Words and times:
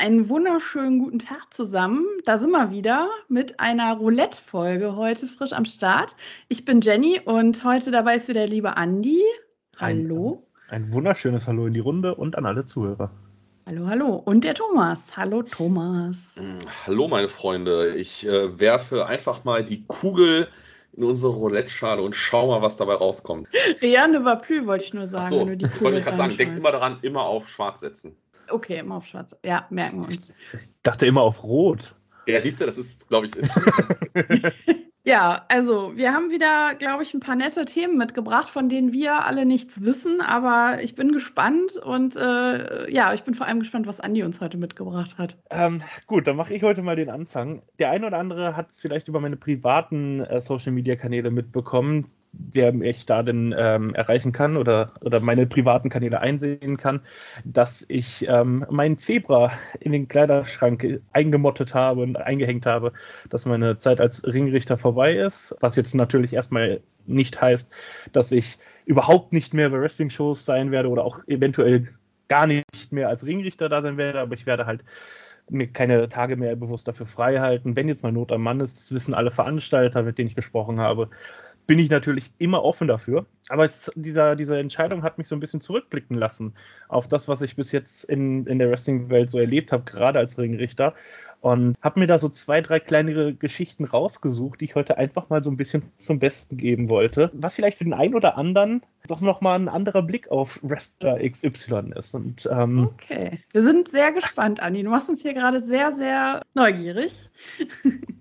einen 0.00 0.30
wunderschönen 0.30 0.98
guten 0.98 1.18
Tag 1.18 1.52
zusammen. 1.52 2.06
Da 2.24 2.38
sind 2.38 2.52
wir 2.52 2.70
wieder 2.70 3.10
mit 3.28 3.60
einer 3.60 3.94
Roulette-Folge 3.94 4.96
heute 4.96 5.26
frisch 5.26 5.52
am 5.52 5.66
Start. 5.66 6.16
Ich 6.48 6.64
bin 6.64 6.80
Jenny 6.80 7.20
und 7.22 7.62
heute 7.64 7.90
dabei 7.90 8.16
ist 8.16 8.26
wieder 8.26 8.40
der 8.40 8.48
liebe 8.48 8.78
Andi. 8.78 9.22
Hallo. 9.76 10.46
Ein, 10.70 10.84
ein 10.84 10.92
wunderschönes 10.94 11.46
Hallo 11.46 11.66
in 11.66 11.74
die 11.74 11.80
Runde 11.80 12.14
und 12.14 12.38
an 12.38 12.46
alle 12.46 12.64
Zuhörer. 12.64 13.10
Hallo, 13.66 13.86
hallo. 13.86 14.22
Und 14.24 14.44
der 14.44 14.54
Thomas. 14.54 15.18
Hallo, 15.18 15.42
Thomas. 15.42 16.34
Mm, 16.36 16.56
hallo, 16.86 17.06
meine 17.06 17.28
Freunde. 17.28 17.94
Ich 17.94 18.26
äh, 18.26 18.58
werfe 18.58 19.04
einfach 19.04 19.44
mal 19.44 19.62
die 19.62 19.84
Kugel 19.86 20.48
in 20.94 21.04
unsere 21.04 21.32
Roulette-Schale 21.34 22.00
und 22.00 22.16
schau 22.16 22.46
mal, 22.46 22.62
was 22.62 22.78
dabei 22.78 22.94
rauskommt. 22.94 23.48
Rian 23.82 24.12
de 24.12 24.24
Vapü 24.24 24.66
wollte 24.66 24.84
ich 24.84 24.94
nur 24.94 25.06
sagen. 25.06 25.26
Ach 25.26 25.30
so, 25.30 25.40
wenn 25.40 25.48
du 25.48 25.56
die 25.58 25.64
Kugel 25.66 25.82
wollte 25.82 25.98
ich 25.98 26.04
gerade 26.04 26.16
sagen, 26.16 26.36
denk 26.38 26.56
immer 26.56 26.72
daran, 26.72 26.98
immer 27.02 27.24
auf 27.24 27.46
schwarz 27.46 27.80
setzen. 27.80 28.16
Okay, 28.50 28.78
immer 28.78 28.96
auf 28.96 29.06
schwarz. 29.06 29.36
Ja, 29.44 29.66
merken 29.70 30.00
wir 30.00 30.06
uns. 30.06 30.32
Ich 30.52 30.68
dachte 30.82 31.06
immer 31.06 31.22
auf 31.22 31.42
rot. 31.42 31.94
Ja, 32.26 32.40
siehst 32.40 32.60
du, 32.60 32.66
das 32.66 32.78
ist, 32.78 33.08
glaube 33.08 33.26
ich. 33.26 33.36
Ist 33.36 33.50
Ja, 35.02 35.46
also 35.48 35.96
wir 35.96 36.12
haben 36.12 36.30
wieder, 36.30 36.74
glaube 36.78 37.02
ich, 37.02 37.14
ein 37.14 37.20
paar 37.20 37.34
nette 37.34 37.64
Themen 37.64 37.96
mitgebracht, 37.96 38.50
von 38.50 38.68
denen 38.68 38.92
wir 38.92 39.24
alle 39.24 39.46
nichts 39.46 39.82
wissen, 39.82 40.20
aber 40.20 40.82
ich 40.82 40.94
bin 40.94 41.12
gespannt 41.12 41.76
und 41.76 42.16
äh, 42.16 42.90
ja, 42.92 43.14
ich 43.14 43.22
bin 43.22 43.34
vor 43.34 43.46
allem 43.46 43.60
gespannt, 43.60 43.86
was 43.86 43.98
Andi 44.00 44.22
uns 44.22 44.42
heute 44.42 44.58
mitgebracht 44.58 45.16
hat. 45.16 45.38
Ähm, 45.50 45.82
gut, 46.06 46.26
dann 46.26 46.36
mache 46.36 46.52
ich 46.52 46.62
heute 46.62 46.82
mal 46.82 46.96
den 46.96 47.08
Anfang. 47.08 47.62
Der 47.78 47.90
eine 47.90 48.06
oder 48.06 48.18
andere 48.18 48.54
hat 48.56 48.70
es 48.70 48.78
vielleicht 48.78 49.08
über 49.08 49.20
meine 49.20 49.38
privaten 49.38 50.20
äh, 50.20 50.42
Social-Media-Kanäle 50.42 51.30
mitbekommen 51.30 52.06
wer 52.32 52.72
mich 52.72 53.06
da 53.06 53.22
denn 53.22 53.54
ähm, 53.56 53.94
erreichen 53.94 54.32
kann 54.32 54.56
oder, 54.56 54.92
oder 55.00 55.20
meine 55.20 55.46
privaten 55.46 55.88
Kanäle 55.88 56.20
einsehen 56.20 56.76
kann, 56.76 57.00
dass 57.44 57.84
ich 57.88 58.26
ähm, 58.28 58.64
meinen 58.70 58.98
Zebra 58.98 59.52
in 59.80 59.92
den 59.92 60.08
Kleiderschrank 60.08 61.00
eingemottet 61.12 61.74
habe 61.74 62.02
und 62.02 62.16
eingehängt 62.16 62.66
habe, 62.66 62.92
dass 63.28 63.46
meine 63.46 63.78
Zeit 63.78 64.00
als 64.00 64.24
Ringrichter 64.24 64.78
vorbei 64.78 65.14
ist. 65.14 65.56
Was 65.60 65.76
jetzt 65.76 65.94
natürlich 65.94 66.32
erstmal 66.32 66.80
nicht 67.06 67.40
heißt, 67.40 67.70
dass 68.12 68.30
ich 68.32 68.58
überhaupt 68.84 69.32
nicht 69.32 69.54
mehr 69.54 69.70
bei 69.70 69.80
Wrestling-Shows 69.80 70.44
sein 70.44 70.70
werde 70.70 70.88
oder 70.88 71.04
auch 71.04 71.20
eventuell 71.26 71.88
gar 72.28 72.46
nicht 72.46 72.92
mehr 72.92 73.08
als 73.08 73.26
Ringrichter 73.26 73.68
da 73.68 73.82
sein 73.82 73.96
werde, 73.96 74.20
aber 74.20 74.34
ich 74.34 74.46
werde 74.46 74.66
halt 74.66 74.84
mir 75.48 75.66
keine 75.66 76.08
Tage 76.08 76.36
mehr 76.36 76.54
bewusst 76.54 76.86
dafür 76.86 77.06
frei 77.06 77.40
halten, 77.40 77.74
wenn 77.74 77.88
jetzt 77.88 78.04
mal 78.04 78.12
Not 78.12 78.30
am 78.30 78.42
Mann 78.42 78.60
ist. 78.60 78.76
Das 78.76 78.92
wissen 78.92 79.14
alle 79.14 79.32
Veranstalter, 79.32 80.04
mit 80.04 80.16
denen 80.16 80.28
ich 80.28 80.36
gesprochen 80.36 80.78
habe 80.78 81.10
bin 81.66 81.78
ich 81.78 81.90
natürlich 81.90 82.30
immer 82.38 82.64
offen 82.64 82.88
dafür. 82.88 83.26
Aber 83.48 83.64
es, 83.64 83.90
dieser, 83.94 84.36
diese 84.36 84.58
Entscheidung 84.58 85.02
hat 85.02 85.18
mich 85.18 85.28
so 85.28 85.34
ein 85.34 85.40
bisschen 85.40 85.60
zurückblicken 85.60 86.16
lassen 86.16 86.54
auf 86.88 87.08
das, 87.08 87.28
was 87.28 87.42
ich 87.42 87.56
bis 87.56 87.72
jetzt 87.72 88.04
in, 88.04 88.46
in 88.46 88.58
der 88.58 88.70
Wrestling-Welt 88.70 89.30
so 89.30 89.38
erlebt 89.38 89.72
habe, 89.72 89.84
gerade 89.84 90.18
als 90.18 90.38
Ringrichter. 90.38 90.94
Und 91.40 91.74
habe 91.80 92.00
mir 92.00 92.06
da 92.06 92.18
so 92.18 92.28
zwei, 92.28 92.60
drei 92.60 92.80
kleinere 92.80 93.34
Geschichten 93.34 93.84
rausgesucht, 93.84 94.60
die 94.60 94.66
ich 94.66 94.74
heute 94.74 94.98
einfach 94.98 95.30
mal 95.30 95.42
so 95.42 95.50
ein 95.50 95.56
bisschen 95.56 95.82
zum 95.96 96.18
Besten 96.18 96.58
geben 96.58 96.90
wollte. 96.90 97.30
Was 97.32 97.54
vielleicht 97.54 97.78
für 97.78 97.84
den 97.84 97.94
einen 97.94 98.14
oder 98.14 98.36
anderen 98.36 98.82
doch 99.06 99.22
nochmal 99.22 99.58
ein 99.58 99.68
anderer 99.68 100.02
Blick 100.02 100.30
auf 100.30 100.60
Wrestler 100.62 101.18
XY 101.18 101.92
ist. 101.96 102.14
Und, 102.14 102.48
ähm, 102.52 102.90
okay, 102.92 103.40
wir 103.52 103.62
sind 103.62 103.88
sehr 103.88 104.12
gespannt, 104.12 104.60
Anni. 104.60 104.82
Du 104.82 104.90
machst 104.90 105.08
uns 105.08 105.22
hier 105.22 105.34
gerade 105.34 105.60
sehr, 105.60 105.92
sehr 105.92 106.42
neugierig. 106.54 107.30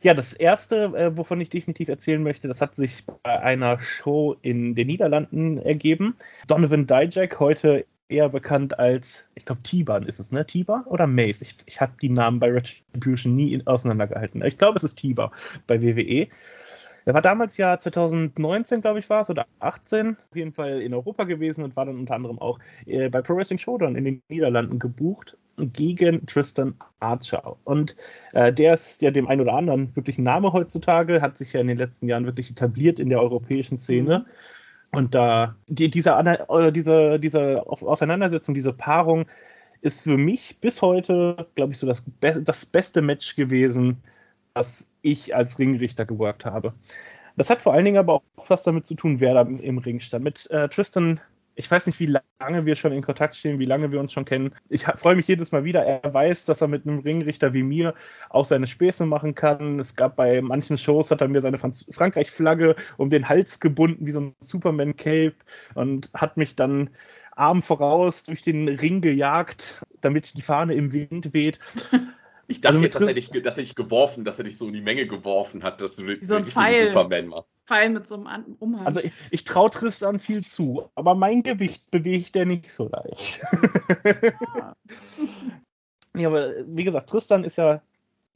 Ja, 0.00 0.14
das 0.14 0.32
erste, 0.32 0.84
äh, 0.96 1.16
wovon 1.16 1.40
ich 1.40 1.50
definitiv 1.50 1.88
erzählen 1.88 2.22
möchte, 2.22 2.46
das 2.46 2.60
hat 2.60 2.76
sich 2.76 3.04
bei 3.24 3.40
einer 3.40 3.80
Show 3.80 4.36
in 4.42 4.76
den 4.76 4.86
Niederlanden 4.86 5.58
ergeben. 5.58 6.14
Donovan 6.46 6.86
Dijak, 6.86 7.40
heute 7.40 7.84
eher 8.08 8.28
bekannt 8.28 8.78
als, 8.78 9.26
ich 9.34 9.44
glaube, 9.44 9.62
Tiban 9.62 10.04
ist 10.04 10.20
es, 10.20 10.30
ne? 10.30 10.46
Tiba 10.46 10.84
oder 10.86 11.06
Mace? 11.06 11.42
Ich, 11.42 11.56
ich 11.66 11.80
habe 11.80 11.92
die 12.00 12.10
Namen 12.10 12.38
bei 12.38 12.50
Retribution 12.50 13.34
nie 13.34 13.60
auseinandergehalten. 13.66 14.42
Ich 14.44 14.56
glaube, 14.56 14.78
es 14.78 14.84
ist 14.84 14.96
Tiba 14.96 15.32
bei 15.66 15.82
WWE. 15.82 16.28
Er 17.04 17.14
war 17.14 17.22
damals 17.22 17.56
ja 17.56 17.78
2019, 17.78 18.82
glaube 18.82 18.98
ich, 18.98 19.10
war 19.10 19.22
es, 19.22 19.30
oder 19.30 19.46
18, 19.60 20.16
auf 20.30 20.36
jeden 20.36 20.52
Fall 20.52 20.80
in 20.80 20.94
Europa 20.94 21.24
gewesen 21.24 21.64
und 21.64 21.74
war 21.74 21.86
dann 21.86 21.98
unter 21.98 22.14
anderem 22.14 22.38
auch 22.38 22.58
äh, 22.86 23.08
bei 23.08 23.22
Pro 23.22 23.34
Wrestling 23.34 23.58
Showdown 23.58 23.96
in 23.96 24.04
den 24.04 24.22
Niederlanden 24.28 24.78
gebucht 24.78 25.36
gegen 25.58 26.26
Tristan 26.26 26.74
Archer. 27.00 27.56
Und 27.64 27.96
äh, 28.32 28.52
der 28.52 28.74
ist 28.74 29.02
ja 29.02 29.10
dem 29.10 29.28
einen 29.28 29.40
oder 29.40 29.54
anderen 29.54 29.94
wirklich 29.96 30.18
ein 30.18 30.24
Name 30.24 30.52
heutzutage, 30.52 31.20
hat 31.20 31.38
sich 31.38 31.52
ja 31.52 31.60
in 31.60 31.66
den 31.66 31.78
letzten 31.78 32.08
Jahren 32.08 32.26
wirklich 32.26 32.50
etabliert 32.50 32.98
in 32.98 33.08
der 33.08 33.20
europäischen 33.20 33.78
Szene. 33.78 34.20
Mhm. 34.20 34.98
Und 34.98 35.14
da 35.14 35.56
die, 35.66 35.90
diese, 35.90 36.10
äh, 36.10 36.72
diese, 36.72 37.20
diese 37.20 37.66
Auseinandersetzung, 37.66 38.54
diese 38.54 38.72
Paarung 38.72 39.26
ist 39.80 40.02
für 40.02 40.16
mich 40.16 40.58
bis 40.60 40.82
heute, 40.82 41.46
glaube 41.54 41.72
ich, 41.72 41.78
so 41.78 41.86
das, 41.86 42.02
be 42.02 42.42
das 42.42 42.66
beste 42.66 43.02
Match 43.02 43.36
gewesen, 43.36 44.02
das 44.54 44.90
ich 45.02 45.34
als 45.36 45.58
Ringrichter 45.58 46.04
geworkt 46.04 46.46
habe. 46.46 46.72
Das 47.36 47.50
hat 47.50 47.62
vor 47.62 47.72
allen 47.72 47.84
Dingen 47.84 47.98
aber 47.98 48.14
auch 48.14 48.22
was 48.48 48.64
damit 48.64 48.86
zu 48.86 48.94
tun, 48.94 49.20
wer 49.20 49.34
da 49.34 49.42
im 49.42 49.78
Ring 49.78 50.00
stand. 50.00 50.24
Mit 50.24 50.50
äh, 50.50 50.68
Tristan 50.68 51.20
ich 51.58 51.68
weiß 51.68 51.86
nicht, 51.86 51.98
wie 51.98 52.16
lange 52.38 52.66
wir 52.66 52.76
schon 52.76 52.92
in 52.92 53.02
Kontakt 53.02 53.34
stehen, 53.34 53.58
wie 53.58 53.64
lange 53.64 53.90
wir 53.90 53.98
uns 53.98 54.12
schon 54.12 54.24
kennen. 54.24 54.54
Ich 54.68 54.84
freue 54.84 55.16
mich 55.16 55.26
jedes 55.26 55.50
Mal 55.50 55.64
wieder. 55.64 55.84
Er 55.84 56.14
weiß, 56.14 56.44
dass 56.44 56.60
er 56.60 56.68
mit 56.68 56.86
einem 56.86 57.00
Ringrichter 57.00 57.52
wie 57.52 57.64
mir 57.64 57.94
auch 58.30 58.44
seine 58.44 58.68
Späße 58.68 59.04
machen 59.06 59.34
kann. 59.34 59.80
Es 59.80 59.96
gab 59.96 60.14
bei 60.14 60.40
manchen 60.40 60.78
Shows, 60.78 61.10
hat 61.10 61.20
er 61.20 61.26
mir 61.26 61.40
seine 61.40 61.58
Frankreich-Flagge 61.58 62.76
um 62.96 63.10
den 63.10 63.28
Hals 63.28 63.58
gebunden, 63.58 64.06
wie 64.06 64.12
so 64.12 64.20
ein 64.20 64.36
Superman-Cape 64.38 65.34
und 65.74 66.10
hat 66.14 66.36
mich 66.36 66.54
dann 66.54 66.90
Arm 67.34 67.60
voraus 67.60 68.22
durch 68.22 68.42
den 68.42 68.68
Ring 68.68 69.00
gejagt, 69.00 69.84
damit 70.00 70.36
die 70.36 70.42
Fahne 70.42 70.74
im 70.74 70.92
Wind 70.92 71.34
weht. 71.34 71.58
Ich 72.50 72.62
dachte 72.62 72.76
also 72.76 72.84
jetzt, 72.84 72.94
dass 72.94 73.06
er, 73.06 73.12
dich, 73.14 73.28
dass 73.28 73.58
er 73.58 73.62
dich 73.62 73.74
geworfen, 73.74 74.24
dass 74.24 74.38
er 74.38 74.44
dich 74.44 74.56
so 74.56 74.68
in 74.68 74.72
die 74.72 74.80
Menge 74.80 75.06
geworfen 75.06 75.62
hat, 75.62 75.82
dass 75.82 75.96
du 75.96 76.06
Wie 76.06 76.24
so 76.24 76.34
ein 76.34 76.44
Pfeil, 76.44 76.88
Superman 76.88 77.26
machst. 77.26 77.62
Pfeil 77.66 77.90
mit 77.90 78.06
so 78.06 78.14
einem 78.24 78.56
Umhang. 78.58 78.86
Also 78.86 79.00
ich, 79.00 79.12
ich 79.30 79.44
traue 79.44 79.68
Tristan 79.68 80.18
viel 80.18 80.42
zu, 80.42 80.88
aber 80.94 81.14
mein 81.14 81.42
Gewicht 81.42 81.90
bewegt 81.90 82.34
er 82.36 82.46
nicht 82.46 82.72
so 82.72 82.88
leicht. 82.88 83.40
Ja. 84.56 84.76
ja, 86.20 86.28
aber 86.28 86.54
wie 86.66 86.84
gesagt, 86.84 87.10
Tristan 87.10 87.44
ist 87.44 87.58
ja 87.58 87.82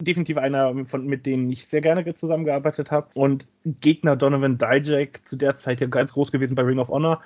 definitiv 0.03 0.37
einer, 0.37 0.85
von, 0.85 1.07
mit 1.07 1.25
denen 1.25 1.51
ich 1.51 1.67
sehr 1.67 1.81
gerne 1.81 2.13
zusammengearbeitet 2.13 2.91
habe. 2.91 3.09
Und 3.15 3.49
Gegner 3.65 4.17
Donovan 4.17 4.59
Dijak, 4.59 5.27
zu 5.27 5.37
der 5.37 5.57
Zeit 5.57 5.81
ja 5.81 5.87
ganz 5.87 6.13
groß 6.13 6.33
gewesen 6.33 6.55
bei 6.55 6.63
Ring 6.63 6.79
of 6.79 6.89
Honor. 6.89 7.23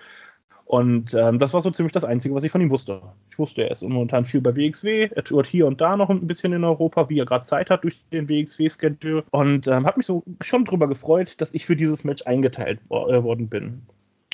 Und 0.66 1.14
ähm, 1.14 1.38
das 1.38 1.54
war 1.54 1.62
so 1.62 1.70
ziemlich 1.70 1.92
das 1.92 2.04
Einzige, 2.04 2.34
was 2.34 2.42
ich 2.42 2.50
von 2.50 2.60
ihm 2.60 2.70
wusste. 2.70 3.00
Ich 3.30 3.38
wusste, 3.38 3.62
er 3.62 3.70
ist 3.70 3.82
momentan 3.82 4.24
viel 4.24 4.40
bei 4.40 4.56
WXW, 4.56 5.08
er 5.14 5.22
tourt 5.22 5.46
hier 5.46 5.64
und 5.64 5.80
da 5.80 5.96
noch 5.96 6.10
ein 6.10 6.26
bisschen 6.26 6.52
in 6.52 6.64
Europa, 6.64 7.08
wie 7.08 7.20
er 7.20 7.24
gerade 7.24 7.44
Zeit 7.44 7.70
hat 7.70 7.84
durch 7.84 8.02
den 8.10 8.28
WXW-Schedule. 8.28 9.22
Und 9.30 9.68
ähm, 9.68 9.86
habe 9.86 9.98
mich 9.98 10.06
so 10.06 10.24
schon 10.40 10.64
drüber 10.64 10.88
gefreut, 10.88 11.40
dass 11.40 11.54
ich 11.54 11.66
für 11.66 11.76
dieses 11.76 12.02
Match 12.02 12.26
eingeteilt 12.26 12.80
wo 12.88 13.06
äh, 13.08 13.22
worden 13.22 13.48
bin. 13.48 13.82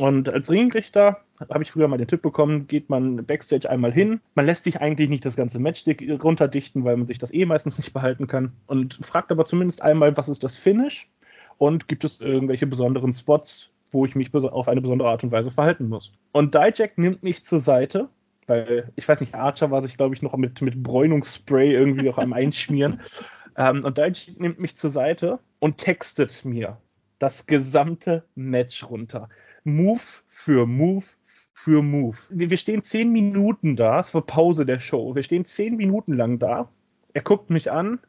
Und 0.00 0.31
als 0.31 0.50
Ringrichter 0.50 1.19
habe 1.50 1.62
ich 1.62 1.71
früher 1.71 1.87
mal 1.87 1.98
den 1.98 2.09
Tipp 2.09 2.22
bekommen, 2.22 2.66
geht 2.66 2.88
man 2.88 3.26
Backstage 3.26 3.69
einmal 3.69 3.92
hin. 3.92 4.21
Man 4.34 4.47
lässt 4.47 4.65
sich 4.65 4.81
eigentlich 4.81 5.10
nicht 5.10 5.26
das 5.26 5.37
ganze 5.37 5.59
Match 5.59 5.84
runterdichten, 6.22 6.84
weil 6.84 6.97
man 6.97 7.06
sich 7.06 7.19
das 7.19 7.34
eh 7.34 7.44
meistens 7.44 7.76
nicht 7.76 7.92
behalten 7.92 8.26
kann. 8.26 8.53
Und 8.66 8.98
fragt 9.03 9.31
aber 9.31 9.44
zumindest 9.44 9.82
einmal, 9.82 10.16
was 10.16 10.31
ist 10.31 10.42
das 10.44 10.56
Finish? 10.56 11.10
Und 11.59 11.88
gibt 11.88 12.04
es 12.04 12.21
irgendwelche 12.21 12.66
besonderen 12.66 13.12
Spots, 13.12 13.72
wo 13.92 14.04
ich 14.04 14.14
mich 14.14 14.32
auf 14.34 14.69
eine 14.69 14.80
besondere 14.80 15.09
Art 15.09 15.24
und 15.24 15.33
Weise 15.33 15.50
verhalten 15.50 15.89
muss. 15.89 16.12
Und 16.33 16.54
Dijak 16.54 16.98
nimmt 16.98 17.22
mich 17.22 17.44
zur 17.44 17.60
Seite, 17.60 18.09
weil 18.47 18.91
ich 18.97 19.09
weiß 19.09 19.21
nicht, 19.21 19.34
Archer 19.34 19.71
war 19.71 19.83
sich, 19.83 19.97
glaube 19.97 20.15
ich, 20.15 20.22
noch 20.22 20.36
mit, 20.36 20.60
mit 20.62 20.83
Bräunungsspray 20.83 21.72
irgendwie 21.72 22.06
noch 22.06 22.18
am 22.18 22.33
Einschmieren. 22.33 23.00
ähm, 23.56 23.83
und 23.84 23.98
Dijak 23.98 24.39
nimmt 24.39 24.59
mich 24.59 24.77
zur 24.77 24.91
Seite 24.91 25.39
und 25.59 25.78
textet 25.78 26.44
mir 26.44 26.78
das 27.18 27.47
gesamte 27.47 28.24
Match 28.34 28.89
runter. 28.89 29.28
Move 29.65 30.00
für 30.28 30.66
Move 30.66 31.04
für 31.62 31.83
Move. 31.83 32.16
Wir, 32.30 32.50
wir 32.50 32.56
stehen 32.56 32.83
zehn 32.83 33.12
Minuten 33.12 33.77
da, 33.77 34.00
es 34.00 34.12
war 34.15 34.22
Pause 34.22 34.66
der 34.66 34.80
Show. 34.80 35.15
Wir 35.15 35.22
stehen 35.22 35.44
zehn 35.44 35.77
Minuten 35.77 36.15
lang 36.15 36.41
da. 36.41 36.68
Er 37.12 37.22
guckt 37.22 37.50
mich 37.50 37.71
an, 37.71 38.00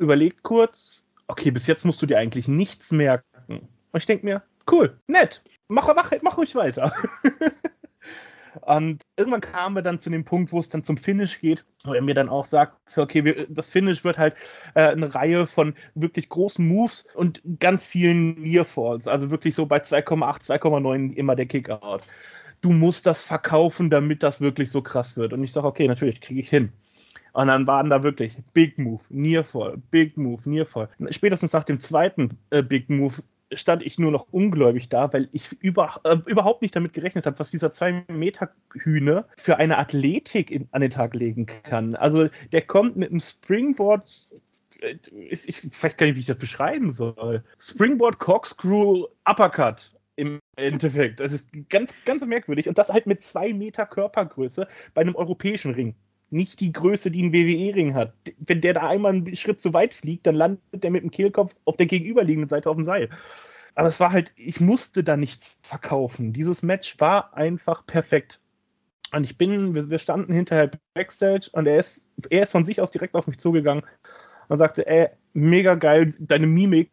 überlegt 0.00 0.42
kurz, 0.42 1.02
okay, 1.28 1.52
bis 1.52 1.68
jetzt 1.68 1.84
musst 1.84 2.02
du 2.02 2.06
dir 2.06 2.18
eigentlich 2.18 2.48
nichts 2.48 2.90
merken. 2.90 3.68
Und 3.92 3.98
ich 3.98 4.06
denke 4.06 4.24
mir, 4.24 4.42
cool, 4.70 4.98
nett, 5.06 5.42
mach, 5.68 5.94
mach, 5.94 6.10
mach 6.22 6.36
ruhig 6.38 6.54
weiter. 6.54 6.92
Und 8.62 9.02
irgendwann 9.16 9.40
kamen 9.40 9.76
wir 9.76 9.82
dann 9.82 10.00
zu 10.00 10.10
dem 10.10 10.24
Punkt, 10.24 10.52
wo 10.52 10.60
es 10.60 10.68
dann 10.68 10.82
zum 10.82 10.96
Finish 10.96 11.40
geht, 11.40 11.64
wo 11.84 11.94
er 11.94 12.02
mir 12.02 12.14
dann 12.14 12.28
auch 12.28 12.44
sagt, 12.44 12.98
okay, 12.98 13.24
wir, 13.24 13.46
das 13.48 13.70
Finish 13.70 14.04
wird 14.04 14.18
halt 14.18 14.34
äh, 14.74 14.88
eine 14.88 15.14
Reihe 15.14 15.46
von 15.46 15.74
wirklich 15.94 16.28
großen 16.28 16.66
Moves 16.66 17.04
und 17.14 17.40
ganz 17.60 17.86
vielen 17.86 18.34
Nearfalls, 18.40 19.06
also 19.06 19.30
wirklich 19.30 19.54
so 19.54 19.66
bei 19.66 19.78
2,8, 19.78 20.46
2,9 20.48 21.14
immer 21.14 21.36
der 21.36 21.46
Kickout. 21.46 22.00
Du 22.60 22.70
musst 22.70 23.06
das 23.06 23.22
verkaufen, 23.22 23.88
damit 23.88 24.22
das 24.22 24.40
wirklich 24.40 24.70
so 24.70 24.82
krass 24.82 25.16
wird. 25.16 25.32
Und 25.32 25.42
ich 25.44 25.52
sage, 25.52 25.66
okay, 25.66 25.88
natürlich 25.88 26.20
kriege 26.20 26.40
ich 26.40 26.50
hin. 26.50 26.72
Und 27.32 27.46
dann 27.46 27.66
waren 27.66 27.90
da 27.90 28.02
wirklich 28.02 28.36
Big 28.52 28.76
Move, 28.76 29.02
Nearfall, 29.08 29.78
Big 29.90 30.16
Move, 30.16 30.48
Nearfall. 30.48 30.88
Spätestens 31.10 31.52
nach 31.52 31.64
dem 31.64 31.80
zweiten 31.80 32.28
äh, 32.50 32.62
Big 32.62 32.90
Move 32.90 33.22
stand 33.52 33.82
ich 33.82 33.98
nur 33.98 34.10
noch 34.10 34.28
ungläubig 34.30 34.88
da, 34.88 35.12
weil 35.12 35.28
ich 35.32 35.52
über, 35.60 36.00
äh, 36.04 36.16
überhaupt 36.26 36.62
nicht 36.62 36.76
damit 36.76 36.92
gerechnet 36.92 37.26
habe, 37.26 37.38
was 37.38 37.50
dieser 37.50 37.68
2-Meter-Hühne 37.68 39.24
für 39.36 39.56
eine 39.56 39.78
Athletik 39.78 40.50
in, 40.50 40.68
an 40.72 40.80
den 40.80 40.90
Tag 40.90 41.14
legen 41.14 41.46
kann. 41.46 41.96
Also 41.96 42.28
der 42.52 42.62
kommt 42.62 42.96
mit 42.96 43.10
einem 43.10 43.20
Springboard 43.20 44.04
äh, 44.80 44.96
ich, 45.12 45.48
ich 45.48 45.82
weiß 45.82 45.96
gar 45.96 46.06
nicht, 46.06 46.16
wie 46.16 46.20
ich 46.20 46.26
das 46.26 46.38
beschreiben 46.38 46.90
soll. 46.90 47.44
Springboard 47.58 48.18
Corkscrew 48.18 49.06
Uppercut 49.24 49.90
im 50.16 50.38
Endeffekt. 50.56 51.20
Das 51.20 51.32
ist 51.32 51.46
ganz, 51.68 51.94
ganz 52.04 52.24
merkwürdig. 52.26 52.68
Und 52.68 52.78
das 52.78 52.90
halt 52.90 53.06
mit 53.06 53.22
zwei 53.22 53.52
Meter 53.52 53.86
Körpergröße 53.86 54.68
bei 54.94 55.00
einem 55.00 55.14
europäischen 55.14 55.72
Ring. 55.72 55.94
Nicht 56.30 56.60
die 56.60 56.72
Größe, 56.72 57.10
die 57.10 57.22
ein 57.22 57.32
WWE-Ring 57.32 57.94
hat. 57.94 58.14
Wenn 58.38 58.60
der 58.60 58.74
da 58.74 58.88
einmal 58.88 59.12
einen 59.12 59.36
Schritt 59.36 59.60
zu 59.60 59.74
weit 59.74 59.94
fliegt, 59.94 60.26
dann 60.26 60.36
landet 60.36 60.62
der 60.72 60.90
mit 60.90 61.02
dem 61.02 61.10
Kehlkopf 61.10 61.54
auf 61.64 61.76
der 61.76 61.86
gegenüberliegenden 61.86 62.48
Seite 62.48 62.70
auf 62.70 62.76
dem 62.76 62.84
Seil. 62.84 63.10
Aber 63.74 63.88
es 63.88 64.00
war 64.00 64.12
halt, 64.12 64.32
ich 64.36 64.60
musste 64.60 65.02
da 65.02 65.16
nichts 65.16 65.58
verkaufen. 65.62 66.32
Dieses 66.32 66.62
Match 66.62 66.96
war 66.98 67.34
einfach 67.34 67.86
perfekt. 67.86 68.40
Und 69.12 69.24
ich 69.24 69.36
bin, 69.36 69.74
wir, 69.74 69.90
wir 69.90 69.98
standen 69.98 70.32
hinterher 70.32 70.70
Backstage 70.94 71.48
und 71.52 71.66
er 71.66 71.78
ist, 71.78 72.06
er 72.28 72.44
ist 72.44 72.52
von 72.52 72.64
sich 72.64 72.80
aus 72.80 72.90
direkt 72.90 73.14
auf 73.14 73.26
mich 73.26 73.38
zugegangen 73.38 73.84
und 74.48 74.58
sagte, 74.58 74.86
ey, 74.86 75.08
mega 75.32 75.74
geil, 75.74 76.14
deine 76.18 76.46
Mimik, 76.46 76.90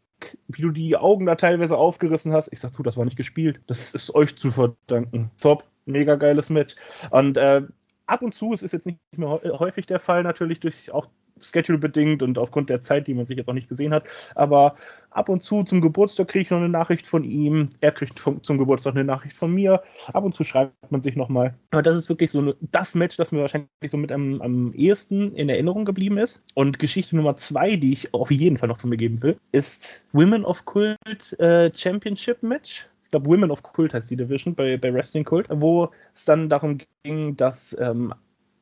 wie 0.48 0.62
du 0.62 0.72
die 0.72 0.96
Augen 0.96 1.26
da 1.26 1.36
teilweise 1.36 1.78
aufgerissen 1.78 2.34
hast. 2.34 2.52
Ich 2.52 2.60
sag, 2.60 2.74
du, 2.74 2.84
das 2.84 2.98
war 2.98 3.06
nicht 3.06 3.18
gespielt. 3.18 3.62
Das 3.68 3.94
ist 3.94 4.16
euch 4.16 4.36
zu 4.36 4.50
verdanken. 4.50 5.32
Top, 5.40 5.64
mega 5.86 6.16
geiles 6.16 6.50
Match. 6.50 6.76
Und 7.12 7.38
äh, 7.38 7.62
ab 8.08 8.22
und 8.22 8.34
zu, 8.34 8.54
es 8.54 8.64
ist 8.64 8.72
jetzt 8.72 8.86
nicht 8.86 9.00
mehr 9.16 9.40
häufig 9.60 9.86
der 9.86 10.00
Fall, 10.00 10.24
natürlich 10.24 10.60
durch 10.60 10.92
auch 10.92 11.08
Schedule 11.42 11.78
bedingt 11.78 12.24
und 12.24 12.38
aufgrund 12.38 12.70
der 12.70 12.82
Zeit, 12.82 13.08
die 13.08 13.14
man 13.14 13.26
sich 13.26 13.38
jetzt 13.38 13.50
auch 13.50 13.54
nicht 13.54 13.70
gesehen 13.70 13.94
hat. 13.94 14.08
Aber 14.36 14.76
ab 15.12 15.30
und 15.30 15.44
zu 15.44 15.64
zum 15.64 15.82
Geburtstag 15.82 16.28
kriege 16.30 16.44
ich 16.44 16.50
noch 16.50 16.58
eine 16.58 16.70
Nachricht 16.70 17.06
von 17.06 17.24
ihm. 17.24 17.70
Er 17.82 17.92
kriegt 17.92 18.20
vom, 18.20 18.42
zum 18.44 18.58
Geburtstag 18.58 18.96
eine 18.96 19.04
Nachricht 19.04 19.38
von 19.38 19.54
mir. 19.54 19.82
Ab 20.14 20.24
und 20.24 20.34
zu 20.34 20.44
schreibt 20.44 20.74
man 20.90 21.02
sich 21.02 21.16
nochmal. 21.16 21.54
Aber 21.72 21.82
das 21.82 21.96
ist 21.96 22.10
wirklich 22.10 22.32
so 22.32 22.40
eine, 22.40 22.56
das 22.60 22.96
Match, 22.96 23.18
das 23.18 23.32
mir 23.32 23.42
wahrscheinlich 23.42 23.70
so 23.86 23.98
mit 23.98 24.12
am, 24.12 24.42
am 24.42 24.74
ehesten 24.74 25.36
in 25.36 25.50
Erinnerung 25.50 25.86
geblieben 25.86 26.18
ist. 26.18 26.44
Und 26.56 26.80
Geschichte 26.80 27.16
Nummer 27.16 27.36
zwei, 27.36 27.76
die 27.76 27.94
ich 27.94 28.14
auf 28.14 28.32
jeden 28.32 28.58
Fall 28.58 28.70
noch 28.70 28.80
von 28.80 28.90
mir 28.90 28.98
geben 28.98 29.22
will, 29.22 29.38
ist 29.52 30.06
Women 30.14 30.46
of 30.46 30.66
Cult 30.66 31.40
äh, 31.40 31.72
Championship 31.74 32.42
Match 32.44 32.88
ich 33.08 33.12
glaube, 33.12 33.28
Women 33.28 33.52
of 33.52 33.64
Cult 33.64 33.94
heißt 33.94 34.12
die 34.12 34.18
Division 34.18 34.54
bei, 34.54 34.76
bei 34.78 34.94
Wrestling 34.94 35.24
Cult, 35.24 35.48
wo 35.50 35.90
es 36.14 36.26
dann 36.26 36.50
darum 36.50 36.78
ging, 37.04 37.38
dass 37.38 37.76
ähm, 37.80 38.14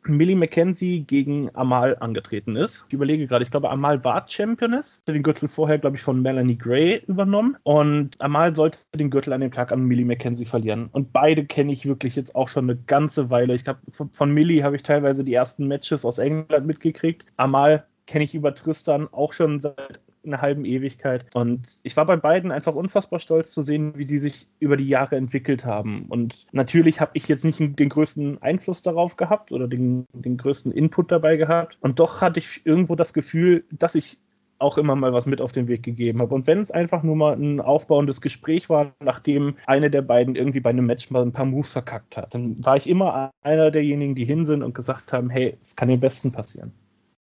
Millie 0.03 0.35
McKenzie 0.35 0.99
gegen 0.99 1.49
Amal 1.55 1.97
angetreten 1.99 2.55
ist. 2.55 2.85
Ich 2.87 2.93
überlege 2.93 3.25
gerade, 3.25 3.43
ich 3.43 3.49
glaube, 3.49 3.71
Amal 3.71 4.03
war 4.03 4.23
Championess. 4.27 5.01
Den 5.07 5.23
Gürtel 5.23 5.49
vorher, 5.49 5.79
glaube 5.79 5.95
ich, 5.95 6.03
von 6.03 6.21
Melanie 6.21 6.59
Gray 6.59 7.01
übernommen. 7.07 7.57
Und 7.63 8.21
Amal 8.21 8.55
sollte 8.55 8.77
den 8.93 9.09
Gürtel 9.09 9.33
an 9.33 9.41
dem 9.41 9.49
Tag 9.49 9.71
an 9.71 9.81
Millie 9.81 10.05
McKenzie 10.05 10.45
verlieren. 10.45 10.89
Und 10.91 11.11
beide 11.11 11.43
kenne 11.43 11.73
ich 11.73 11.87
wirklich 11.87 12.15
jetzt 12.15 12.35
auch 12.35 12.49
schon 12.49 12.69
eine 12.69 12.77
ganze 12.77 13.31
Weile. 13.31 13.55
Ich 13.55 13.63
glaube, 13.63 13.79
von, 13.89 14.11
von 14.13 14.31
Millie 14.31 14.63
habe 14.63 14.75
ich 14.75 14.83
teilweise 14.83 15.23
die 15.23 15.33
ersten 15.33 15.67
Matches 15.67 16.05
aus 16.05 16.19
England 16.19 16.67
mitgekriegt. 16.67 17.25
Amal 17.37 17.87
kenne 18.05 18.25
ich 18.25 18.35
über 18.35 18.53
Tristan 18.53 19.07
auch 19.11 19.33
schon 19.33 19.59
seit 19.59 20.01
einer 20.25 20.41
halben 20.41 20.65
Ewigkeit. 20.65 21.25
Und 21.33 21.79
ich 21.83 21.95
war 21.97 22.05
bei 22.05 22.17
beiden 22.17 22.51
einfach 22.51 22.75
unfassbar 22.75 23.19
stolz 23.19 23.53
zu 23.53 23.61
sehen, 23.61 23.93
wie 23.95 24.05
die 24.05 24.19
sich 24.19 24.47
über 24.59 24.77
die 24.77 24.87
Jahre 24.87 25.15
entwickelt 25.15 25.65
haben. 25.65 26.05
Und 26.09 26.47
natürlich 26.51 27.01
habe 27.01 27.11
ich 27.13 27.27
jetzt 27.27 27.45
nicht 27.45 27.59
den 27.59 27.89
größten 27.89 28.41
Einfluss 28.41 28.81
darauf 28.81 29.15
gehabt 29.15 29.51
oder 29.51 29.67
den, 29.67 30.05
den 30.13 30.37
größten 30.37 30.71
Input 30.71 31.11
dabei 31.11 31.37
gehabt. 31.37 31.77
Und 31.81 31.99
doch 31.99 32.21
hatte 32.21 32.39
ich 32.39 32.61
irgendwo 32.65 32.95
das 32.95 33.13
Gefühl, 33.13 33.65
dass 33.71 33.95
ich 33.95 34.17
auch 34.59 34.77
immer 34.77 34.95
mal 34.95 35.13
was 35.13 35.25
mit 35.25 35.41
auf 35.41 35.51
den 35.51 35.67
Weg 35.67 35.83
gegeben 35.83 36.21
habe. 36.21 36.33
Und 36.33 36.47
wenn 36.47 36.59
es 36.59 36.71
einfach 36.71 37.03
nur 37.03 37.15
mal 37.15 37.33
ein 37.33 37.59
aufbauendes 37.59 38.21
Gespräch 38.21 38.69
war, 38.69 38.93
nachdem 38.99 39.55
eine 39.65 39.89
der 39.89 40.01
beiden 40.01 40.35
irgendwie 40.35 40.59
bei 40.59 40.69
einem 40.69 40.85
Match 40.85 41.09
mal 41.09 41.21
ein 41.21 41.31
paar 41.31 41.45
Moves 41.45 41.73
verkackt 41.73 42.17
hat, 42.17 42.33
dann 42.33 42.63
war 42.63 42.77
ich 42.77 42.87
immer 42.87 43.31
einer 43.41 43.71
derjenigen, 43.71 44.15
die 44.15 44.25
hin 44.25 44.45
sind 44.45 44.63
und 44.63 44.73
gesagt 44.73 45.13
haben, 45.13 45.29
hey, 45.29 45.57
es 45.59 45.75
kann 45.75 45.89
dem 45.89 45.99
Besten 45.99 46.31
passieren. 46.31 46.71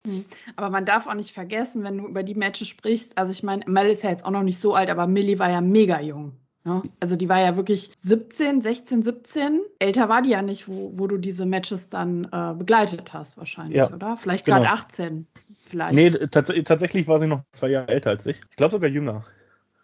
Hm. 0.05 0.25
Aber 0.55 0.69
man 0.69 0.85
darf 0.85 1.07
auch 1.07 1.13
nicht 1.13 1.33
vergessen, 1.33 1.83
wenn 1.83 1.97
du 1.97 2.07
über 2.07 2.23
die 2.23 2.35
Matches 2.35 2.67
sprichst, 2.67 3.17
also 3.17 3.31
ich 3.31 3.43
meine, 3.43 3.63
Mel 3.67 3.87
ist 3.87 4.03
ja 4.03 4.09
jetzt 4.09 4.25
auch 4.25 4.31
noch 4.31 4.43
nicht 4.43 4.59
so 4.59 4.73
alt, 4.73 4.89
aber 4.89 5.07
Millie 5.07 5.39
war 5.39 5.49
ja 5.49 5.61
mega 5.61 5.99
jung. 5.99 6.33
Ne? 6.65 6.81
Also 6.99 7.15
die 7.15 7.29
war 7.29 7.39
ja 7.39 7.55
wirklich 7.57 7.91
17, 7.97 8.59
16, 8.59 9.03
17. 9.03 9.61
Älter 9.77 10.09
war 10.09 10.23
die 10.23 10.31
ja 10.31 10.41
nicht, 10.41 10.67
wo, 10.67 10.91
wo 10.95 11.05
du 11.05 11.17
diese 11.17 11.45
Matches 11.45 11.89
dann 11.89 12.27
äh, 12.31 12.55
begleitet 12.57 13.13
hast, 13.13 13.37
wahrscheinlich, 13.37 13.77
ja, 13.77 13.91
oder? 13.91 14.17
Vielleicht 14.17 14.45
gerade 14.45 14.63
genau. 14.63 14.73
18. 14.73 15.27
Vielleicht. 15.63 15.93
Nee, 15.93 16.09
tats 16.09 16.51
tatsächlich 16.65 17.07
war 17.07 17.19
sie 17.19 17.27
noch 17.27 17.41
zwei 17.51 17.69
Jahre 17.69 17.89
älter 17.89 18.09
als 18.09 18.25
ich. 18.25 18.41
Ich 18.49 18.55
glaube 18.55 18.71
sogar 18.71 18.89
jünger. 18.89 19.25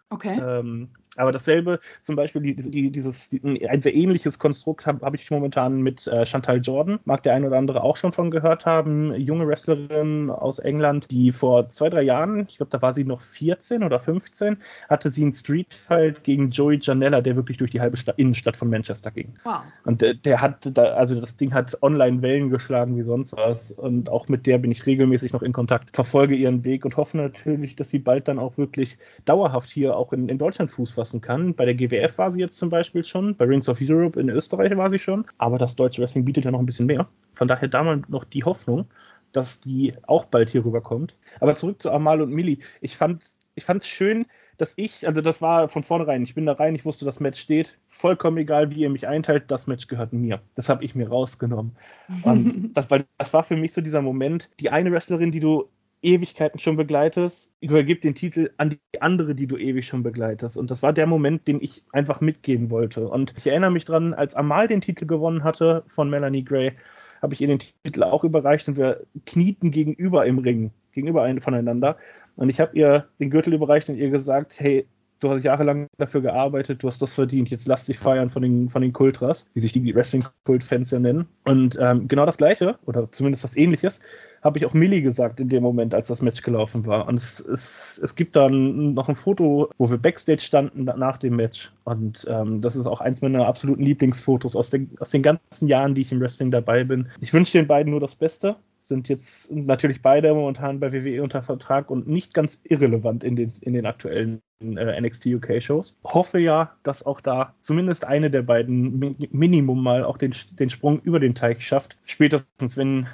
Okay. 0.09 0.39
Ähm, 0.39 0.89
aber 1.17 1.33
dasselbe, 1.33 1.79
zum 2.03 2.15
Beispiel 2.15 2.41
die, 2.41 2.55
die, 2.55 2.89
dieses, 2.89 3.29
die, 3.29 3.67
ein 3.67 3.81
sehr 3.81 3.93
ähnliches 3.93 4.39
Konstrukt 4.39 4.85
habe 4.85 5.05
hab 5.05 5.13
ich 5.13 5.29
momentan 5.29 5.81
mit 5.81 6.07
äh, 6.07 6.25
Chantal 6.25 6.61
Jordan. 6.61 6.99
Mag 7.03 7.23
der 7.23 7.33
ein 7.33 7.43
oder 7.43 7.57
andere 7.57 7.83
auch 7.83 7.97
schon 7.97 8.13
von 8.13 8.31
gehört 8.31 8.65
haben. 8.65 9.13
Junge 9.15 9.45
Wrestlerin 9.45 10.29
aus 10.29 10.59
England, 10.59 11.11
die 11.11 11.33
vor 11.33 11.67
zwei, 11.67 11.89
drei 11.89 12.03
Jahren, 12.03 12.47
ich 12.47 12.57
glaube, 12.57 12.69
da 12.69 12.81
war 12.81 12.93
sie 12.93 13.03
noch 13.03 13.21
14 13.21 13.83
oder 13.83 13.99
15, 13.99 14.57
hatte 14.89 15.09
sie 15.09 15.23
einen 15.23 15.33
Streetfight 15.33 16.23
gegen 16.23 16.49
Joey 16.49 16.79
Janella, 16.81 17.19
der 17.19 17.35
wirklich 17.35 17.57
durch 17.57 17.71
die 17.71 17.81
halbe 17.81 17.97
Stadt, 17.97 18.17
Innenstadt 18.17 18.55
von 18.55 18.69
Manchester 18.69 19.11
ging. 19.11 19.33
Wow. 19.43 19.63
Und 19.83 20.01
der, 20.01 20.13
der 20.13 20.39
hat, 20.39 20.69
da, 20.77 20.83
also 20.93 21.19
das 21.19 21.35
Ding 21.35 21.53
hat 21.53 21.77
online 21.81 22.21
Wellen 22.21 22.49
geschlagen 22.49 22.95
wie 22.95 23.03
sonst 23.03 23.33
was. 23.33 23.71
Und 23.71 24.09
auch 24.09 24.29
mit 24.29 24.45
der 24.45 24.59
bin 24.59 24.71
ich 24.71 24.85
regelmäßig 24.85 25.33
noch 25.33 25.41
in 25.41 25.51
Kontakt, 25.51 25.93
verfolge 25.93 26.35
ihren 26.35 26.63
Weg 26.63 26.85
und 26.85 26.95
hoffe 26.95 27.17
natürlich, 27.17 27.75
dass 27.75 27.89
sie 27.89 27.99
bald 27.99 28.29
dann 28.29 28.39
auch 28.39 28.57
wirklich 28.57 28.97
dauerhaft 29.25 29.69
hier 29.69 29.97
auch 29.97 30.13
in, 30.13 30.29
in 30.29 30.37
Deutschland 30.37 30.71
Fuß 30.71 31.00
fassen 31.01 31.19
kann. 31.19 31.55
Bei 31.55 31.65
der 31.65 31.73
GWF 31.73 32.19
war 32.19 32.29
sie 32.29 32.39
jetzt 32.39 32.57
zum 32.57 32.69
Beispiel 32.69 33.03
schon, 33.03 33.35
bei 33.35 33.45
Rings 33.45 33.67
of 33.67 33.79
Europe 33.81 34.19
in 34.19 34.29
Österreich 34.29 34.77
war 34.77 34.91
sie 34.91 34.99
schon, 34.99 35.25
aber 35.39 35.57
das 35.57 35.75
deutsche 35.75 35.99
Wrestling 35.99 36.25
bietet 36.25 36.45
ja 36.45 36.51
noch 36.51 36.59
ein 36.59 36.67
bisschen 36.67 36.85
mehr. 36.85 37.07
Von 37.33 37.47
daher 37.47 37.67
damals 37.67 38.07
noch 38.07 38.23
die 38.23 38.43
Hoffnung, 38.43 38.85
dass 39.31 39.59
die 39.59 39.93
auch 40.05 40.25
bald 40.25 40.51
hier 40.51 40.63
rüberkommt. 40.63 41.15
Aber 41.39 41.55
zurück 41.55 41.81
zu 41.81 41.91
Amal 41.91 42.21
und 42.21 42.31
Millie. 42.31 42.59
Ich 42.81 42.97
fand 42.97 43.23
ich 43.55 43.67
es 43.67 43.87
schön, 43.87 44.27
dass 44.57 44.73
ich, 44.75 45.07
also 45.07 45.21
das 45.21 45.41
war 45.41 45.69
von 45.69 45.81
vornherein, 45.81 46.21
ich 46.21 46.35
bin 46.35 46.45
da 46.45 46.53
rein, 46.53 46.75
ich 46.75 46.85
wusste, 46.85 47.03
das 47.03 47.19
Match 47.19 47.41
steht. 47.41 47.79
Vollkommen 47.87 48.37
egal, 48.37 48.69
wie 48.69 48.81
ihr 48.81 48.91
mich 48.91 49.07
einteilt, 49.07 49.49
das 49.49 49.65
Match 49.65 49.87
gehört 49.87 50.13
mir. 50.13 50.39
Das 50.53 50.69
habe 50.69 50.85
ich 50.85 50.93
mir 50.93 51.09
rausgenommen. 51.09 51.75
Und 52.21 52.69
das, 52.77 52.91
weil, 52.91 53.05
das 53.17 53.33
war 53.33 53.43
für 53.43 53.55
mich 53.55 53.73
so 53.73 53.81
dieser 53.81 54.03
Moment, 54.03 54.51
die 54.59 54.69
eine 54.69 54.91
Wrestlerin, 54.91 55.31
die 55.31 55.39
du 55.39 55.67
Ewigkeiten 56.01 56.59
schon 56.59 56.77
begleitest, 56.77 57.51
übergib 57.61 58.01
den 58.01 58.15
Titel 58.15 58.49
an 58.57 58.71
die 58.71 59.01
andere, 59.01 59.35
die 59.35 59.47
du 59.47 59.57
ewig 59.57 59.85
schon 59.85 60.03
begleitest. 60.03 60.57
Und 60.57 60.71
das 60.71 60.81
war 60.81 60.93
der 60.93 61.07
Moment, 61.07 61.47
den 61.47 61.61
ich 61.61 61.83
einfach 61.91 62.21
mitgeben 62.21 62.71
wollte. 62.71 63.07
Und 63.07 63.33
ich 63.37 63.47
erinnere 63.47 63.71
mich 63.71 63.85
dran, 63.85 64.13
als 64.13 64.35
Amal 64.35 64.67
den 64.67 64.81
Titel 64.81 65.05
gewonnen 65.05 65.43
hatte 65.43 65.83
von 65.87 66.09
Melanie 66.09 66.43
Gray, 66.43 66.73
habe 67.21 67.33
ich 67.33 67.41
ihr 67.41 67.47
den 67.47 67.59
Titel 67.59 68.03
auch 68.03 68.23
überreicht 68.23 68.67
und 68.67 68.77
wir 68.77 69.05
knieten 69.25 69.69
gegenüber 69.69 70.25
im 70.25 70.39
Ring, 70.39 70.71
gegenüber 70.91 71.31
voneinander. 71.39 71.97
Und 72.35 72.49
ich 72.49 72.59
habe 72.59 72.75
ihr 72.75 73.07
den 73.19 73.29
Gürtel 73.29 73.53
überreicht 73.53 73.89
und 73.89 73.97
ihr 73.97 74.09
gesagt, 74.09 74.59
hey, 74.59 74.87
du 75.19 75.29
hast 75.29 75.43
jahrelang 75.43 75.87
dafür 75.97 76.21
gearbeitet, 76.21 76.81
du 76.81 76.87
hast 76.87 77.01
das 77.01 77.13
verdient, 77.13 77.49
jetzt 77.49 77.67
lass 77.67 77.85
dich 77.85 77.99
feiern 77.99 78.29
von 78.31 78.41
den, 78.41 78.69
von 78.69 78.81
den 78.81 78.91
Kultras, 78.91 79.45
wie 79.53 79.59
sich 79.59 79.71
die 79.71 79.95
Wrestling-Kult-Fans 79.95 80.89
ja 80.89 80.99
nennen. 80.99 81.27
Und 81.45 81.77
ähm, 81.79 82.07
genau 82.07 82.25
das 82.25 82.37
Gleiche, 82.37 82.79
oder 82.85 83.11
zumindest 83.11 83.43
was 83.43 83.55
ähnliches, 83.55 83.99
habe 84.41 84.57
ich 84.57 84.65
auch 84.65 84.73
Millie 84.73 85.01
gesagt 85.01 85.39
in 85.39 85.49
dem 85.49 85.63
Moment, 85.63 85.93
als 85.93 86.07
das 86.07 86.21
Match 86.21 86.41
gelaufen 86.41 86.85
war. 86.85 87.07
Und 87.07 87.15
es, 87.15 87.39
es, 87.39 87.99
es 88.03 88.15
gibt 88.15 88.35
dann 88.35 88.93
noch 88.93 89.09
ein 89.09 89.15
Foto, 89.15 89.69
wo 89.77 89.89
wir 89.89 89.97
Backstage 89.97 90.41
standen 90.41 90.85
nach 90.85 91.17
dem 91.17 91.35
Match. 91.35 91.71
Und 91.83 92.25
ähm, 92.29 92.61
das 92.61 92.75
ist 92.75 92.87
auch 92.87 93.01
eins 93.01 93.21
meiner 93.21 93.47
absoluten 93.47 93.83
Lieblingsfotos 93.83 94.55
aus 94.55 94.69
den, 94.69 94.89
aus 94.99 95.11
den 95.11 95.21
ganzen 95.21 95.67
Jahren, 95.67 95.93
die 95.93 96.01
ich 96.01 96.11
im 96.11 96.19
Wrestling 96.19 96.51
dabei 96.51 96.83
bin. 96.83 97.09
Ich 97.19 97.33
wünsche 97.33 97.57
den 97.57 97.67
beiden 97.67 97.91
nur 97.91 97.99
das 97.99 98.15
Beste. 98.15 98.55
Sind 98.79 99.09
jetzt 99.09 99.51
natürlich 99.51 100.01
beide 100.01 100.33
momentan 100.33 100.79
bei 100.79 100.91
WWE 100.91 101.21
unter 101.21 101.43
Vertrag 101.43 101.91
und 101.91 102.07
nicht 102.07 102.33
ganz 102.33 102.61
irrelevant 102.63 103.23
in 103.23 103.35
den, 103.35 103.53
in 103.61 103.73
den 103.73 103.85
aktuellen 103.85 104.41
äh, 104.61 105.01
NXT 105.01 105.27
UK 105.27 105.61
Shows. 105.61 105.95
Hoffe 106.03 106.39
ja, 106.39 106.71
dass 106.83 107.05
auch 107.05 107.21
da 107.21 107.53
zumindest 107.61 108.05
eine 108.05 108.29
der 108.29 108.41
beiden 108.43 109.17
Minimum 109.31 109.83
mal 109.83 110.03
auch 110.03 110.17
den, 110.17 110.33
den 110.59 110.69
Sprung 110.69 110.99
über 111.01 111.19
den 111.19 111.35
Teich 111.35 111.65
schafft. 111.65 111.97
Spätestens, 112.03 112.77
wenn 112.77 113.07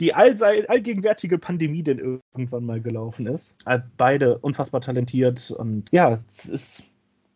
die 0.00 0.14
allgegenwärtige 0.14 1.38
Pandemie 1.38 1.82
denn 1.82 1.98
irgendwann 1.98 2.64
mal 2.64 2.80
gelaufen 2.80 3.26
ist. 3.26 3.56
Äh, 3.66 3.80
beide 3.96 4.38
unfassbar 4.38 4.80
talentiert 4.80 5.50
und 5.50 5.88
ja, 5.92 6.10
es 6.12 6.46
ist 6.46 6.84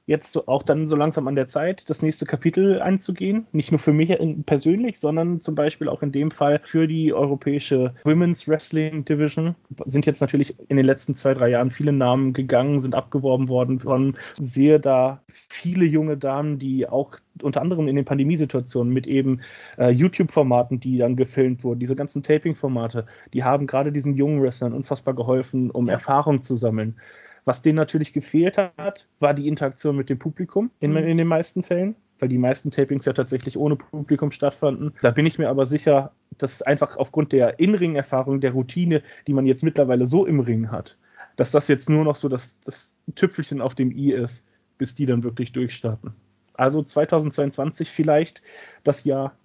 jetzt 0.07 0.33
so 0.33 0.47
auch 0.47 0.63
dann 0.63 0.87
so 0.87 0.97
langsam 0.97 1.29
an 1.29 1.35
der 1.35 1.49
Zeit, 1.49 1.89
das 1.89 2.03
nächste 2.03 2.27
Kapitel 2.27 2.81
einzugehen. 2.81 3.47
Nicht 3.53 3.73
nur 3.73 3.79
für 3.79 3.93
mich 3.93 4.15
persönlich, 4.45 5.01
sondern 5.01 5.41
zum 5.41 5.55
Beispiel 5.55 5.89
auch 5.89 6.03
in 6.03 6.13
dem 6.13 6.31
Fall 6.31 6.61
für 6.65 6.87
die 6.87 7.13
europäische 7.15 7.95
Women's 8.05 8.47
Wrestling 8.47 9.05
Division. 9.05 9.55
Sind 9.87 10.07
jetzt 10.07 10.21
natürlich 10.21 10.55
in 10.69 10.77
den 10.77 10.87
letzten 10.87 11.15
zwei, 11.15 11.35
drei 11.35 11.49
Jahren 11.49 11.71
viele 11.71 11.93
Namen 11.93 12.33
gegangen, 12.33 12.81
sind 12.81 12.95
abgeworben 12.95 13.49
worden 13.49 13.81
von, 13.81 14.17
sehe 14.39 14.79
da 14.79 15.23
viele 15.27 15.87
junge 15.87 16.17
Damen, 16.17 16.59
die 16.59 16.89
auch 16.89 17.17
unter 17.43 17.63
anderem 17.63 17.89
in 17.89 17.97
den 17.97 18.05
Pandemiesituationen 18.05 18.93
mit 18.93 19.07
eben 19.07 19.41
äh, 19.79 19.91
YouTube-Formaten, 19.91 20.81
die 20.81 20.99
dann 20.99 21.17
gefilmt 21.17 21.65
wurden, 21.65 21.81
diese 21.81 21.97
ganzen 21.97 22.23
Taping-Formate, 22.23 23.07
die 23.33 23.43
haben 23.43 23.67
gerade 23.67 23.91
diesen 23.91 24.15
jungen 24.15 24.43
Wrestlern 24.43 24.73
unfassbar 24.73 25.15
geholfen, 25.15 25.71
um 25.71 25.89
Erfahrung 25.89 26.43
zu 26.43 26.57
sammeln 26.57 26.97
Was 27.45 27.63
denen 27.63 27.77
natürlich 27.77 28.13
gefehlt 28.13 28.57
hat, 28.57 29.07
war 29.21 29.35
die 29.35 29.49
Interaktion 29.49 29.97
mit 29.97 30.09
dem 30.09 30.19
Publikum 30.19 30.71
in, 30.81 30.93
mhm. 30.93 30.99
in 30.99 31.19
den 31.19 31.29
meisten 31.29 31.63
Fällen 31.63 31.97
weil 32.19 32.29
die 32.29 32.39
meisten 32.39 32.71
Tapings 32.71 33.05
ja 33.05 33.13
tatsächlich 33.13 33.57
ohne 33.59 33.77
Publikum 33.77 34.31
stattfanden. 34.31 34.95
Da 35.03 35.11
bin 35.11 35.27
ich 35.27 35.39
mir 35.39 35.49
aber 35.49 35.67
sicher, 35.67 36.13
dass 36.39 36.63
einfach 36.63 36.97
aufgrund 36.97 37.33
der 37.33 37.59
In-Ring-Erfahrung, 37.59 38.41
der 38.41 38.53
Routine, 38.53 39.03
die 39.27 39.35
man 39.35 39.47
jetzt 39.47 39.63
mittlerweile 39.63 40.07
so 40.07 40.27
im 40.27 40.41
Ring 40.41 40.71
hat, 40.71 40.97
dass 41.37 41.51
das 41.51 41.69
jetzt 41.69 41.91
nur 41.91 42.05
noch 42.05 42.17
so 42.17 42.29
das, 42.29 42.61
das 42.61 42.95
Tüpfelchen 43.15 43.61
auf 43.61 43.75
dem 43.75 43.91
i 43.91 44.13
ist, 44.13 44.45
bis 44.79 44.95
die 44.95 45.07
dann 45.07 45.23
wirklich 45.23 45.53
durchstarten. 45.53 46.13
Also 46.55 46.83
2022 46.83 47.91
vielleicht 47.91 48.43
das 48.85 49.05
Jahr 49.05 49.37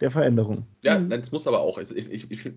der 0.00 0.10
Veränderung. 0.10 0.66
Ja, 0.82 0.98
mhm. 0.98 1.10
das 1.10 1.32
muss 1.32 1.46
aber 1.46 1.60
auch. 1.60 1.78
Ich, 1.78 1.90
ich, 1.90 2.30
ich, 2.30 2.52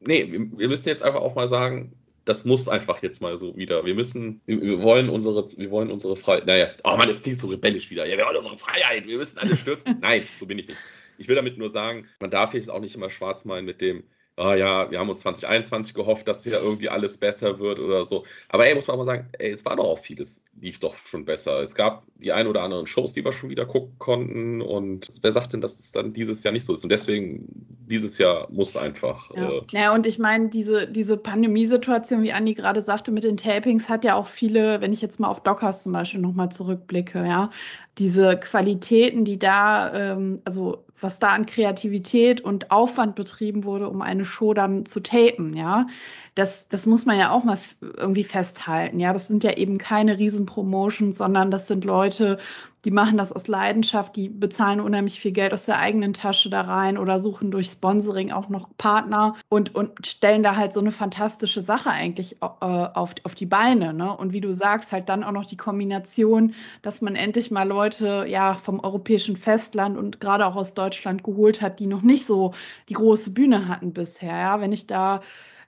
nee, 0.00 0.30
wir 0.30 0.68
müssen 0.68 0.88
jetzt 0.88 1.02
einfach 1.02 1.20
auch 1.20 1.34
mal 1.34 1.46
sagen, 1.46 1.92
das 2.24 2.44
muss 2.44 2.68
einfach 2.68 3.02
jetzt 3.02 3.20
mal 3.20 3.36
so 3.36 3.56
wieder. 3.56 3.84
Wir 3.84 3.94
müssen, 3.94 4.40
wir 4.46 4.80
wollen 4.82 5.08
unsere, 5.08 5.44
wir 5.56 5.70
wollen 5.70 5.90
unsere 5.90 6.16
Freiheit. 6.16 6.46
Naja, 6.46 6.70
oh 6.84 6.96
Mann, 6.96 7.08
es 7.08 7.22
klingt 7.22 7.40
so 7.40 7.48
rebellisch 7.48 7.90
wieder. 7.90 8.06
Ja, 8.06 8.16
wir 8.16 8.24
wollen 8.24 8.36
unsere 8.36 8.56
Freiheit, 8.56 9.06
wir 9.06 9.18
müssen 9.18 9.38
alles 9.38 9.58
stürzen. 9.58 9.98
Nein, 10.00 10.24
so 10.38 10.46
bin 10.46 10.58
ich 10.58 10.68
nicht. 10.68 10.78
Ich 11.18 11.28
will 11.28 11.36
damit 11.36 11.58
nur 11.58 11.68
sagen, 11.68 12.06
man 12.20 12.30
darf 12.30 12.54
jetzt 12.54 12.70
auch 12.70 12.80
nicht 12.80 12.94
immer 12.94 13.10
schwarz 13.10 13.44
malen 13.44 13.64
mit 13.64 13.80
dem, 13.80 14.04
ah 14.36 14.54
ja, 14.54 14.90
wir 14.90 14.98
haben 14.98 15.10
uns 15.10 15.20
2021 15.22 15.94
gehofft, 15.94 16.26
dass 16.26 16.44
ja 16.44 16.58
irgendwie 16.58 16.88
alles 16.88 17.18
besser 17.18 17.58
wird 17.58 17.78
oder 17.78 18.02
so. 18.02 18.24
Aber 18.48 18.66
ey, 18.66 18.74
muss 18.74 18.86
man 18.86 18.94
auch 18.94 18.98
mal 18.98 19.04
sagen, 19.04 19.28
ey, 19.38 19.50
es 19.50 19.64
war 19.64 19.76
doch 19.76 19.84
auch 19.84 19.98
vieles, 19.98 20.42
lief 20.58 20.78
doch 20.80 20.96
schon 20.96 21.24
besser. 21.24 21.62
Es 21.62 21.74
gab 21.74 22.04
die 22.16 22.32
ein 22.32 22.46
oder 22.46 22.62
anderen 22.62 22.86
Shows, 22.86 23.12
die 23.12 23.24
wir 23.24 23.32
schon 23.32 23.50
wieder 23.50 23.66
gucken 23.66 23.94
konnten. 23.98 24.62
Und 24.62 25.06
wer 25.20 25.32
sagt 25.32 25.52
denn, 25.52 25.60
dass 25.60 25.78
es 25.78 25.92
dann 25.92 26.14
dieses 26.14 26.42
Jahr 26.44 26.52
nicht 26.52 26.64
so 26.64 26.72
ist? 26.72 26.82
Und 26.82 26.90
deswegen, 26.90 27.46
dieses 27.86 28.16
Jahr 28.16 28.48
muss 28.50 28.76
einfach. 28.76 29.30
Ja, 29.36 29.50
äh, 29.50 29.62
ja 29.70 29.94
und 29.94 30.06
ich 30.06 30.18
meine, 30.18 30.48
diese, 30.48 30.86
diese 30.86 31.18
Pandemiesituation, 31.18 32.22
wie 32.22 32.32
Andi 32.32 32.54
gerade 32.54 32.80
sagte, 32.80 33.12
mit 33.12 33.24
den 33.24 33.36
Tapings 33.36 33.90
hat 33.90 34.02
ja 34.02 34.14
auch 34.14 34.26
viele, 34.26 34.80
wenn 34.80 34.94
ich 34.94 35.02
jetzt 35.02 35.20
mal 35.20 35.28
auf 35.28 35.42
Dockers 35.42 35.82
zum 35.82 35.92
Beispiel 35.92 36.20
nochmal 36.20 36.50
zurückblicke, 36.50 37.18
ja, 37.18 37.50
diese 37.98 38.38
Qualitäten, 38.38 39.26
die 39.26 39.38
da, 39.38 39.92
ähm, 39.92 40.40
also 40.46 40.86
was 41.02 41.18
da 41.18 41.28
an 41.28 41.46
Kreativität 41.46 42.40
und 42.40 42.70
Aufwand 42.70 43.14
betrieben 43.14 43.64
wurde, 43.64 43.88
um 43.88 44.02
eine 44.02 44.24
Show 44.24 44.54
dann 44.54 44.86
zu 44.86 45.00
tapen, 45.00 45.54
ja. 45.56 45.86
Das, 46.34 46.66
das 46.68 46.86
muss 46.86 47.04
man 47.04 47.18
ja 47.18 47.30
auch 47.30 47.44
mal 47.44 47.58
irgendwie 47.80 48.24
festhalten, 48.24 48.98
ja. 48.98 49.12
Das 49.12 49.28
sind 49.28 49.44
ja 49.44 49.52
eben 49.56 49.76
keine 49.78 50.18
Riesenpromotions, 50.18 51.18
sondern 51.18 51.50
das 51.50 51.68
sind 51.68 51.84
Leute, 51.84 52.38
die 52.84 52.90
machen 52.90 53.16
das 53.16 53.32
aus 53.32 53.46
Leidenschaft, 53.46 54.16
die 54.16 54.28
bezahlen 54.28 54.80
unheimlich 54.80 55.20
viel 55.20 55.30
Geld 55.32 55.54
aus 55.54 55.66
der 55.66 55.78
eigenen 55.78 56.14
Tasche 56.14 56.50
da 56.50 56.62
rein 56.62 56.98
oder 56.98 57.20
suchen 57.20 57.50
durch 57.50 57.68
Sponsoring 57.68 58.32
auch 58.32 58.48
noch 58.48 58.68
Partner 58.76 59.36
und, 59.48 59.74
und 59.74 60.04
stellen 60.06 60.42
da 60.42 60.56
halt 60.56 60.72
so 60.72 60.80
eine 60.80 60.90
fantastische 60.90 61.62
Sache 61.62 61.90
eigentlich 61.90 62.42
äh, 62.42 62.46
auf, 62.50 63.14
auf 63.22 63.34
die 63.36 63.46
Beine. 63.46 63.92
Ne? 63.94 64.16
Und 64.16 64.32
wie 64.32 64.40
du 64.40 64.52
sagst, 64.52 64.90
halt 64.90 65.08
dann 65.08 65.22
auch 65.22 65.32
noch 65.32 65.44
die 65.44 65.56
Kombination, 65.56 66.54
dass 66.82 67.02
man 67.02 67.14
endlich 67.14 67.52
mal 67.52 67.68
Leute 67.68 68.26
ja 68.28 68.54
vom 68.54 68.80
europäischen 68.80 69.36
Festland 69.36 69.96
und 69.96 70.20
gerade 70.20 70.46
auch 70.46 70.56
aus 70.56 70.74
Deutschland 70.74 71.22
geholt 71.22 71.62
hat, 71.62 71.78
die 71.78 71.86
noch 71.86 72.02
nicht 72.02 72.26
so 72.26 72.52
die 72.88 72.94
große 72.94 73.30
Bühne 73.30 73.68
hatten 73.68 73.92
bisher. 73.92 74.36
Ja? 74.36 74.60
Wenn 74.60 74.72
ich 74.72 74.88
da 74.88 75.20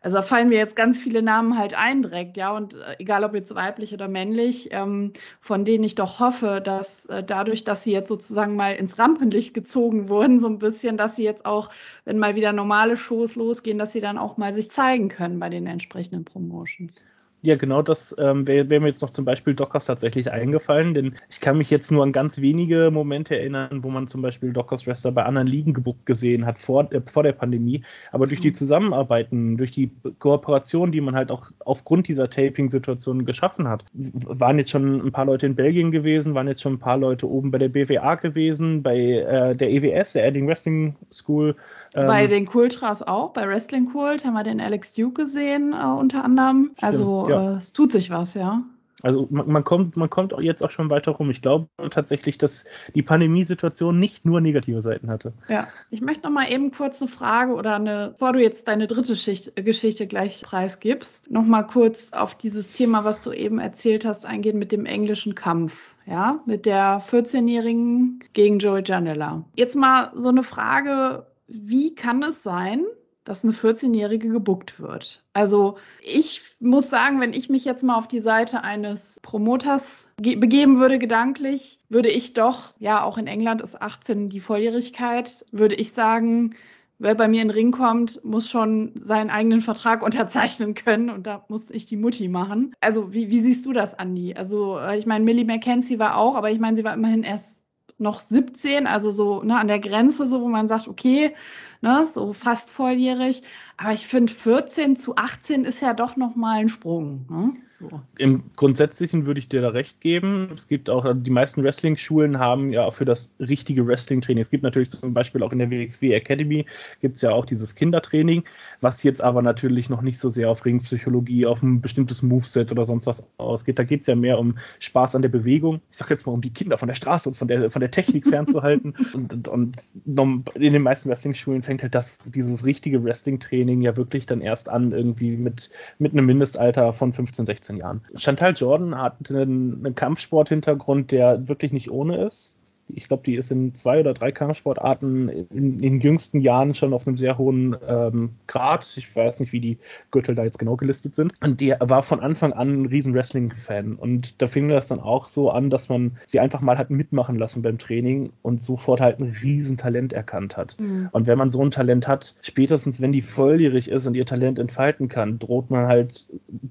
also 0.04 0.20
fallen 0.20 0.50
mir 0.50 0.58
jetzt 0.58 0.76
ganz 0.76 1.00
viele 1.00 1.22
Namen 1.22 1.56
halt 1.56 1.72
ein 1.74 2.02
direkt, 2.02 2.36
ja, 2.36 2.54
und 2.54 2.74
äh, 2.74 2.96
egal 2.98 3.24
ob 3.24 3.34
jetzt 3.34 3.54
weiblich 3.54 3.94
oder 3.94 4.06
männlich, 4.06 4.68
ähm, 4.70 5.14
von 5.40 5.64
denen 5.64 5.82
ich 5.82 5.94
doch 5.94 6.20
hoffe, 6.20 6.60
dass 6.62 7.06
äh, 7.06 7.24
dadurch, 7.24 7.64
dass 7.64 7.84
sie 7.84 7.92
jetzt 7.92 8.08
sozusagen 8.08 8.54
mal 8.54 8.74
ins 8.74 8.98
Rampenlicht 8.98 9.54
gezogen 9.54 10.08
wurden, 10.10 10.40
so 10.40 10.48
ein 10.48 10.58
bisschen, 10.58 10.98
dass 10.98 11.16
sie 11.16 11.24
jetzt 11.24 11.46
auch, 11.46 11.70
wenn 12.04 12.18
mal 12.18 12.34
wieder 12.36 12.52
normale 12.52 12.98
Shows 12.98 13.34
losgehen, 13.34 13.78
dass 13.78 13.92
sie 13.92 14.00
dann 14.00 14.18
auch 14.18 14.36
mal 14.36 14.52
sich 14.52 14.70
zeigen 14.70 15.08
können 15.08 15.40
bei 15.40 15.48
den 15.48 15.66
entsprechenden 15.66 16.24
Promotions. 16.26 17.06
Ja, 17.44 17.56
genau 17.56 17.82
das 17.82 18.16
ähm, 18.18 18.46
wäre 18.46 18.70
wär 18.70 18.80
mir 18.80 18.86
jetzt 18.86 19.02
noch 19.02 19.10
zum 19.10 19.26
Beispiel 19.26 19.52
Dockers 19.52 19.84
tatsächlich 19.84 20.32
eingefallen, 20.32 20.94
denn 20.94 21.16
ich 21.28 21.40
kann 21.40 21.58
mich 21.58 21.68
jetzt 21.68 21.92
nur 21.92 22.02
an 22.02 22.10
ganz 22.10 22.40
wenige 22.40 22.90
Momente 22.90 23.38
erinnern, 23.38 23.84
wo 23.84 23.90
man 23.90 24.06
zum 24.06 24.22
Beispiel 24.22 24.54
Dockers 24.54 24.86
Wrestler 24.86 25.12
bei 25.12 25.24
anderen 25.24 25.46
Ligen 25.46 25.74
gebuckt 25.74 26.06
gesehen 26.06 26.46
hat 26.46 26.58
vor, 26.58 26.90
äh, 26.90 27.02
vor 27.04 27.22
der 27.22 27.32
Pandemie. 27.32 27.84
Aber 28.12 28.26
durch 28.26 28.40
die 28.40 28.48
mhm. 28.48 28.54
Zusammenarbeiten, 28.54 29.58
durch 29.58 29.72
die 29.72 29.90
Kooperation, 30.20 30.90
die 30.90 31.02
man 31.02 31.14
halt 31.14 31.30
auch 31.30 31.50
aufgrund 31.66 32.08
dieser 32.08 32.30
Taping-Situation 32.30 33.26
geschaffen 33.26 33.68
hat, 33.68 33.84
waren 33.92 34.58
jetzt 34.58 34.70
schon 34.70 35.06
ein 35.06 35.12
paar 35.12 35.26
Leute 35.26 35.44
in 35.44 35.54
Belgien 35.54 35.90
gewesen, 35.90 36.34
waren 36.34 36.48
jetzt 36.48 36.62
schon 36.62 36.74
ein 36.74 36.78
paar 36.78 36.96
Leute 36.96 37.28
oben 37.28 37.50
bei 37.50 37.58
der 37.58 37.68
BWA 37.68 38.14
gewesen, 38.14 38.82
bei 38.82 38.96
äh, 38.96 39.54
der 39.54 39.70
EWS, 39.70 40.14
der 40.14 40.26
Edding 40.26 40.48
Wrestling 40.48 40.96
School 41.12 41.56
bei 41.94 42.24
ähm, 42.24 42.30
den 42.30 42.46
Kultras 42.46 43.02
auch, 43.02 43.32
bei 43.32 43.46
Wrestling 43.48 43.90
Kult 43.92 44.24
haben 44.24 44.34
wir 44.34 44.42
den 44.42 44.60
Alex 44.60 44.94
Duke 44.94 45.22
gesehen, 45.22 45.72
äh, 45.72 45.84
unter 45.84 46.24
anderem. 46.24 46.72
Stimmt, 46.76 46.84
also 46.84 47.28
ja. 47.28 47.52
äh, 47.52 47.56
es 47.56 47.72
tut 47.72 47.92
sich 47.92 48.10
was, 48.10 48.34
ja. 48.34 48.62
Also 49.04 49.28
man, 49.30 49.46
man, 49.46 49.64
kommt, 49.64 49.98
man 49.98 50.08
kommt 50.08 50.34
jetzt 50.40 50.64
auch 50.64 50.70
schon 50.70 50.88
weiter 50.88 51.12
rum. 51.12 51.28
Ich 51.28 51.42
glaube 51.42 51.68
tatsächlich, 51.90 52.38
dass 52.38 52.64
die 52.94 53.02
Pandemiesituation 53.02 53.98
nicht 53.98 54.24
nur 54.24 54.40
negative 54.40 54.80
Seiten 54.80 55.10
hatte. 55.10 55.34
Ja, 55.48 55.68
ich 55.90 56.00
möchte 56.00 56.26
noch 56.26 56.32
mal 56.32 56.50
eben 56.50 56.70
kurz 56.70 57.02
eine 57.02 57.10
Frage 57.10 57.52
oder 57.52 57.74
eine, 57.76 58.10
bevor 58.12 58.32
du 58.32 58.40
jetzt 58.40 58.66
deine 58.66 58.86
dritte 58.86 59.14
Schicht, 59.14 59.54
Geschichte 59.56 60.06
gleich 60.06 60.40
preisgibst, 60.40 61.30
noch 61.30 61.44
mal 61.44 61.64
kurz 61.64 62.12
auf 62.12 62.34
dieses 62.34 62.72
Thema, 62.72 63.04
was 63.04 63.22
du 63.22 63.32
eben 63.32 63.58
erzählt 63.58 64.06
hast, 64.06 64.24
eingehen 64.24 64.58
mit 64.58 64.72
dem 64.72 64.86
englischen 64.86 65.34
Kampf. 65.34 65.94
Ja, 66.06 66.40
mit 66.44 66.66
der 66.66 67.02
14-Jährigen 67.10 68.20
gegen 68.34 68.58
Joey 68.58 68.82
Janella. 68.84 69.42
Jetzt 69.56 69.74
mal 69.74 70.12
so 70.14 70.28
eine 70.28 70.42
Frage, 70.42 71.26
wie 71.46 71.94
kann 71.94 72.22
es 72.22 72.42
sein, 72.42 72.84
dass 73.24 73.42
eine 73.42 73.52
14-Jährige 73.52 74.28
gebuckt 74.28 74.78
wird? 74.80 75.24
Also 75.32 75.78
ich 76.02 76.42
muss 76.60 76.90
sagen, 76.90 77.20
wenn 77.20 77.32
ich 77.32 77.48
mich 77.48 77.64
jetzt 77.64 77.82
mal 77.82 77.96
auf 77.96 78.08
die 78.08 78.20
Seite 78.20 78.62
eines 78.62 79.18
Promoters 79.22 80.04
begeben 80.16 80.78
würde, 80.78 80.98
gedanklich, 80.98 81.80
würde 81.88 82.10
ich 82.10 82.34
doch, 82.34 82.74
ja, 82.78 83.02
auch 83.02 83.18
in 83.18 83.26
England 83.26 83.62
ist 83.62 83.80
18 83.80 84.28
die 84.28 84.40
Volljährigkeit, 84.40 85.44
würde 85.52 85.74
ich 85.74 85.92
sagen, 85.92 86.54
wer 86.98 87.14
bei 87.14 87.28
mir 87.28 87.42
in 87.42 87.48
den 87.48 87.54
Ring 87.54 87.70
kommt, 87.72 88.22
muss 88.24 88.48
schon 88.48 88.92
seinen 89.02 89.30
eigenen 89.30 89.62
Vertrag 89.62 90.02
unterzeichnen 90.04 90.74
können 90.74 91.10
und 91.10 91.26
da 91.26 91.44
muss 91.48 91.70
ich 91.70 91.86
die 91.86 91.96
Mutti 91.96 92.28
machen. 92.28 92.74
Also 92.80 93.12
wie, 93.14 93.30
wie 93.30 93.40
siehst 93.40 93.66
du 93.66 93.72
das, 93.72 93.98
Andi? 93.98 94.34
Also 94.34 94.78
äh, 94.78 94.98
ich 94.98 95.06
meine, 95.06 95.24
Millie 95.24 95.44
McKenzie 95.44 95.98
war 95.98 96.16
auch, 96.16 96.36
aber 96.36 96.50
ich 96.50 96.60
meine, 96.60 96.76
sie 96.76 96.84
war 96.84 96.94
immerhin 96.94 97.22
erst 97.22 97.63
noch 97.98 98.20
17, 98.20 98.86
also 98.86 99.10
so 99.10 99.42
ne, 99.42 99.58
an 99.58 99.68
der 99.68 99.78
Grenze, 99.78 100.26
so 100.26 100.40
wo 100.40 100.48
man 100.48 100.68
sagt, 100.68 100.88
okay, 100.88 101.34
ne, 101.80 102.06
so 102.06 102.32
fast 102.32 102.70
volljährig. 102.70 103.42
Aber 103.76 103.92
ich 103.92 104.06
finde, 104.06 104.32
14 104.32 104.96
zu 104.96 105.16
18 105.16 105.64
ist 105.64 105.80
ja 105.80 105.94
doch 105.94 106.16
nochmal 106.16 106.60
ein 106.60 106.68
Sprung. 106.68 107.26
Ne? 107.30 107.52
So. 107.76 107.88
Im 108.18 108.44
Grundsätzlichen 108.54 109.26
würde 109.26 109.40
ich 109.40 109.48
dir 109.48 109.60
da 109.60 109.70
recht 109.70 110.00
geben. 110.00 110.48
Es 110.54 110.68
gibt 110.68 110.88
auch, 110.88 111.12
die 111.12 111.30
meisten 111.30 111.64
Wrestling-Schulen 111.64 112.38
haben 112.38 112.72
ja 112.72 112.88
für 112.92 113.04
das 113.04 113.32
richtige 113.40 113.84
Wrestling-Training. 113.84 114.42
Es 114.42 114.50
gibt 114.50 114.62
natürlich 114.62 114.90
zum 114.90 115.12
Beispiel 115.12 115.42
auch 115.42 115.50
in 115.50 115.58
der 115.58 115.70
WXW 115.70 116.12
Academy 116.12 116.66
gibt 117.00 117.16
es 117.16 117.22
ja 117.22 117.32
auch 117.32 117.44
dieses 117.44 117.74
Kindertraining, 117.74 118.44
was 118.80 119.02
jetzt 119.02 119.20
aber 119.20 119.42
natürlich 119.42 119.88
noch 119.88 120.02
nicht 120.02 120.20
so 120.20 120.28
sehr 120.28 120.50
auf 120.50 120.64
Ringpsychologie, 120.64 121.46
auf 121.46 121.64
ein 121.64 121.80
bestimmtes 121.80 122.22
Moveset 122.22 122.70
oder 122.70 122.86
sonst 122.86 123.08
was 123.08 123.26
ausgeht. 123.38 123.80
Da 123.80 123.82
geht 123.82 124.02
es 124.02 124.06
ja 124.06 124.14
mehr 124.14 124.38
um 124.38 124.56
Spaß 124.78 125.16
an 125.16 125.22
der 125.22 125.30
Bewegung. 125.30 125.80
Ich 125.90 125.98
sage 125.98 126.14
jetzt 126.14 126.26
mal, 126.26 126.32
um 126.32 126.42
die 126.42 126.52
Kinder 126.52 126.78
von 126.78 126.86
der 126.86 126.94
Straße 126.94 127.28
und 127.28 127.34
von 127.34 127.48
der, 127.48 127.72
von 127.72 127.80
der 127.80 127.90
Technik 127.90 128.28
fernzuhalten. 128.28 128.94
und, 129.14 129.48
und, 129.48 129.48
und 129.48 130.48
in 130.54 130.72
den 130.72 130.82
meisten 130.82 131.08
Wrestling-Schulen 131.08 131.64
fängt 131.64 131.82
halt 131.82 131.96
das, 131.96 132.18
dieses 132.18 132.64
richtige 132.64 133.02
Wrestling-Training 133.02 133.80
ja 133.80 133.96
wirklich 133.96 134.26
dann 134.26 134.40
erst 134.40 134.68
an, 134.68 134.92
irgendwie 134.92 135.36
mit, 135.36 135.70
mit 135.98 136.12
einem 136.12 136.26
Mindestalter 136.26 136.92
von 136.92 137.12
15, 137.12 137.46
16 137.46 137.63
Jahren. 137.72 138.02
Chantal 138.16 138.52
Jordan 138.54 138.96
hat 138.96 139.30
einen, 139.30 139.84
einen 139.84 139.94
Kampfsport-Hintergrund, 139.94 141.10
der 141.12 141.48
wirklich 141.48 141.72
nicht 141.72 141.90
ohne 141.90 142.24
ist. 142.26 142.58
Ich 142.88 143.08
glaube, 143.08 143.22
die 143.24 143.34
ist 143.36 143.50
in 143.50 143.74
zwei 143.74 144.00
oder 144.00 144.14
drei 144.14 144.32
Kampfsportarten 144.32 145.28
in, 145.28 145.78
den 145.78 146.00
jüngsten 146.00 146.40
Jahren 146.40 146.74
schon 146.74 146.92
auf 146.92 147.06
einem 147.06 147.16
sehr 147.16 147.38
hohen 147.38 147.76
ähm, 147.86 148.30
Grad. 148.46 148.94
Ich 148.96 149.14
weiß 149.14 149.40
nicht, 149.40 149.52
wie 149.52 149.60
die 149.60 149.78
Gürtel 150.10 150.34
da 150.34 150.44
jetzt 150.44 150.58
genau 150.58 150.76
gelistet 150.76 151.14
sind. 151.14 151.32
Und 151.42 151.60
die 151.60 151.74
war 151.80 152.02
von 152.02 152.20
Anfang 152.20 152.52
an 152.52 152.82
ein 152.82 152.86
riesen 152.86 153.14
Wrestling-Fan. 153.14 153.94
Und 153.96 154.40
da 154.42 154.46
fing 154.46 154.68
das 154.68 154.88
dann 154.88 155.00
auch 155.00 155.28
so 155.28 155.50
an, 155.50 155.70
dass 155.70 155.88
man 155.88 156.16
sie 156.26 156.40
einfach 156.40 156.60
mal 156.60 156.78
hat 156.78 156.90
mitmachen 156.90 157.36
lassen 157.36 157.62
beim 157.62 157.78
Training 157.78 158.30
und 158.42 158.62
sofort 158.62 159.00
halt 159.00 159.18
ein 159.18 159.36
riesen 159.42 159.76
Talent 159.76 160.12
erkannt 160.12 160.56
hat. 160.56 160.76
Mhm. 160.78 161.08
Und 161.12 161.26
wenn 161.26 161.38
man 161.38 161.50
so 161.50 161.62
ein 161.62 161.70
Talent 161.70 162.06
hat, 162.06 162.34
spätestens 162.42 163.00
wenn 163.00 163.12
die 163.12 163.22
volljährig 163.22 163.88
ist 163.88 164.06
und 164.06 164.14
ihr 164.14 164.26
Talent 164.26 164.58
entfalten 164.58 165.08
kann, 165.08 165.38
droht 165.38 165.70
man 165.70 165.86
halt 165.86 166.26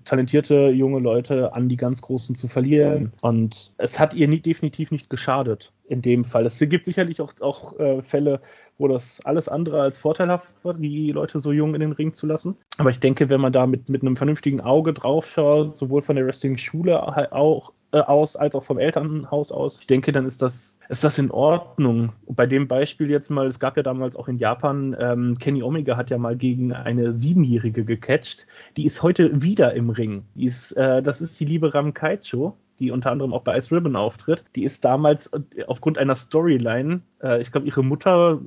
talentierte 0.05 0.69
junge 0.69 0.99
Leute 0.99 1.53
an 1.53 1.69
die 1.69 1.77
ganz 1.77 2.01
Großen 2.01 2.35
zu 2.35 2.47
verlieren. 2.47 3.13
Und 3.21 3.73
es 3.77 3.99
hat 3.99 4.13
ihr 4.13 4.27
nie, 4.27 4.39
definitiv 4.39 4.91
nicht 4.91 5.09
geschadet 5.09 5.71
in 5.93 6.01
dem 6.01 6.25
Fall. 6.25 6.45
Es 6.45 6.59
gibt 6.59 6.85
sicherlich 6.85 7.21
auch, 7.21 7.33
auch 7.39 7.79
äh, 7.79 8.01
Fälle, 8.01 8.41
wo 8.77 8.87
das 8.87 9.21
alles 9.23 9.47
andere 9.47 9.81
als 9.81 9.97
vorteilhaft 9.97 10.53
war, 10.63 10.73
die 10.73 11.11
Leute 11.11 11.39
so 11.39 11.51
jung 11.51 11.75
in 11.75 11.81
den 11.81 11.91
Ring 11.91 12.13
zu 12.13 12.25
lassen. 12.25 12.57
Aber 12.77 12.89
ich 12.89 12.99
denke, 12.99 13.29
wenn 13.29 13.39
man 13.39 13.53
da 13.53 13.67
mit, 13.67 13.87
mit 13.87 14.01
einem 14.01 14.15
vernünftigen 14.15 14.59
Auge 14.59 14.93
drauf 14.93 15.29
schaut, 15.29 15.77
sowohl 15.77 16.01
von 16.01 16.15
der 16.15 16.25
Wrestling-Schule 16.25 17.31
auch 17.31 17.71
äh, 17.91 17.99
aus 17.99 18.35
als 18.35 18.55
auch 18.55 18.63
vom 18.63 18.79
Elternhaus 18.79 19.51
aus. 19.51 19.79
Ich 19.79 19.87
denke, 19.87 20.11
dann 20.11 20.25
ist 20.25 20.41
das, 20.41 20.79
ist 20.89 21.03
das 21.03 21.19
in 21.19 21.29
Ordnung. 21.29 22.11
Bei 22.27 22.47
dem 22.47 22.67
Beispiel 22.67 23.09
jetzt 23.11 23.29
mal, 23.29 23.47
es 23.47 23.59
gab 23.59 23.77
ja 23.77 23.83
damals 23.83 24.15
auch 24.15 24.27
in 24.27 24.39
Japan, 24.39 24.95
ähm, 24.99 25.35
Kenny 25.39 25.61
Omega 25.61 25.95
hat 25.95 26.09
ja 26.09 26.17
mal 26.17 26.35
gegen 26.35 26.73
eine 26.73 27.15
Siebenjährige 27.15 27.85
gecatcht. 27.85 28.47
Die 28.77 28.85
ist 28.85 29.03
heute 29.03 29.43
wieder 29.43 29.75
im 29.75 29.91
Ring. 29.91 30.25
Die 30.35 30.45
ist, 30.45 30.71
äh, 30.71 31.03
das 31.03 31.21
ist 31.21 31.39
die 31.39 31.45
liebe 31.45 31.71
Ram 31.71 31.93
Kaicho 31.93 32.57
die 32.79 32.91
unter 32.91 33.11
anderem 33.11 33.33
auch 33.33 33.43
bei 33.43 33.57
Ice 33.57 33.75
Ribbon 33.75 33.95
auftritt, 33.95 34.43
die 34.55 34.63
ist 34.63 34.83
damals 34.83 35.27
äh, 35.27 35.63
aufgrund 35.67 35.97
einer 35.97 36.15
Storyline, 36.15 37.01
äh, 37.21 37.41
ich 37.41 37.51
glaube, 37.51 37.67
ihre 37.67 37.83
Mutter 37.83 38.39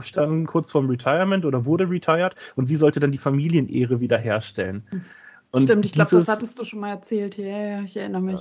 stand 0.00 0.46
kurz 0.46 0.70
vorm 0.70 0.88
Retirement 0.88 1.44
oder 1.44 1.64
wurde 1.64 1.88
retired 1.88 2.34
und 2.56 2.66
sie 2.66 2.76
sollte 2.76 3.00
dann 3.00 3.12
die 3.12 3.18
Familienehre 3.18 4.00
wiederherstellen. 4.00 4.84
Und 5.50 5.62
Stimmt, 5.62 5.86
ich 5.86 5.92
glaube, 5.92 6.10
das 6.10 6.28
hattest 6.28 6.58
du 6.58 6.64
schon 6.64 6.80
mal 6.80 6.90
erzählt. 6.90 7.36
Ja, 7.36 7.44
ja, 7.44 7.82
ich 7.82 7.96
erinnere 7.96 8.22
mich. 8.22 8.40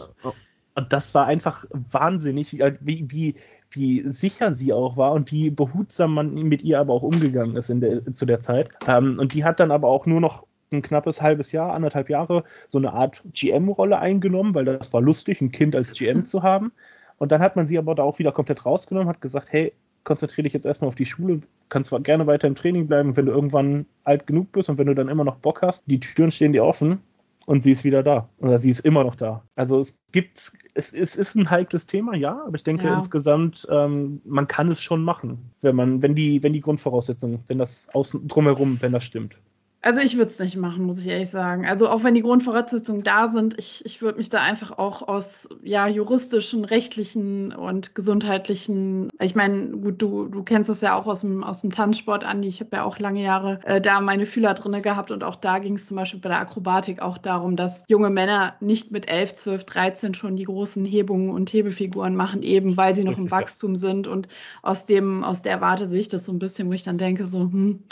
Und 0.75 0.91
das 0.91 1.13
war 1.13 1.27
einfach 1.27 1.65
wahnsinnig, 1.69 2.53
wie, 2.53 3.05
wie, 3.07 3.35
wie 3.69 4.01
sicher 4.09 4.53
sie 4.53 4.73
auch 4.73 4.97
war 4.97 5.11
und 5.11 5.31
wie 5.31 5.51
behutsam 5.51 6.15
man 6.15 6.33
mit 6.33 6.63
ihr 6.63 6.79
aber 6.79 6.93
auch 6.93 7.03
umgegangen 7.03 7.55
ist 7.55 7.69
in 7.69 7.81
der, 7.81 8.15
zu 8.15 8.25
der 8.25 8.39
Zeit. 8.39 8.69
Ähm, 8.87 9.17
und 9.19 9.33
die 9.33 9.43
hat 9.43 9.59
dann 9.59 9.71
aber 9.71 9.87
auch 9.87 10.07
nur 10.07 10.21
noch 10.21 10.47
ein 10.73 10.81
knappes 10.81 11.21
halbes 11.21 11.51
Jahr, 11.51 11.73
anderthalb 11.73 12.09
Jahre 12.09 12.43
so 12.67 12.77
eine 12.77 12.93
Art 12.93 13.23
GM-Rolle 13.33 13.99
eingenommen, 13.99 14.53
weil 14.55 14.65
das 14.65 14.91
war 14.93 15.01
lustig, 15.01 15.41
ein 15.41 15.51
Kind 15.51 15.75
als 15.75 15.93
GM 15.93 16.25
zu 16.25 16.43
haben. 16.43 16.71
Und 17.17 17.31
dann 17.31 17.41
hat 17.41 17.55
man 17.55 17.67
sie 17.67 17.77
aber 17.77 17.95
da 17.95 18.03
auch 18.03 18.19
wieder 18.19 18.31
komplett 18.31 18.65
rausgenommen, 18.65 19.07
hat 19.07 19.21
gesagt, 19.21 19.51
hey, 19.51 19.73
konzentriere 20.03 20.43
dich 20.43 20.53
jetzt 20.53 20.65
erstmal 20.65 20.89
auf 20.89 20.95
die 20.95 21.05
Schule, 21.05 21.39
kannst 21.69 21.89
zwar 21.89 22.01
gerne 22.01 22.27
weiter 22.27 22.47
im 22.47 22.55
Training 22.55 22.87
bleiben, 22.87 23.15
wenn 23.15 23.25
du 23.25 23.31
irgendwann 23.31 23.85
alt 24.03 24.27
genug 24.27 24.51
bist 24.51 24.69
und 24.69 24.77
wenn 24.77 24.87
du 24.87 24.95
dann 24.95 25.09
immer 25.09 25.23
noch 25.23 25.37
Bock 25.37 25.61
hast, 25.61 25.83
die 25.85 25.99
Türen 25.99 26.31
stehen 26.31 26.53
dir 26.53 26.65
offen 26.65 26.99
und 27.45 27.63
sie 27.63 27.71
ist 27.71 27.83
wieder 27.83 28.03
da. 28.03 28.29
Oder 28.39 28.59
sie 28.59 28.69
ist 28.69 28.81
immer 28.81 29.03
noch 29.03 29.15
da. 29.15 29.43
Also 29.55 29.79
es 29.79 29.99
gibt, 30.11 30.51
es, 30.73 30.93
es 30.93 31.15
ist 31.15 31.35
ein 31.35 31.49
heikles 31.49 31.85
Thema, 31.85 32.15
ja, 32.15 32.41
aber 32.45 32.55
ich 32.55 32.63
denke 32.63 32.85
ja. 32.85 32.95
insgesamt, 32.95 33.67
ähm, 33.69 34.21
man 34.25 34.47
kann 34.47 34.69
es 34.69 34.81
schon 34.81 35.03
machen, 35.03 35.51
wenn 35.61 35.75
man, 35.75 36.01
wenn 36.01 36.15
die, 36.15 36.43
wenn 36.43 36.53
die 36.53 36.61
Grundvoraussetzungen, 36.61 37.39
wenn 37.47 37.57
das 37.57 37.87
außen 37.93 38.27
drumherum, 38.27 38.81
wenn 38.81 38.91
das 38.91 39.03
stimmt. 39.03 39.37
Also 39.85 39.99
ich 39.99 40.15
würde 40.15 40.29
es 40.29 40.39
nicht 40.39 40.55
machen, 40.55 40.85
muss 40.85 40.99
ich 40.99 41.07
ehrlich 41.07 41.29
sagen. 41.29 41.65
Also 41.65 41.89
auch 41.89 42.05
wenn 42.05 42.13
die 42.13 42.21
Grundvoraussetzungen 42.21 43.03
da 43.03 43.27
sind, 43.27 43.59
ich, 43.59 43.83
ich 43.85 44.01
würde 44.01 44.17
mich 44.17 44.29
da 44.29 44.41
einfach 44.41 44.77
auch 44.77 45.05
aus 45.05 45.49
ja, 45.61 45.89
juristischen, 45.89 46.63
rechtlichen 46.63 47.51
und 47.51 47.93
gesundheitlichen, 47.93 49.09
ich 49.19 49.35
meine, 49.35 49.71
gut, 49.71 50.01
du, 50.01 50.29
du 50.29 50.41
kennst 50.41 50.69
das 50.69 50.79
ja 50.79 50.95
auch 50.95 51.05
aus 51.05 51.19
dem, 51.19 51.43
aus 51.43 51.59
dem 51.59 51.71
Tanzsport, 51.71 52.23
Andi. 52.23 52.47
Ich 52.47 52.61
habe 52.61 52.77
ja 52.77 52.85
auch 52.85 52.97
lange 52.97 53.21
Jahre 53.21 53.59
äh, 53.65 53.81
da 53.81 53.99
meine 53.99 54.25
Fühler 54.25 54.53
drin 54.53 54.81
gehabt 54.81 55.11
und 55.11 55.21
auch 55.21 55.35
da 55.35 55.59
ging 55.59 55.75
es 55.75 55.85
zum 55.85 55.97
Beispiel 55.97 56.21
bei 56.21 56.29
der 56.29 56.39
Akrobatik 56.39 57.01
auch 57.01 57.17
darum, 57.17 57.57
dass 57.57 57.83
junge 57.89 58.09
Männer 58.09 58.53
nicht 58.61 58.91
mit 58.91 59.09
11, 59.09 59.35
12, 59.35 59.65
13 59.65 60.13
schon 60.13 60.37
die 60.37 60.45
großen 60.45 60.85
Hebungen 60.85 61.29
und 61.29 61.51
Hebefiguren 61.51 62.15
machen, 62.15 62.41
eben 62.41 62.77
weil 62.77 62.95
sie 62.95 63.03
noch 63.03 63.17
im 63.17 63.29
Wachstum 63.31 63.75
sind 63.75 64.07
und 64.07 64.29
aus 64.61 64.85
dem, 64.85 65.25
aus 65.25 65.41
der 65.41 65.59
Warte 65.59 65.87
sehe 65.87 65.99
ich 65.99 66.09
das 66.09 66.23
so 66.23 66.31
ein 66.31 66.39
bisschen, 66.39 66.69
wo 66.69 66.71
ich 66.71 66.83
dann 66.83 66.97
denke, 66.97 67.25
so, 67.25 67.39
hm, 67.39 67.83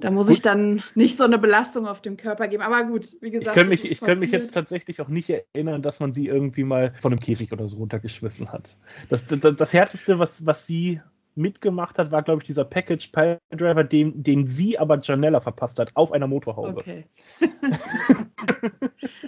da 0.00 0.10
muss 0.10 0.26
gut. 0.26 0.36
ich 0.36 0.42
dann 0.42 0.82
nicht 0.94 1.16
so 1.16 1.24
eine 1.24 1.38
Belastung 1.38 1.86
auf 1.86 2.02
dem 2.02 2.16
Körper 2.16 2.48
geben. 2.48 2.62
Aber 2.62 2.84
gut, 2.84 3.16
wie 3.20 3.30
gesagt. 3.30 3.56
Ich 3.56 3.62
könnte 3.62 3.88
mich, 3.88 4.00
könnt 4.00 4.20
mich 4.20 4.30
jetzt 4.30 4.52
tatsächlich 4.52 5.00
auch 5.00 5.08
nicht 5.08 5.30
erinnern, 5.30 5.82
dass 5.82 6.00
man 6.00 6.12
sie 6.12 6.26
irgendwie 6.26 6.64
mal 6.64 6.94
von 7.00 7.12
einem 7.12 7.20
Käfig 7.20 7.52
oder 7.52 7.68
so 7.68 7.76
runtergeschmissen 7.76 8.52
hat. 8.52 8.76
Das, 9.08 9.26
das, 9.26 9.40
das 9.40 9.72
Härteste, 9.72 10.18
was, 10.18 10.44
was 10.44 10.66
sie 10.66 11.00
mitgemacht 11.34 11.98
hat, 11.98 12.12
war, 12.12 12.22
glaube 12.22 12.42
ich, 12.42 12.46
dieser 12.46 12.64
Package 12.64 13.08
Pile 13.08 13.38
Driver, 13.50 13.84
den, 13.84 14.22
den 14.22 14.46
sie 14.46 14.78
aber 14.78 15.00
Janella 15.02 15.40
verpasst 15.40 15.78
hat, 15.78 15.90
auf 15.94 16.12
einer 16.12 16.26
Motorhaube. 16.26 16.78
Okay. 16.78 17.04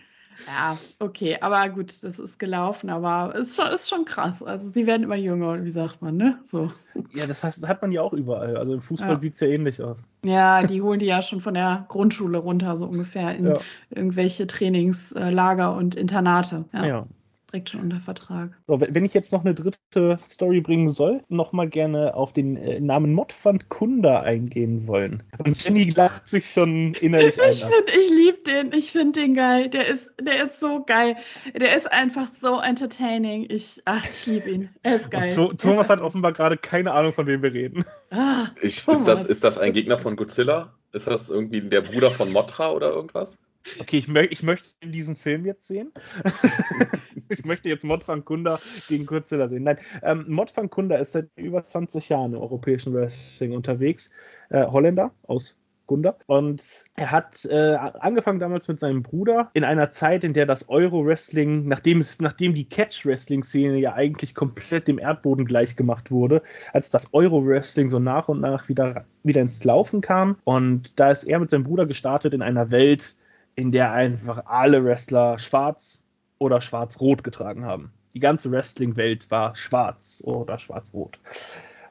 Ja, 0.49 0.79
okay, 0.99 1.37
aber 1.43 1.69
gut, 1.69 2.03
das 2.03 2.19
ist 2.19 2.39
gelaufen, 2.39 2.89
aber 2.89 3.35
es 3.35 3.49
ist 3.49 3.57
schon, 3.57 3.67
ist 3.67 3.89
schon 3.89 4.07
krass. 4.07 4.43
Also 4.43 4.71
sie 4.71 4.87
werden 4.87 5.03
immer 5.03 5.17
jünger, 5.17 5.63
wie 5.63 5.71
sagt 5.71 6.01
man, 6.01 6.17
ne? 6.17 6.39
So. 6.43 6.73
Ja, 7.13 7.27
das, 7.27 7.45
heißt, 7.45 7.63
das 7.63 7.69
hat 7.69 7.83
man 7.83 7.93
ja 7.93 8.01
auch 8.01 8.15
überall. 8.15 8.57
Also 8.57 8.73
im 8.73 8.81
Fußball 8.81 9.11
ja. 9.11 9.21
sieht 9.21 9.35
es 9.35 9.41
ja 9.41 9.49
ähnlich 9.49 9.83
aus. 9.83 10.05
Ja, 10.25 10.63
die 10.63 10.81
holen 10.81 11.01
die 11.01 11.07
ja 11.07 11.21
schon 11.21 11.43
von 11.43 11.53
der 11.53 11.85
Grundschule 11.89 12.39
runter, 12.39 12.79
so 12.79 12.87
ungefähr, 12.87 13.37
in 13.37 13.47
ja. 13.47 13.59
irgendwelche 13.91 14.47
Trainingslager 14.47 15.75
und 15.77 15.97
Internate. 15.97 16.65
Ja. 16.73 16.87
ja 16.87 17.07
direkt 17.51 17.71
schon 17.71 17.81
unter 17.81 18.01
Vertrag. 18.01 18.51
So, 18.67 18.81
wenn 18.81 19.05
ich 19.05 19.15
jetzt 19.15 19.33
noch 19.33 19.45
eine 19.45 19.55
dritte 19.55 20.19
Story 20.29 20.61
bringen 20.61 20.89
soll, 20.89 21.23
nochmal 21.29 21.69
gerne 21.69 22.15
auf 22.15 22.33
den 22.33 22.57
äh, 22.57 22.81
Namen 22.81 23.15
Modfund 23.15 23.69
Kunda 23.69 24.21
eingehen 24.21 24.87
wollen. 24.87 25.23
Und 25.39 25.63
Jenny 25.63 25.91
lacht 25.91 26.29
sich 26.29 26.51
schon 26.51 26.95
innerlich 26.95 27.41
ein. 27.43 27.51
Ich, 27.51 27.65
ich 27.65 28.11
liebe 28.11 28.39
den, 28.47 28.73
ich 28.73 28.93
finde 28.93 29.21
den 29.21 29.35
geil. 29.35 29.69
Der 29.69 29.87
ist, 29.87 30.13
der 30.21 30.45
ist 30.45 30.61
so 30.61 30.85
geil. 30.85 31.17
Der 31.59 31.75
ist 31.75 31.91
einfach 31.93 32.29
so 32.29 32.61
entertaining. 32.61 33.47
Ich, 33.49 33.81
ach, 33.87 34.05
ich 34.05 34.27
liebe 34.27 34.51
ihn. 34.51 34.69
Er 34.83 34.97
ist 34.97 35.11
geil. 35.11 35.33
To 35.33 35.53
Thomas 35.55 35.89
hat 35.89 36.01
offenbar 36.01 36.33
gerade 36.33 36.57
keine 36.57 36.93
Ahnung, 36.93 37.13
von 37.13 37.27
wem 37.27 37.43
wir 37.43 37.53
reden. 37.53 37.85
Ah, 38.11 38.49
ich, 38.61 38.87
ist, 38.87 39.07
das, 39.07 39.25
ist 39.25 39.45
das 39.45 39.59
ein 39.59 39.73
Gegner 39.73 39.99
von 39.99 40.17
Godzilla? 40.17 40.75
Ist 40.93 41.07
das 41.07 41.31
irgendwie 41.31 41.61
der 41.61 41.83
Bruder 41.83 42.11
von 42.11 42.33
Mothra 42.33 42.73
oder 42.73 42.91
irgendwas? 42.91 43.39
Okay, 43.81 43.99
ich, 43.99 44.09
mö 44.09 44.23
ich 44.31 44.43
möchte 44.43 44.69
diesen 44.83 45.17
Film 45.17 45.45
jetzt 45.47 45.67
sehen. 45.67 45.93
ich 47.29 47.45
möchte 47.45 47.69
jetzt 47.69 47.85
Modfang 47.85 48.25
Kunda 48.25 48.59
gegen 48.89 49.07
Godzilla 49.07 49.49
sehen. 49.49 49.65
Nein, 49.65 49.79
ähm, 50.03 50.25
Modfang 50.29 50.71
Kunda 50.71 50.97
ist 50.97 51.13
seit 51.13 51.29
über 51.37 51.63
20 51.63 52.09
Jahren 52.09 52.35
im 52.35 52.41
europäischen 52.41 52.95
Wrestling 52.95 53.53
unterwegs. 53.53 54.11
Äh, 54.51 54.67
Holländer 54.67 55.13
aus 55.25 55.57
Gunda. 55.89 56.17
Und 56.27 56.85
er 56.95 57.11
hat 57.11 57.45
äh, 57.47 57.75
angefangen 57.75 58.39
damals 58.39 58.69
mit 58.69 58.79
seinem 58.79 59.03
Bruder 59.03 59.51
in 59.55 59.65
einer 59.65 59.91
Zeit, 59.91 60.23
in 60.23 60.35
der 60.35 60.47
das 60.47 60.69
Euro-Wrestling, 60.69 61.67
nachdem, 61.67 62.05
nachdem 62.21 62.55
die 62.55 62.69
Catch-Wrestling-Szene 62.69 63.79
ja 63.79 63.95
eigentlich 63.95 64.37
komplett 64.37 64.87
dem 64.87 65.01
Erdboden 65.01 65.47
gleichgemacht 65.47 66.13
wurde, 66.13 66.43
als 66.73 66.91
das 66.91 67.13
Euro-Wrestling 67.13 67.91
so 67.91 67.99
nach 67.99 68.29
und 68.29 68.41
nach 68.41 68.69
wieder, 68.69 69.05
wieder 69.25 69.41
ins 69.41 69.65
Laufen 69.65 70.01
kam. 70.01 70.37
Und 70.45 71.01
da 71.01 71.11
ist 71.11 71.25
er 71.25 71.41
mit 71.41 71.51
seinem 71.51 71.65
Bruder 71.65 71.87
gestartet 71.87 72.35
in 72.35 72.43
einer 72.43 72.71
Welt, 72.71 73.17
in 73.59 73.73
der 73.73 73.91
einfach 73.91 74.47
alle 74.47 74.85
Wrestler 74.85 75.37
schwarz 75.37 76.05
oder 76.39 76.61
schwarz-rot 76.61 77.25
getragen 77.25 77.65
haben. 77.65 77.91
Die 78.15 78.21
ganze 78.21 78.53
Wrestling-Welt 78.53 79.29
war 79.33 79.57
schwarz 79.57 80.23
oder 80.25 80.61
schwarz-rot. 80.61 81.19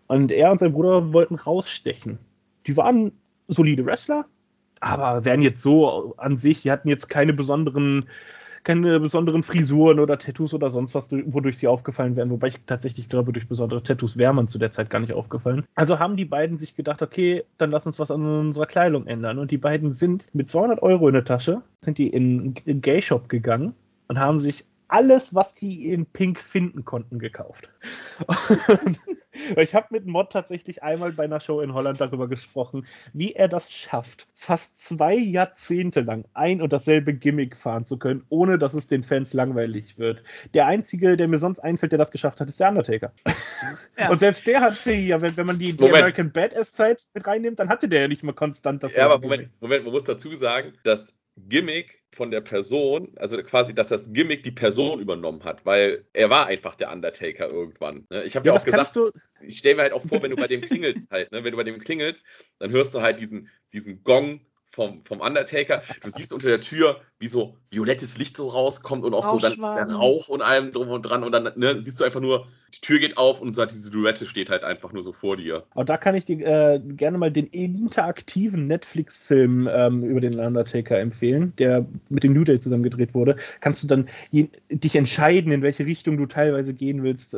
Und 0.07 0.31
er 0.31 0.49
und 0.49 0.59
sein 0.59 0.71
Bruder 0.71 1.11
wollten 1.11 1.35
rausstechen. 1.35 2.19
Die 2.67 2.77
waren 2.77 3.11
solide 3.49 3.85
Wrestler, 3.85 4.25
aber 4.79 5.25
wären 5.25 5.41
jetzt 5.41 5.61
so 5.61 6.15
an 6.15 6.37
sich, 6.37 6.61
die 6.61 6.71
hatten 6.71 6.87
jetzt 6.87 7.09
keine 7.09 7.33
besonderen 7.33 8.07
keine 8.67 8.99
besonderen 8.99 9.43
Frisuren 9.43 9.97
oder 9.97 10.17
Tattoos 10.17 10.53
oder 10.53 10.71
sonst 10.71 10.93
was, 10.93 11.09
wodurch 11.09 11.57
sie 11.57 11.69
aufgefallen 11.69 12.17
wären. 12.17 12.29
Wobei 12.29 12.49
ich 12.49 12.57
tatsächlich 12.65 13.07
glaube, 13.07 13.31
durch 13.31 13.47
besondere 13.47 13.81
Tattoos 13.81 14.17
wäre 14.17 14.33
man 14.33 14.47
zu 14.47 14.57
der 14.57 14.71
Zeit 14.71 14.89
gar 14.89 14.99
nicht 14.99 15.13
aufgefallen. 15.13 15.63
Also 15.75 15.99
haben 15.99 16.17
die 16.17 16.25
beiden 16.25 16.57
sich 16.57 16.75
gedacht, 16.75 17.01
okay, 17.01 17.45
dann 17.57 17.71
lass 17.71 17.85
uns 17.85 17.97
was 17.97 18.11
an 18.11 18.25
unserer 18.25 18.65
Kleidung 18.65 19.07
ändern. 19.07 19.39
Und 19.39 19.51
die 19.51 19.57
beiden 19.57 19.93
sind 19.93 20.27
mit 20.33 20.49
200 20.49 20.81
Euro 20.81 21.07
in 21.07 21.13
der 21.13 21.23
Tasche, 21.23 21.61
sind 21.79 21.97
die 21.97 22.09
in 22.09 22.55
einen 22.67 22.81
Gay 22.81 23.01
Shop 23.01 23.29
gegangen 23.29 23.73
und 24.09 24.19
haben 24.19 24.41
sich 24.41 24.65
alles, 24.87 25.35
was 25.35 25.53
die 25.53 25.91
in 25.91 26.05
Pink 26.05 26.39
finden 26.39 26.85
konnten, 26.85 27.19
gekauft. 27.19 27.69
ich 29.57 29.75
habe 29.75 29.87
mit 29.91 30.05
Mod 30.05 30.31
tatsächlich 30.31 30.83
einmal 30.83 31.11
bei 31.11 31.25
einer 31.25 31.39
Show 31.39 31.61
in 31.61 31.73
Holland 31.73 31.99
darüber 31.99 32.27
gesprochen, 32.27 32.85
wie 33.13 33.33
er 33.33 33.47
das 33.47 33.71
schafft, 33.71 34.27
fast 34.33 34.79
zwei 34.79 35.15
Jahrzehnte 35.15 36.01
lang 36.01 36.25
ein 36.33 36.61
und 36.61 36.73
dasselbe 36.73 37.13
Gimmick 37.13 37.57
fahren 37.57 37.85
zu 37.85 37.97
können, 37.97 38.25
ohne 38.29 38.57
dass 38.57 38.73
es 38.73 38.87
den 38.87 39.03
Fans 39.03 39.33
langweilig 39.33 39.97
wird. 39.97 40.23
Der 40.53 40.65
einzige, 40.67 41.17
der 41.17 41.27
mir 41.27 41.39
sonst 41.39 41.59
einfällt, 41.59 41.91
der 41.91 41.99
das 41.99 42.11
geschafft 42.11 42.39
hat, 42.39 42.47
ist 42.47 42.59
der 42.59 42.69
Undertaker. 42.69 43.11
Ja. 43.97 44.09
Und 44.11 44.19
selbst 44.19 44.45
der 44.45 44.61
hatte 44.61 44.93
ja, 44.93 45.19
wenn, 45.21 45.35
wenn 45.37 45.47
man 45.47 45.57
die, 45.57 45.73
die 45.73 45.89
American 45.89 46.31
Badass-Zeit 46.31 47.07
mit 47.13 47.25
reinnimmt, 47.25 47.59
dann 47.59 47.69
hatte 47.69 47.89
der 47.89 48.01
ja 48.01 48.07
nicht 48.07 48.23
mal 48.23 48.33
konstant 48.33 48.83
das. 48.83 48.95
Ja, 48.95 49.05
aber 49.05 49.19
Moment, 49.19 49.49
Moment, 49.59 49.83
man 49.85 49.93
muss 49.93 50.03
dazu 50.03 50.35
sagen, 50.35 50.73
dass 50.83 51.15
Gimmick 51.37 52.03
von 52.11 52.31
der 52.31 52.41
Person, 52.41 53.11
also 53.17 53.37
quasi, 53.43 53.73
dass 53.73 53.89
das 53.89 54.11
Gimmick 54.11 54.43
die 54.43 54.51
Person 54.51 54.99
übernommen 54.99 55.43
hat, 55.43 55.65
weil 55.65 56.05
er 56.13 56.29
war 56.29 56.47
einfach 56.47 56.75
der 56.75 56.91
Undertaker 56.91 57.49
irgendwann. 57.49 58.07
Ne? 58.09 58.23
Ich 58.23 58.35
habe 58.35 58.47
ja, 58.47 58.53
ja 58.53 58.59
auch 58.59 58.65
gesagt, 58.65 58.97
ich 59.41 59.59
stelle 59.59 59.75
mir 59.75 59.81
halt 59.83 59.93
auch 59.93 60.03
vor, 60.03 60.21
wenn 60.23 60.31
du 60.31 60.37
bei 60.37 60.47
dem 60.47 60.61
klingelst 60.61 61.11
halt, 61.11 61.31
ne? 61.31 61.43
wenn 61.43 61.51
du 61.51 61.57
bei 61.57 61.63
dem 61.63 61.79
klingelst, 61.79 62.25
dann 62.59 62.71
hörst 62.71 62.95
du 62.95 63.01
halt 63.01 63.19
diesen, 63.19 63.49
diesen 63.71 64.03
Gong 64.03 64.41
vom, 64.69 65.03
vom 65.05 65.21
Undertaker. 65.21 65.81
Du 66.03 66.09
siehst 66.09 66.33
unter 66.33 66.47
der 66.47 66.59
Tür, 66.59 67.01
wie 67.19 67.27
so 67.27 67.55
violettes 67.71 68.17
Licht 68.17 68.37
so 68.37 68.47
rauskommt 68.47 69.03
und 69.03 69.13
auch 69.13 69.23
so 69.23 69.39
dann 69.39 69.59
der 69.59 69.91
Rauch 69.91 70.29
und 70.29 70.41
allem 70.41 70.71
drum 70.71 70.89
und 70.89 71.01
dran 71.01 71.23
und 71.23 71.31
dann 71.31 71.51
ne, 71.55 71.83
siehst 71.83 71.99
du 71.99 72.03
einfach 72.03 72.19
nur, 72.19 72.47
die 72.75 72.81
Tür 72.81 72.99
geht 72.99 73.17
auf 73.17 73.41
und 73.41 73.53
so 73.53 73.61
hat 73.61 73.71
diese 73.71 73.89
Silhouette 73.89 74.25
steht 74.25 74.49
halt 74.49 74.63
einfach 74.63 74.91
nur 74.93 75.01
so 75.01 75.13
vor 75.13 75.37
dir. 75.37 75.63
Aber 75.71 75.85
da 75.85 75.97
kann 75.97 76.15
ich 76.15 76.25
dir 76.25 76.39
äh, 76.45 76.79
gerne 76.79 77.17
mal 77.17 77.31
den 77.31 77.47
interaktiven 77.47 78.67
Netflix-Film 78.67 79.69
ähm, 79.71 80.03
über 80.03 80.21
den 80.21 80.39
Undertaker 80.39 80.99
empfehlen, 80.99 81.53
der 81.57 81.85
mit 82.09 82.23
dem 82.23 82.33
New 82.33 82.43
Day 82.43 82.59
zusammen 82.59 82.83
gedreht 82.83 83.13
wurde. 83.13 83.37
Kannst 83.61 83.83
du 83.83 83.87
dann 83.87 84.07
je, 84.31 84.49
dich 84.69 84.95
entscheiden, 84.95 85.51
in 85.51 85.61
welche 85.61 85.85
Richtung 85.85 86.17
du 86.17 86.25
teilweise 86.25 86.73
gehen 86.73 87.03
willst. 87.03 87.35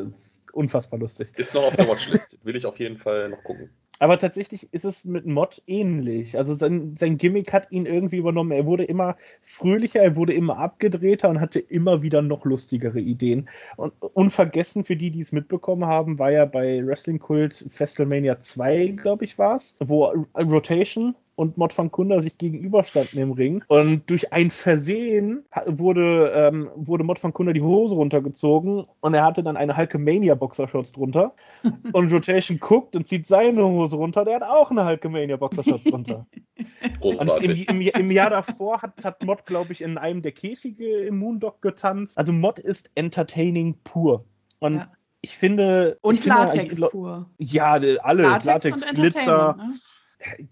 unfassbar 0.52 1.00
lustig. 1.00 1.30
Ist 1.38 1.54
noch 1.54 1.64
auf 1.64 1.76
der 1.76 1.88
Watchlist. 1.88 2.38
Will 2.44 2.56
ich 2.56 2.66
auf 2.66 2.80
jeden 2.80 2.98
Fall 2.98 3.30
noch 3.30 3.44
gucken. 3.44 3.70
Aber 4.00 4.18
tatsächlich 4.18 4.74
ist 4.74 4.86
es 4.86 5.04
mit 5.04 5.26
Mod 5.26 5.62
ähnlich. 5.68 6.38
Also 6.38 6.54
sein, 6.54 6.96
sein 6.96 7.18
Gimmick 7.18 7.52
hat 7.52 7.72
ihn 7.72 7.86
irgendwie 7.86 8.18
übernommen. 8.18 8.52
Er 8.52 8.66
wurde 8.66 8.86
immer 8.86 9.16
fröhlicher, 9.42 10.02
er 10.02 10.16
wurde 10.16 10.34
immer 10.34 10.58
abgedrehter 10.58 11.30
und 11.30 11.42
hatte 11.42 11.60
immer 11.60 12.02
wieder 12.02 12.22
noch 12.22 12.46
lustigere 12.46 13.00
Ideen. 13.00 13.50
Und 13.76 13.94
unvergessen 14.14 14.86
für 14.86 14.96
die, 14.96 15.12
die 15.12 15.22
es 15.22 15.34
mitbekommen 15.34 15.86
haben, 15.86 16.18
war 16.18 16.32
ja 16.32 16.46
bei 16.46 16.86
Wrestling 16.86 17.20
Kult 17.20 17.66
Festelmania 17.70 18.40
2, 18.40 18.88
glaube 19.02 19.26
ich, 19.26 19.38
war 19.38 19.58
es, 19.58 19.76
wo 19.80 20.06
Rotation 20.36 21.16
und 21.40 21.58
Mod 21.58 21.76
van 21.78 21.90
Kunda 21.90 22.22
sich 22.22 22.38
gegenüberstanden 22.38 23.18
im 23.18 23.32
Ring. 23.32 23.64
Und 23.70 24.10
durch 24.10 24.34
ein 24.34 24.50
Versehen 24.50 25.46
wurde, 25.66 26.34
ähm, 26.36 26.70
wurde 26.76 27.06
Mod 27.06 27.24
van 27.24 27.32
Kunda 27.32 27.54
die 27.54 27.62
Hose 27.62 27.96
runtergezogen 27.96 28.86
und 29.00 29.14
er 29.14 29.24
hatte 29.24 29.42
dann 29.42 29.56
eine 29.56 29.78
Hulkamania 29.78 30.36
Boxershorts 30.36 30.92
drunter. 30.92 31.34
und 31.94 32.12
Rotation 32.12 32.60
guckt 32.60 32.94
und 32.98 33.08
zieht 33.08 33.26
seine 33.26 33.64
Hose 33.64 33.96
runter, 33.96 34.26
der 34.26 34.36
hat 34.36 34.44
auch 34.44 34.70
eine 34.70 34.86
Hulkamania 34.86 35.38
Boxershorts 35.38 35.86
drunter. 35.86 36.28
und 37.00 37.22
im, 37.42 37.52
im, 37.52 37.82
im, 37.82 38.12
Jahr 38.12 38.32
davor 38.32 38.82
hat, 38.82 39.06
hat 39.06 39.24
Mod, 39.24 39.46
glaube 39.46 39.72
ich, 39.72 39.82
in 39.82 39.98
einem 39.98 40.22
der 40.22 40.34
Käfige 40.34 41.04
im 41.04 41.20
Moondog 41.20 41.62
getanzt. 41.62 42.18
Also 42.18 42.34
Mod 42.34 42.60
ist 42.60 42.92
entertaining 42.96 43.78
pur. 43.86 44.26
Und 44.60 44.76
ja. 44.76 44.92
ich 45.22 45.38
finde. 45.38 45.98
Und 46.02 46.16
ich 46.16 46.26
Latex 46.26 46.74
finde, 46.74 46.90
pur. 46.90 47.30
Ja, 47.38 47.76
alles. 47.76 48.44
Latex, 48.44 48.82
Latex 48.82 48.94
Glitzer. 48.94 49.56
Ne? 49.58 49.74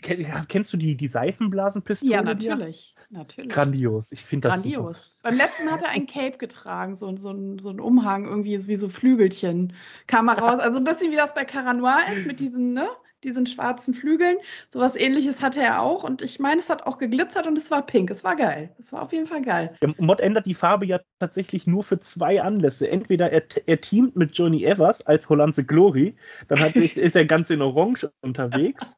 Kennst 0.01 0.71
du 0.71 0.77
die, 0.77 0.95
die 0.95 1.07
Seifenblasenpistole? 1.07 2.11
Ja, 2.11 2.21
natürlich. 2.21 2.95
natürlich. 3.09 3.51
Grandios. 3.51 4.11
Ich 4.13 4.23
finde 4.23 4.47
das 4.47 4.61
Grandios. 4.61 5.11
Super. 5.11 5.29
Beim 5.29 5.37
letzten 5.37 5.71
hat 5.71 5.81
er 5.81 5.89
ein 5.89 6.07
Cape 6.07 6.37
getragen, 6.37 6.95
so, 6.95 7.15
so, 7.17 7.57
so 7.59 7.69
ein 7.69 7.79
Umhang, 7.79 8.25
irgendwie 8.25 8.65
wie 8.67 8.75
so 8.77 8.87
Flügelchen. 8.87 9.73
Kam 10.07 10.29
er 10.29 10.39
raus. 10.39 10.59
Also 10.59 10.77
ein 10.77 10.85
bisschen 10.85 11.11
wie 11.11 11.17
das 11.17 11.33
bei 11.33 11.43
Caranoir 11.43 11.99
ist, 12.11 12.25
mit 12.25 12.39
diesen, 12.39 12.73
ne? 12.73 12.87
diesen 13.23 13.45
schwarzen 13.45 13.93
Flügeln. 13.93 14.37
So 14.69 14.79
was 14.79 14.95
ähnliches 14.95 15.41
hatte 15.41 15.61
er 15.61 15.81
auch. 15.81 16.03
Und 16.03 16.21
ich 16.21 16.39
meine, 16.39 16.61
es 16.61 16.69
hat 16.69 16.85
auch 16.85 16.97
geglitzert 16.97 17.47
und 17.47 17.57
es 17.57 17.71
war 17.71 17.85
pink. 17.85 18.09
Es 18.09 18.23
war 18.23 18.35
geil. 18.35 18.73
Es 18.77 18.93
war 18.93 19.01
auf 19.01 19.11
jeden 19.11 19.27
Fall 19.27 19.41
geil. 19.41 19.75
Der 19.81 19.93
Mod 19.97 20.19
ändert 20.19 20.45
die 20.45 20.53
Farbe 20.53 20.85
ja 20.85 20.99
tatsächlich 21.19 21.67
nur 21.67 21.83
für 21.83 21.99
zwei 21.99 22.41
Anlässe. 22.41 22.89
Entweder 22.89 23.31
er, 23.31 23.43
er 23.65 23.81
teamt 23.81 24.15
mit 24.15 24.37
Johnny 24.37 24.63
Evers 24.63 25.05
als 25.05 25.27
Hollandse 25.29 25.63
Glory, 25.63 26.15
dann 26.47 26.59
hat, 26.59 26.75
ist, 26.75 26.97
ist 26.97 27.15
er 27.15 27.25
ganz 27.25 27.49
in 27.49 27.61
Orange 27.61 28.09
unterwegs. 28.21 28.95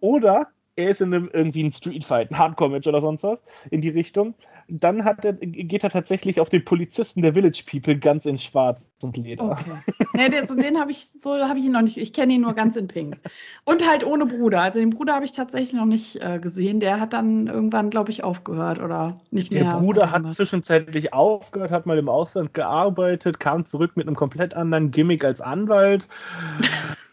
Oder 0.00 0.48
er 0.76 0.90
ist 0.90 1.00
in 1.00 1.14
einem 1.14 1.30
irgendwie 1.32 1.62
ein 1.62 1.70
Streetfight, 1.70 2.30
ein 2.30 2.38
Hardcore-Match 2.38 2.86
oder 2.86 3.00
sonst 3.00 3.22
was 3.22 3.42
in 3.70 3.80
die 3.80 3.90
Richtung. 3.90 4.34
Dann 4.68 5.04
hat 5.04 5.24
er, 5.24 5.34
geht 5.34 5.84
er 5.84 5.90
tatsächlich 5.90 6.40
auf 6.40 6.48
den 6.48 6.64
Polizisten 6.64 7.22
der 7.22 7.34
Village 7.34 7.62
People 7.70 7.96
ganz 7.96 8.26
in 8.26 8.38
Schwarz 8.38 8.90
und 9.02 9.16
Leder. 9.16 9.50
Okay. 9.50 9.70
nee, 10.14 10.28
den, 10.28 10.56
den 10.56 10.80
habe 10.80 10.90
ich 10.90 11.08
so 11.20 11.34
habe 11.34 11.58
ich 11.58 11.66
ihn 11.66 11.72
noch 11.72 11.82
nicht. 11.82 11.96
Ich 11.96 12.12
kenne 12.12 12.32
ihn 12.32 12.40
nur 12.40 12.54
ganz 12.54 12.76
in 12.76 12.88
Pink. 12.88 13.18
Und 13.64 13.86
halt 13.86 14.04
ohne 14.04 14.26
Bruder. 14.26 14.62
Also 14.62 14.80
den 14.80 14.90
Bruder 14.90 15.14
habe 15.14 15.24
ich 15.24 15.32
tatsächlich 15.32 15.74
noch 15.74 15.86
nicht 15.86 16.20
äh, 16.20 16.38
gesehen. 16.40 16.80
Der 16.80 16.98
hat 16.98 17.12
dann 17.12 17.46
irgendwann, 17.46 17.90
glaube 17.90 18.10
ich, 18.10 18.24
aufgehört 18.24 18.80
oder 18.80 19.20
nicht 19.30 19.52
der 19.52 19.64
mehr. 19.64 19.72
Der 19.74 19.78
Bruder 19.78 20.10
hat 20.10 20.32
zwischenzeitlich 20.32 21.12
aufgehört, 21.12 21.70
hat 21.70 21.86
mal 21.86 21.98
im 21.98 22.08
Ausland 22.08 22.54
gearbeitet, 22.54 23.38
kam 23.38 23.64
zurück 23.64 23.92
mit 23.96 24.06
einem 24.06 24.16
komplett 24.16 24.54
anderen 24.54 24.90
Gimmick 24.90 25.24
als 25.24 25.40
Anwalt. 25.40 26.08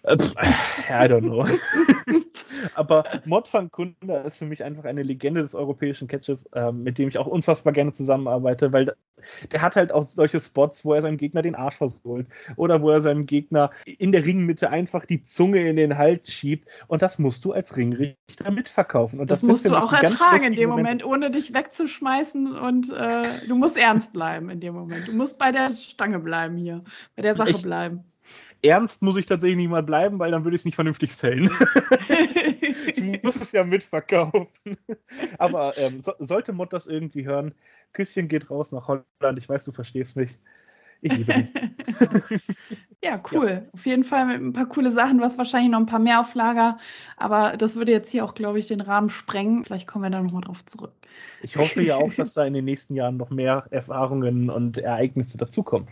Äh, 0.04 0.16
I 0.16 1.08
don't 1.08 1.22
know. 1.22 1.46
Aber 2.76 3.04
Mod 3.26 3.52
van 3.54 3.72
Kunda 3.72 4.22
ist 4.22 4.38
für 4.38 4.46
mich 4.46 4.64
einfach 4.64 4.84
eine 4.84 5.04
Legende 5.04 5.42
des 5.42 5.56
europäischen 5.56 6.08
Catches, 6.08 6.46
äh, 6.48 6.72
mit 6.72 6.98
dem 6.98 7.08
ich 7.08 7.18
auch 7.18 7.28
unfassbar 7.28 7.74
gerne 7.74 7.92
zusammenarbeite, 7.92 8.72
weil 8.72 8.94
der 9.52 9.62
hat 9.62 9.76
halt 9.76 9.92
auch 9.92 10.04
solche 10.04 10.40
Spots, 10.40 10.84
wo 10.84 10.94
er 10.94 11.02
seinem 11.02 11.18
Gegner 11.18 11.42
den 11.42 11.56
Arsch 11.56 11.78
versohlt 11.78 12.28
oder 12.56 12.82
wo 12.82 12.90
er 12.90 13.02
seinem 13.02 13.26
Gegner 13.26 13.72
in 13.86 14.12
der 14.12 14.26
Ringmitte 14.26 14.70
einfach 14.70 15.06
die 15.06 15.22
Zunge 15.22 15.68
in 15.70 15.76
den 15.76 15.98
Hals 15.98 16.32
schiebt 16.32 16.68
und 16.88 17.02
das 17.02 17.20
musst 17.20 17.46
du 17.46 17.52
als 17.52 17.78
Ringrichter 17.78 18.52
mitverkaufen. 18.52 19.20
Und 19.20 19.30
das, 19.30 19.42
das 19.42 19.50
musst 19.50 19.68
du 19.68 19.76
auch 19.76 19.94
ertragen 19.94 20.44
in 20.44 20.54
dem 20.54 20.70
Moment, 20.70 21.06
ohne 21.06 21.30
dich 21.30 21.54
wegzuschmeißen 21.54 22.56
und 22.56 22.92
äh, 22.92 23.24
du 23.48 23.56
musst 23.56 23.78
ernst 23.78 24.14
bleiben 24.14 24.50
in 24.50 24.60
dem 24.60 24.74
Moment. 24.74 25.08
Du 25.08 25.14
musst 25.14 25.38
bei 25.38 25.52
der 25.52 25.72
Stange 25.72 26.20
bleiben 26.20 26.58
hier, 26.58 26.84
bei 27.16 27.22
der 27.22 27.36
Sache 27.36 27.52
ich, 27.52 27.62
bleiben 27.62 28.11
ernst 28.64 29.02
muss 29.02 29.18
ich 29.18 29.26
tatsächlich 29.26 29.58
nicht 29.58 29.70
mal 29.70 29.84
bleiben, 29.84 30.20
weil 30.20 30.32
dann 30.32 30.44
würde 30.44 30.56
ich 30.56 30.62
es 30.62 30.66
nicht 30.66 30.76
vernünftig 30.76 31.16
zählen. 31.16 31.50
ich 32.88 33.24
muss 33.24 33.36
es 33.36 33.52
ja 33.52 33.64
mitverkaufen. 33.64 34.50
Aber 35.38 35.78
ähm, 35.78 36.00
so, 36.00 36.14
sollte 36.20 36.54
Mod 36.54 36.74
das 36.74 36.88
irgendwie 36.88 37.26
hören, 37.26 37.54
Küsschen 37.94 38.28
geht 38.28 38.50
raus 38.50 38.72
nach 38.72 38.88
Holland. 38.88 39.38
Ich 39.38 39.50
weiß, 39.50 39.66
du 39.66 39.72
verstehst 39.72 40.16
mich. 40.16 40.38
Ich 41.04 41.18
liebe 41.18 41.34
dich. 41.34 41.50
ja, 43.04 43.22
cool. 43.32 43.50
Ja. 43.50 43.62
Auf 43.74 43.86
jeden 43.88 44.04
Fall 44.04 44.28
mit 44.28 44.40
ein 44.42 44.54
paar 44.54 44.68
coole 44.68 44.92
Sachen. 44.92 45.18
Du 45.18 45.24
hast 45.24 45.40
wahrscheinlich 45.40 45.72
noch 45.72 45.80
ein 45.80 45.88
paar 45.88 46.00
mehr 46.00 46.20
auf 46.20 46.36
Lager. 46.36 46.78
Aber 47.18 47.58
das 47.58 47.76
würde 47.76 47.92
jetzt 47.92 48.12
hier 48.12 48.24
auch, 48.24 48.36
glaube 48.36 48.60
ich, 48.60 48.68
den 48.68 48.82
Rahmen 48.82 49.10
sprengen. 49.10 49.64
Vielleicht 49.64 49.88
kommen 49.88 50.04
wir 50.04 50.12
da 50.12 50.22
nochmal 50.22 50.44
drauf 50.44 50.64
zurück. 50.66 50.94
Ich 51.42 51.58
hoffe 51.58 51.82
ja 51.82 51.96
auch, 51.96 52.14
dass 52.14 52.34
da 52.34 52.46
in 52.46 52.54
den 52.54 52.66
nächsten 52.66 52.94
Jahren 52.94 53.18
noch 53.18 53.32
mehr 53.32 53.66
Erfahrungen 53.72 54.52
und 54.52 54.78
Ereignisse 54.78 55.40
dazukommen. 55.40 55.88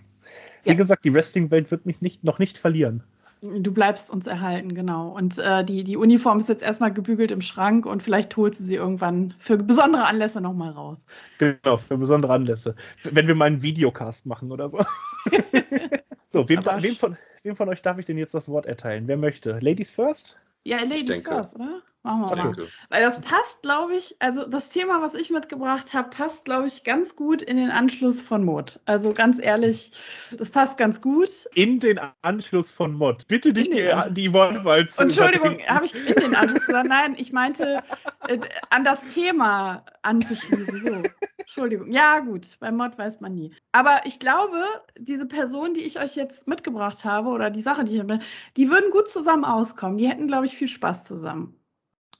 Wie 0.63 0.70
ja. 0.70 0.76
gesagt, 0.76 1.06
die 1.06 1.13
Wrestling-Welt 1.13 1.72
wird 1.72 1.86
mich 1.86 2.02
nicht, 2.02 2.24
noch 2.24 2.39
nicht 2.39 2.58
verlieren. 2.58 3.04
Du 3.42 3.72
bleibst 3.72 4.12
uns 4.12 4.28
erhalten, 4.28 4.76
genau. 4.76 5.15
Und 5.15 5.38
äh, 5.38 5.63
die, 5.63 5.86
die 5.86 5.96
Uniform 5.96 6.39
ist 6.39 6.50
jetzt 6.50 6.62
erstmal 6.62 6.92
gebügelt 6.92 7.32
im 7.32 7.39
Schrank 7.39 7.86
und 7.86 8.04
vielleicht 8.04 8.36
holst 8.36 8.60
du 8.60 8.65
sie 8.65 8.76
irgendwann 8.76 9.34
für 9.39 9.56
besondere 9.56 10.06
Anlässe 10.06 10.42
nochmal 10.42 10.72
raus. 10.72 11.06
Genau, 11.38 11.78
für 11.78 11.98
besondere 11.98 12.34
Anlässe. 12.34 12.76
Wenn 13.04 13.30
wir 13.30 13.36
mal 13.36 13.46
einen 13.46 13.62
Videocast 13.62 14.26
machen 14.26 14.52
oder 14.52 14.68
so. 14.68 14.80
so, 16.28 16.50
wem, 16.50 16.65
wem, 16.65 16.96
von, 16.96 17.18
wem 17.44 17.56
von 17.56 17.70
euch 17.70 17.82
darf 17.82 17.98
ich 17.98 18.04
denn 18.04 18.18
jetzt 18.18 18.34
das 18.34 18.50
Wort 18.50 18.65
erteilen? 18.65 19.08
Wer 19.08 19.15
möchte? 19.15 19.58
Ladies 19.62 19.89
first? 19.89 20.38
Ja, 20.65 20.84
Ladies 20.84 21.22
first, 21.22 21.56
oder? 21.56 21.82
Machen 22.04 22.22
wir 22.22 22.36
mal. 22.44 22.56
Weil 22.90 23.02
das 23.02 23.20
passt, 23.20 23.62
glaube 23.62 23.94
ich, 23.96 24.16
also 24.20 24.48
das 24.48 24.70
Thema, 24.70 25.02
was 25.02 25.16
ich 25.16 25.30
mitgebracht 25.30 25.94
habe, 25.94 26.10
passt, 26.10 26.46
glaube 26.46 26.68
ich, 26.68 26.86
ganz 26.86 27.18
gut 27.18 27.42
in 27.42 27.58
den 27.58 27.72
Anschluss 27.72 28.24
von 28.24 28.46
Mod. 28.46 28.80
Also 28.86 29.12
ganz 29.12 29.38
ehrlich, 29.38 29.92
das 30.38 30.50
passt 30.50 30.78
ganz 30.78 31.02
gut. 31.02 31.30
In 31.56 31.80
den 31.80 32.00
Anschluss 32.22 32.72
von 32.72 32.94
Mod. 32.94 33.28
Bitte 33.28 33.52
nicht 33.52 33.74
die, 33.74 33.92
die 34.12 34.34
Wortwahl 34.34 34.88
zu 34.88 35.02
Entschuldigung, 35.02 35.60
habe 35.68 35.86
ich 35.86 35.94
in 35.94 36.16
den 36.16 36.36
Anschluss 36.36 36.66
gesagt? 36.66 36.88
Nein, 36.88 37.16
ich 37.18 37.34
meinte 37.34 37.84
äh, 38.30 38.40
an 38.70 38.86
das 38.86 39.06
Thema 39.10 39.84
anzuschließen. 40.04 40.80
So. 40.80 41.04
Entschuldigung. 41.38 41.92
Ja, 41.92 42.20
gut, 42.20 42.58
beim 42.62 42.78
Mod 42.78 42.98
weiß 42.98 43.20
man 43.20 43.34
nie. 43.34 43.54
Aber 43.74 44.02
ich 44.06 44.20
glaube, 44.20 44.64
diese 44.98 45.26
Person, 45.26 45.74
die 45.74 45.82
ich 45.82 46.00
euch 46.00 46.16
jetzt 46.16 46.48
mitgebracht 46.48 47.04
habe, 47.04 47.28
oder 47.28 47.50
die 47.50 47.62
Sache, 47.62 47.84
die 47.84 47.96
ich 47.96 48.00
habe, 48.00 48.20
die 48.56 48.70
würden 48.70 48.90
gut 48.92 49.10
zusammen 49.10 49.44
auskommen. 49.44 49.98
Die 49.98 50.08
hätten, 50.08 50.28
glaube 50.28 50.46
ich, 50.46 50.56
viel 50.56 50.70
Spaß 50.70 51.04
zusammen. 51.04 51.59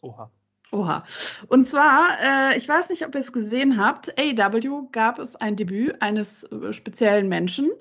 Oha. 0.02 0.32
Oha. 0.72 1.04
Und 1.48 1.66
zwar, 1.66 2.18
äh, 2.22 2.58
ich 2.58 2.70
weiß 2.70 2.90
nicht, 2.90 3.06
ob 3.06 3.16
ihr 3.16 3.22
es 3.22 3.34
gesehen 3.34 3.84
habt, 3.84 4.14
AW 4.20 4.88
gab 4.92 5.18
es 5.18 5.36
ein 5.36 5.56
Debüt 5.56 6.00
eines 6.02 6.44
äh, 6.44 6.72
speziellen 6.74 7.28
Menschen, 7.28 7.72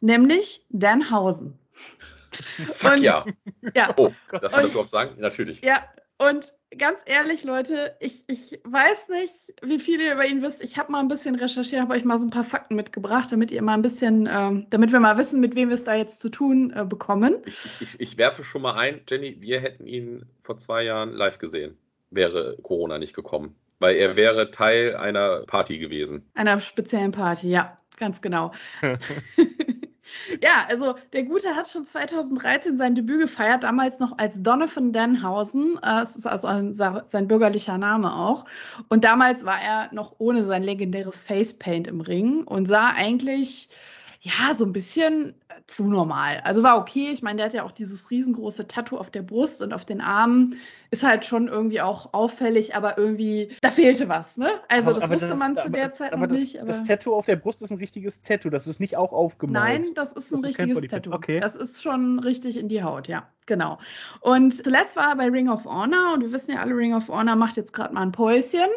nämlich 0.00 0.64
Dan 0.70 1.10
Hausen. 1.10 1.58
Fuck 2.70 2.94
und, 2.94 3.02
ja. 3.02 3.24
ja. 3.74 3.92
Oh, 3.96 4.10
das 4.30 4.52
solltest 4.52 4.74
du 4.74 4.80
auch 4.80 4.88
sagen? 4.88 5.20
Natürlich. 5.20 5.60
Ja, 5.60 5.84
und 6.18 6.52
ganz 6.76 7.00
ehrlich, 7.06 7.44
Leute, 7.44 7.96
ich, 8.00 8.24
ich 8.26 8.60
weiß 8.64 9.08
nicht, 9.08 9.54
wie 9.62 9.78
viel 9.78 10.00
ihr 10.00 10.14
über 10.14 10.26
ihn 10.26 10.42
wisst. 10.42 10.62
Ich 10.62 10.76
habe 10.76 10.92
mal 10.92 11.00
ein 11.00 11.08
bisschen 11.08 11.34
recherchiert, 11.34 11.80
habe 11.80 11.94
euch 11.94 12.04
mal 12.04 12.18
so 12.18 12.26
ein 12.26 12.30
paar 12.30 12.44
Fakten 12.44 12.74
mitgebracht, 12.74 13.30
damit 13.30 13.50
ihr 13.50 13.62
mal 13.62 13.74
ein 13.74 13.82
bisschen, 13.82 14.28
ähm, 14.30 14.66
damit 14.70 14.92
wir 14.92 15.00
mal 15.00 15.16
wissen, 15.16 15.40
mit 15.40 15.54
wem 15.54 15.68
wir 15.68 15.76
es 15.76 15.84
da 15.84 15.94
jetzt 15.94 16.18
zu 16.18 16.28
tun 16.28 16.72
äh, 16.76 16.84
bekommen. 16.84 17.36
Ich, 17.46 17.80
ich, 17.80 18.00
ich, 18.00 18.18
werfe 18.18 18.44
schon 18.44 18.62
mal 18.62 18.74
ein, 18.74 19.00
Jenny, 19.08 19.36
wir 19.40 19.60
hätten 19.60 19.86
ihn 19.86 20.26
vor 20.42 20.58
zwei 20.58 20.82
Jahren 20.82 21.12
live 21.12 21.38
gesehen, 21.38 21.78
wäre 22.10 22.56
Corona 22.62 22.98
nicht 22.98 23.14
gekommen. 23.14 23.54
Weil 23.80 23.94
er 23.94 24.16
wäre 24.16 24.50
Teil 24.50 24.96
einer 24.96 25.44
Party 25.46 25.78
gewesen. 25.78 26.28
Einer 26.34 26.58
speziellen 26.58 27.12
Party, 27.12 27.48
ja, 27.48 27.76
ganz 27.96 28.20
genau. 28.20 28.52
Ja, 30.42 30.66
also 30.68 30.94
der 31.12 31.24
Gute 31.24 31.54
hat 31.54 31.68
schon 31.68 31.86
2013 31.86 32.76
sein 32.76 32.94
Debüt 32.94 33.20
gefeiert, 33.20 33.64
damals 33.64 33.98
noch 33.98 34.16
als 34.18 34.42
Donovan 34.42 34.92
Denhausen. 34.92 35.78
Das 35.82 36.14
äh, 36.14 36.18
ist 36.18 36.26
also 36.26 36.46
ein, 36.48 36.74
sein 36.74 37.28
bürgerlicher 37.28 37.78
Name 37.78 38.14
auch. 38.14 38.44
Und 38.88 39.04
damals 39.04 39.44
war 39.44 39.60
er 39.60 39.92
noch 39.92 40.14
ohne 40.18 40.44
sein 40.44 40.62
legendäres 40.62 41.20
Facepaint 41.20 41.86
im 41.86 42.00
Ring 42.00 42.44
und 42.44 42.66
sah 42.66 42.90
eigentlich 42.96 43.68
ja, 44.20 44.54
so 44.54 44.64
ein 44.64 44.72
bisschen 44.72 45.34
zu 45.68 45.84
normal. 45.84 46.40
Also 46.44 46.62
war 46.62 46.78
okay. 46.78 47.10
Ich 47.12 47.22
meine, 47.22 47.36
der 47.36 47.46
hat 47.46 47.52
ja 47.52 47.62
auch 47.62 47.72
dieses 47.72 48.10
riesengroße 48.10 48.66
Tattoo 48.66 48.96
auf 48.96 49.10
der 49.10 49.22
Brust 49.22 49.62
und 49.62 49.72
auf 49.72 49.84
den 49.84 50.00
Armen. 50.00 50.56
Ist 50.90 51.02
halt 51.02 51.26
schon 51.26 51.48
irgendwie 51.48 51.82
auch 51.82 52.14
auffällig, 52.14 52.74
aber 52.74 52.96
irgendwie, 52.96 53.52
da 53.60 53.70
fehlte 53.70 54.08
was, 54.08 54.38
ne? 54.38 54.48
Also, 54.68 54.94
das 54.94 55.02
aber 55.02 55.12
wusste 55.12 55.28
das, 55.28 55.38
man 55.38 55.54
zu 55.54 55.70
der 55.70 55.92
Zeit 55.92 56.16
noch 56.16 56.26
das, 56.26 56.40
nicht. 56.40 56.58
Aber 56.58 56.68
das 56.68 56.84
Tattoo 56.84 57.14
auf 57.14 57.26
der 57.26 57.36
Brust 57.36 57.60
ist 57.60 57.70
ein 57.70 57.76
richtiges 57.76 58.22
Tattoo. 58.22 58.48
Das 58.48 58.66
ist 58.66 58.80
nicht 58.80 58.96
auch 58.96 59.12
aufgemalt. 59.12 59.82
Nein, 59.82 59.94
das 59.94 60.14
ist 60.14 60.32
ein 60.32 60.40
das 60.40 60.48
richtiges 60.48 60.78
ist 60.78 60.90
Tattoo. 60.90 61.12
Okay. 61.12 61.40
Das 61.40 61.54
ist 61.54 61.82
schon 61.82 62.18
richtig 62.20 62.56
in 62.56 62.68
die 62.68 62.82
Haut, 62.82 63.06
ja. 63.06 63.28
Genau. 63.44 63.78
Und 64.20 64.52
zuletzt 64.64 64.96
war 64.96 65.10
er 65.10 65.16
bei 65.16 65.28
Ring 65.28 65.50
of 65.50 65.66
Honor 65.66 66.14
und 66.14 66.22
wir 66.22 66.32
wissen 66.32 66.52
ja 66.52 66.60
alle, 66.60 66.74
Ring 66.74 66.94
of 66.94 67.08
Honor 67.08 67.36
macht 67.36 67.56
jetzt 67.56 67.74
gerade 67.74 67.92
mal 67.92 68.02
ein 68.02 68.12
Päuschen. 68.12 68.68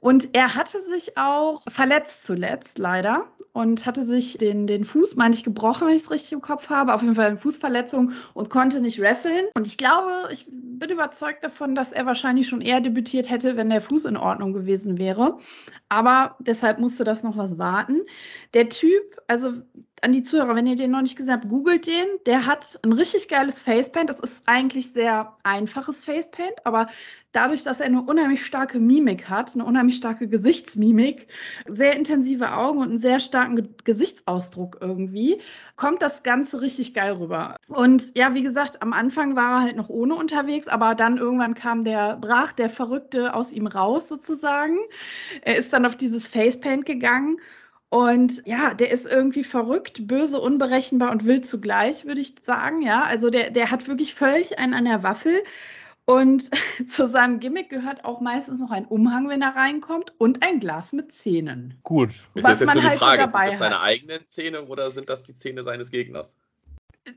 Und 0.00 0.34
er 0.34 0.54
hatte 0.54 0.80
sich 0.80 1.16
auch 1.16 1.62
verletzt 1.68 2.26
zuletzt, 2.26 2.78
leider. 2.78 3.26
Und 3.52 3.86
hatte 3.86 4.04
sich 4.04 4.36
den, 4.36 4.66
den 4.66 4.84
Fuß, 4.84 5.16
meine 5.16 5.34
ich, 5.34 5.42
gebrochen, 5.42 5.88
wenn 5.88 5.96
ich 5.96 6.02
es 6.02 6.10
richtig 6.10 6.32
im 6.32 6.42
Kopf 6.42 6.68
habe. 6.68 6.92
Auf 6.92 7.00
jeden 7.00 7.14
Fall 7.14 7.28
eine 7.28 7.38
Fußverletzung 7.38 8.12
und 8.34 8.50
konnte 8.50 8.80
nicht 8.80 9.00
wresteln. 9.00 9.46
Und 9.54 9.66
ich 9.66 9.78
glaube, 9.78 10.28
ich 10.30 10.46
bin 10.50 10.90
überzeugt 10.90 11.42
davon, 11.42 11.74
dass 11.74 11.92
er 11.92 12.04
wahrscheinlich 12.04 12.48
schon 12.48 12.60
eher 12.60 12.82
debütiert 12.82 13.30
hätte, 13.30 13.56
wenn 13.56 13.70
der 13.70 13.80
Fuß 13.80 14.04
in 14.04 14.18
Ordnung 14.18 14.52
gewesen 14.52 14.98
wäre. 14.98 15.38
Aber 15.88 16.36
deshalb 16.40 16.78
musste 16.78 17.04
das 17.04 17.22
noch 17.22 17.38
was 17.38 17.56
warten. 17.56 18.02
Der 18.52 18.68
Typ, 18.68 19.02
also 19.26 19.54
an 20.02 20.12
die 20.12 20.22
Zuhörer, 20.22 20.54
wenn 20.54 20.66
ihr 20.66 20.76
den 20.76 20.90
noch 20.90 21.00
nicht 21.00 21.16
gesehen 21.16 21.34
habt, 21.34 21.48
googelt 21.48 21.86
den. 21.86 22.06
Der 22.26 22.46
hat 22.46 22.78
ein 22.82 22.92
richtig 22.92 23.28
geiles 23.28 23.60
Facepaint. 23.60 24.10
Das 24.10 24.20
ist 24.20 24.48
eigentlich 24.48 24.92
sehr 24.92 25.36
einfaches 25.42 26.04
Facepaint, 26.04 26.54
aber 26.64 26.86
dadurch, 27.32 27.62
dass 27.62 27.80
er 27.80 27.86
eine 27.86 28.02
unheimlich 28.02 28.44
starke 28.44 28.78
Mimik 28.78 29.28
hat, 29.28 29.54
eine 29.54 29.64
unheimlich 29.64 29.96
starke 29.96 30.28
Gesichtsmimik, 30.28 31.28
sehr 31.66 31.96
intensive 31.96 32.52
Augen 32.52 32.78
und 32.78 32.88
einen 32.90 32.98
sehr 32.98 33.20
starken 33.20 33.56
Ge 33.56 33.68
Gesichtsausdruck 33.84 34.78
irgendwie, 34.80 35.40
kommt 35.76 36.02
das 36.02 36.22
Ganze 36.22 36.60
richtig 36.60 36.94
geil 36.94 37.12
rüber. 37.12 37.56
Und 37.68 38.16
ja, 38.16 38.34
wie 38.34 38.42
gesagt, 38.42 38.82
am 38.82 38.92
Anfang 38.92 39.36
war 39.36 39.60
er 39.60 39.62
halt 39.62 39.76
noch 39.76 39.88
ohne 39.88 40.14
unterwegs, 40.14 40.68
aber 40.68 40.94
dann 40.94 41.18
irgendwann 41.18 41.54
kam 41.54 41.84
der, 41.84 42.16
brach 42.16 42.52
der 42.52 42.70
Verrückte 42.70 43.34
aus 43.34 43.52
ihm 43.52 43.66
raus 43.66 44.08
sozusagen. 44.08 44.78
Er 45.42 45.56
ist 45.56 45.72
dann 45.72 45.86
auf 45.86 45.96
dieses 45.96 46.28
Facepaint 46.28 46.86
gegangen 46.86 47.38
und 47.88 48.42
ja, 48.46 48.74
der 48.74 48.90
ist 48.90 49.06
irgendwie 49.06 49.44
verrückt, 49.44 50.06
böse, 50.06 50.40
unberechenbar 50.40 51.12
und 51.12 51.24
wild 51.24 51.46
zugleich, 51.46 52.04
würde 52.04 52.20
ich 52.20 52.34
sagen. 52.42 52.82
Ja, 52.82 53.04
also 53.04 53.30
der, 53.30 53.50
der 53.50 53.70
hat 53.70 53.86
wirklich 53.86 54.14
völlig 54.14 54.58
einen 54.58 54.74
an 54.74 54.84
der 54.84 55.02
Waffel. 55.02 55.42
Und 56.04 56.50
zu 56.88 57.06
seinem 57.08 57.40
Gimmick 57.40 57.68
gehört 57.68 58.04
auch 58.04 58.20
meistens 58.20 58.60
noch 58.60 58.70
ein 58.70 58.86
Umhang, 58.86 59.28
wenn 59.28 59.42
er 59.42 59.54
reinkommt, 59.54 60.12
und 60.18 60.42
ein 60.44 60.60
Glas 60.60 60.92
mit 60.92 61.12
Zähnen. 61.12 61.78
Gut. 61.82 62.10
Ist 62.34 62.46
das 62.46 62.60
jetzt 62.60 62.74
nur 62.74 62.82
die 62.82 62.88
halt 62.88 62.98
Frage, 62.98 63.28
sind 63.28 63.34
das 63.34 63.58
seine 63.58 63.80
eigenen 63.80 64.26
Zähne 64.26 64.62
oder 64.64 64.90
sind 64.90 65.08
das 65.08 65.22
die 65.22 65.34
Zähne 65.34 65.62
seines 65.62 65.90
Gegners? 65.90 66.36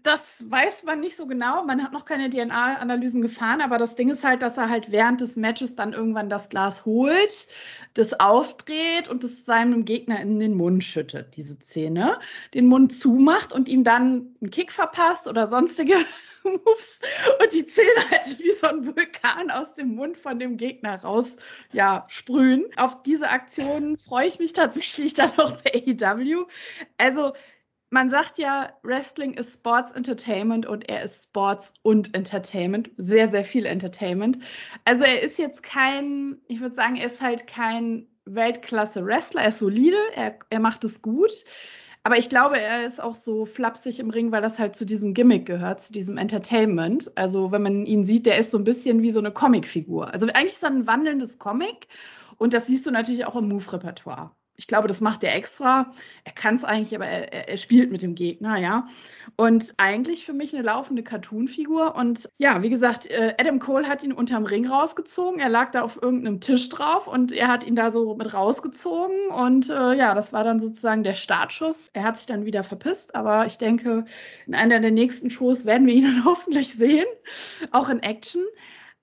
Das 0.03 0.49
weiß 0.49 0.83
man 0.83 0.99
nicht 0.99 1.15
so 1.15 1.25
genau. 1.25 1.63
Man 1.65 1.83
hat 1.83 1.93
noch 1.93 2.05
keine 2.05 2.29
DNA-Analysen 2.29 3.23
gefahren, 3.23 3.59
aber 3.59 3.79
das 3.79 3.95
Ding 3.95 4.09
ist 4.09 4.23
halt, 4.23 4.43
dass 4.43 4.57
er 4.57 4.69
halt 4.69 4.91
während 4.91 5.19
des 5.19 5.35
Matches 5.35 5.73
dann 5.73 5.93
irgendwann 5.93 6.29
das 6.29 6.49
Glas 6.49 6.85
holt, 6.85 7.47
das 7.95 8.19
aufdreht 8.19 9.07
und 9.09 9.23
es 9.23 9.45
seinem 9.45 9.85
Gegner 9.85 10.19
in 10.19 10.39
den 10.39 10.53
Mund 10.53 10.83
schüttet, 10.83 11.35
diese 11.35 11.57
Zähne, 11.57 12.19
den 12.53 12.67
Mund 12.67 12.93
zumacht 12.93 13.51
und 13.51 13.67
ihm 13.67 13.83
dann 13.83 14.35
einen 14.41 14.51
Kick 14.51 14.71
verpasst 14.71 15.27
oder 15.27 15.47
sonstige 15.47 15.95
Moves 16.43 16.99
und 17.41 17.51
die 17.51 17.65
Zähne 17.65 18.11
halt 18.11 18.37
wie 18.37 18.51
so 18.51 18.67
ein 18.67 18.85
Vulkan 18.85 19.49
aus 19.49 19.73
dem 19.73 19.95
Mund 19.95 20.17
von 20.17 20.37
dem 20.37 20.57
Gegner 20.57 21.01
raus 21.01 21.37
ja, 21.71 22.05
sprühen. 22.09 22.65
Auf 22.77 23.01
diese 23.01 23.29
Aktion 23.29 23.97
freue 23.97 24.27
ich 24.27 24.37
mich 24.37 24.53
tatsächlich 24.53 25.15
dann 25.15 25.31
auch 25.39 25.59
bei 25.63 25.83
AEW. 25.87 26.45
Also 26.97 27.33
man 27.89 28.09
sagt 28.09 28.37
ja, 28.37 28.71
Wrestling 28.83 29.33
ist 29.33 29.55
Sports 29.55 29.91
Entertainment 29.91 30.65
und 30.65 30.87
er 30.87 31.03
ist 31.03 31.23
Sports 31.23 31.73
und 31.81 32.13
Entertainment. 32.15 32.91
Sehr, 32.97 33.29
sehr 33.29 33.43
viel 33.43 33.65
Entertainment. 33.65 34.37
Also 34.85 35.03
er 35.05 35.21
ist 35.21 35.39
jetzt 35.39 35.63
kein, 35.63 36.37
ich 36.47 36.59
würde 36.59 36.75
sagen, 36.75 36.97
er 36.97 37.07
ist 37.07 37.21
halt 37.21 37.47
kein 37.47 38.07
Weltklasse-Wrestler. 38.25 39.41
Er 39.41 39.49
ist 39.49 39.59
solide, 39.59 39.97
er, 40.15 40.37
er 40.49 40.59
macht 40.59 40.83
es 40.83 41.01
gut. 41.01 41.31
Aber 42.03 42.17
ich 42.17 42.29
glaube, 42.29 42.59
er 42.59 42.85
ist 42.85 43.01
auch 43.01 43.15
so 43.15 43.45
flapsig 43.45 43.99
im 43.99 44.09
Ring, 44.09 44.31
weil 44.31 44.41
das 44.41 44.59
halt 44.59 44.75
zu 44.75 44.85
diesem 44.85 45.13
Gimmick 45.13 45.45
gehört, 45.45 45.81
zu 45.81 45.91
diesem 45.91 46.17
Entertainment. 46.17 47.11
Also 47.17 47.51
wenn 47.51 47.63
man 47.63 47.85
ihn 47.85 48.05
sieht, 48.05 48.25
der 48.25 48.37
ist 48.37 48.51
so 48.51 48.57
ein 48.57 48.63
bisschen 48.63 49.01
wie 49.01 49.11
so 49.11 49.19
eine 49.19 49.31
Comicfigur. 49.31 50.13
Also 50.13 50.27
eigentlich 50.27 50.53
ist 50.53 50.63
er 50.63 50.69
ein 50.69 50.87
wandelndes 50.87 51.39
Comic. 51.39 51.87
Und 52.37 52.53
das 52.53 52.67
siehst 52.67 52.85
du 52.85 52.91
natürlich 52.91 53.25
auch 53.25 53.35
im 53.35 53.49
Move-Repertoire 53.49 54.31
ich 54.59 54.67
glaube, 54.67 54.89
das 54.89 54.99
macht 54.99 55.23
er 55.23 55.33
extra. 55.33 55.89
Er 56.25 56.33
kann 56.33 56.55
es 56.55 56.65
eigentlich, 56.65 56.93
aber 56.93 57.05
er, 57.05 57.47
er, 57.47 57.55
spielt 57.55 57.91
mit 57.91 58.01
dem 58.01 58.13
Gegner, 58.13 58.57
ja. 58.57 58.87
Und 59.37 59.73
eigentlich 59.77 60.25
für 60.25 60.33
mich 60.33 60.53
eine 60.53 60.63
laufende 60.63 61.01
Cartoon-Figur. 61.01 61.95
Und 61.95 62.29
ja, 62.39 62.61
wie 62.61 62.69
gesagt, 62.69 63.05
äh, 63.05 63.35
Adam 63.39 63.59
Cole 63.59 63.87
hat 63.87 64.03
ihn 64.03 64.11
unterm 64.11 64.43
Ring 64.43 64.67
rausgezogen. 64.67 65.39
Er 65.39 65.47
lag 65.47 65.71
da 65.71 65.81
auf 65.81 66.01
irgendeinem 66.01 66.41
Tisch 66.41 66.67
drauf 66.67 67.07
und 67.07 67.31
er 67.31 67.47
hat 67.47 67.65
ihn 67.65 67.77
da 67.77 67.89
so 67.89 68.15
mit 68.15 68.33
rausgezogen. 68.33 69.29
Und 69.29 69.69
äh, 69.69 69.93
ja, 69.93 70.13
das 70.13 70.33
war 70.33 70.43
dann 70.43 70.59
sozusagen 70.59 71.03
der 71.03 71.13
Startschuss. 71.13 71.89
Er 71.93 72.03
hat 72.03 72.17
sich 72.17 72.25
dann 72.25 72.43
wieder 72.43 72.65
verpisst, 72.65 73.15
aber 73.15 73.45
ich 73.45 73.57
denke, 73.57 74.03
in 74.45 74.55
einer 74.55 74.81
der 74.81 74.91
nächsten 74.91 75.29
Shows 75.29 75.63
werden 75.63 75.87
wir 75.87 75.93
ihn 75.93 76.03
dann 76.15 76.25
hoffentlich 76.25 76.73
sehen, 76.73 77.07
auch 77.71 77.87
in 77.87 78.03
Action. 78.03 78.43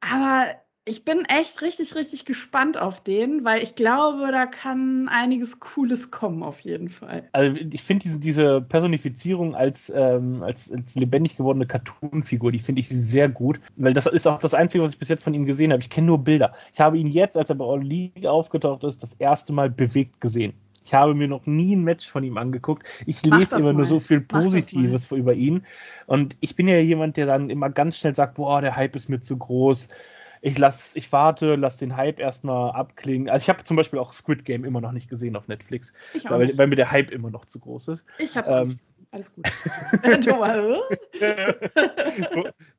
Aber 0.01 0.49
ich 0.89 1.05
bin 1.05 1.25
echt 1.25 1.63
richtig, 1.63 1.97
richtig 1.97 2.25
gespannt 2.27 2.79
auf 2.79 3.03
den, 3.03 3.45
weil 3.45 3.61
ich 3.61 3.75
glaube, 3.75 4.29
da 4.31 4.47
kann 4.47 5.09
einiges 5.09 5.59
Cooles 5.59 6.13
kommen, 6.13 6.45
auf 6.45 6.61
jeden 6.61 6.89
Fall. 6.89 7.29
Also 7.33 7.61
ich 7.73 7.83
finde 7.83 8.05
diese, 8.05 8.21
diese 8.21 8.63
Personifizierung 8.63 9.57
als, 9.57 9.93
ähm, 9.95 10.45
als, 10.45 10.71
als, 10.71 10.95
lebendig 10.95 11.37
gewordene 11.37 11.67
Cartoon-Figur, 11.67 12.53
die 12.53 12.61
finde 12.61 12.81
ich 12.81 12.89
sehr 12.89 13.29
gut, 13.29 13.61
weil 13.75 13.95
das 13.95 14.07
ist 14.07 14.29
auch 14.29 14.39
das 14.39 14.55
Einzige, 14.55 14.85
was 14.85 14.91
ich 14.91 14.99
bis 14.99 15.09
jetzt 15.09 15.25
von 15.25 15.35
ihm 15.35 15.45
gesehen 15.45 15.73
habe. 15.73 15.83
Ich 15.83 15.91
kenne 15.91 16.07
nur 16.07 16.23
Bilder. 16.23 16.53
Ich 16.73 16.79
habe 16.79 16.99
ihn 16.99 17.09
jetzt, 17.09 17.37
als 17.37 17.51
er 17.51 17.57
bei 17.57 17.65
All 17.65 17.83
League 17.83 18.25
aufgetaucht 18.25 18.85
ist, 18.85 19.03
das 19.03 19.15
erste 19.15 19.53
Mal 19.53 19.69
bewegt 19.69 20.21
gesehen. 20.21 20.53
Ich 20.85 20.95
habe 20.95 21.15
mir 21.15 21.27
noch 21.27 21.47
nie 21.47 21.75
ein 21.75 21.83
Match 21.83 22.09
von 22.09 22.23
ihm 22.23 22.39
angeguckt. 22.39 22.87
Ich 23.07 23.27
lese 23.27 23.57
immer 23.57 23.73
mal. 23.73 23.75
nur 23.75 23.87
so 23.87 23.99
viel 23.99 24.21
Positives 24.21 25.11
über 25.11 25.35
ihn. 25.35 25.67
Und 26.07 26.37
ich 26.39 26.55
bin 26.55 26.69
ja 26.69 26.79
jemand, 26.79 27.17
der 27.17 27.27
dann 27.27 27.51
immer 27.51 27.71
ganz 27.71 27.99
schnell 27.99 28.15
sagt, 28.15 28.37
boah, 28.37 28.61
der 28.61 28.77
Hype 28.77 28.95
ist 28.95 29.09
mir 29.09 29.21
zu 29.21 29.37
groß 29.37 29.89
ich 30.41 30.59
lass, 30.59 30.97
ich 30.97 31.11
warte, 31.13 31.57
lass 31.57 31.79
den 31.79 31.97
Hype 31.97 32.21
erstmal 32.21 32.73
abklingen. 32.73 33.29
Also 33.29 33.45
ich 33.45 33.49
habe 33.49 33.65
zum 33.65 33.77
Beispiel 33.77 33.99
auch 33.99 34.13
Squid 34.13 34.45
Game 34.45 34.65
immer 34.65 34.81
noch 34.81 34.93
nicht 34.93 35.09
gesehen 35.09 35.37
auf 35.37 35.49
Netflix, 35.49 35.93
weil, 36.29 36.57
weil, 36.57 36.67
mir 36.67 36.77
der 36.77 36.91
Hype 36.91 37.11
immer 37.11 37.31
noch 37.31 37.45
zu 37.45 37.59
groß 37.59 37.89
ist. 37.89 38.05
Ich 38.19 38.37
hab's 38.37 38.51
ähm, 38.51 38.79
Alles 39.11 39.35
gut. 39.35 39.47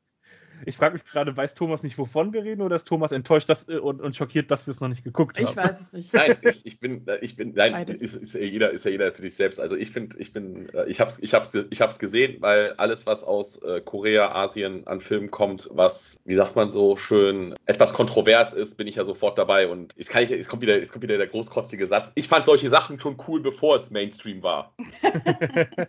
Ich 0.66 0.78
frage 0.78 0.94
mich 0.94 1.06
gerade, 1.06 1.36
weiß 1.36 1.56
Thomas 1.56 1.84
nicht, 1.84 1.98
wovon 1.98 2.34
wir 2.34 2.44
reden, 2.44 2.62
oder 2.62 2.76
ist 2.76 2.88
Thomas 2.88 3.12
enttäuscht 3.12 3.50
dass, 3.50 3.68
äh, 3.70 3.78
und, 3.78 4.02
und 4.02 4.16
schockiert, 4.16 4.52
dass 4.52 4.68
wir 4.68 4.72
es 4.72 4.82
noch 4.82 4.88
nicht 4.88 5.04
geguckt 5.04 5.38
haben? 5.38 5.48
Ich 5.48 5.56
weiß 5.56 5.82
es 5.82 5.94
nicht. 5.94 6.14
Nein, 6.14 6.36
ich, 6.42 6.66
ich 6.66 6.80
bin, 6.80 7.08
äh, 7.08 7.18
ich 7.20 7.36
bin, 7.36 7.54
nein, 7.56 7.88
ist, 7.88 8.02
ist, 8.02 8.34
ja 8.34 8.42
jeder, 8.42 8.72
ist 8.72 8.86
ja 8.86 8.92
jeder 8.92 9.12
für 9.12 9.22
sich 9.22 9.36
selbst. 9.36 9.60
Also 9.60 9.76
ich 9.76 9.92
finde, 9.92 10.18
ich 10.20 10.34
bin, 10.34 10.70
äh, 10.74 10.86
ich 10.88 11.00
hab's, 11.00 11.20
ich 11.20 11.34
hab's, 11.34 11.54
ich 11.54 11.82
hab's 11.82 12.00
gesehen, 12.00 12.38
weil 12.42 12.74
alles, 12.74 13.06
was 13.06 13.24
aus 13.24 13.60
Korea, 13.86 14.32
Asien 14.32 14.86
an 14.88 15.02
Filmen 15.02 15.32
kommt, 15.32 15.70
was, 15.72 16.18
wie 16.26 16.36
sagt 16.36 16.56
man 16.56 16.70
so 16.70 16.98
schön, 16.98 17.56
etwas 17.66 17.94
kontrovers 17.94 18.54
ist, 18.54 18.78
bin 18.78 18.88
ich 18.88 18.96
ja 18.96 19.04
sofort 19.04 19.38
dabei. 19.38 19.68
Und 19.68 19.94
jetzt, 19.98 20.10
kann 20.10 20.24
ich, 20.24 20.30
jetzt, 20.30 20.50
kommt 20.50 20.62
wieder, 20.62 20.78
jetzt 20.78 20.92
kommt 20.92 21.04
wieder 21.04 21.18
der 21.18 21.28
großkotzige 21.28 21.88
Satz. 21.88 22.12
Ich 22.16 22.28
fand 22.28 22.46
solche 22.46 22.70
Sachen 22.70 23.00
schon 23.00 23.18
cool, 23.28 23.42
bevor 23.42 23.76
es 23.76 23.90
Mainstream 23.90 24.44
war. 24.44 24.74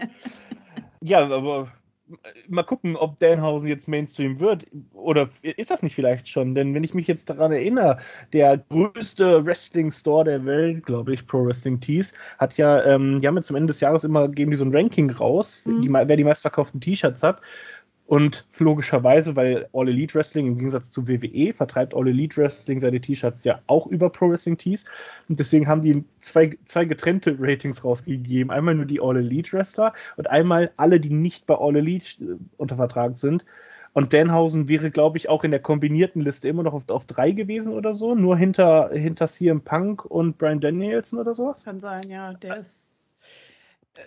ja, 1.00 1.28
aber 1.28 1.68
mal 2.48 2.62
gucken, 2.62 2.96
ob 2.96 3.16
Danhausen 3.18 3.68
jetzt 3.68 3.88
Mainstream 3.88 4.40
wird. 4.40 4.66
Oder 4.92 5.28
ist 5.42 5.70
das 5.70 5.82
nicht 5.82 5.94
vielleicht 5.94 6.28
schon? 6.28 6.54
Denn 6.54 6.74
wenn 6.74 6.84
ich 6.84 6.94
mich 6.94 7.06
jetzt 7.06 7.30
daran 7.30 7.52
erinnere, 7.52 7.98
der 8.32 8.58
größte 8.58 9.44
Wrestling-Store 9.44 10.24
der 10.24 10.44
Welt, 10.44 10.84
glaube 10.84 11.14
ich, 11.14 11.26
Pro 11.26 11.44
Wrestling 11.44 11.80
Tees, 11.80 12.12
hat 12.38 12.56
ja, 12.56 12.84
ähm, 12.84 13.18
die 13.18 13.26
haben 13.26 13.36
ja 13.36 13.42
zum 13.42 13.56
Ende 13.56 13.68
des 13.68 13.80
Jahres 13.80 14.04
immer, 14.04 14.28
geben 14.28 14.50
die 14.50 14.56
so 14.56 14.64
ein 14.64 14.74
Ranking 14.74 15.10
raus, 15.10 15.62
mhm. 15.64 15.82
die, 15.82 15.92
wer 15.92 16.16
die 16.16 16.24
meistverkauften 16.24 16.80
T-Shirts 16.80 17.22
hat. 17.22 17.40
Und 18.10 18.44
logischerweise, 18.58 19.36
weil 19.36 19.68
All 19.72 19.88
Elite 19.88 20.16
Wrestling 20.16 20.48
im 20.48 20.56
Gegensatz 20.56 20.90
zu 20.90 21.06
WWE 21.06 21.54
vertreibt 21.54 21.94
All 21.94 22.08
Elite 22.08 22.38
Wrestling 22.38 22.80
seine 22.80 23.00
T-Shirts 23.00 23.44
ja 23.44 23.60
auch 23.68 23.86
über 23.86 24.10
Pro 24.10 24.28
Wrestling 24.28 24.58
Tees. 24.58 24.84
Und 25.28 25.38
deswegen 25.38 25.68
haben 25.68 25.80
die 25.80 26.02
zwei, 26.18 26.58
zwei 26.64 26.86
getrennte 26.86 27.36
Ratings 27.38 27.84
rausgegeben. 27.84 28.50
Einmal 28.50 28.74
nur 28.74 28.86
die 28.86 29.00
All 29.00 29.16
Elite 29.16 29.52
Wrestler 29.52 29.92
und 30.16 30.28
einmal 30.28 30.72
alle, 30.76 30.98
die 30.98 31.10
nicht 31.10 31.46
bei 31.46 31.54
All 31.54 31.76
Elite 31.76 32.24
äh, 32.24 32.36
unter 32.56 32.74
Vertrag 32.74 33.16
sind. 33.16 33.44
Und 33.92 34.12
Danhausen 34.12 34.66
wäre, 34.66 34.90
glaube 34.90 35.16
ich, 35.16 35.28
auch 35.28 35.44
in 35.44 35.52
der 35.52 35.60
kombinierten 35.60 36.20
Liste 36.20 36.48
immer 36.48 36.64
noch 36.64 36.74
auf, 36.74 36.88
auf 36.88 37.04
drei 37.04 37.30
gewesen 37.30 37.74
oder 37.74 37.94
so, 37.94 38.16
nur 38.16 38.36
hinter, 38.36 38.90
hinter 38.92 39.28
CM 39.28 39.60
Punk 39.60 40.04
und 40.04 40.36
Brian 40.36 40.58
Danielson 40.58 41.20
oder 41.20 41.32
sowas. 41.32 41.62
Kann 41.62 41.78
sein, 41.78 42.02
ja. 42.08 42.34
Der 42.34 42.56
ist 42.56 42.99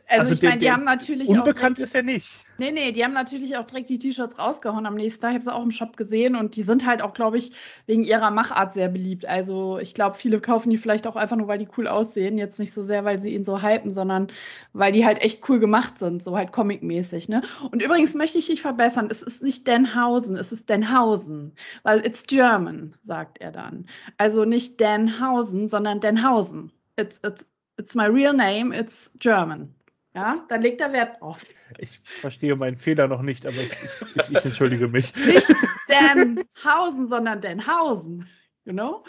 also, 0.07 0.29
also 0.29 0.33
ich 0.33 0.41
meine, 0.41 0.57
die 0.59 0.71
haben 0.71 0.85
natürlich 0.85 1.27
unbekannt 1.27 1.77
ist 1.77 1.93
er 1.93 2.03
nicht. 2.03 2.45
Nee, 2.57 2.71
nee, 2.71 2.91
die 2.93 3.03
haben 3.03 3.13
natürlich 3.13 3.57
auch 3.57 3.65
direkt 3.65 3.89
die 3.89 3.99
T-Shirts 3.99 4.39
rausgehauen 4.39 4.85
am 4.85 4.95
nächsten 4.95 5.21
Tag. 5.21 5.31
Ich 5.31 5.35
habe 5.35 5.43
sie 5.43 5.53
auch 5.53 5.63
im 5.63 5.71
Shop 5.71 5.97
gesehen 5.97 6.35
und 6.35 6.55
die 6.55 6.63
sind 6.63 6.85
halt 6.85 7.01
auch, 7.01 7.13
glaube 7.13 7.37
ich, 7.37 7.51
wegen 7.85 8.03
ihrer 8.03 8.31
Machart 8.31 8.73
sehr 8.73 8.87
beliebt. 8.87 9.25
Also 9.25 9.79
ich 9.79 9.93
glaube, 9.93 10.15
viele 10.15 10.39
kaufen 10.39 10.69
die 10.69 10.77
vielleicht 10.77 11.05
auch 11.05 11.17
einfach 11.17 11.35
nur, 11.35 11.47
weil 11.47 11.57
die 11.57 11.67
cool 11.77 11.87
aussehen. 11.87 12.37
Jetzt 12.37 12.59
nicht 12.59 12.71
so 12.71 12.81
sehr, 12.83 13.03
weil 13.03 13.19
sie 13.19 13.33
ihn 13.33 13.43
so 13.43 13.61
hypen, 13.61 13.91
sondern 13.91 14.27
weil 14.71 14.93
die 14.93 15.05
halt 15.05 15.21
echt 15.21 15.47
cool 15.49 15.59
gemacht 15.59 15.97
sind, 15.97 16.23
so 16.23 16.37
halt 16.37 16.53
comic-mäßig. 16.53 17.27
Ne? 17.27 17.41
Und 17.71 17.81
übrigens 17.81 18.13
möchte 18.13 18.37
ich 18.37 18.47
dich 18.47 18.61
verbessern. 18.61 19.07
Es 19.11 19.21
ist 19.21 19.43
nicht 19.43 19.67
Denhausen, 19.67 20.37
es 20.37 20.51
ist 20.53 20.69
Denhausen, 20.69 21.55
weil 21.83 22.05
it's 22.05 22.25
German, 22.25 22.95
sagt 23.01 23.41
er 23.41 23.51
dann. 23.51 23.87
Also 24.17 24.45
nicht 24.45 24.79
Denhausen, 24.79 25.67
sondern 25.67 25.99
Denhausen. 25.99 26.71
It's, 26.95 27.19
it's, 27.25 27.52
it's 27.77 27.95
my 27.95 28.05
real 28.05 28.33
name, 28.33 28.71
it's 28.73 29.11
German. 29.19 29.73
Ja, 30.15 30.45
dann 30.47 30.61
legt 30.61 30.79
er 30.79 30.93
Wert 30.93 31.19
drauf. 31.19 31.43
Ich 31.79 31.99
verstehe 32.05 32.55
meinen 32.55 32.77
Fehler 32.77 33.07
noch 33.07 33.23
nicht, 33.23 33.47
aber 33.47 33.57
ich, 33.57 33.71
ich, 33.71 34.15
ich, 34.15 34.37
ich 34.37 34.45
entschuldige 34.45 34.87
mich. 34.87 35.15
Nicht 35.25 35.51
Denhausen, 35.89 37.07
sondern 37.07 37.41
Denhausen. 37.41 38.27
You 38.65 38.73
know? 38.73 39.03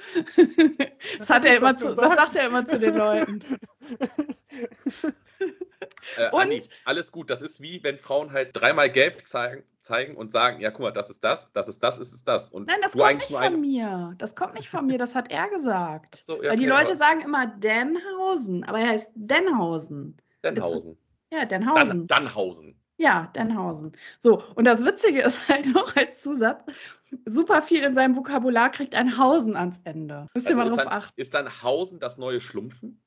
Das, 1.18 1.30
hat 1.30 1.44
er 1.44 1.58
immer 1.58 1.76
zu, 1.76 1.94
das 1.94 2.14
sagt 2.14 2.36
er 2.36 2.46
immer 2.48 2.66
zu 2.66 2.78
den 2.78 2.96
Leuten. 2.96 3.40
Äh, 6.16 6.30
Und- 6.30 6.42
Andi, 6.42 6.62
alles 6.84 7.12
gut. 7.12 7.30
Das 7.30 7.42
ist 7.42 7.60
wie, 7.60 7.82
wenn 7.82 7.98
Frauen 7.98 8.32
halt 8.32 8.50
dreimal 8.54 8.90
gelb 8.90 9.26
zeigen, 9.26 9.62
zeigen 9.80 10.16
und 10.16 10.32
sagen, 10.32 10.60
ja, 10.60 10.70
guck 10.70 10.80
mal, 10.80 10.90
das 10.92 11.10
ist 11.10 11.22
das, 11.24 11.50
das 11.52 11.68
ist 11.68 11.82
das, 11.82 11.98
ist 11.98 12.26
das. 12.26 12.50
Und 12.50 12.66
Nein, 12.68 12.76
das 12.82 12.92
kommt 12.92 13.14
nicht 13.14 13.28
von 13.30 13.42
ein- 13.42 13.60
mir. 13.60 14.14
Das 14.18 14.34
kommt 14.34 14.54
nicht 14.54 14.68
von 14.68 14.86
mir, 14.86 14.98
das 14.98 15.14
hat 15.14 15.30
er 15.30 15.48
gesagt. 15.48 16.14
So, 16.16 16.42
ja, 16.42 16.50
Weil 16.50 16.56
die 16.56 16.64
okay, 16.64 16.78
Leute 16.78 16.88
aber 16.90 16.96
sagen 16.96 17.20
immer 17.20 17.46
Denhausen, 17.46 18.64
aber 18.64 18.80
er 18.80 18.88
heißt 18.88 19.10
Denhausen. 19.14 20.16
Dannhausen. 20.42 20.96
Ja, 21.30 21.40
Dann, 21.44 21.48
Denhausen. 21.62 22.06
Dannhausen. 22.06 22.80
Ja, 22.96 23.30
Denhausen. 23.34 23.92
So, 24.18 24.42
und 24.54 24.64
das 24.66 24.84
Witzige 24.84 25.22
ist 25.22 25.48
halt 25.48 25.66
noch 25.74 25.94
als 25.96 26.22
Zusatz, 26.22 26.62
super 27.26 27.60
viel 27.62 27.82
in 27.82 27.94
seinem 27.94 28.14
Vokabular 28.16 28.70
kriegt 28.70 28.94
ein 28.94 29.18
Hausen 29.18 29.56
ans 29.56 29.80
Ende. 29.84 30.26
Müsst 30.34 30.48
ihr 30.48 30.56
Also 30.56 30.62
mal 30.62 30.68
drauf 30.76 30.84
dann, 30.84 30.92
achten. 31.02 31.20
ist 31.20 31.34
dann 31.34 31.62
Hausen 31.62 31.98
das 31.98 32.18
neue 32.18 32.40
Schlumpfen? 32.40 33.00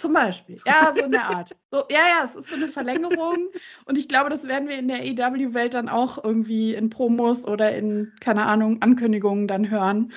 Zum 0.00 0.14
Beispiel. 0.14 0.56
Ja, 0.64 0.92
so 0.96 1.04
in 1.04 1.12
der 1.12 1.26
Art. 1.26 1.50
So, 1.72 1.84
ja, 1.88 1.98
ja, 1.98 2.24
es 2.24 2.34
ist 2.34 2.48
so 2.48 2.56
eine 2.56 2.66
Verlängerung. 2.66 3.36
Und 3.84 3.96
ich 3.96 4.08
glaube, 4.08 4.28
das 4.28 4.48
werden 4.48 4.68
wir 4.68 4.76
in 4.76 4.88
der 4.88 5.04
EW-Welt 5.04 5.74
dann 5.74 5.88
auch 5.88 6.24
irgendwie 6.24 6.74
in 6.74 6.90
Promos 6.90 7.46
oder 7.46 7.76
in, 7.76 8.10
keine 8.18 8.46
Ahnung, 8.46 8.82
Ankündigungen 8.82 9.46
dann 9.46 9.70
hören, 9.70 10.10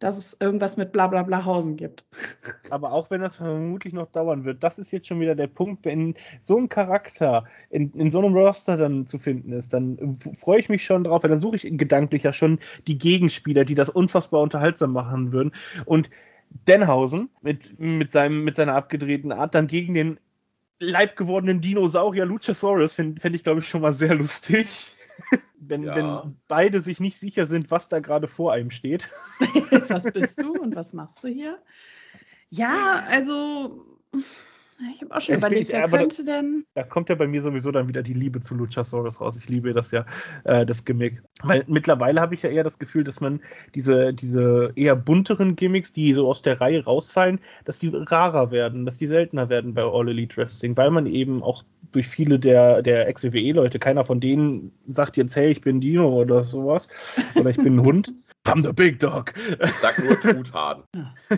dass 0.00 0.18
es 0.18 0.36
irgendwas 0.38 0.76
mit 0.76 0.92
bla 0.92 1.06
bla 1.06 1.22
bla 1.22 1.46
Hausen 1.46 1.76
gibt. 1.76 2.04
Aber 2.70 2.92
auch 2.92 3.10
wenn 3.10 3.22
das 3.22 3.36
vermutlich 3.36 3.94
noch 3.94 4.10
dauern 4.12 4.44
wird, 4.44 4.62
das 4.62 4.78
ist 4.78 4.90
jetzt 4.90 5.06
schon 5.06 5.20
wieder 5.20 5.34
der 5.34 5.46
Punkt, 5.46 5.86
wenn 5.86 6.14
so 6.42 6.58
ein 6.58 6.68
Charakter 6.68 7.44
in, 7.70 7.90
in 7.92 8.10
so 8.10 8.18
einem 8.18 8.36
Roster 8.36 8.76
dann 8.76 9.06
zu 9.06 9.18
finden 9.18 9.52
ist, 9.52 9.72
dann 9.72 10.18
freue 10.38 10.60
ich 10.60 10.68
mich 10.68 10.84
schon 10.84 11.04
drauf, 11.04 11.22
weil 11.22 11.30
dann 11.30 11.40
suche 11.40 11.56
ich 11.56 11.62
gedanklich 11.78 12.24
ja 12.24 12.34
schon 12.34 12.58
die 12.86 12.98
Gegenspieler, 12.98 13.64
die 13.64 13.74
das 13.74 13.88
unfassbar 13.88 14.42
unterhaltsam 14.42 14.92
machen 14.92 15.32
würden. 15.32 15.52
Und 15.86 16.10
Denhausen 16.66 17.30
mit, 17.42 17.78
mit, 17.78 18.12
seinem, 18.12 18.44
mit 18.44 18.56
seiner 18.56 18.74
abgedrehten 18.74 19.32
Art 19.32 19.54
dann 19.54 19.66
gegen 19.66 19.94
den 19.94 20.20
leibgewordenen 20.80 21.60
Dinosaurier 21.60 22.24
Luchasaurus 22.24 22.92
fände 22.92 23.20
fänd 23.20 23.34
ich, 23.34 23.42
glaube 23.42 23.60
ich, 23.60 23.68
schon 23.68 23.80
mal 23.80 23.92
sehr 23.92 24.14
lustig. 24.14 24.94
wenn, 25.60 25.82
Ja. 25.82 25.96
wenn 25.96 26.36
beide 26.46 26.80
sich 26.80 27.00
nicht 27.00 27.18
sicher 27.18 27.46
sind, 27.46 27.70
was 27.70 27.88
da 27.88 27.98
gerade 27.98 28.28
vor 28.28 28.52
einem 28.52 28.70
steht. 28.70 29.08
was 29.88 30.04
bist 30.04 30.40
du 30.40 30.52
und 30.52 30.76
was 30.76 30.92
machst 30.92 31.22
du 31.24 31.28
hier? 31.28 31.58
Ja, 32.50 33.02
also, 33.08 33.84
ich 34.94 35.02
habe 35.02 35.14
auch 35.16 35.20
schon 35.20 35.34
Es 35.34 35.40
überlegt, 35.40 35.62
ich- 35.62 35.68
wer 35.70 35.84
aber 35.84 35.98
da- 35.98 36.04
könnte 36.04 36.24
denn. 36.24 36.64
da 36.74 36.82
kommt 36.84 37.08
ja 37.08 37.14
bei 37.14 37.26
mir 37.26 37.42
sowieso 37.42 37.70
dann 37.72 37.88
wieder 37.88 38.02
die 38.02 38.12
Liebe 38.12 38.40
zu 38.40 38.54
Luchasaurus 38.54 39.20
raus. 39.20 39.36
Ich 39.36 39.48
liebe 39.48 39.72
das 39.74 39.90
ja, 39.90 40.06
äh, 40.44 40.64
das 40.64 40.84
Gimmick. 40.84 41.22
Weil 41.42 41.64
mittlerweile 41.66 42.20
habe 42.20 42.34
ich 42.34 42.42
ja 42.42 42.50
eher 42.50 42.64
das 42.64 42.78
Gefühl, 42.78 43.04
dass 43.04 43.20
man 43.20 43.40
diese, 43.74 44.14
diese 44.14 44.72
eher 44.76 44.94
bunteren 44.96 45.56
Gimmicks, 45.56 45.92
die 45.92 46.12
so 46.14 46.28
aus 46.28 46.42
der 46.42 46.60
Reihe 46.60 46.84
rausfallen, 46.84 47.40
dass 47.64 47.78
die 47.78 47.88
rarer 47.92 48.50
werden, 48.50 48.86
dass 48.86 48.98
die 48.98 49.06
seltener 49.08 49.48
werden 49.48 49.74
bei 49.74 49.82
All 49.82 50.08
Elite 50.08 50.36
Wrestling, 50.36 50.76
weil 50.76 50.90
man 50.90 51.06
eben 51.06 51.42
auch 51.42 51.64
durch 51.92 52.06
viele 52.06 52.38
der, 52.38 52.82
der 52.82 53.08
Ex-WWE-Leute, 53.08 53.78
keiner 53.78 54.04
von 54.04 54.20
denen 54.20 54.72
sagt 54.86 55.16
jetzt, 55.16 55.34
hey, 55.36 55.50
ich 55.50 55.60
bin 55.62 55.80
Dino 55.80 56.08
oder 56.08 56.44
sowas, 56.44 56.88
oder 57.34 57.50
ich 57.50 57.56
bin 57.56 57.78
ein 57.80 57.84
Hund. 57.86 58.14
I'm 58.46 58.62
the 58.64 58.72
big 58.72 58.98
dog. 58.98 59.32
Sag 59.80 59.98
nur 59.98 60.16
Truthahn. 60.20 60.82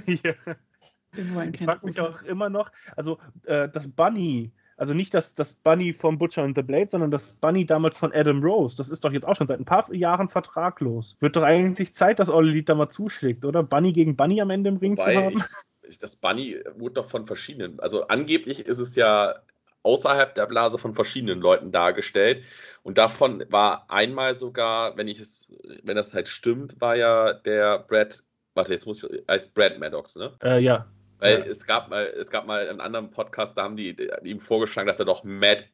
ja. 0.07 0.33
Ich 1.17 1.65
frage 1.65 1.87
mich 1.87 2.01
auch 2.01 2.23
immer 2.23 2.49
noch, 2.49 2.71
also 2.97 3.19
äh, 3.47 3.69
das 3.69 3.89
Bunny, 3.89 4.53
also 4.77 4.95
nicht 4.95 5.13
das, 5.13 5.35
das 5.35 5.55
Bunny 5.55 5.93
vom 5.93 6.19
Butcher 6.19 6.43
and 6.43 6.57
the 6.57 6.63
Blade, 6.63 6.89
sondern 6.91 7.11
das 7.11 7.33
Bunny 7.33 7.67
damals 7.67 7.99
von 7.99 8.13
Adam 8.13 8.43
Rose, 8.43 8.77
das 8.77 8.89
ist 8.91 9.05
doch 9.05 9.13
jetzt 9.13 9.27
auch 9.27 9.37
schon 9.37 9.47
seit 9.47 9.59
ein 9.59 9.65
paar 9.65 9.93
Jahren 9.93 10.29
vertraglos. 10.29 11.17
Wird 11.21 11.37
doch 11.37 11.43
eigentlich 11.43 11.95
Zeit, 11.95 12.19
dass 12.19 12.31
All 12.31 12.49
Elite 12.49 12.67
da 12.67 12.75
mal 12.75 12.89
zuschlägt, 12.89 13.45
oder? 13.45 13.63
Bunny 13.63 13.93
gegen 13.93 14.17
Bunny 14.17 14.41
am 14.41 14.51
Ende 14.51 14.71
im 14.71 14.77
Ring 14.77 14.97
zu 14.97 15.03
Wobei, 15.03 15.25
haben? 15.25 15.45
ich, 15.89 15.99
das 15.99 16.17
Bunny 16.17 16.59
wurde 16.77 16.95
doch 16.95 17.11
von 17.11 17.27
verschiedenen, 17.27 17.81
also 17.81 18.07
angeblich 18.07 18.67
ist 18.67 18.79
es 18.79 18.95
ja 18.95 19.35
außerhalb 19.83 20.35
der 20.35 20.47
Blase 20.47 20.79
von 20.79 20.95
verschiedenen 20.95 21.41
Leuten 21.41 21.73
dargestellt. 21.73 22.45
Und 22.83 22.99
davon 22.99 23.45
war 23.49 23.91
einmal 23.91 24.35
sogar, 24.35 24.97
wenn 24.97 25.09
ich 25.09 25.21
es, 25.21 25.51
wenn 25.83 25.97
das 25.97 26.15
halt 26.15 26.29
stimmt, 26.29 26.81
war 26.81 26.97
ja 26.97 27.33
der 27.33 27.79
Brad, 27.81 28.23
warte, 28.55 28.73
jetzt 28.73 28.87
muss 28.87 29.05
ich, 29.05 29.23
heißt 29.29 29.55
Brad 29.55 29.79
Maddox, 29.79 30.17
ne? 30.17 30.33
Äh, 30.43 30.61
ja. 30.61 30.87
Weil 31.21 31.41
Ja. 31.41 31.45
es 31.47 31.65
gab 31.67 31.89
mal, 31.89 32.05
es 32.07 32.31
gab 32.31 32.47
mal 32.47 32.69
einen 32.69 32.81
anderen 32.81 33.11
Podcast, 33.11 33.57
da 33.57 33.63
haben 33.63 33.77
die, 33.77 33.95
die 33.95 34.11
ihm 34.25 34.41
vorgeschlagen, 34.41 34.87
dass 34.87 34.99
er 34.99 35.05
doch 35.05 35.23
Matt, 35.25 35.65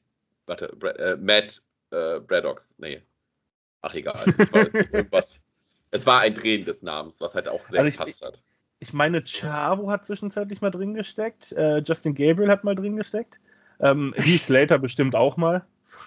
warte, 0.47 0.67
äh, 0.99 1.17
Matt 1.17 1.63
äh, 1.93 2.21
Braddox, 2.21 2.75
nee. 2.79 3.01
Ach 3.83 3.95
egal. 3.95 4.21
Irgendwas. 4.93 5.41
Es 5.93 6.07
war 6.07 6.21
ein 6.21 6.35
Drehen 6.35 6.65
des 6.65 6.83
Namens, 6.83 7.21
was 7.21 7.35
halt 7.35 7.49
auch 7.49 7.65
sehr 7.67 7.81
Also 7.81 7.89
ich- 7.89 7.97
gepasst 7.97 8.23
hat. 8.23 8.39
Ich 8.79 8.93
meine, 8.93 9.23
Chavo 9.25 9.91
hat 9.91 10.05
zwischenzeitlich 10.05 10.61
mal 10.61 10.71
drin 10.71 10.93
gesteckt, 10.93 11.53
äh, 11.53 11.79
Justin 11.79 12.15
Gabriel 12.15 12.51
hat 12.51 12.63
mal 12.63 12.75
drin 12.75 12.97
gesteckt, 12.97 13.41
ähm, 13.81 14.13
Heath 14.19 14.43
Slater 14.43 14.79
bestimmt 14.79 15.15
auch 15.17 15.39
mal. 15.39 15.65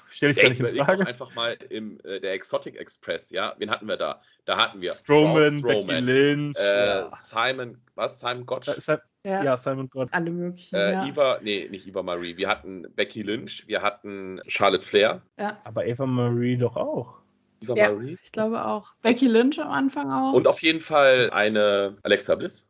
Stelle 0.10 0.32
ich 0.32 0.38
Ja, 0.38 0.44
gar 0.44 0.52
ich 0.52 0.60
nicht 0.60 0.74
in 0.76 0.84
Frage. 0.86 1.08
einfach 1.08 1.34
mal 1.36 1.54
im 1.70 2.00
äh, 2.04 2.20
der 2.20 2.34
Exotic 2.34 2.76
Express, 2.78 3.30
ja, 3.32 3.54
wen 3.58 3.70
hatten 3.70 3.88
wir 3.88 3.98
da? 3.98 4.22
Da 4.46 4.58
hatten 4.58 4.82
wir 4.82 4.92
Strowman, 4.92 5.62
Braun 5.62 5.88
Becky 5.88 6.00
Lynch, 6.02 6.58
äh, 6.60 6.86
ja. 7.00 7.10
Simon, 7.10 7.78
was? 7.96 8.20
Simon 8.20 8.46
Gotch? 8.46 8.70
Sim- 8.80 8.98
Ja, 9.24 9.44
ja, 9.44 9.58
Simon 9.58 9.90
Gott. 9.90 10.10
alle 10.12 10.32
möglichen. 10.32 10.76
Äh, 10.76 10.92
ja. 10.94 11.06
Eva, 11.08 11.40
nee, 11.42 11.68
nicht 11.70 11.88
Eva 11.88 12.02
Marie. 12.04 12.38
Wir 12.38 12.48
hatten 12.48 12.86
Becky 12.96 13.22
Lynch, 13.22 13.66
wir 13.68 13.82
hatten 13.82 14.40
Charlotte 14.48 14.84
Flair. 14.84 15.22
Aber 15.64 15.86
Eva 15.86 16.06
Marie 16.06 16.58
doch 16.58 16.76
auch. 16.78 17.16
Eva 17.62 17.76
Ja. 17.76 17.92
Marie. 17.92 18.18
Ich 18.24 18.32
glaube 18.32 18.66
auch. 18.66 18.94
Becky 19.02 19.28
Lynch 19.28 19.60
am 19.60 19.72
Anfang 19.72 20.10
auch. 20.12 20.34
Und 20.34 20.48
auf 20.48 20.62
jeden 20.62 20.80
Fall 20.80 21.30
eine 21.32 21.98
Alexa 22.04 22.36
Bliss. 22.36 22.70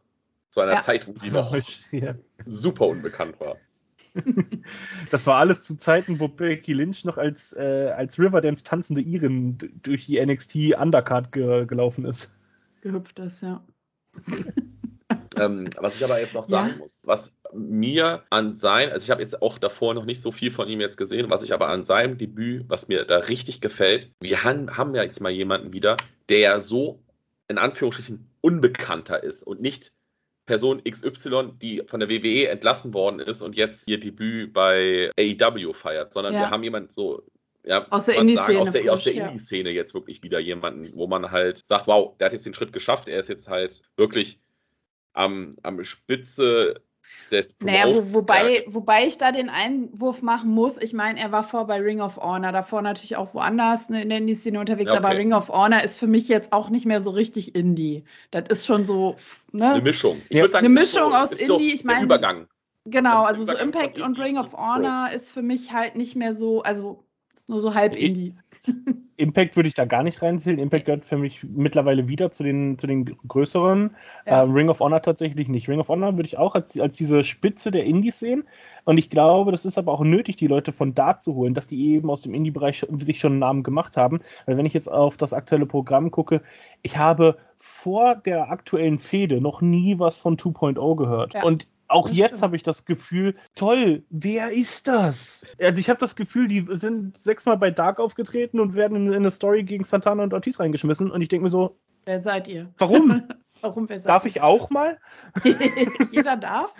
Zu 0.49 0.61
einer 0.61 0.73
Ja. 0.73 0.77
Zeit, 0.79 1.07
wo 1.07 1.11
die 1.13 1.29
noch 1.29 1.53
Ja. 1.91 2.15
super 2.47 2.87
unbekannt 2.87 3.39
war. 3.39 3.57
Das 5.11 5.25
war 5.25 5.37
alles 5.37 5.63
zu 5.63 5.75
Zeiten, 5.77 6.19
wo 6.19 6.27
Becky 6.27 6.73
Lynch 6.73 7.05
noch 7.05 7.17
als, 7.17 7.53
äh, 7.53 7.93
als 7.95 8.19
Riverdance 8.19 8.63
tanzende 8.63 9.01
Iren 9.01 9.57
d- 9.57 9.69
durch 9.81 10.05
die 10.05 10.17
NXT 10.23 10.75
Undercard 10.79 11.31
ge 11.31 11.65
gelaufen 11.65 12.05
ist. 12.05 12.31
gehüpft 12.81 13.19
ist, 13.19 13.41
ja. 13.41 13.63
Ähm, 15.37 15.69
was 15.77 15.95
ich 15.95 16.03
aber 16.03 16.19
jetzt 16.19 16.33
noch 16.33 16.47
Ja. 16.49 16.57
sagen 16.65 16.77
muss, 16.79 17.03
was 17.05 17.35
mir 17.53 18.23
an 18.29 18.55
sein, 18.55 18.89
also 18.89 19.03
ich 19.05 19.09
habe 19.11 19.21
jetzt 19.21 19.41
auch 19.41 19.57
davor 19.57 19.93
noch 19.93 20.05
nicht 20.05 20.21
so 20.21 20.31
viel 20.31 20.51
von 20.51 20.67
ihm 20.67 20.81
jetzt 20.81 20.97
gesehen, 20.97 21.29
was 21.29 21.43
ich 21.43 21.53
aber 21.53 21.69
an 21.69 21.85
seinem 21.85 22.17
Debüt, 22.17 22.65
was 22.67 22.87
mir 22.89 23.05
da 23.05 23.17
richtig 23.19 23.61
gefällt, 23.61 24.11
wir 24.21 24.43
han, 24.43 24.75
haben 24.77 24.93
ja 24.95 25.03
jetzt 25.03 25.21
mal 25.21 25.31
jemanden 25.31 25.71
wieder, 25.73 25.97
der 26.29 26.59
so 26.61 26.99
in 27.47 27.57
Anführungsstrichen 27.57 28.29
unbekannter 28.41 29.23
ist 29.23 29.43
und 29.43 29.61
nicht 29.61 29.93
Person 30.49 30.81
XY, 30.83 31.51
die 31.61 31.83
von 31.85 31.99
der 31.99 32.09
WWE 32.09 32.47
entlassen 32.47 32.91
worden 32.95 33.19
ist 33.19 33.43
und 33.43 33.55
jetzt 33.55 33.87
ihr 33.87 33.99
Debüt 33.99 34.51
bei 34.51 35.11
AEW 35.15 35.73
feiert, 35.73 36.11
sondern 36.11 36.33
Ja. 36.33 36.39
wir 36.39 36.49
haben 36.49 36.63
jemanden 36.63 36.89
so 36.89 37.21
ja, 37.63 37.85
Aus 37.91 38.05
der 38.07 38.15
Indie-Szene 38.15 38.61
aus 38.61 38.71
der, 38.71 38.91
aus 38.91 39.03
der 39.03 39.13
ja. 39.13 39.27
Indie-Szene 39.27 39.69
jetzt 39.69 39.93
wirklich 39.93 40.23
wieder 40.23 40.39
jemanden, 40.39 40.91
wo 40.95 41.05
man 41.05 41.29
halt 41.29 41.63
sagt, 41.63 41.85
wow, 41.85 42.17
der 42.17 42.25
hat 42.25 42.33
jetzt 42.33 42.47
den 42.47 42.55
Schritt 42.55 42.73
geschafft, 42.73 43.07
er 43.07 43.19
ist 43.19 43.29
jetzt 43.29 43.47
halt 43.47 43.83
wirklich 43.95 44.39
am, 45.13 45.55
am 45.61 45.83
Spitze 45.83 46.81
des 47.31 47.57
Naja, 47.61 47.85
wo, 47.87 48.13
wobei, 48.13 48.63
wobei 48.67 49.05
ich 49.05 49.17
da 49.17 49.31
den 49.31 49.49
Einwurf 49.49 50.21
machen 50.21 50.49
muss. 50.51 50.77
Ich 50.81 50.93
meine, 50.93 51.19
er 51.19 51.31
war 51.31 51.43
vor 51.43 51.67
bei 51.67 51.79
Ring 51.79 52.01
of 52.01 52.17
Honor, 52.17 52.51
davor 52.51 52.81
natürlich 52.81 53.15
auch 53.15 53.33
woanders 53.33 53.89
ne, 53.89 54.01
in 54.03 54.09
der 54.09 54.17
Indie-Szene 54.19 54.59
unterwegs, 54.59 54.91
Ja, 54.91 54.97
aber 54.97 55.09
okay. 55.09 55.17
Ring 55.17 55.33
of 55.33 55.49
Honor 55.49 55.83
ist 55.83 55.97
für 55.97 56.07
mich 56.07 56.27
jetzt 56.27 56.51
auch 56.53 56.69
nicht 56.69 56.85
mehr 56.85 57.01
so 57.01 57.09
richtig 57.11 57.55
Indie. 57.55 58.03
Das 58.31 58.45
ist 58.49 58.65
schon 58.65 58.85
so, 58.85 59.15
eine 59.53 59.75
ne? 59.75 59.81
Mischung. 59.81 60.21
Ich 60.29 60.37
Ja. 60.37 60.43
würde 60.43 60.51
sagen, 60.53 60.65
Eine 60.67 60.81
ist 60.81 60.93
Mischung 60.95 61.11
so, 61.11 61.17
aus 61.17 61.31
ist 61.31 61.45
so 61.47 61.57
Indie, 61.57 61.71
ich 61.73 61.83
meine- 61.83 62.03
Übergang. 62.03 62.47
Genau, 62.85 63.23
also 63.25 63.41
ist 63.41 63.47
so 63.47 63.53
Übergang 63.53 63.67
Impact 63.67 63.99
und 63.99 64.05
Indie 64.17 64.21
Ring 64.21 64.37
of 64.37 64.49
Pro. 64.51 64.57
Honor 64.59 65.09
ist 65.13 65.31
für 65.31 65.41
mich 65.41 65.73
halt 65.73 65.95
nicht 65.95 66.15
mehr 66.15 66.33
so, 66.33 66.61
also 66.63 67.03
ist 67.35 67.49
nur 67.49 67.59
so 67.59 67.73
halb 67.75 67.95
Indie. 67.95 68.35
Impact 69.19 69.57
würde 69.57 69.67
ich 69.67 69.75
da 69.75 69.83
gar 69.83 70.01
nicht 70.01 70.21
reinzählen. 70.21 70.59
Impact 70.59 70.85
gehört 70.85 71.03
für 71.03 71.17
mich 71.17 71.43
mittlerweile 71.43 72.07
wieder 72.07 72.31
zu 72.31 72.41
den, 72.41 72.77
zu 72.77 72.87
den 72.87 73.03
größeren. 73.27 73.93
Ja. 74.25 74.43
Ähm, 74.43 74.53
Ring 74.53 74.69
of 74.69 74.79
Honor 74.79 75.01
tatsächlich 75.01 75.49
nicht. 75.49 75.67
Ring 75.67 75.81
of 75.81 75.89
Honor 75.89 76.15
würde 76.15 76.27
ich 76.27 76.37
auch 76.37 76.55
als, 76.55 76.79
als 76.79 76.95
diese 76.95 77.25
Spitze 77.25 77.69
der 77.69 77.83
Indies 77.83 78.19
sehen. 78.19 78.45
Und 78.85 78.97
ich 78.97 79.09
glaube, 79.09 79.51
das 79.51 79.65
ist 79.65 79.77
aber 79.77 79.91
auch 79.91 80.05
nötig, 80.05 80.37
die 80.37 80.47
Leute 80.47 80.71
von 80.71 80.93
da 80.93 81.17
zu 81.17 81.35
holen, 81.35 81.53
dass 81.53 81.67
die 81.67 81.93
eben 81.93 82.09
aus 82.09 82.21
dem 82.21 82.33
Indie-Bereich 82.33 82.85
sich 82.97 83.19
schon 83.19 83.33
einen 83.33 83.39
Namen 83.39 83.63
gemacht 83.63 83.97
haben. 83.97 84.19
Weil 84.45 84.55
wenn 84.55 84.65
ich 84.65 84.73
jetzt 84.73 84.89
auf 84.89 85.17
das 85.17 85.33
aktuelle 85.33 85.65
Programm 85.65 86.11
gucke, 86.11 86.41
ich 86.81 86.97
habe 86.97 87.37
vor 87.57 88.15
der 88.15 88.49
aktuellen 88.49 88.99
Fehde 88.99 89.41
noch 89.41 89.59
nie 89.59 89.99
was 89.99 90.15
von 90.15 90.37
2.0 90.37 90.95
gehört. 90.95 91.33
Ja, 91.33 91.43
Und 91.43 91.67
auch 91.89 92.09
jetzt 92.09 92.41
habe 92.41 92.55
ich 92.55 92.63
das 92.63 92.85
Gefühl, 92.85 93.35
toll, 93.55 94.03
wer 94.09 94.51
ist 94.51 94.87
das? 94.87 95.45
Also 95.59 95.79
ich 95.79 95.89
habe 95.89 95.99
das 95.99 96.15
Gefühl, 96.15 96.47
die 96.47 96.65
sind 96.69 97.17
sechsmal 97.17 97.57
bei 97.57 97.71
Dark 97.71 97.99
aufgetreten 97.99 98.59
und 98.59 98.75
werden 98.75 98.95
in, 98.95 99.07
in 99.07 99.13
eine 99.15 99.31
Story 99.31 99.63
gegen 99.63 99.83
Santana 99.83 100.23
und 100.23 100.33
Ortiz 100.33 100.59
reingeschmissen. 100.59 101.11
Und 101.11 101.21
ich 101.21 101.27
denke 101.27 101.43
mir 101.43 101.49
so, 101.49 101.77
Wer 102.05 102.19
seid 102.19 102.47
ihr? 102.47 102.71
warum? 102.77 103.23
Warum 103.61 103.89
wer 103.89 103.99
seid 103.99 104.09
Darf 104.09 104.25
ich 104.25 104.39
auch 104.39 104.69
mal? 104.69 104.97
Jeder 106.11 106.37
darf. 106.37 106.73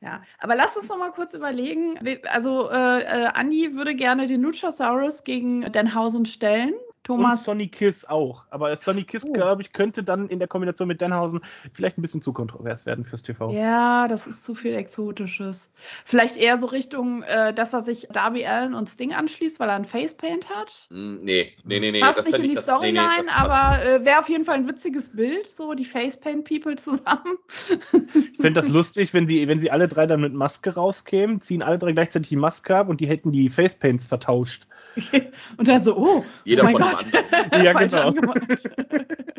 Ja, 0.00 0.22
aber 0.40 0.56
lass 0.56 0.76
uns 0.76 0.88
noch 0.88 0.98
mal 0.98 1.12
kurz 1.12 1.32
überlegen. 1.32 1.96
Also, 2.24 2.68
äh, 2.70 3.02
äh, 3.02 3.26
Andi 3.34 3.76
würde 3.76 3.94
gerne 3.94 4.26
den 4.26 4.42
Luchasaurus 4.42 5.22
gegen 5.22 5.70
Denhausen 5.70 6.26
stellen. 6.26 6.74
Thomas. 7.08 7.38
Und 7.40 7.44
Sonny 7.44 7.68
Kiss 7.68 8.04
auch. 8.04 8.44
Aber 8.50 8.76
Sonny 8.76 9.02
Kiss, 9.04 9.24
Oh. 9.26 9.32
glaube 9.32 9.62
ich, 9.62 9.72
könnte 9.72 10.02
dann 10.04 10.28
in 10.28 10.38
der 10.38 10.46
Kombination 10.46 10.86
mit 10.88 11.00
Danhausen 11.02 11.40
vielleicht 11.72 11.98
ein 11.98 12.02
bisschen 12.02 12.20
zu 12.20 12.32
kontrovers 12.32 12.84
werden 12.86 13.04
fürs 13.04 13.22
TV. 13.22 13.50
Ja, 13.52 14.06
das 14.08 14.26
ist 14.26 14.44
zu 14.44 14.54
viel 14.54 14.74
Exotisches. 14.74 15.72
Vielleicht 16.04 16.36
eher 16.36 16.58
so 16.58 16.66
Richtung, 16.66 17.22
äh, 17.22 17.52
dass 17.54 17.72
er 17.72 17.80
sich 17.80 18.06
Darby 18.12 18.44
Allen 18.44 18.74
und 18.74 18.88
Sting 18.88 19.14
anschließt, 19.14 19.58
weil 19.58 19.68
er 19.70 19.76
ein 19.76 19.84
Facepaint 19.86 20.48
hat. 20.50 20.86
Hm, 20.90 21.18
nee, 21.22 21.54
nee, 21.64 21.80
nee, 21.80 21.90
nee. 21.90 22.00
Passt 22.00 22.18
das 22.18 22.26
nicht 22.26 22.38
in 22.38 22.42
die 22.50 22.54
das- 22.54 22.66
nee, 22.66 22.92
nee, 22.92 22.98
Storyline, 22.98 23.34
aber 23.34 23.82
äh, 23.84 24.04
wäre 24.04 24.20
auf 24.20 24.28
jeden 24.28 24.44
Fall 24.44 24.56
ein 24.56 24.68
witziges 24.68 25.08
Bild, 25.10 25.46
so 25.46 25.72
die 25.74 25.86
Facepaint-People 25.86 26.76
zusammen. 26.76 27.38
Ich 27.52 28.36
fände 28.40 28.60
das 28.60 28.68
lustig, 28.68 29.14
wenn 29.14 29.26
sie, 29.26 29.48
wenn 29.48 29.60
sie 29.60 29.70
alle 29.70 29.88
drei 29.88 30.06
dann 30.06 30.20
mit 30.20 30.34
Maske 30.34 30.74
rauskämen, 30.74 31.40
ziehen 31.40 31.62
alle 31.62 31.78
drei 31.78 31.92
gleichzeitig 31.92 32.28
die 32.28 32.36
Maske 32.36 32.76
ab 32.76 32.88
und 32.88 33.00
die 33.00 33.06
hätten 33.06 33.32
die 33.32 33.48
Facepaints 33.48 34.06
vertauscht. 34.06 34.66
und 35.56 35.68
dann 35.68 35.84
so, 35.84 35.96
oh, 35.96 36.24
Jeder 36.44 36.62
oh 36.62 36.64
mein 36.66 36.74
Gott. 36.74 36.97
Ja, 37.62 37.72
genau. 37.72 38.12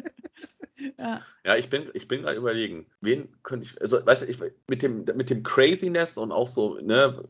ja. 0.98 1.22
Ja, 1.46 1.56
ich 1.56 1.70
bin, 1.70 1.90
ich 1.94 2.08
bin 2.08 2.22
gerade 2.22 2.38
überlegen, 2.38 2.86
wen 3.02 3.30
könnte 3.44 3.66
ich, 3.66 3.82
also, 3.82 4.06
weißt 4.06 4.24
du, 4.24 4.28
ich, 4.28 4.40
mit 4.68 4.82
dem, 4.82 5.06
mit 5.16 5.30
dem 5.30 5.44
Craziness 5.44 6.18
und 6.18 6.32
auch 6.32 6.48
so, 6.48 6.76
ne, 6.82 7.24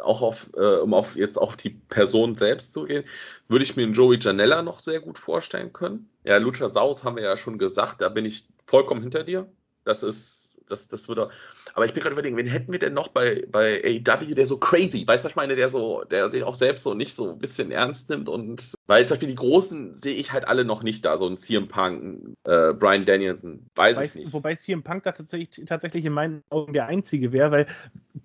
auch 0.00 0.22
auf, 0.22 0.50
äh, 0.56 0.76
um 0.78 0.94
auf 0.94 1.16
jetzt 1.16 1.36
auf 1.36 1.56
die 1.56 1.70
Person 1.70 2.36
selbst 2.36 2.72
zu 2.72 2.84
gehen, 2.84 3.04
würde 3.48 3.64
ich 3.64 3.76
mir 3.76 3.84
einen 3.84 3.94
Joey 3.94 4.18
Janella 4.20 4.62
noch 4.62 4.82
sehr 4.82 5.00
gut 5.00 5.18
vorstellen 5.18 5.72
können. 5.72 6.08
Ja, 6.24 6.36
Lucha 6.38 6.68
South 6.68 7.04
haben 7.04 7.16
wir 7.16 7.24
ja 7.24 7.36
schon 7.36 7.58
gesagt, 7.58 8.00
da 8.00 8.08
bin 8.08 8.24
ich 8.24 8.46
vollkommen 8.66 9.02
hinter 9.02 9.24
dir. 9.24 9.46
Das 9.84 10.02
ist, 10.02 10.43
das, 10.68 10.88
das 10.88 11.08
würde. 11.08 11.30
Aber 11.74 11.86
ich 11.86 11.92
bin 11.94 12.02
gerade 12.02 12.12
überlegen, 12.14 12.36
wen 12.36 12.46
hätten 12.46 12.72
wir 12.72 12.78
denn 12.78 12.94
noch 12.94 13.08
bei, 13.08 13.44
bei 13.50 13.82
AEW, 14.06 14.34
der 14.34 14.46
so 14.46 14.58
crazy, 14.58 15.06
weißt 15.06 15.24
du, 15.24 15.26
was 15.26 15.32
ich 15.32 15.36
meine, 15.36 15.56
der 15.56 15.68
so, 15.68 16.04
der 16.04 16.30
sich 16.30 16.42
auch 16.42 16.54
selbst 16.54 16.82
so 16.84 16.94
nicht 16.94 17.14
so 17.14 17.30
ein 17.32 17.38
bisschen 17.38 17.70
ernst 17.70 18.08
nimmt 18.10 18.28
und 18.28 18.74
weil 18.86 19.06
zum 19.06 19.14
Beispiel 19.14 19.28
die 19.30 19.34
Großen 19.34 19.94
sehe 19.94 20.14
ich 20.14 20.32
halt 20.32 20.46
alle 20.46 20.64
noch 20.64 20.82
nicht 20.82 21.04
da, 21.04 21.16
so 21.18 21.26
ein 21.26 21.36
CM 21.36 21.68
Punk, 21.68 22.02
ein, 22.02 22.34
äh, 22.44 22.72
Brian 22.74 23.04
Danielson, 23.04 23.66
weiß 23.74 23.96
Wobei, 23.96 24.04
ich 24.06 24.14
nicht. 24.14 24.32
wobei 24.32 24.54
CM 24.54 24.82
Punk 24.82 25.02
da 25.04 25.12
tatsächlich, 25.12 25.64
tatsächlich 25.66 26.04
in 26.04 26.12
meinen 26.12 26.42
Augen 26.50 26.72
der 26.72 26.86
Einzige 26.86 27.32
wäre, 27.32 27.50
weil 27.50 27.66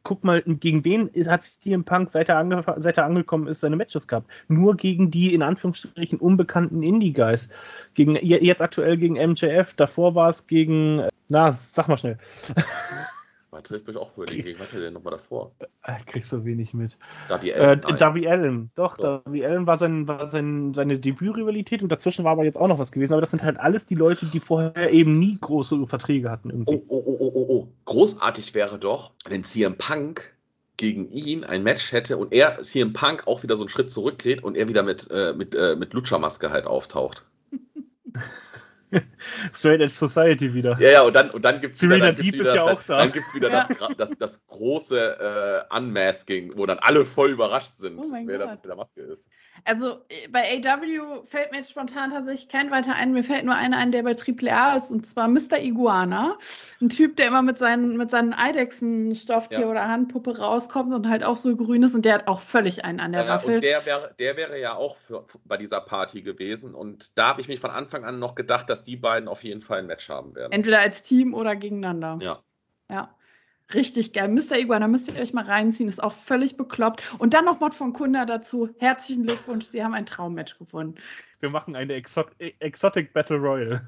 guck 0.04 0.24
mal, 0.24 0.42
gegen 0.44 0.86
wen 0.86 1.10
hat 1.28 1.44
CM 1.44 1.84
Punk, 1.84 2.10
seit 2.10 2.30
er, 2.30 2.64
seit 2.78 2.98
er 2.98 3.06
angekommen 3.06 3.48
ist, 3.48 3.62
seine 3.62 3.76
Matches 3.76 4.08
gehabt? 4.08 4.30
Nur 4.48 4.76
gegen 4.78 5.12
die 5.12 5.34
in 5.34 5.42
Anführungsstrichen 5.42 6.20
unbekannten 6.20 6.84
Indie-Guys. 6.84 7.50
Gegen, 7.96 8.16
je- 8.16 8.44
jetzt 8.44 8.62
aktuell 8.62 8.98
gegen 8.98 9.16
MJF, 9.16 9.74
davor 9.74 10.16
war 10.16 10.30
es 10.30 10.46
gegen, 10.48 11.09
na, 11.30 11.52
sag 11.52 11.88
mal 11.88 11.98
schnell. 11.98 12.18
Warte, 13.52 13.78
ich 13.78 13.84
bin 13.84 13.98
auch 13.98 14.16
überlegen, 14.16 14.44
gegen 14.44 14.60
was 14.60 14.68
hat 14.68 14.76
er 14.76 14.82
denn 14.82 14.94
nochmal 14.94 15.12
davor? 15.12 15.52
Ah, 15.82 15.98
Ich 16.00 16.06
krieg 16.06 16.24
so 16.24 16.46
wenig 16.46 16.76
mit. 16.76 16.98
Darby 17.30 17.50
Äh, 17.50 17.54
Allin, 17.56 17.80
nein. 17.80 17.98
Darby 17.98 18.28
Allen, 18.28 18.72
doch, 18.76 18.96
Doch. 18.98 19.24
Darby 19.24 19.44
Allen 19.44 19.66
war, 19.66 19.78
sein, 19.80 20.08
war 20.08 20.28
sein, 20.28 20.72
seine 20.76 21.00
Debütrivalität 21.00 21.82
und 21.82 21.92
dazwischen 21.92 22.24
war 22.26 22.34
aber 22.34 22.44
jetzt 22.44 22.60
auch 22.60 22.68
noch 22.68 22.78
was 22.78 22.92
gewesen. 22.92 23.14
Aber 23.14 23.22
das 23.22 23.32
sind 23.32 23.42
halt 23.42 23.60
alles 23.60 23.88
die 23.88 23.96
Leute, 23.96 24.28
die 24.28 24.40
vorher 24.40 24.92
eben 24.92 25.18
nie 25.18 25.40
große 25.42 25.88
Verträge 25.88 26.30
hatten. 26.30 26.52
Irgendwie. 26.52 26.76
Oh, 26.76 26.84
oh, 26.90 27.04
oh, 27.06 27.18
oh, 27.20 27.32
oh, 27.34 27.46
oh. 27.50 27.68
Großartig 27.86 28.54
wäre 28.54 28.78
doch, 28.78 29.14
wenn 29.28 29.44
CM 29.44 29.76
Punk 29.78 30.36
gegen 30.78 31.10
ihn 31.10 31.44
ein 31.44 31.64
Match 31.64 31.92
hätte 31.92 32.18
und 32.18 32.32
er, 32.32 32.62
CM 32.62 32.94
Punk, 32.94 33.28
auch 33.28 33.42
wieder 33.42 33.58
so 33.58 33.64
einen 33.64 33.70
Schritt 33.70 33.92
zurückgeht 33.92 34.44
und 34.44 34.56
er 34.58 34.70
wieder 34.70 34.84
mit, 34.84 35.10
äh, 35.10 35.34
mit, 35.34 35.56
äh, 35.56 35.76
mit 35.76 35.94
Lucha-Maske 35.94 36.52
halt 36.52 36.68
auftaucht. 36.68 37.26
Straight 39.54 39.82
Edge 39.82 39.94
Society 39.94 40.54
wieder. 40.54 40.78
Ja, 40.80 40.90
ja, 40.92 41.02
und 41.04 41.16
dann, 41.16 41.30
und 41.32 41.44
dann 41.44 41.62
gibt 41.62 41.74
es 41.74 41.80
Serena 41.80 42.08
dann 42.08 42.16
gibt's 42.16 42.32
Deep 42.32 42.40
wieder 42.42 42.50
ist 42.50 42.56
ja 42.56 42.66
das, 42.66 42.74
auch 42.78 42.84
da. 42.84 42.98
Dann 42.98 43.12
gibt 43.12 43.28
es 43.28 43.36
wieder 43.36 43.50
Ja. 43.52 43.68
das, 43.68 43.96
das, 43.98 44.18
das 44.18 44.48
große 44.48 45.66
äh, 45.70 45.76
Unmasking, 45.78 46.54
wo 46.58 46.66
dann 46.66 46.80
alle 46.80 47.06
voll 47.06 47.30
überrascht 47.32 47.78
sind, 47.78 48.00
Oh 48.00 48.08
mein 48.10 48.28
wer 48.28 48.40
da 48.40 48.46
Gott. 48.46 48.56
mit 48.56 48.66
der 48.66 48.76
Maske 48.76 49.02
ist. 49.02 49.28
Also 49.66 50.00
äh, 50.10 50.28
bei 50.32 50.60
AW 50.64 51.24
fällt 51.28 51.52
mir 51.52 51.58
jetzt 51.58 51.72
spontan 51.72 52.12
tatsächlich 52.12 52.48
kein 52.50 52.72
weiter 52.72 52.96
ein. 52.96 53.14
Mir 53.14 53.24
fällt 53.24 53.46
nur 53.46 53.56
einer 53.56 53.78
ein, 53.78 53.92
der 53.92 54.04
bei 54.04 54.16
AAA 54.16 54.76
ist, 54.78 54.92
und 54.92 55.06
zwar 55.06 55.28
Mr. 55.28 55.60
Iguana. 55.62 56.38
Ein 56.82 56.90
Typ, 56.90 57.16
der 57.18 57.28
immer 57.28 57.42
mit 57.42 57.58
seinen, 57.58 57.98
mit 57.98 58.10
seinen 58.10 58.34
Eidechsen-Stofftier 58.34 59.60
Ja. 59.62 59.68
oder 59.68 59.88
Handpuppe 59.88 60.38
rauskommt 60.38 60.94
und 60.94 61.08
halt 61.10 61.24
auch 61.24 61.36
so 61.38 61.56
grün 61.56 61.84
ist 61.84 61.96
und 61.96 62.06
der 62.06 62.16
hat 62.16 62.28
auch 62.28 62.40
völlig 62.40 62.86
einen 62.86 63.00
an 63.00 63.12
der 63.12 63.26
Ja, 63.26 63.30
Waffel. 63.36 63.56
und 63.56 63.62
der 63.64 63.86
wäre, 63.86 64.16
der 64.18 64.38
wäre 64.38 64.60
ja 64.60 64.76
auch 64.76 64.98
für, 64.98 65.26
bei 65.46 65.58
dieser 65.58 65.82
Party 65.82 66.22
gewesen. 66.22 66.74
Und 66.74 67.18
da 67.18 67.28
habe 67.28 67.42
ich 67.42 67.48
mich 67.48 67.60
von 67.60 67.72
Anfang 67.72 68.06
an 68.06 68.20
noch 68.20 68.36
gedacht, 68.36 68.70
dass 68.70 68.79
die 68.84 68.98
beiden 68.98 69.28
auf 69.28 69.44
jeden 69.44 69.62
Fall 69.62 69.80
ein 69.80 69.88
Match 69.88 70.10
haben 70.10 70.36
werden. 70.36 70.52
Entweder 70.52 70.80
als 70.80 71.04
Team 71.04 71.34
oder 71.34 71.56
gegeneinander. 71.56 72.20
Ja. 72.22 72.44
Ja. 72.90 73.16
Richtig 73.74 74.14
geil. 74.14 74.30
Mr. 74.30 74.58
Iguana, 74.58 74.88
müsst 74.88 75.10
ihr 75.10 75.22
euch 75.22 75.32
mal 75.32 75.44
reinziehen, 75.44 75.88
ist 75.90 76.02
auch 76.02 76.14
völlig 76.14 76.58
bekloppt. 76.58 77.04
Und 77.20 77.36
dann 77.36 77.46
noch 77.46 77.60
Mod 77.60 77.76
von 77.76 77.94
Kunda 77.94 78.26
dazu. 78.26 78.70
Herzlichen 78.80 79.24
Glückwunsch, 79.24 79.66
Sie 79.66 79.84
haben 79.84 79.94
ein 79.94 80.08
Traummatch 80.08 80.58
gewonnen. 80.58 80.96
Wir 81.40 81.52
machen 81.52 81.76
eine 81.76 81.94
Exo 81.94 82.26
Exotic 82.40 83.14
Battle 83.14 83.38
Royale. 83.38 83.88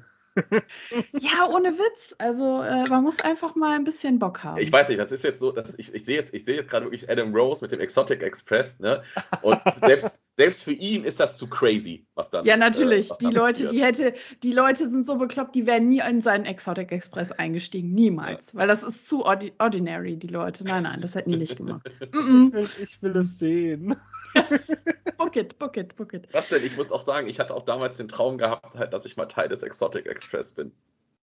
Ja, 1.18 1.46
ohne 1.48 1.72
Witz. 1.72 2.14
Also, 2.18 2.62
äh, 2.62 2.88
man 2.88 3.02
muss 3.02 3.20
einfach 3.20 3.54
mal 3.54 3.76
ein 3.76 3.84
bisschen 3.84 4.18
Bock 4.18 4.42
haben. 4.42 4.58
Ich 4.58 4.72
weiß 4.72 4.88
nicht, 4.88 4.98
das 4.98 5.12
ist 5.12 5.24
jetzt 5.24 5.40
so, 5.40 5.52
dass 5.52 5.74
ich, 5.78 5.94
ich 5.94 6.04
sehe 6.04 6.16
jetzt, 6.16 6.32
ich 6.34 6.44
sehe 6.44 6.56
jetzt 6.56 6.70
gerade 6.70 6.86
wirklich 6.86 7.08
Adam 7.10 7.34
Rose 7.34 7.62
mit 7.62 7.72
dem 7.72 7.80
Exotic 7.80 8.22
Express, 8.22 8.80
ne? 8.80 9.02
Und 9.42 9.58
selbst, 9.82 10.24
selbst 10.32 10.64
für 10.64 10.72
ihn 10.72 11.04
ist 11.04 11.20
das 11.20 11.36
zu 11.36 11.46
crazy, 11.46 12.06
was 12.14 12.30
dann. 12.30 12.46
Ja, 12.46 12.56
natürlich. 12.56 13.10
äh, 13.10 13.14
die 13.20 13.26
Leute, 13.26 13.64
passiert. 13.64 13.72
die 13.72 13.82
hätte, 13.82 14.14
die 14.42 14.52
Leute 14.52 14.88
sind 14.88 15.06
so 15.06 15.16
bekloppt, 15.16 15.54
die 15.54 15.66
wären 15.66 15.88
nie 15.88 16.02
in 16.08 16.20
seinen 16.20 16.46
Exotic 16.46 16.92
Express 16.92 17.32
eingestiegen. 17.32 17.92
Niemals. 17.92 18.54
Weil 18.54 18.68
das 18.68 18.82
ist 18.82 19.06
zu 19.08 19.24
ordi 19.24 19.52
ordinary, 19.58 20.16
die 20.16 20.28
Leute. 20.28 20.64
Nein, 20.64 20.84
nein, 20.84 21.00
das 21.00 21.14
hätten 21.14 21.32
die 21.32 21.38
nicht 21.38 21.56
gemacht. 21.56 21.82
Mm 22.12 22.46
Ich 22.46 22.52
will, 22.52 22.68
ich 22.82 23.02
will 23.02 23.16
es 23.16 23.38
sehen. 23.38 23.96
Book 25.18 25.36
it, 25.36 25.58
book 25.58 25.76
it, 25.76 25.96
book 25.96 26.14
it. 26.14 26.28
Was 26.32 26.48
denn? 26.48 26.64
Ich 26.64 26.76
muss 26.76 26.92
auch 26.92 27.02
sagen, 27.02 27.28
ich 27.28 27.40
hatte 27.40 27.54
auch 27.54 27.64
damals 27.64 27.96
den 27.96 28.08
Traum 28.08 28.38
gehabt, 28.38 28.74
halt, 28.76 28.92
dass 28.92 29.04
ich 29.04 29.16
mal 29.16 29.26
Teil 29.26 29.48
des 29.48 29.62
Exotic 29.62 30.06
Express 30.06 30.52
bin. 30.52 30.72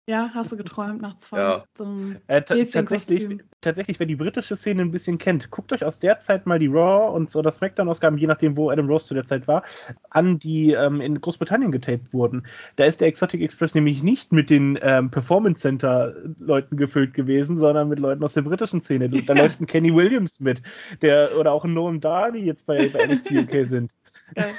Ja, 0.07 0.31
hast 0.33 0.51
du 0.51 0.57
geträumt 0.57 1.01
nachts 1.01 1.27
von 1.27 1.39
Ja. 1.39 1.63
so 1.77 1.85
einem 1.85 2.17
Äh, 2.27 2.41
tatsächlich, 2.41 3.27
tatsächlich, 3.61 3.99
wer 3.99 4.07
die 4.07 4.15
britische 4.15 4.55
Szene 4.55 4.81
ein 4.81 4.89
bisschen 4.91 5.19
kennt, 5.19 5.51
guckt 5.51 5.71
euch 5.71 5.85
aus 5.85 5.99
der 5.99 6.19
Zeit 6.19 6.47
mal 6.47 6.57
die 6.57 6.67
Raw 6.67 7.15
und 7.15 7.33
oder 7.35 7.51
Smackdown-Ausgaben, 7.51 8.17
je 8.17 8.25
nachdem, 8.25 8.57
wo 8.57 8.71
Adam 8.71 8.87
Rose 8.87 9.05
zu 9.07 9.13
der 9.13 9.25
Zeit 9.25 9.47
war, 9.47 9.63
an, 10.09 10.39
die 10.39 10.71
ähm, 10.71 11.01
in 11.01 11.21
Großbritannien 11.21 11.71
getaped 11.71 12.13
wurden. 12.13 12.47
Da 12.77 12.85
ist 12.85 12.99
der 12.99 13.07
Exotic 13.09 13.41
Express 13.41 13.75
nämlich 13.75 14.01
nicht 14.01 14.31
mit 14.31 14.49
den 14.49 14.77
ähm, 14.81 15.11
Performance 15.11 15.61
Center-Leuten 15.61 16.77
gefüllt 16.77 17.13
gewesen, 17.13 17.55
sondern 17.55 17.87
mit 17.87 17.99
Leuten 17.99 18.23
aus 18.23 18.33
der 18.33 18.41
britischen 18.41 18.81
Szene. 18.81 19.07
Da 19.25 19.33
Ja. 19.35 19.43
läuft 19.43 19.61
ein 19.61 19.67
Kenny 19.67 19.93
Williams 19.93 20.39
mit, 20.39 20.61
der 21.03 21.37
oder 21.39 21.51
auch 21.51 21.63
ein 21.63 21.73
Noam 21.73 21.99
Dar, 21.99 22.31
die 22.31 22.39
jetzt 22.39 22.65
bei, 22.65 22.89
bei 22.89 23.05
NXT 23.05 23.31
UK 23.31 23.65
sind. 23.65 23.93
Geil. 24.33 24.51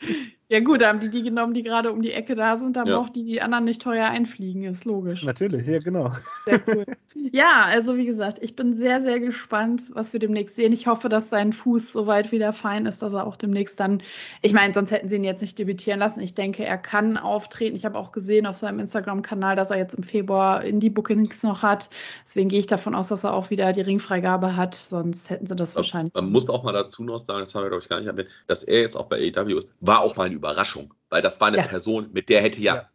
Ja, 0.50 0.60
gut, 0.60 0.82
da 0.82 0.88
haben 0.88 1.00
die 1.00 1.08
die 1.08 1.22
genommen, 1.22 1.54
die 1.54 1.62
gerade 1.62 1.90
um 1.90 2.02
die 2.02 2.12
Ecke 2.12 2.34
da 2.34 2.56
sind. 2.56 2.76
Da 2.76 2.84
Ja. 2.84 2.98
braucht 2.98 3.16
die 3.16 3.24
die 3.24 3.40
anderen 3.40 3.64
nicht 3.64 3.80
teuer 3.80 4.06
einfliegen, 4.08 4.64
ist 4.64 4.84
logisch. 4.84 5.24
Natürlich, 5.24 5.66
ja, 5.66 5.78
genau. 5.78 6.12
Sehr 6.44 6.60
cool. 6.66 6.84
ja, 7.32 7.62
also 7.66 7.96
wie 7.96 8.04
gesagt, 8.04 8.38
ich 8.42 8.54
bin 8.54 8.74
sehr, 8.74 9.00
sehr 9.00 9.20
gespannt, 9.20 9.82
was 9.94 10.12
wir 10.12 10.20
demnächst 10.20 10.56
sehen. 10.56 10.72
Ich 10.74 10.86
hoffe, 10.86 11.08
dass 11.08 11.30
sein 11.30 11.54
Fuß 11.54 11.92
soweit 11.92 12.30
wieder 12.30 12.52
fein 12.52 12.84
ist, 12.84 13.00
dass 13.00 13.14
er 13.14 13.26
auch 13.26 13.36
demnächst 13.36 13.80
dann. 13.80 14.02
Ich 14.42 14.52
meine, 14.52 14.74
sonst 14.74 14.90
hätten 14.90 15.08
sie 15.08 15.16
ihn 15.16 15.24
jetzt 15.24 15.40
nicht 15.40 15.58
debütieren 15.58 15.98
lassen. 15.98 16.20
Ich 16.20 16.34
denke, 16.34 16.62
er 16.64 16.76
kann 16.76 17.16
auftreten. 17.16 17.74
Ich 17.74 17.86
habe 17.86 17.98
auch 17.98 18.12
gesehen 18.12 18.46
auf 18.46 18.58
seinem 18.58 18.80
Instagram-Kanal, 18.80 19.56
dass 19.56 19.70
er 19.70 19.78
jetzt 19.78 19.94
im 19.94 20.02
Februar 20.02 20.62
Indie-Bookings 20.62 21.42
noch 21.42 21.62
hat. 21.62 21.88
Deswegen 22.24 22.50
gehe 22.50 22.60
ich 22.60 22.66
davon 22.66 22.94
aus, 22.94 23.08
dass 23.08 23.24
er 23.24 23.32
auch 23.32 23.48
wieder 23.48 23.72
die 23.72 23.80
Ringfreigabe 23.80 24.56
hat. 24.56 24.74
Sonst 24.74 25.30
hätten 25.30 25.46
sie 25.46 25.56
das 25.56 25.74
wahrscheinlich. 25.74 26.12
Man 26.12 26.30
muss 26.30 26.50
auch 26.50 26.62
mal 26.62 26.72
dazu 26.72 27.02
noch 27.02 27.18
sagen, 27.18 27.40
das 27.40 27.54
haben 27.54 27.62
wir, 27.62 27.70
glaube 27.70 27.82
ich, 27.82 27.88
gar 27.88 27.98
nicht 28.00 28.08
erwähnt, 28.08 28.28
dass 28.46 28.62
er 28.62 28.82
jetzt 28.82 28.94
auch 28.94 29.06
bei 29.06 29.32
AEW 29.34 29.56
ist, 29.56 29.68
war 29.80 30.02
auch 30.02 30.14
mal 30.16 30.24
eine 30.26 30.34
Überraschung. 30.44 30.92
Weil 31.08 31.22
das 31.22 31.40
war 31.40 31.48
eine 31.48 31.56
Ja. 31.58 31.62
Person, 31.66 32.10
mit 32.12 32.28
der 32.28 32.42
hätte 32.42 32.60
ja, 32.60 32.88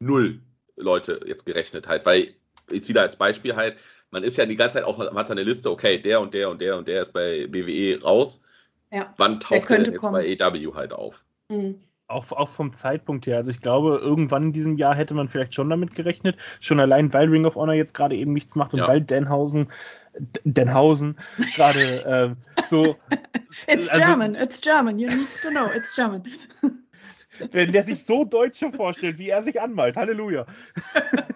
null 0.00 0.40
Leute 0.76 1.20
jetzt 1.26 1.46
gerechnet 1.46 1.88
halt. 1.88 2.04
Weil, 2.04 2.34
ist 2.68 2.88
wieder 2.88 3.02
als 3.02 3.16
Beispiel 3.16 3.56
halt, 3.56 3.76
man 4.10 4.22
ist 4.22 4.36
ja 4.36 4.44
die 4.46 4.56
ganze 4.56 4.74
Zeit 4.74 4.84
auch, 4.84 4.98
man 4.98 5.14
hat 5.16 5.28
seine 5.28 5.42
Liste, 5.42 5.70
okay, 5.70 5.98
der 5.98 6.20
und 6.20 6.34
der 6.34 6.50
und 6.50 6.60
der 6.60 6.76
und 6.76 6.86
der 6.88 7.02
ist 7.02 7.12
bei 7.12 7.46
WWE 7.52 8.02
raus. 8.02 8.44
Ja. 8.92 9.12
Wann 9.18 9.40
taucht 9.40 9.52
er 9.52 9.60
könnte 9.66 9.82
denn 9.84 9.92
jetzt 9.94 10.00
kommen. 10.02 10.14
bei 10.14 10.36
AEW 10.40 10.74
halt 10.74 10.92
auf? 10.92 11.14
Mhm. 11.48 11.80
Auch, 12.08 12.32
auch 12.32 12.48
vom 12.48 12.72
Zeitpunkt 12.72 13.26
her. 13.28 13.36
Also 13.36 13.52
ich 13.52 13.60
glaube, 13.60 13.98
irgendwann 14.02 14.46
in 14.46 14.52
diesem 14.52 14.76
Jahr 14.76 14.96
hätte 14.96 15.14
man 15.14 15.28
vielleicht 15.28 15.54
schon 15.54 15.70
damit 15.70 15.94
gerechnet. 15.94 16.36
Schon 16.58 16.80
allein, 16.80 17.12
weil 17.12 17.28
Ring 17.28 17.44
of 17.46 17.54
Honor 17.54 17.74
jetzt 17.74 17.94
gerade 17.94 18.16
eben 18.16 18.32
nichts 18.32 18.56
macht 18.56 18.72
und 18.72 18.80
Ja. 18.80 18.88
weil 18.88 19.00
Denhausen, 19.00 19.68
Denhausen 20.44 21.16
gerade 21.54 21.80
ähm, 22.06 22.36
so, 22.66 22.96
It's 23.68 23.88
Also- 23.88 24.04
German, 24.04 24.34
it's 24.34 24.60
German. 24.60 24.98
You 24.98 25.06
need 25.08 25.28
to 25.42 25.50
know, 25.50 25.66
it's 25.76 25.94
German. 25.94 26.24
wenn 27.52 27.72
der 27.72 27.82
sich 27.82 28.04
so 28.04 28.24
Deutsche 28.24 28.70
vorstellt, 28.72 29.18
wie 29.18 29.28
er 29.28 29.42
sich 29.42 29.60
anmalt. 29.60 29.96
Halleluja. 29.96 30.46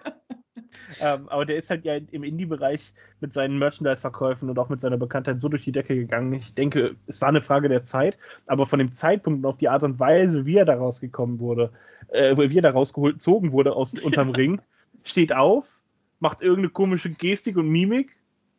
ähm, 1.01 1.29
aber 1.29 1.45
der 1.45 1.57
ist 1.57 1.69
halt 1.69 1.85
ja 1.85 1.95
im 1.95 2.23
Indie-Bereich 2.23 2.93
mit 3.19 3.33
seinen 3.33 3.57
Merchandise-Verkäufen 3.57 4.49
und 4.49 4.59
auch 4.59 4.69
mit 4.69 4.81
seiner 4.81 4.97
Bekanntheit 4.97 5.41
so 5.41 5.49
durch 5.49 5.63
die 5.63 5.71
Decke 5.71 5.95
gegangen. 5.95 6.33
Ich 6.33 6.53
denke, 6.53 6.95
es 7.07 7.21
war 7.21 7.29
eine 7.29 7.41
Frage 7.41 7.69
der 7.69 7.83
Zeit, 7.83 8.17
aber 8.47 8.65
von 8.65 8.79
dem 8.79 8.93
Zeitpunkt 8.93 9.39
und 9.39 9.45
auf 9.45 9.57
die 9.57 9.69
Art 9.69 9.83
und 9.83 9.99
Weise, 9.99 10.45
wie 10.45 10.57
er 10.57 10.65
da 10.65 10.75
rausgekommen 10.75 11.39
wurde, 11.39 11.71
äh, 12.09 12.35
wie 12.37 12.57
er 12.57 12.61
da 12.61 12.71
rausgezogen 12.71 13.51
wurde 13.51 13.75
aus 13.75 13.93
unterm 13.93 14.29
Ring, 14.31 14.61
steht 15.03 15.33
auf, 15.33 15.81
macht 16.19 16.41
irgendeine 16.41 16.69
komische 16.69 17.09
Gestik 17.09 17.57
und 17.57 17.69
Mimik 17.69 18.15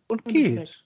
und 0.09 0.25
Und 0.27 0.33
geht. 0.33 0.86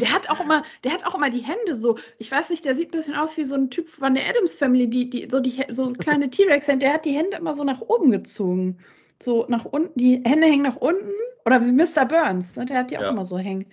Der 0.00 0.12
hat 0.12 0.28
auch 0.30 0.40
immer, 0.40 0.62
der 0.84 0.92
hat 0.92 1.04
auch 1.06 1.14
immer 1.14 1.30
die 1.30 1.40
Hände 1.40 1.74
so. 1.74 1.98
Ich 2.18 2.30
weiß 2.30 2.50
nicht, 2.50 2.64
der 2.64 2.74
sieht 2.74 2.88
ein 2.88 2.98
bisschen 2.98 3.14
aus 3.14 3.36
wie 3.36 3.44
so 3.44 3.54
ein 3.54 3.70
Typ 3.70 3.88
von 3.88 4.14
der 4.14 4.28
Adams 4.28 4.54
Family, 4.56 4.88
die, 4.88 5.08
die 5.10 5.28
so 5.30 5.40
die 5.40 5.64
so 5.70 5.92
kleine 5.92 6.30
T-Rex-Hände. 6.30 6.86
Der 6.86 6.94
hat 6.94 7.04
die 7.04 7.12
Hände 7.16 7.36
immer 7.36 7.54
so 7.54 7.64
nach 7.64 7.80
oben 7.80 8.10
gezogen. 8.10 8.78
So 9.20 9.46
nach 9.48 9.64
unten, 9.64 9.98
die 9.98 10.22
Hände 10.24 10.46
hängen 10.46 10.62
nach 10.62 10.76
unten. 10.76 11.10
Oder 11.44 11.64
wie 11.64 11.72
Mr. 11.72 12.04
Burns, 12.06 12.56
ne? 12.56 12.66
der 12.66 12.78
hat 12.78 12.90
die 12.90 12.98
auch 12.98 13.02
Ja. 13.02 13.08
immer 13.10 13.24
so 13.24 13.38
hängen. 13.38 13.66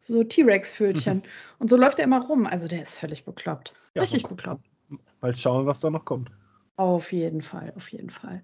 So 0.00 0.22
T-Rex-Fötchen. 0.22 1.22
Und 1.58 1.70
so 1.70 1.76
läuft 1.76 1.98
er 1.98 2.04
immer 2.04 2.24
rum. 2.24 2.46
Also 2.46 2.68
der 2.68 2.82
ist 2.82 2.94
völlig 2.98 3.24
bekloppt. 3.24 3.74
Ja, 3.94 4.02
Richtig 4.02 4.24
bekloppt. 4.24 4.64
Mal 5.20 5.34
schauen, 5.34 5.66
was 5.66 5.80
da 5.80 5.90
noch 5.90 6.04
kommt. 6.04 6.30
Auf 6.76 7.12
jeden 7.12 7.42
Fall, 7.42 7.72
auf 7.76 7.88
jeden 7.88 8.10
Fall. 8.10 8.42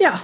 Ja, 0.00 0.20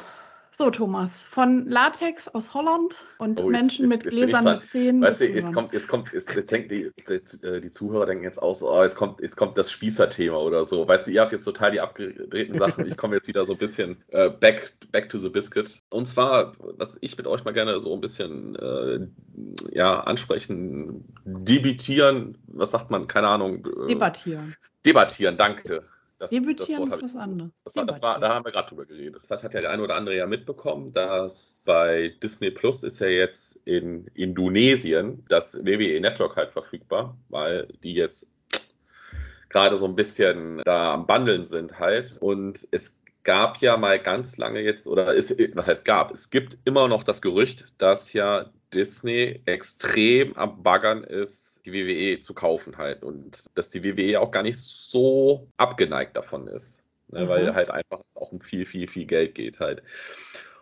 so 0.56 0.70
Thomas, 0.70 1.22
von 1.22 1.66
Latex 1.66 2.28
aus 2.28 2.54
Holland 2.54 3.06
und 3.18 3.42
Oh, 3.42 3.48
Menschen 3.50 3.88
mit 3.88 4.04
jetzt- 4.04 4.04
jetzt 4.06 4.14
ich 4.14 4.20
gläsernen 4.22 4.54
dran. 4.56 4.64
Zähnen. 4.64 5.02
Weißt 5.02 5.20
du, 5.20 5.28
jetzt 5.28 5.52
kommt, 5.52 5.72
jetzt 5.74 5.86
kommt, 5.88 6.12
jetzt, 6.12 6.34
jetzt 6.34 6.50
denkt 6.50 6.70
die, 6.70 6.90
die, 7.08 7.46
äh, 7.46 7.60
die 7.60 7.70
Zuhörer 7.70 8.06
denken 8.06 8.24
jetzt 8.24 8.40
aus, 8.40 8.62
oh, 8.62 8.82
jetzt 8.82 8.96
kommt, 8.96 9.20
jetzt 9.20 9.36
kommt 9.36 9.58
das 9.58 9.70
Spießer-Thema 9.70 10.38
oder 10.40 10.64
so. 10.64 10.88
Weißt 10.88 11.06
du, 11.06 11.10
ihr 11.10 11.20
habt 11.20 11.32
jetzt 11.32 11.44
total 11.44 11.72
die 11.72 11.80
abgedrehten 11.80 12.58
Sachen. 12.58 12.86
Ich 12.86 12.96
komme 12.96 13.16
jetzt 13.16 13.28
wieder 13.28 13.44
so 13.44 13.52
ein 13.52 13.58
bisschen 13.58 14.02
äh, 14.08 14.30
back, 14.30 14.72
back 14.92 15.08
to 15.10 15.18
the 15.18 15.28
biscuit. 15.28 15.82
Und 15.90 16.06
zwar, 16.06 16.52
was 16.78 16.96
ich 17.02 17.16
mit 17.18 17.26
euch 17.26 17.44
mal 17.44 17.52
gerne 17.52 17.78
so 17.78 17.92
ein 17.94 18.00
bisschen 18.00 18.56
äh, 18.56 19.06
ja, 19.72 20.00
ansprechen, 20.00 21.04
debitieren, 21.24 22.38
was 22.46 22.70
sagt 22.70 22.90
man, 22.90 23.06
keine 23.06 23.28
Ahnung. 23.28 23.66
Äh, 23.84 23.86
Debattieren. 23.88 24.56
debattieren, 24.86 25.36
danke. 25.36 25.84
Das, 26.18 26.30
Debütieren 26.30 26.90
Wort 26.90 27.02
ist 27.02 27.02
was 27.02 27.16
anderes. 27.16 27.50
das 27.64 27.76
war, 27.76 27.84
das 27.84 28.02
war, 28.02 28.18
da 28.18 28.34
haben 28.34 28.44
wir 28.44 28.52
gerade 28.52 28.68
drüber 28.68 28.86
geredet. 28.86 29.26
Das 29.28 29.44
hat 29.44 29.52
ja 29.52 29.60
der 29.60 29.70
eine 29.70 29.82
oder 29.82 29.96
andere 29.96 30.16
ja 30.16 30.26
mitbekommen, 30.26 30.92
dass 30.92 31.62
bei 31.66 32.14
Disney 32.22 32.50
Plus 32.50 32.82
ist 32.84 33.00
ja 33.00 33.08
jetzt 33.08 33.56
in 33.66 34.06
Indonesien 34.14 35.24
das 35.28 35.54
WWE 35.64 36.00
Network 36.00 36.36
halt 36.36 36.52
verfügbar, 36.52 37.16
weil 37.28 37.68
die 37.82 37.92
jetzt 37.92 38.32
gerade 39.50 39.76
so 39.76 39.84
ein 39.84 39.94
bisschen 39.94 40.62
da 40.64 40.94
am 40.94 41.06
Bandeln 41.06 41.44
sind 41.44 41.78
halt. 41.78 42.16
Und 42.20 42.66
es 42.70 43.02
gab 43.22 43.58
ja 43.58 43.76
mal 43.76 43.98
ganz 43.98 44.38
lange 44.38 44.60
jetzt, 44.60 44.86
oder 44.86 45.16
es, 45.16 45.36
was 45.54 45.68
heißt 45.68 45.84
gab? 45.84 46.12
Es 46.12 46.30
gibt 46.30 46.56
immer 46.64 46.88
noch 46.88 47.02
das 47.02 47.20
Gerücht, 47.20 47.72
dass 47.76 48.14
ja 48.14 48.46
Disney 48.74 49.40
extrem 49.46 50.36
am 50.36 50.62
Baggern 50.62 51.04
ist, 51.04 51.60
die 51.64 51.72
WWE 51.72 52.20
zu 52.20 52.34
kaufen 52.34 52.76
halt. 52.76 53.02
Und 53.02 53.46
dass 53.54 53.70
die 53.70 53.84
WWE 53.84 54.20
auch 54.20 54.30
gar 54.30 54.42
nicht 54.42 54.58
so 54.58 55.48
abgeneigt 55.56 56.16
davon 56.16 56.48
ist. 56.48 56.84
Ne, 57.08 57.24
Mhm. 57.24 57.28
Weil 57.28 57.54
halt 57.54 57.70
einfach 57.70 58.00
es 58.06 58.16
auch 58.16 58.32
um 58.32 58.40
viel, 58.40 58.66
viel, 58.66 58.88
viel 58.88 59.06
Geld 59.06 59.34
geht 59.34 59.60
halt. 59.60 59.82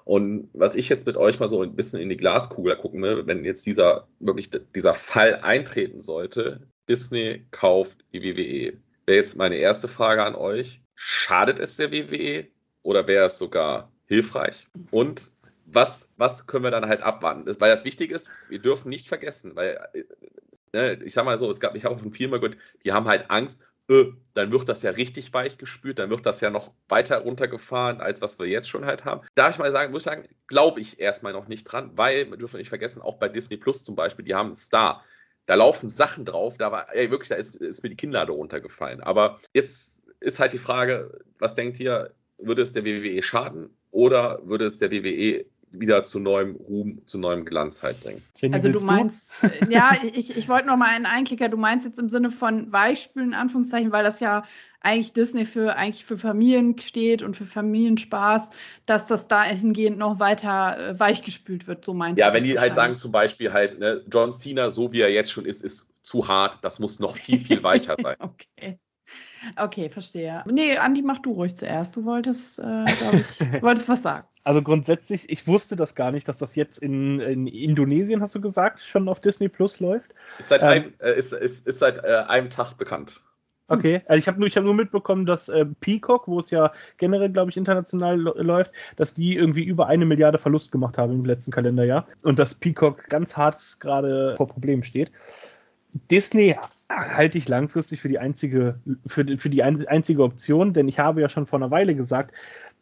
Und 0.05 0.51
was 0.53 0.75
ich 0.75 0.91
jetzt 0.91 1.07
mit 1.07 1.17
euch 1.17 1.41
mal 1.41 1.49
so 1.49 1.63
ein 1.63 1.75
bisschen 1.75 2.01
in 2.01 2.11
die 2.11 2.17
Glaskugel 2.17 2.77
gucken 2.77 3.03
will, 3.03 3.27
wenn 3.27 3.45
jetzt 3.45 3.65
dieser 3.65 4.07
wirklich 4.21 4.51
dieser 4.75 4.95
Fall 4.95 5.37
eintreten 5.37 6.01
sollte, 6.01 6.61
Disney 6.89 7.47
kauft 7.51 8.05
die 8.13 8.23
WWE. 8.23 8.79
Wäre 9.07 9.19
jetzt 9.19 9.37
meine 9.37 9.57
erste 9.57 9.89
Frage 9.89 10.23
an 10.23 10.35
euch. 10.35 10.83
Schadet 10.95 11.59
es 11.59 11.77
der 11.77 11.91
WWE 11.91 12.47
oder 12.83 13.07
wäre 13.07 13.27
es 13.27 13.39
sogar 13.39 13.91
hilfreich? 14.07 14.67
Und 14.91 15.33
was, 15.67 16.13
was 16.17 16.47
können 16.47 16.65
wir 16.65 16.71
dann 16.71 16.87
halt 16.87 17.03
abwarten? 17.03 17.45
Das- 17.47 17.61
Weil 17.61 17.71
das 17.71 17.85
Wichtige 17.85 18.15
ist, 18.15 18.31
wir 18.49 18.59
dürfen 18.61 18.89
nicht 18.89 19.09
vergessen, 19.09 19.57
weil 19.57 19.79
äh, 19.95 20.05
ne, 20.73 21.03
ich 21.05 21.13
sag 21.15 21.25
mal 21.25 21.39
so, 21.39 21.51
es 21.51 21.61
gab, 21.61 21.75
ich 21.77 21.85
habe 21.85 21.99
von 21.99 22.13
vielen 22.13 22.31
mal 22.31 22.41
gehört, 22.41 22.59
die 22.85 22.93
haben 22.93 23.07
halt 23.09 23.31
Angst, 23.31 23.63
äh, 23.89 24.05
dann 24.35 24.51
wird 24.51 24.69
das 24.69 24.83
ja 24.83 24.91
richtig 24.93 25.33
weich 25.35 25.59
gespült, 25.59 25.99
dann 25.99 26.11
wird 26.11 26.25
das 26.27 26.41
ja 26.41 26.51
noch 26.51 26.73
weiter 26.89 27.19
runtergefahren, 27.19 28.01
als 28.01 28.23
was 28.23 28.39
wir 28.39 28.47
jetzt 28.47 28.69
schon 28.69 28.87
halt 28.87 29.05
haben. 29.05 29.21
Darf 29.35 29.51
ich 29.55 29.59
mal 29.59 29.73
sagen, 29.73 29.93
muss 29.93 30.03
ich 30.03 30.05
sagen, 30.07 30.29
glaube 30.47 30.81
ich 30.81 30.99
erstmal 31.01 31.33
noch 31.33 31.49
nicht 31.49 31.65
dran, 31.65 31.91
weil, 31.97 32.31
wir 32.31 32.37
dürfen 32.39 32.57
nicht 32.59 32.71
vergessen, 32.71 33.03
auch 33.03 33.17
bei 33.19 33.29
Disney 33.29 33.57
Plus 33.59 33.85
zum 33.85 33.95
Beispiel, 33.95 34.25
die 34.25 34.35
haben 34.35 34.47
einen 34.49 34.55
Star. 34.57 35.05
Da 35.47 35.55
laufen 35.55 35.91
Sachen 35.91 36.25
drauf, 36.25 36.57
da 36.57 36.73
war, 36.73 36.95
ey, 36.95 37.11
wirklich, 37.11 37.29
da 37.29 37.35
ist, 37.37 37.57
ist 37.57 37.83
mir 37.83 37.91
die 37.91 37.97
Kinnlade 37.97 38.33
runtergefallen. 38.33 39.03
Aber 39.03 39.39
jetzt 39.53 40.03
ist 40.21 40.41
halt 40.41 40.55
die 40.55 40.59
Frage, 40.59 41.21
was 41.39 41.55
denkt 41.55 41.79
ihr, 41.79 42.15
würde 42.39 42.63
es 42.63 42.73
der 42.73 42.85
WWE 42.87 43.23
schaden 43.23 43.77
oder 43.91 44.41
würde 44.47 44.65
es 44.65 44.79
der 44.79 44.91
WWE 44.91 45.45
wieder 45.81 46.05
zu 46.05 46.19
neuem 46.21 46.57
Ruhm, 46.57 47.07
zu 47.07 47.19
neuem 47.19 47.45
Glanz 47.45 47.83
halt 47.83 48.01
bringen? 48.01 48.29
Jenny, 48.37 48.55
Also 48.55 48.69
du 48.69 48.81
meinst, 48.81 49.43
äh, 49.43 49.65
ja, 49.73 49.97
ich, 50.13 50.37
ich 50.37 50.49
wollte 50.49 50.69
noch 50.69 50.77
mal 50.77 50.89
einen 50.95 51.07
Einklicker, 51.07 51.49
du 51.49 51.57
meinst 51.57 51.87
jetzt 51.87 51.99
im 51.99 52.09
Sinne 52.09 52.31
von 52.31 52.73
Weichspülen, 52.73 53.31
in 53.31 53.35
Anführungszeichen, 53.35 53.91
weil 53.93 54.05
das 54.05 54.21
ja 54.21 54.45
eigentlich 54.81 55.13
Disney 55.13 55.45
für 55.47 55.77
eigentlich 55.77 56.05
für 56.05 56.19
Familien 56.19 56.79
steht 56.79 57.23
und 57.23 57.37
für 57.37 57.47
Familienspaß, 57.47 58.51
dass 58.87 59.07
das 59.07 59.29
dahingehend 59.29 59.99
noch 59.99 60.21
weiter 60.21 60.79
äh, 60.91 61.01
weichgespült 61.01 61.67
wird, 61.67 61.85
so 61.85 61.95
meinst 61.95 62.21
Ja, 62.21 62.29
du 62.29 62.33
wenn 62.33 62.43
das 62.43 62.45
die 62.45 62.59
halt 62.59 62.75
sagen 62.75 62.95
zum 62.95 63.11
Beispiel 63.13 63.53
halt, 63.53 63.79
ne, 63.79 64.05
John 64.13 64.33
Cena, 64.33 64.71
so 64.71 64.93
wie 64.93 65.01
er 65.01 65.11
jetzt 65.11 65.33
schon 65.33 65.47
ist, 65.47 65.63
ist 65.63 65.91
zu 66.03 66.29
hart, 66.29 66.59
das 66.63 66.79
muss 66.79 67.01
noch 67.01 67.17
viel, 67.17 67.39
viel 67.41 67.63
weicher 67.63 67.97
sein. 68.01 68.17
Okay. 68.19 68.79
Okay, 69.57 69.89
verstehe. 69.89 70.43
Nee, 70.47 70.77
Andi, 70.77 71.03
mach 71.03 71.19
du 71.19 71.33
ruhig 71.33 71.57
zuerst. 71.57 71.97
Du 71.97 72.05
wolltest, 72.05 72.59
äh, 72.59 72.63
glaube 72.63 73.17
ich, 73.17 73.63
wolltest 73.63 73.89
was 73.89 74.03
sagen. 74.03 74.27
Also 74.45 74.63
grundsätzlich, 74.63 75.31
ich 75.31 75.47
wusste 75.47 75.75
das 75.75 75.95
gar 75.95 76.13
nicht, 76.13 76.29
dass 76.29 76.37
das 76.37 76.55
jetzt 76.55 76.79
in, 76.79 77.19
in 77.19 77.47
Indonesien, 77.47 78.21
hast 78.21 78.35
du 78.35 78.41
gesagt, 78.41 78.81
schon 78.81 79.09
auf 79.09 79.21
Disney 79.21 79.49
Plus 79.49 79.81
läuft. 79.81 80.15
Ist 80.39 80.49
seit, 80.49 80.63
Ähm. 80.63 80.69
einem, 80.69 80.93
äh, 81.01 81.19
ist, 81.19 81.33
ist, 81.33 81.67
ist 81.67 81.79
seit 81.79 82.05
äh, 82.05 82.25
einem 82.29 82.51
Tag 82.51 82.75
bekannt. 82.77 83.21
Okay, 83.69 84.03
also 84.07 84.19
ich 84.19 84.29
habe 84.29 84.39
nur, 84.39 84.47
ich 84.47 84.57
hab 84.59 84.65
nur 84.65 84.75
mitbekommen, 84.75 85.25
dass 85.25 85.49
äh, 85.49 85.65
Peacock, 85.81 86.29
wo 86.29 86.39
es 86.39 86.51
ja 86.51 86.71
generell, 86.99 87.31
glaube 87.31 87.51
ich, 87.51 87.57
international 87.57 88.19
läuft, 88.19 88.73
dass 88.97 89.15
die 89.15 89.37
irgendwie 89.37 89.65
über 89.65 89.87
eine 89.87 90.05
Milliarde 90.05 90.37
Verlust 90.37 90.71
gemacht 90.71 90.99
haben 90.99 91.13
im 91.13 91.25
letzten 91.25 91.51
Kalenderjahr 91.51 92.07
und 92.25 92.39
dass 92.39 92.55
Peacock 92.55 93.09
ganz 93.09 93.39
hart 93.39 93.81
gerade 93.81 94.35
vor 94.37 94.49
Problemen 94.49 94.83
steht. 94.83 95.11
Disney 96.11 96.57
halte 96.89 97.39
ich 97.39 97.49
langfristig 97.49 98.01
für 98.01 98.09
die 98.09 98.19
einzige, 98.19 98.79
für, 99.07 99.25
die- 99.25 99.39
für 99.39 99.51
die 99.51 99.63
ein, 99.63 99.87
einzige 99.89 100.23
Option, 100.23 100.73
denn 100.73 100.89
ich 100.89 100.99
habe 100.99 101.21
ja 101.21 101.29
schon 101.29 101.47
vor 101.47 101.59
einer 101.59 101.71
Weile 101.71 101.95
gesagt, 101.95 102.35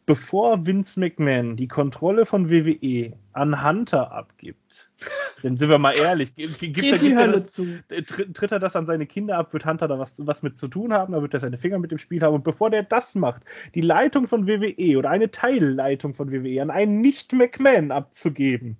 bevor 0.05 0.65
Vince 0.65 0.99
McMahon 0.99 1.55
die 1.55 1.67
Kontrolle 1.69 2.25
von 2.25 2.49
WWE 2.49 3.13
an 3.31 3.63
Hunter 3.65 4.11
abgibt, 4.11 4.91
dann 5.43 5.55
sind 5.55 5.69
wir 5.69 5.77
mal 5.77 5.93
ehrlich, 5.93 6.35
gibt, 6.35 6.59
gibt, 6.59 6.77
er- 6.83 6.97
gibt 6.97 7.17
er 7.19 7.27
das, 7.29 7.53
zu. 7.53 7.65
äh, 7.89 8.01
tritt, 8.01 8.33
tritt 8.35 8.51
er 8.51 8.59
das 8.59 8.75
an 8.75 8.85
seine 8.85 9.05
Kinder 9.05 9.37
ab, 9.37 9.53
wird 9.53 9.65
Hunter 9.65 9.87
da 9.87 9.97
was, 9.99 10.25
was 10.27 10.43
mit 10.43 10.57
zu 10.57 10.67
tun 10.67 10.91
haben, 10.91 11.13
da 11.13 11.21
wird 11.21 11.33
er 11.33 11.39
seine 11.39 11.57
Finger 11.57 11.79
mit 11.79 11.91
dem 11.91 11.97
Spiel 11.99 12.21
haben. 12.21 12.35
Und 12.35 12.43
bevor 12.43 12.69
der 12.69 12.83
das 12.83 13.15
macht, 13.15 13.43
die 13.75 13.81
Leitung 13.81 14.27
von 14.27 14.45
WWE 14.47 14.97
oder 14.97 15.09
eine 15.09 15.31
Teilleitung 15.31 16.13
von 16.13 16.31
WWE 16.31 16.61
an 16.61 16.69
einen 16.69 16.99
Nicht-McMahon 17.01 17.91
abzugeben, 17.91 18.75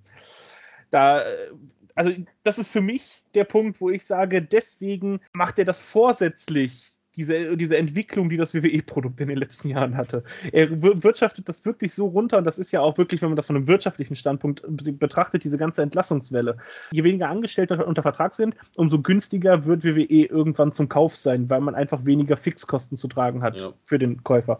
da, 0.90 1.22
äh, 1.22 1.26
also 1.94 2.12
das 2.42 2.58
ist 2.58 2.68
für 2.68 2.80
mich 2.82 3.22
der 3.34 3.44
Punkt, 3.44 3.80
wo 3.80 3.90
ich 3.90 4.04
sage, 4.04 4.42
deswegen 4.42 5.20
macht 5.32 5.58
er 5.58 5.64
das 5.64 5.80
vorsätzlich. 5.80 6.90
Diese, 7.16 7.56
diese 7.56 7.78
Entwicklung, 7.78 8.28
die 8.28 8.36
das 8.36 8.54
WWE-Produkt 8.54 9.20
in 9.20 9.28
den 9.28 9.38
letzten 9.38 9.68
Jahren 9.68 9.96
hatte. 9.96 10.24
Er 10.50 10.82
wir- 10.82 11.00
wirtschaftet 11.04 11.48
das 11.48 11.64
wirklich 11.64 11.94
so 11.94 12.06
runter 12.08 12.38
und 12.38 12.44
das 12.44 12.58
ist 12.58 12.72
ja 12.72 12.80
auch 12.80 12.98
wirklich, 12.98 13.22
wenn 13.22 13.28
man 13.28 13.36
das 13.36 13.46
von 13.46 13.54
einem 13.54 13.68
wirtschaftlichen 13.68 14.16
Standpunkt 14.16 14.64
betrachtet, 14.98 15.44
diese 15.44 15.56
ganze 15.56 15.82
Entlassungswelle. 15.82 16.56
Je 16.90 17.04
weniger 17.04 17.28
Angestellte 17.28 17.84
unter 17.86 18.02
Vertrag 18.02 18.34
sind, 18.34 18.56
umso 18.76 19.00
günstiger 19.00 19.64
wird 19.64 19.84
WWE 19.84 20.24
irgendwann 20.24 20.72
zum 20.72 20.88
Kauf 20.88 21.16
sein, 21.16 21.48
weil 21.48 21.60
man 21.60 21.76
einfach 21.76 22.04
weniger 22.04 22.36
Fixkosten 22.36 22.96
zu 22.96 23.06
tragen 23.06 23.44
hat 23.44 23.62
Ja. 23.62 23.72
für 23.86 24.00
den 24.00 24.24
Käufer. 24.24 24.58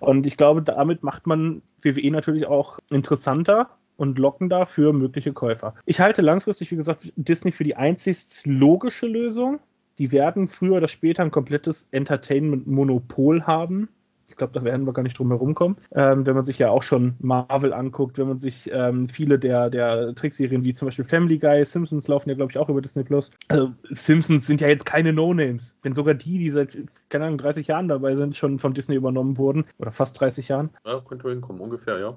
Und 0.00 0.26
ich 0.26 0.36
glaube, 0.36 0.60
damit 0.60 1.02
macht 1.02 1.26
man 1.26 1.62
WWE 1.80 2.10
natürlich 2.10 2.44
auch 2.46 2.80
interessanter 2.90 3.70
und 3.96 4.18
lockender 4.18 4.66
für 4.66 4.92
mögliche 4.92 5.32
Käufer. 5.32 5.74
Ich 5.86 6.00
halte 6.00 6.22
langfristig, 6.22 6.70
wie 6.70 6.76
gesagt, 6.76 7.12
Disney 7.16 7.52
für 7.52 7.64
die 7.64 7.76
einzigst 7.76 8.46
logische 8.46 9.06
Lösung. 9.06 9.60
Die 9.98 10.10
werden 10.12 10.48
früher 10.48 10.76
oder 10.76 10.88
später 10.88 11.22
ein 11.22 11.30
komplettes 11.30 11.88
Entertainment-Monopol 11.92 13.44
haben. 13.44 13.88
Ich 14.26 14.36
glaube, 14.36 14.54
da 14.54 14.64
werden 14.64 14.86
wir 14.86 14.92
gar 14.92 15.02
nicht 15.02 15.18
drum 15.18 15.28
herum 15.28 15.54
kommen. 15.54 15.76
Ähm, 15.92 16.26
wenn 16.26 16.34
man 16.34 16.46
sich 16.46 16.58
ja 16.58 16.70
auch 16.70 16.82
schon 16.82 17.14
Marvel 17.20 17.72
anguckt, 17.72 18.16
wenn 18.18 18.26
man 18.26 18.38
sich 18.38 18.70
ähm, 18.72 19.08
viele 19.08 19.38
der, 19.38 19.68
der 19.68 20.14
Trickserien 20.14 20.64
wie 20.64 20.72
zum 20.72 20.86
Beispiel 20.86 21.04
Family 21.04 21.38
Guy, 21.38 21.64
Simpsons 21.64 22.08
laufen 22.08 22.30
ja, 22.30 22.34
glaube 22.34 22.50
ich, 22.50 22.58
auch 22.58 22.68
über 22.68 22.80
Disney 22.80 23.04
Plus. 23.04 23.30
Also, 23.48 23.72
Simpsons 23.90 24.46
sind 24.46 24.60
ja 24.60 24.68
jetzt 24.68 24.86
keine 24.86 25.12
No-Names. 25.12 25.76
Wenn 25.82 25.94
sogar 25.94 26.14
die, 26.14 26.38
die 26.38 26.50
seit, 26.50 26.76
keine 27.10 27.26
Ahnung, 27.26 27.38
30 27.38 27.66
Jahren 27.66 27.88
dabei 27.88 28.14
sind, 28.14 28.34
schon 28.34 28.58
von 28.58 28.72
Disney 28.72 28.96
übernommen 28.96 29.36
wurden, 29.36 29.66
oder 29.78 29.92
fast 29.92 30.18
30 30.18 30.48
Jahren. 30.48 30.70
Ja, 30.86 31.00
könnte 31.00 31.28
hinkommen, 31.28 31.60
ungefähr, 31.60 31.98
ja. 31.98 32.16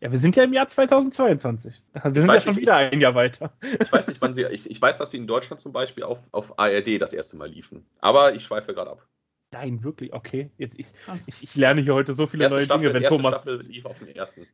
Ja, 0.00 0.10
wir 0.10 0.18
sind 0.18 0.34
ja 0.34 0.44
im 0.44 0.52
Jahr 0.54 0.66
2022. 0.66 1.82
Wir 1.92 2.02
sind 2.02 2.16
ja 2.16 2.28
weiß 2.28 2.44
schon 2.44 2.54
nicht, 2.54 2.62
wieder 2.62 2.76
ein 2.76 3.00
Jahr 3.00 3.14
weiter. 3.14 3.52
Ich 3.80 3.92
weiß 3.92 4.08
nicht, 4.08 4.20
wann 4.22 4.32
sie. 4.32 4.44
Ich, 4.46 4.70
ich 4.70 4.80
weiß, 4.80 4.96
dass 4.98 5.10
sie 5.10 5.18
in 5.18 5.26
Deutschland 5.26 5.60
zum 5.60 5.72
Beispiel 5.72 6.04
auf, 6.04 6.22
auf 6.32 6.58
ARD 6.58 7.00
das 7.00 7.12
erste 7.12 7.36
Mal 7.36 7.50
liefen. 7.50 7.84
Aber 8.00 8.34
ich 8.34 8.42
schweife 8.42 8.72
gerade 8.72 8.90
ab. 8.90 9.06
Nein, 9.52 9.84
wirklich, 9.84 10.12
okay. 10.12 10.50
Jetzt, 10.56 10.78
ich, 10.78 10.92
ich, 11.26 11.42
ich 11.42 11.56
lerne 11.56 11.82
hier 11.82 11.94
heute 11.94 12.14
so 12.14 12.26
viele 12.26 12.44
Erste 12.44 12.56
neue 12.56 12.64
Staffel, 12.64 12.80
Dinge. 12.82 12.94
Wenn 12.94 13.02
erste 13.02 13.16
Thomas, 13.16 13.34
Staffel 13.34 13.62
lief 13.62 13.84
auf 13.84 13.98
den 13.98 14.08
ersten. 14.08 14.46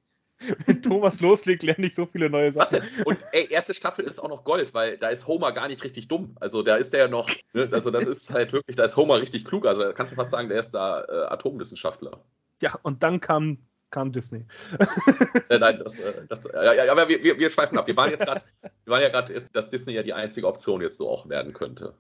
wenn 0.67 0.83
Thomas 0.83 1.21
loslegt, 1.21 1.63
lerne 1.63 1.87
ich 1.87 1.95
so 1.95 2.07
viele 2.07 2.29
neue 2.29 2.55
Was 2.55 2.71
Sachen. 2.71 2.87
denn? 2.97 3.05
Und 3.05 3.19
ey, 3.33 3.47
erste 3.49 3.75
Staffel 3.75 4.05
ist 4.05 4.19
auch 4.19 4.29
noch 4.29 4.43
Gold, 4.43 4.75
weil 4.75 4.99
da 4.99 5.11
ist 5.11 5.27
Homer 5.29 5.53
gar 5.53 5.69
nicht 5.69 5.85
richtig 5.85 6.09
dumm. 6.09 6.35
Also 6.41 6.63
da 6.63 6.77
ist 6.77 6.93
der 6.93 7.01
ja 7.01 7.09
noch, 7.09 7.29
ne, 7.53 7.69
also 7.71 7.91
das 7.91 8.07
ist 8.07 8.31
halt 8.31 8.53
wirklich, 8.53 8.75
da 8.75 8.85
ist 8.85 8.97
Homer 8.97 9.21
richtig 9.21 9.45
klug. 9.45 9.67
Also 9.67 9.83
da 9.83 9.93
kannst 9.93 10.13
du 10.13 10.17
fast 10.17 10.33
sagen, 10.33 10.49
der 10.49 10.59
ist 10.59 10.73
da 10.73 11.05
äh, 11.05 11.27
Atomwissenschaftler. 11.27 12.25
Ja, 12.63 12.79
und 12.83 13.03
dann 13.03 13.21
kam 13.21 13.59
kam 13.97 14.13
Disney. 14.13 14.45
äh, 15.49 15.59
nein, 15.59 15.81
das, 15.83 15.99
äh, 15.99 16.13
das 16.29 16.45
ja, 16.53 16.75
ja, 16.75 16.93
aber 16.93 17.09
wir, 17.09 17.25
wir, 17.25 17.39
wir 17.39 17.49
schweifen 17.49 17.79
ab. 17.79 17.87
Wir 17.87 17.97
waren 17.97 18.11
jetzt 18.11 18.27
gerade, 18.27 18.43
wir 18.61 18.91
waren 18.91 19.01
ja 19.01 19.09
gerade, 19.09 19.43
dass 19.55 19.71
Disney 19.71 19.95
ja 19.95 20.03
die 20.03 20.13
einzige 20.13 20.47
Option 20.47 20.83
jetzt 20.83 20.99
so 20.99 21.09
auch 21.09 21.27
werden 21.31 21.55
könnte. 21.55 21.95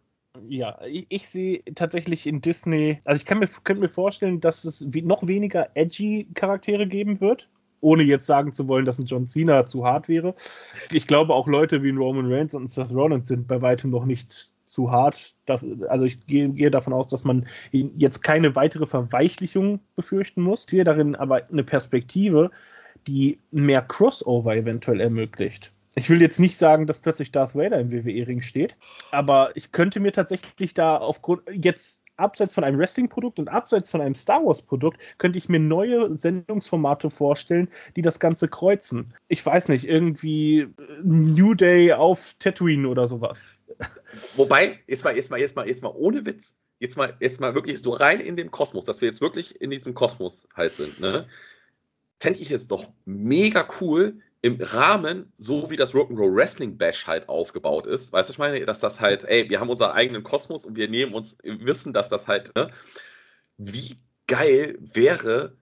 Ja, 0.46 0.78
ich, 0.84 1.06
ich, 1.08 1.26
sehe 1.26 1.62
tatsächlich 1.74 2.26
in 2.26 2.42
Disney, 2.42 3.00
also 3.06 3.18
ich 3.18 3.24
kann 3.24 3.38
mir, 3.38 3.48
könnte 3.64 3.80
mir 3.80 3.88
vorstellen, 3.88 4.42
dass 4.42 4.64
es 4.64 4.82
noch 4.82 5.26
weniger 5.26 5.70
edgy 5.72 6.28
Charaktere 6.34 6.86
geben 6.86 7.18
wird, 7.22 7.48
ohne 7.80 8.02
jetzt 8.02 8.26
sagen 8.26 8.52
zu 8.52 8.68
wollen, 8.68 8.84
dass 8.84 8.98
ein 8.98 9.06
John 9.06 9.26
Cena 9.26 9.64
zu 9.64 9.86
hart 9.86 10.06
wäre. 10.06 10.34
Ich 10.92 11.06
glaube 11.06 11.32
auch 11.32 11.48
Leute 11.48 11.82
wie 11.82 11.88
ein 11.88 11.96
Roman 11.96 12.30
Reigns 12.30 12.54
und 12.54 12.68
Seth 12.68 12.92
Rollins 12.92 13.28
sind 13.28 13.48
bei 13.48 13.62
weitem 13.62 13.88
noch 13.88 14.04
nicht 14.04 14.52
zu 14.66 14.90
hart. 14.90 15.34
Also 15.88 16.04
ich 16.04 16.26
gehe, 16.26 16.70
davon 16.70 16.92
aus, 16.92 17.08
dass 17.08 17.24
man 17.24 17.46
jetzt 17.70 18.22
keine 18.22 18.54
weitere 18.56 18.86
Verweichlichung 18.86 19.80
befürchten 19.94 20.42
muss. 20.42 20.64
Ich 20.64 20.70
sehe 20.70 20.84
darin 20.84 21.14
aber 21.14 21.48
eine 21.50 21.64
Perspektive, 21.64 22.50
die 23.06 23.38
mehr 23.50 23.82
Crossover 23.82 24.54
eventuell 24.56 25.00
ermöglicht. 25.00 25.72
Ich 25.94 26.10
will 26.10 26.20
jetzt 26.20 26.40
nicht 26.40 26.58
sagen, 26.58 26.86
dass 26.86 26.98
plötzlich 26.98 27.32
Darth 27.32 27.54
Vader 27.54 27.80
im 27.80 27.90
WWE-Ring 27.90 28.42
steht, 28.42 28.76
aber 29.12 29.52
ich 29.54 29.72
könnte 29.72 29.98
mir 29.98 30.12
tatsächlich 30.12 30.74
da 30.74 30.98
aufgrund 30.98 31.42
jetzt 31.50 32.00
abseits 32.18 32.54
von 32.54 32.64
einem 32.64 32.78
Wrestling-Produkt 32.78 33.38
und 33.38 33.48
abseits 33.48 33.90
von 33.90 34.00
einem 34.00 34.14
Star 34.14 34.44
Wars-Produkt, 34.44 34.98
könnte 35.18 35.38
ich 35.38 35.48
mir 35.48 35.60
neue 35.60 36.14
Sendungsformate 36.14 37.10
vorstellen, 37.10 37.68
die 37.94 38.02
das 38.02 38.18
Ganze 38.18 38.48
kreuzen. 38.48 39.14
Ich 39.28 39.44
weiß 39.44 39.68
nicht, 39.68 39.86
irgendwie 39.86 40.68
New 41.02 41.54
Day 41.54 41.92
auf 41.92 42.34
Tatooine 42.38 42.88
oder 42.88 43.08
sowas. 43.08 43.54
Wobei, 44.36 44.80
jetzt 44.86 45.04
mal, 45.04 45.16
jetzt 45.16 45.30
mal, 45.30 45.40
jetzt 45.40 45.56
mal, 45.56 45.68
jetzt 45.68 45.82
mal 45.82 45.92
ohne 45.94 46.24
Witz, 46.26 46.56
jetzt 46.78 46.96
mal, 46.96 47.16
jetzt 47.20 47.40
mal 47.40 47.54
wirklich 47.54 47.80
so 47.82 47.90
rein 47.90 48.20
in 48.20 48.36
den 48.36 48.50
Kosmos, 48.50 48.84
dass 48.84 49.00
wir 49.00 49.08
jetzt 49.08 49.20
wirklich 49.20 49.60
in 49.60 49.70
diesem 49.70 49.94
Kosmos 49.94 50.48
halt 50.54 50.74
sind, 50.74 51.00
ne? 51.00 51.28
Fände 52.18 52.40
ich 52.40 52.50
es 52.50 52.66
doch 52.66 52.90
mega 53.04 53.68
cool, 53.80 54.20
im 54.42 54.60
Rahmen, 54.60 55.32
so 55.38 55.70
wie 55.70 55.76
das 55.76 55.92
Rock'n'Roll 55.92 56.34
Wrestling 56.34 56.78
Bash 56.78 57.06
halt 57.06 57.28
aufgebaut 57.28 57.86
ist, 57.86 58.12
weißt 58.12 58.28
du, 58.28 58.32
ich 58.32 58.38
meine, 58.38 58.64
dass 58.64 58.78
das 58.78 59.00
halt, 59.00 59.24
ey, 59.24 59.50
wir 59.50 59.58
haben 59.58 59.70
unseren 59.70 59.90
eigenen 59.90 60.22
Kosmos 60.22 60.64
und 60.64 60.76
wir 60.76 60.88
nehmen 60.88 61.14
uns, 61.14 61.36
wissen, 61.42 61.92
dass 61.92 62.08
das 62.08 62.28
halt, 62.28 62.54
ne? 62.54 62.70
Wie 63.58 63.96
geil 64.26 64.78
wäre 64.78 65.56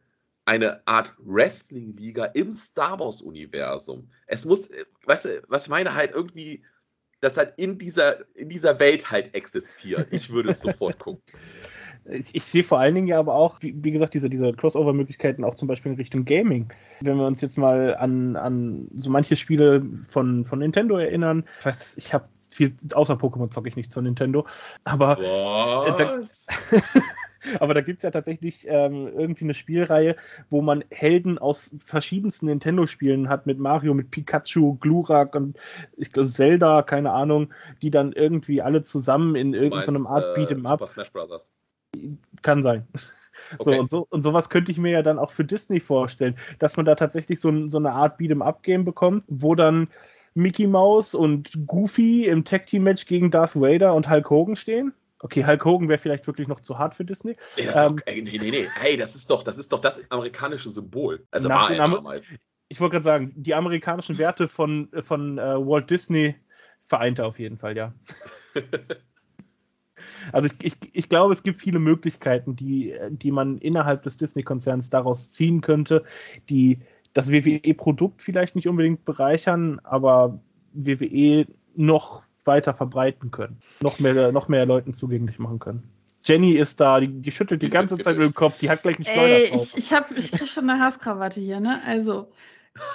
eine 0.45 0.87
Art 0.87 1.15
Wrestling-Liga 1.19 2.27
im 2.27 2.53
Star 2.53 2.99
Wars-Universum. 2.99 4.11
Es 4.27 4.45
muss, 4.45 4.69
weißt 5.07 5.25
du, 5.25 5.43
was 5.49 5.63
ich 5.63 5.69
meine, 5.69 5.95
halt 5.95 6.13
irgendwie 6.13 6.63
das 7.21 7.37
halt 7.37 7.55
in 7.57 7.79
dieser, 7.79 8.17
in 8.35 8.49
dieser 8.49 8.79
Welt 8.81 9.11
halt 9.11 9.35
existiert. 9.35 10.09
Ich 10.11 10.31
würde 10.31 10.51
es 10.51 10.61
sofort 10.61 10.99
gucken. 10.99 11.23
Ich, 12.07 12.35
ich, 12.35 12.45
sehe 12.45 12.63
vor 12.63 12.79
allen 12.79 12.95
Dingen 12.95 13.07
ja 13.07 13.19
aber 13.19 13.35
auch, 13.35 13.63
wie, 13.63 13.75
wie 13.83 13.91
gesagt, 13.91 14.13
diese, 14.13 14.29
diese 14.29 14.53
Crossover-Möglichkeiten 14.53 15.43
auch 15.43 15.55
zum 15.55 15.69
Beispiel 15.69 15.93
in 15.93 15.97
Richtung 15.97 16.27
Gaming. 16.27 16.69
Wenn 17.01 17.17
wir 17.17 17.27
uns 17.27 17.41
jetzt 17.41 17.57
mal 17.57 17.97
an, 17.97 18.37
an 18.37 18.89
so 18.95 19.09
manche 19.09 19.37
Spiele 19.37 19.83
von, 20.07 20.45
von 20.45 20.59
Nintendo 20.59 20.99
erinnern, 20.99 21.45
ich 21.61 21.65
weiß, 21.65 21.97
ich 21.97 22.13
habe 22.13 22.29
viel, 22.51 22.75
außer 22.93 23.15
Pokémon 23.15 23.51
zocke 23.51 23.69
ich 23.69 23.77
nicht 23.77 23.91
zur 23.91 24.03
Nintendo, 24.03 24.47
aber. 24.85 25.19
Was? 25.19 26.47
Da, 26.47 26.79
Aber 27.61 27.75
da 27.75 27.81
gibt 27.81 27.99
es 27.99 28.03
ja 28.03 28.11
tatsächlich 28.11 28.67
ähm, 28.69 29.09
irgendwie 29.09 29.45
eine 29.45 29.55
Spielreihe, 29.55 30.17
wo 30.51 30.63
man 30.63 30.85
Helden 30.91 31.39
aus 31.39 31.71
verschiedensten 31.85 32.47
Nintendo-Spielen 32.47 33.29
hat, 33.29 33.47
mit 33.47 33.59
Mario, 33.59 33.95
mit 33.95 34.11
Pikachu, 34.11 34.77
Glurak 34.77 35.35
und 35.35 35.59
ich 35.97 36.13
glaube 36.13 36.29
Zelda, 36.29 36.83
keine 36.83 37.13
Ahnung, 37.13 37.53
die 37.83 37.91
dann 37.91 38.13
irgendwie 38.13 38.63
alle 38.63 38.83
zusammen 38.83 39.35
in 39.37 39.55
irgendeiner 39.55 40.09
Art 40.09 40.37
äh, 40.37 40.41
Beat'em 40.41 40.67
Up. 40.67 40.81
Super 40.81 40.87
Smash 40.87 41.13
Bros. 41.13 41.51
Kann 42.43 42.63
sein. 42.63 42.87
Okay. 43.59 43.65
So, 43.65 43.81
und, 43.81 43.91
so, 43.91 44.07
und 44.11 44.23
sowas 44.23 44.49
könnte 44.49 44.71
ich 44.71 44.79
mir 44.79 44.93
ja 44.93 45.03
dann 45.03 45.19
auch 45.19 45.33
für 45.33 45.45
Disney 45.45 45.81
vorstellen, 45.81 46.37
dass 46.61 46.77
man 46.77 46.87
da 46.87 46.95
tatsächlich 46.95 47.41
so, 47.41 47.69
so 47.69 47.79
eine 47.79 47.91
Art 47.91 48.21
Beat'em-Up-Game 48.21 48.85
bekommt, 48.85 49.25
wo 49.27 49.57
dann 49.57 49.89
Mickey 50.35 50.67
Mouse 50.67 51.15
und 51.15 51.67
Goofy 51.67 52.27
im 52.27 52.45
Tag-Team-Match 52.45 53.07
gegen 53.07 53.31
Darth 53.31 53.57
Vader 53.57 53.95
und 53.95 54.09
Hulk 54.09 54.31
Hogan 54.31 54.57
stehen. 54.57 54.95
Okay, 55.21 55.47
Hulk 55.47 55.65
Hogan 55.65 55.89
wäre 55.89 55.99
vielleicht 55.99 56.27
wirklich 56.27 56.49
noch 56.49 56.61
zu 56.61 56.79
hart 56.79 56.95
für 56.95 57.05
Disney. 57.05 57.37
Ey, 57.57 57.67
das 57.67 57.77
ähm, 57.77 57.99
auch, 57.99 58.07
ey, 58.07 58.23
nee, 58.23 58.39
nee, 58.39 58.51
nee. 58.51 58.67
Hey, 58.75 58.97
das 58.97 59.15
ist 59.15 59.31
doch, 59.31 59.43
das 59.43 59.59
ist 59.59 59.73
doch 59.73 59.81
das 59.81 60.01
amerikanische 60.11 60.71
Symbol. 60.71 61.27
Also 61.31 61.49
war 61.49 61.71
er 61.71 61.77
damals. 61.77 62.35
Ich 62.69 62.81
wollte 62.81 62.95
gerade 62.95 63.05
sagen, 63.05 63.33
die 63.37 63.55
amerikanischen 63.55 64.19
Werte 64.19 64.49
von, 64.49 64.89
von 65.01 65.39
uh, 65.39 65.67
Walt 65.67 65.91
Disney 65.91 66.35
vereint 66.87 67.19
er 67.19 67.27
auf 67.27 67.39
jeden 67.39 67.59
Fall, 67.59 67.77
ja. 67.77 67.95
also 70.33 70.49
ich, 70.61 70.67
ich, 70.83 70.95
ich 70.95 71.09
glaube, 71.09 71.33
es 71.33 71.43
gibt 71.43 71.61
viele 71.61 71.79
Möglichkeiten, 71.79 72.57
die, 72.57 72.95
die 73.11 73.31
man 73.31 73.59
innerhalb 73.59 74.03
des 74.03 74.17
Disney-Konzerns 74.17 74.91
daraus 74.91 75.33
ziehen 75.33 75.61
könnte, 75.61 76.05
die 76.49 76.81
das 77.13 77.31
WWE-Produkt 77.31 78.23
vielleicht 78.23 78.57
nicht 78.57 78.69
unbedingt 78.69 79.05
bereichern, 79.05 79.81
aber 79.85 80.41
WWE 80.73 81.47
noch 81.77 82.24
weiter 82.47 82.75
verbreiten 82.75 83.31
können. 83.31 83.59
Noch 83.81 83.99
mehr, 83.99 84.33
noch 84.33 84.49
mehr 84.49 84.67
Leuten 84.67 84.95
zugänglich 84.95 85.39
machen 85.39 85.59
können. 85.59 85.83
Jenny 86.23 86.53
ist 86.53 86.81
da, 86.81 87.01
die, 87.01 87.09
die 87.09 87.33
schüttelt 87.33 87.61
die, 87.61 87.67
die 87.67 87.73
ganze 87.73 87.99
Zeit 87.99 88.17
mit 88.17 88.25
dem 88.25 88.35
Kopf, 88.35 88.59
die 88.59 88.71
hat 88.71 88.83
gleich 88.83 88.97
einen 88.97 89.05
Schleuder 89.05 89.37
Ey, 89.37 89.51
Ich, 89.55 89.77
ich, 89.77 89.93
hab, 89.93 90.11
ich 90.11 90.33
krieg 90.33 90.49
schon 90.49 90.69
eine 90.69 90.81
Haarkrawatte 90.81 91.41
hier, 91.41 91.61
ne? 91.61 91.83
Also, 91.87 92.33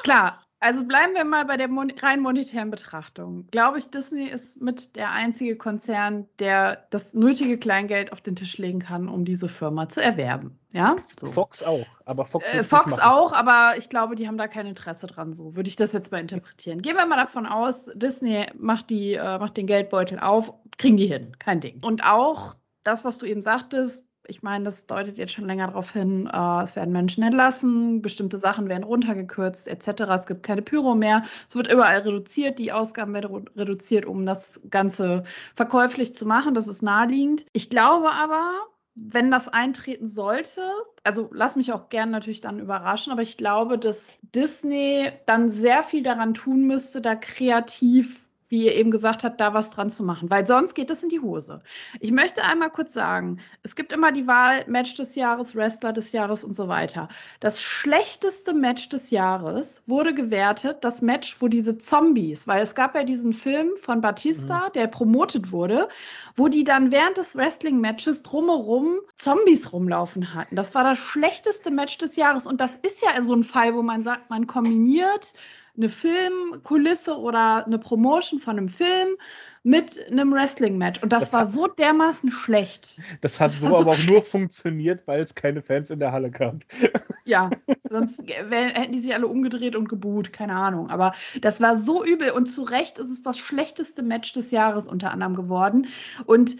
klar, 0.02 0.42
also 0.62 0.84
bleiben 0.84 1.14
wir 1.14 1.24
mal 1.24 1.46
bei 1.46 1.56
der 1.56 1.70
rein 2.02 2.20
monetären 2.20 2.70
Betrachtung. 2.70 3.48
Glaube 3.52 3.78
ich, 3.78 3.90
Disney 3.90 4.26
ist 4.26 4.62
mit 4.62 4.98
der 4.98 5.12
einzige 5.12 5.56
Konzern, 5.56 6.28
der 6.40 6.86
das 6.90 7.14
nötige 7.14 7.58
Kleingeld 7.58 8.12
auf 8.12 8.20
den 8.20 8.36
Tisch 8.36 8.58
legen 8.58 8.80
kann, 8.80 9.08
um 9.08 9.24
diese 9.24 9.48
Firma 9.48 9.88
zu 9.88 10.02
erwerben. 10.02 10.60
Ja? 10.74 10.98
So. 11.20 11.28
Fox 11.28 11.64
auch, 11.64 11.88
aber 12.06 12.26
Fox, 12.26 12.54
äh, 12.54 12.64
Fox 12.64 13.00
auch, 13.00 13.32
aber 13.32 13.76
ich 13.78 13.90
glaube, 13.90 14.16
die 14.16 14.28
haben 14.28 14.38
da 14.38 14.48
kein 14.48 14.66
Interesse 14.66 15.08
dran. 15.08 15.34
So 15.34 15.56
würde 15.56 15.70
ich 15.70 15.78
das 15.78 15.94
jetzt 15.94 16.12
mal 16.12 16.20
interpretieren. 16.20 16.82
Gehen 16.82 16.98
wir 16.98 17.06
mal 17.06 17.16
davon 17.16 17.46
aus, 17.46 17.90
Disney 17.96 18.48
macht, 18.58 18.90
die, 18.90 19.14
äh, 19.14 19.40
macht 19.40 19.56
den 19.56 19.66
Geldbeutel 19.66 20.20
auf, 20.20 20.54
kriegen 20.78 20.98
die 20.98 21.08
hin, 21.08 21.38
kein 21.40 21.62
Ding. 21.62 21.82
Und 21.84 22.04
auch 22.04 22.56
das, 22.84 23.06
was 23.06 23.18
du 23.18 23.26
eben 23.26 23.42
sagtest, 23.42 24.09
ich 24.30 24.44
meine, 24.44 24.66
das 24.66 24.86
deutet 24.86 25.18
jetzt 25.18 25.34
schon 25.34 25.46
länger 25.46 25.68
darauf 25.68 25.92
hin, 25.92 26.30
äh, 26.32 26.62
es 26.62 26.76
werden 26.76 26.92
Menschen 26.92 27.24
entlassen, 27.24 28.02
bestimmte 28.02 28.38
Sachen 28.38 28.70
werden 28.70 28.84
runtergekürzt, 28.84 29.68
etc. 29.68 30.02
Es 30.16 30.28
gibt 30.28 30.44
keine 30.44 30.62
Pyro 30.62 30.96
mehr. 30.96 31.24
Es 31.48 31.56
wird 31.56 31.72
überall 31.72 32.00
reduziert, 32.00 32.60
die 32.60 32.72
Ausgaben 32.72 33.14
werden 33.14 33.48
reduziert, 33.56 34.06
um 34.06 34.26
das 34.26 34.62
Ganze 34.70 35.24
verkäuflich 35.56 36.16
zu 36.16 36.26
machen. 36.26 36.54
Das 36.54 36.68
ist 36.68 36.82
naheliegend. 36.84 37.46
Ich 37.54 37.70
glaube 37.70 38.12
aber, 38.12 38.52
wenn 38.96 39.32
das 39.32 39.48
eintreten 39.48 40.08
sollte, 40.08 40.62
also 41.04 41.30
lass 41.34 41.56
mich 41.56 41.72
auch 41.74 41.90
gern 41.90 42.12
natürlich 42.12 42.42
dann 42.42 42.60
überraschen, 42.60 43.12
aber 43.12 43.22
ich 43.22 43.38
glaube, 43.38 43.78
dass 43.78 44.20
Disney 44.22 45.12
dann 45.26 45.50
sehr 45.50 45.84
viel 45.84 46.04
daran 46.04 46.34
tun 46.34 46.68
müsste, 46.68 47.02
da 47.02 47.16
kreativ 47.16 48.29
wie 48.50 48.66
ihr 48.66 48.76
eben 48.76 48.92
gesagt 48.92 49.24
habt, 49.24 49.40
da 49.40 49.54
was 49.54 49.70
dran 49.70 49.90
zu 49.90 50.04
machen, 50.04 50.30
weil 50.30 50.46
sonst 50.46 50.74
geht 50.74 50.90
es 50.90 51.04
in 51.04 51.10
die 51.10 51.20
Hose. 51.20 51.62
Ich 52.00 52.12
möchte 52.12 52.44
einmal 52.44 52.72
kurz 52.72 52.94
sagen, 52.94 53.40
es 53.64 53.76
gibt 53.76 53.92
immer 53.92 54.12
die 54.12 54.28
Wahl 54.28 54.66
Match 54.68 54.96
des 54.96 55.16
Jahres, 55.16 55.56
Wrestler 55.56 55.94
des 55.94 56.12
Jahres 56.12 56.44
und 56.44 56.56
so 56.56 56.68
weiter. 56.68 57.08
Das 57.40 57.62
schlechteste 57.62 58.54
Match 58.54 58.90
des 58.90 59.12
Jahres 59.12 59.84
wurde 59.86 60.14
gewertet, 60.14 60.78
das 60.82 61.02
Match, 61.02 61.38
wo 61.40 61.48
diese 61.48 61.78
Zombies, 61.78 62.48
weil 62.48 62.62
es 62.62 62.76
gab 62.76 62.96
ja 62.96 63.04
diesen 63.04 63.34
Film 63.34 63.70
von 63.78 64.02
Batista, 64.02 64.68
mhm. 64.68 64.74
der 64.74 64.88
promotet 64.88 65.52
wurde, 65.52 65.88
wo 66.36 66.48
die 66.48 66.64
dann 66.64 66.92
während 66.92 67.18
des 67.18 67.36
Wrestling-Matches 67.36 68.24
drumherum 68.24 69.00
Zombies 69.16 69.72
rumlaufen 69.72 70.34
hatten. 70.34 70.56
Das 70.56 70.74
war 70.74 70.84
das 70.84 70.98
schlechteste 70.98 71.70
Match 71.70 71.98
des 72.00 72.16
Jahres 72.16 72.48
und 72.48 72.60
das 72.60 72.78
ist 72.78 73.04
ja 73.04 73.22
so 73.24 73.36
ein 73.36 73.44
Fall, 73.44 73.76
wo 73.76 73.84
man 73.84 74.02
sagt, 74.02 74.30
man 74.30 74.48
kombiniert 74.48 75.34
eine 75.80 75.90
Filmkulisse 75.90 77.18
oder 77.18 77.66
eine 77.66 77.80
Promotion 77.80 78.40
von 78.40 78.58
einem 78.58 78.70
Film 78.70 79.16
mit 79.64 80.00
einem 80.12 80.32
Wrestling-Match. 80.32 81.02
Und 81.02 81.12
das, 81.12 81.26
das 81.26 81.34
war 81.34 81.42
hat, 81.42 81.52
so 81.52 81.68
dermaßen 81.68 82.32
schlecht. 82.32 82.98
Das 83.22 83.40
hat 83.40 83.48
das 83.48 83.60
so 83.60 83.68
aber 83.68 83.80
so 83.80 83.90
auch 83.90 83.94
schlecht. 83.96 84.10
nur 84.10 84.24
funktioniert, 84.24 85.08
weil 85.08 85.22
es 85.22 85.36
keine 85.36 85.62
Fans 85.62 85.90
in 85.90 86.00
der 86.00 86.12
Halle 86.12 86.32
gab. 86.32 86.58
Ja, 87.26 87.52
sonst 87.88 88.24
hätten 88.28 88.92
die 88.92 88.98
sich 88.98 89.14
alle 89.14 89.28
umgedreht 89.28 89.76
und 89.76 89.88
geboot, 89.88 90.34
keine 90.34 90.56
Ahnung. 90.56 90.90
Aber 90.90 91.12
das 91.42 91.62
war 91.62 91.76
so 91.76 92.04
übel 92.04 92.32
und 92.32 92.48
zu 92.48 92.64
Recht 92.64 92.98
ist 92.98 93.12
es 93.12 93.22
das 93.22 93.38
schlechteste 93.38 94.02
Match 94.02 94.34
des 94.34 94.50
Jahres 94.50 94.88
unter 94.88 95.12
anderem 95.12 95.36
geworden. 95.36 95.86
Und 96.26 96.56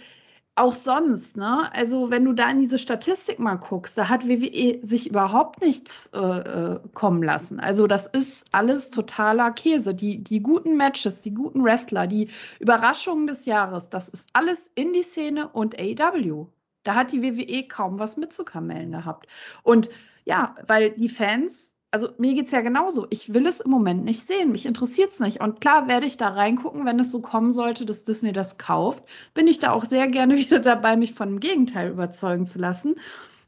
auch 0.60 0.76
sonst, 0.76 1.38
ne? 1.38 1.74
Also, 1.74 2.12
wenn 2.12 2.26
du 2.26 2.34
da 2.34 2.52
in 2.52 2.60
diese 2.60 2.78
Statistik 2.78 3.40
mal 3.40 3.56
guckst, 3.56 3.98
da 3.98 4.10
hat 4.10 4.28
WWE 4.28 4.80
sich 4.86 5.10
überhaupt 5.10 5.62
nichts 5.62 6.08
äh, 6.14 6.20
äh, 6.20 6.80
kommen 6.94 7.24
lassen. 7.24 7.60
Also, 7.60 7.88
das 7.88 8.08
ist 8.08 8.48
alles 8.52 8.92
totaler 8.92 9.52
Käse. 9.52 9.96
Die, 9.96 10.24
die 10.24 10.42
guten 10.42 10.78
Matches, 10.78 11.22
die 11.22 11.34
guten 11.34 11.64
Wrestler, 11.64 12.08
die 12.08 12.30
Überraschungen 12.60 13.28
des 13.28 13.46
Jahres, 13.46 13.90
das 13.90 14.10
ist 14.10 14.30
alles 14.34 14.70
in 14.76 14.94
die 14.94 15.04
Szene 15.04 15.48
und 15.50 15.80
AEW. 15.80 16.48
Da 16.84 16.96
hat 16.96 17.12
die 17.12 17.22
WWE 17.22 17.68
kaum 17.68 18.00
was 18.00 18.18
mitzukamellen 18.18 18.92
gehabt. 18.92 19.28
Und 19.64 19.90
ja, 20.26 20.56
weil 20.68 20.92
die 20.92 21.10
Fans 21.10 21.76
also 21.92 22.10
mir 22.18 22.34
geht 22.34 22.46
es 22.46 22.52
ja 22.52 22.62
genauso. 22.62 23.08
Ich 23.10 23.34
will 23.34 23.48
es 23.48 23.62
im 23.62 23.72
Moment 23.72 24.06
nicht 24.06 24.26
sehen. 24.26 24.52
Mich 24.52 24.66
interessiert 24.66 25.12
es 25.12 25.20
nicht. 25.20 25.42
Und 25.42 25.62
klar 25.62 25.88
werde 25.88 26.06
ich 26.06 26.18
da 26.18 26.30
reingucken, 26.30 26.86
wenn 26.86 27.00
es 27.00 27.12
so 27.12 27.22
kommen 27.22 27.52
sollte, 27.52 27.86
dass 27.86 28.04
Disney 28.04 28.32
das 28.32 28.58
kauft. 28.58 29.04
Bin 29.34 29.48
ich 29.48 29.60
da 29.60 29.72
auch 29.72 29.86
sehr 29.86 30.08
gerne 30.08 30.38
wieder 30.38 30.60
dabei, 30.60 30.98
mich 30.98 31.14
von 31.14 31.30
dem 31.30 31.40
Gegenteil 31.40 31.90
überzeugen 31.90 32.46
zu 32.46 32.60
lassen. 32.60 32.96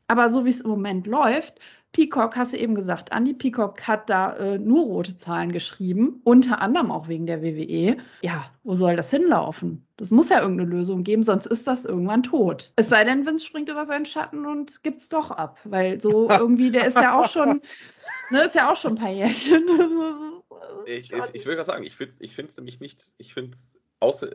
Aber 0.07 0.29
so 0.29 0.43
wie 0.45 0.49
es 0.49 0.61
im 0.61 0.69
Moment 0.69 1.07
läuft, 1.07 1.59
Peacock, 1.93 2.37
hast 2.37 2.53
du 2.53 2.57
eben 2.57 2.73
gesagt, 2.73 3.09
Andy 3.11 3.33
Peacock 3.33 3.85
hat 3.85 4.09
da 4.09 4.33
äh, 4.37 4.57
nur 4.57 4.85
rote 4.85 5.17
Zahlen 5.17 5.51
geschrieben, 5.51 6.21
unter 6.23 6.61
anderem 6.61 6.89
auch 6.89 7.09
wegen 7.09 7.25
der 7.25 7.41
WWE. 7.41 7.97
Ja, 8.21 8.45
wo 8.63 8.75
soll 8.75 8.95
das 8.95 9.09
hinlaufen? 9.09 9.85
Das 9.97 10.09
muss 10.09 10.29
ja 10.29 10.39
irgendeine 10.39 10.69
Lösung 10.69 11.03
geben, 11.03 11.21
sonst 11.21 11.47
ist 11.47 11.67
das 11.67 11.83
irgendwann 11.83 12.23
tot. 12.23 12.71
Es 12.77 12.87
sei 12.87 13.03
denn, 13.03 13.25
Vince 13.25 13.45
springt 13.45 13.67
über 13.67 13.85
seinen 13.85 14.05
Schatten 14.05 14.45
und 14.45 14.83
gibt's 14.83 15.09
doch 15.09 15.31
ab, 15.31 15.59
weil 15.65 15.99
so 15.99 16.29
irgendwie, 16.29 16.71
der 16.71 16.87
ist 16.87 16.97
ja 16.97 17.19
auch 17.19 17.27
schon, 17.27 17.61
ne, 18.31 18.45
ist 18.45 18.55
ja 18.55 18.71
auch 18.71 18.77
schon 18.77 18.93
ein 18.93 18.97
paar 18.97 19.11
Jährchen. 19.11 19.67
ich, 20.85 21.11
ich, 21.11 21.23
ich 21.33 21.45
will 21.45 21.55
gerade 21.55 21.67
sagen, 21.67 21.83
ich 21.83 21.95
finde 21.95 22.13
es 22.13 22.21
ich 22.21 22.37
nämlich 22.57 22.79
nicht, 22.79 23.13
ich 23.17 23.33
finde 23.33 23.51
es 23.55 23.77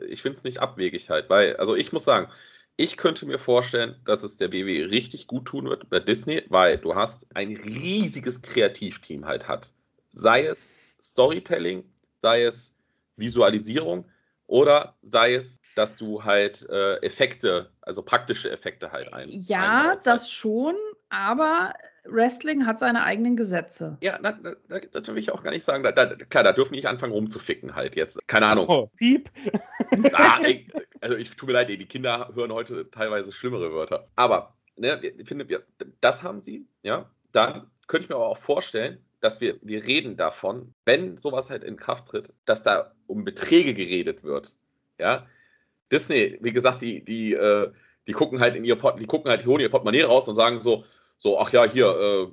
ich 0.07 0.21
finde 0.21 0.37
es 0.37 0.43
nicht 0.43 0.59
abwegig 0.59 1.09
halt, 1.09 1.29
weil, 1.29 1.57
also 1.57 1.75
ich 1.75 1.91
muss 1.91 2.05
sagen, 2.05 2.31
ich 2.77 2.95
könnte 2.95 3.25
mir 3.25 3.39
vorstellen, 3.39 3.99
dass 4.05 4.23
es 4.23 4.37
der 4.37 4.47
BW 4.47 4.83
richtig 4.85 5.27
gut 5.27 5.45
tun 5.45 5.65
wird 5.65 5.89
bei 5.89 5.99
Disney, 5.99 6.43
weil 6.47 6.77
du 6.77 6.95
hast 6.95 7.25
ein 7.35 7.49
riesiges 7.49 8.41
Kreativteam 8.41 9.25
halt 9.25 9.47
hat. 9.47 9.71
Sei 10.13 10.45
es 10.45 10.69
Storytelling, 11.01 11.83
sei 12.13 12.43
es 12.43 12.77
Visualisierung 13.15 14.05
oder 14.45 14.95
sei 15.01 15.33
es, 15.33 15.59
dass 15.75 15.97
du 15.97 16.23
halt 16.23 16.67
äh, 16.69 16.97
Effekte, 16.97 17.71
also 17.81 18.03
praktische 18.03 18.49
Effekte 18.51 18.91
halt 18.91 19.11
ein. 19.11 19.27
Ja, 19.29 19.91
das 19.91 20.05
halt. 20.05 20.29
schon, 20.29 20.75
aber 21.09 21.73
Wrestling 22.09 22.65
hat 22.65 22.79
seine 22.79 23.03
eigenen 23.03 23.35
Gesetze. 23.35 23.97
Ja, 24.01 24.19
na, 24.21 24.37
na, 24.41 24.79
das 24.79 25.07
will 25.07 25.17
ich 25.17 25.31
auch 25.31 25.43
gar 25.43 25.51
nicht 25.51 25.63
sagen. 25.63 25.83
Da, 25.83 25.91
da, 25.91 26.15
klar, 26.15 26.43
da 26.43 26.51
dürfen 26.51 26.75
nicht 26.75 26.87
anfangen 26.87 27.13
rumzuficken 27.13 27.75
halt 27.75 27.95
jetzt. 27.95 28.19
Keine 28.27 28.47
Ahnung. 28.47 28.67
Oh, 28.67 28.89
Piep. 28.97 29.29
Ah, 30.13 30.39
ey, 30.43 30.67
also 31.01 31.15
ich 31.15 31.35
tue 31.35 31.47
mir 31.47 31.53
leid, 31.53 31.69
ey, 31.69 31.77
die 31.77 31.85
Kinder 31.85 32.31
hören 32.33 32.51
heute 32.51 32.89
teilweise 32.89 33.31
schlimmere 33.31 33.71
Wörter. 33.71 34.07
Aber, 34.15 34.55
ne, 34.75 34.99
ich 35.01 35.27
finde, 35.27 35.47
wir, 35.49 35.63
das 36.01 36.23
haben 36.23 36.41
sie, 36.41 36.67
ja. 36.83 37.09
Dann 37.31 37.69
könnte 37.87 38.05
ich 38.05 38.09
mir 38.09 38.15
aber 38.15 38.27
auch 38.27 38.37
vorstellen, 38.37 38.99
dass 39.19 39.41
wir, 39.41 39.57
wir 39.61 39.85
reden 39.85 40.17
davon, 40.17 40.73
wenn 40.85 41.17
sowas 41.17 41.49
halt 41.49 41.63
in 41.63 41.77
Kraft 41.77 42.07
tritt, 42.07 42.33
dass 42.45 42.63
da 42.63 42.93
um 43.07 43.23
Beträge 43.23 43.73
geredet 43.73 44.23
wird. 44.23 44.55
Ja. 44.99 45.27
Disney, 45.91 46.37
wie 46.41 46.51
gesagt, 46.51 46.81
die, 46.81 47.03
die, 47.03 47.33
äh, 47.33 47.71
die 48.07 48.13
gucken 48.13 48.39
halt 48.39 48.55
in 48.55 48.63
ihr 48.63 48.75
Port, 48.75 48.99
die 48.99 49.05
gucken 49.05 49.29
halt, 49.29 49.45
holen 49.45 49.61
ihr 49.61 49.69
Portemonnaie 49.69 50.03
raus 50.03 50.27
und 50.27 50.35
sagen 50.35 50.61
so, 50.61 50.85
so, 51.17 51.39
ach 51.39 51.51
ja, 51.51 51.65
hier, 51.65 51.87
äh, 51.87 52.27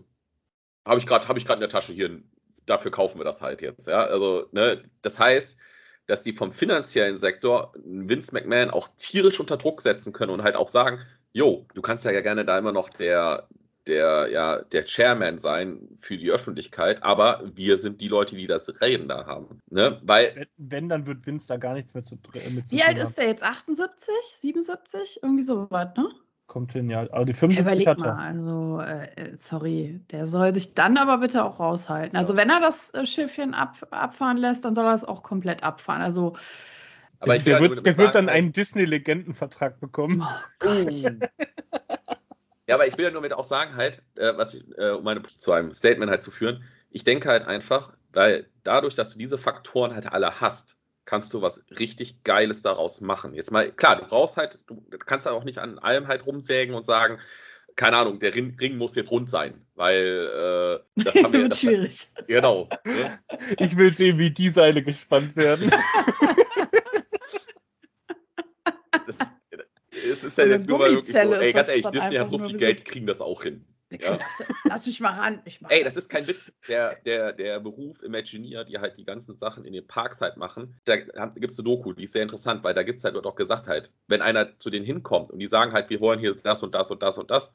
habe 0.86 0.98
ich 0.98 1.06
gerade 1.06 1.26
hab 1.26 1.36
in 1.36 1.60
der 1.60 1.68
Tasche, 1.68 1.92
hier, 1.92 2.20
dafür 2.66 2.90
kaufen 2.90 3.18
wir 3.18 3.24
das 3.24 3.42
halt 3.42 3.62
jetzt. 3.62 3.88
Ja, 3.88 4.04
also, 4.04 4.46
ne, 4.52 4.82
das 5.02 5.18
heißt, 5.18 5.58
dass 6.06 6.22
die 6.22 6.32
vom 6.32 6.52
finanziellen 6.52 7.16
Sektor 7.16 7.72
Vince 7.84 8.34
McMahon 8.34 8.70
auch 8.70 8.88
tierisch 8.96 9.40
unter 9.40 9.56
Druck 9.56 9.80
setzen 9.80 10.12
können 10.12 10.32
und 10.32 10.42
halt 10.42 10.56
auch 10.56 10.68
sagen, 10.68 11.00
jo, 11.32 11.66
du 11.74 11.82
kannst 11.82 12.04
ja 12.04 12.20
gerne 12.20 12.44
da 12.44 12.58
immer 12.58 12.72
noch 12.72 12.90
der, 12.90 13.48
der, 13.86 14.28
ja, 14.30 14.62
der 14.62 14.84
Chairman 14.84 15.38
sein 15.38 15.98
für 16.00 16.16
die 16.16 16.30
Öffentlichkeit, 16.30 17.02
aber 17.02 17.42
wir 17.54 17.78
sind 17.78 18.00
die 18.00 18.08
Leute, 18.08 18.36
die 18.36 18.46
das 18.46 18.68
Reden 18.80 19.08
da 19.08 19.26
haben. 19.26 19.60
Ne? 19.70 20.00
Weil, 20.02 20.34
wenn, 20.36 20.48
wenn 20.56 20.88
dann 20.88 21.06
wird 21.06 21.26
Vince 21.26 21.48
da 21.48 21.56
gar 21.56 21.74
nichts 21.74 21.94
mehr 21.94 22.04
zu, 22.04 22.16
äh, 22.34 22.50
mit 22.50 22.68
zu 22.68 22.76
Wie 22.76 22.82
alt 22.82 22.98
ist 22.98 23.16
der 23.16 23.28
jetzt? 23.28 23.42
78? 23.42 24.14
77? 24.22 25.20
Irgendwie 25.22 25.42
so 25.42 25.66
was, 25.70 25.88
ne? 25.96 26.10
Kommt 26.46 26.72
hin, 26.72 26.90
ja. 26.90 27.00
Aber 27.10 27.24
die 27.24 27.32
75 27.32 27.86
hat 27.86 28.02
er. 28.02 28.18
Also, 28.18 28.80
äh, 28.80 29.32
sorry, 29.38 30.00
der 30.10 30.26
soll 30.26 30.52
sich 30.52 30.74
dann 30.74 30.98
aber 30.98 31.18
bitte 31.18 31.42
auch 31.42 31.58
raushalten. 31.58 32.18
Also, 32.18 32.36
wenn 32.36 32.50
er 32.50 32.60
das 32.60 32.92
äh, 32.92 33.06
Schiffchen 33.06 33.54
ab, 33.54 33.86
abfahren 33.90 34.36
lässt, 34.36 34.64
dann 34.64 34.74
soll 34.74 34.84
er 34.84 34.94
es 34.94 35.04
auch 35.04 35.22
komplett 35.22 35.62
abfahren. 35.62 36.02
Also, 36.02 36.34
aber 37.20 37.38
der, 37.38 37.60
wird, 37.60 37.86
der 37.86 37.96
wird, 37.96 38.14
dann 38.14 38.28
einen 38.28 38.52
Disney-Legendenvertrag 38.52 39.80
bekommen. 39.80 40.22
Oh 40.62 40.68
ja, 42.66 42.74
aber 42.74 42.86
ich 42.86 42.98
will 42.98 43.04
ja 43.06 43.10
nur 43.10 43.22
mit 43.22 43.32
auch 43.32 43.44
sagen, 43.44 43.76
halt, 43.76 44.02
äh, 44.16 44.36
was 44.36 44.52
ich, 44.52 44.64
äh, 44.76 44.90
um 44.90 45.04
meine, 45.04 45.22
zu 45.38 45.52
einem 45.52 45.72
Statement 45.72 46.10
halt 46.10 46.22
zu 46.22 46.30
führen, 46.30 46.62
ich 46.90 47.04
denke 47.04 47.30
halt 47.30 47.46
einfach, 47.46 47.94
weil 48.12 48.46
dadurch, 48.62 48.94
dass 48.94 49.10
du 49.10 49.18
diese 49.18 49.38
Faktoren 49.38 49.94
halt 49.94 50.12
alle 50.12 50.40
hast, 50.42 50.76
kannst 51.04 51.32
du 51.34 51.42
was 51.42 51.62
richtig 51.78 52.24
Geiles 52.24 52.62
daraus 52.62 53.00
machen. 53.00 53.34
Jetzt 53.34 53.50
mal, 53.50 53.70
klar, 53.72 53.96
du 53.96 54.06
brauchst 54.06 54.36
halt, 54.36 54.58
du 54.66 54.82
kannst 54.98 55.26
halt 55.26 55.36
auch 55.36 55.44
nicht 55.44 55.58
an 55.58 55.78
allem 55.78 56.08
halt 56.08 56.26
rumsägen 56.26 56.74
und 56.74 56.84
sagen, 56.86 57.18
keine 57.76 57.96
Ahnung, 57.96 58.20
der 58.20 58.34
Ring, 58.34 58.56
Ring 58.60 58.76
muss 58.76 58.94
jetzt 58.94 59.10
rund 59.10 59.28
sein, 59.28 59.66
weil 59.74 60.80
äh, 60.96 61.02
das 61.02 61.14
haben 61.16 61.32
wir. 61.32 61.48
Das 61.48 61.60
schwierig. 61.60 62.08
Hat, 62.16 62.28
genau. 62.28 62.68
Ne? 62.84 63.18
Ich 63.58 63.76
will 63.76 63.94
sehen, 63.94 64.18
wie 64.18 64.30
die 64.30 64.48
Seile 64.50 64.82
gespannt 64.82 65.34
werden. 65.36 65.70
das, 69.06 69.18
es 69.90 70.24
ist 70.24 70.38
ja 70.38 70.46
jetzt 70.46 70.68
nur 70.68 70.78
mal 70.78 70.90
wirklich 70.90 71.12
so, 71.12 71.34
ey, 71.34 71.52
ganz 71.52 71.68
ehrlich, 71.68 71.86
Disney 71.86 72.16
hat 72.16 72.30
so 72.30 72.38
viel 72.38 72.56
Geld, 72.56 72.80
die 72.80 72.84
kriegen 72.84 73.06
das 73.06 73.20
auch 73.20 73.42
hin. 73.42 73.66
Ja. 74.02 74.18
Lass 74.64 74.86
mich 74.86 75.00
mal 75.00 75.12
ran. 75.12 75.42
Ey, 75.68 75.84
das 75.84 75.96
ist 75.96 76.08
kein 76.08 76.26
Witz. 76.26 76.52
Der, 76.68 76.96
der, 77.04 77.32
der 77.32 77.60
Beruf 77.60 78.02
Imagineer, 78.02 78.64
die 78.64 78.78
halt 78.78 78.96
die 78.96 79.04
ganzen 79.04 79.36
Sachen 79.36 79.64
in 79.64 79.72
den 79.72 79.86
Parks 79.86 80.20
halt 80.20 80.36
machen, 80.36 80.80
da 80.84 80.96
gibt 80.96 81.16
es 81.52 81.58
eine 81.58 81.64
Doku, 81.64 81.92
die 81.92 82.04
ist 82.04 82.12
sehr 82.12 82.22
interessant, 82.22 82.64
weil 82.64 82.74
da 82.74 82.82
gibt 82.82 82.98
es 82.98 83.04
halt 83.04 83.14
dort 83.14 83.26
auch 83.26 83.36
gesagt 83.36 83.68
halt, 83.68 83.90
wenn 84.06 84.22
einer 84.22 84.58
zu 84.58 84.70
denen 84.70 84.86
hinkommt 84.86 85.30
und 85.30 85.38
die 85.38 85.46
sagen 85.46 85.72
halt, 85.72 85.90
wir 85.90 86.00
wollen 86.00 86.18
hier 86.18 86.34
das 86.34 86.62
und 86.62 86.74
das 86.74 86.90
und 86.90 87.02
das 87.02 87.18
und 87.18 87.30
das, 87.30 87.54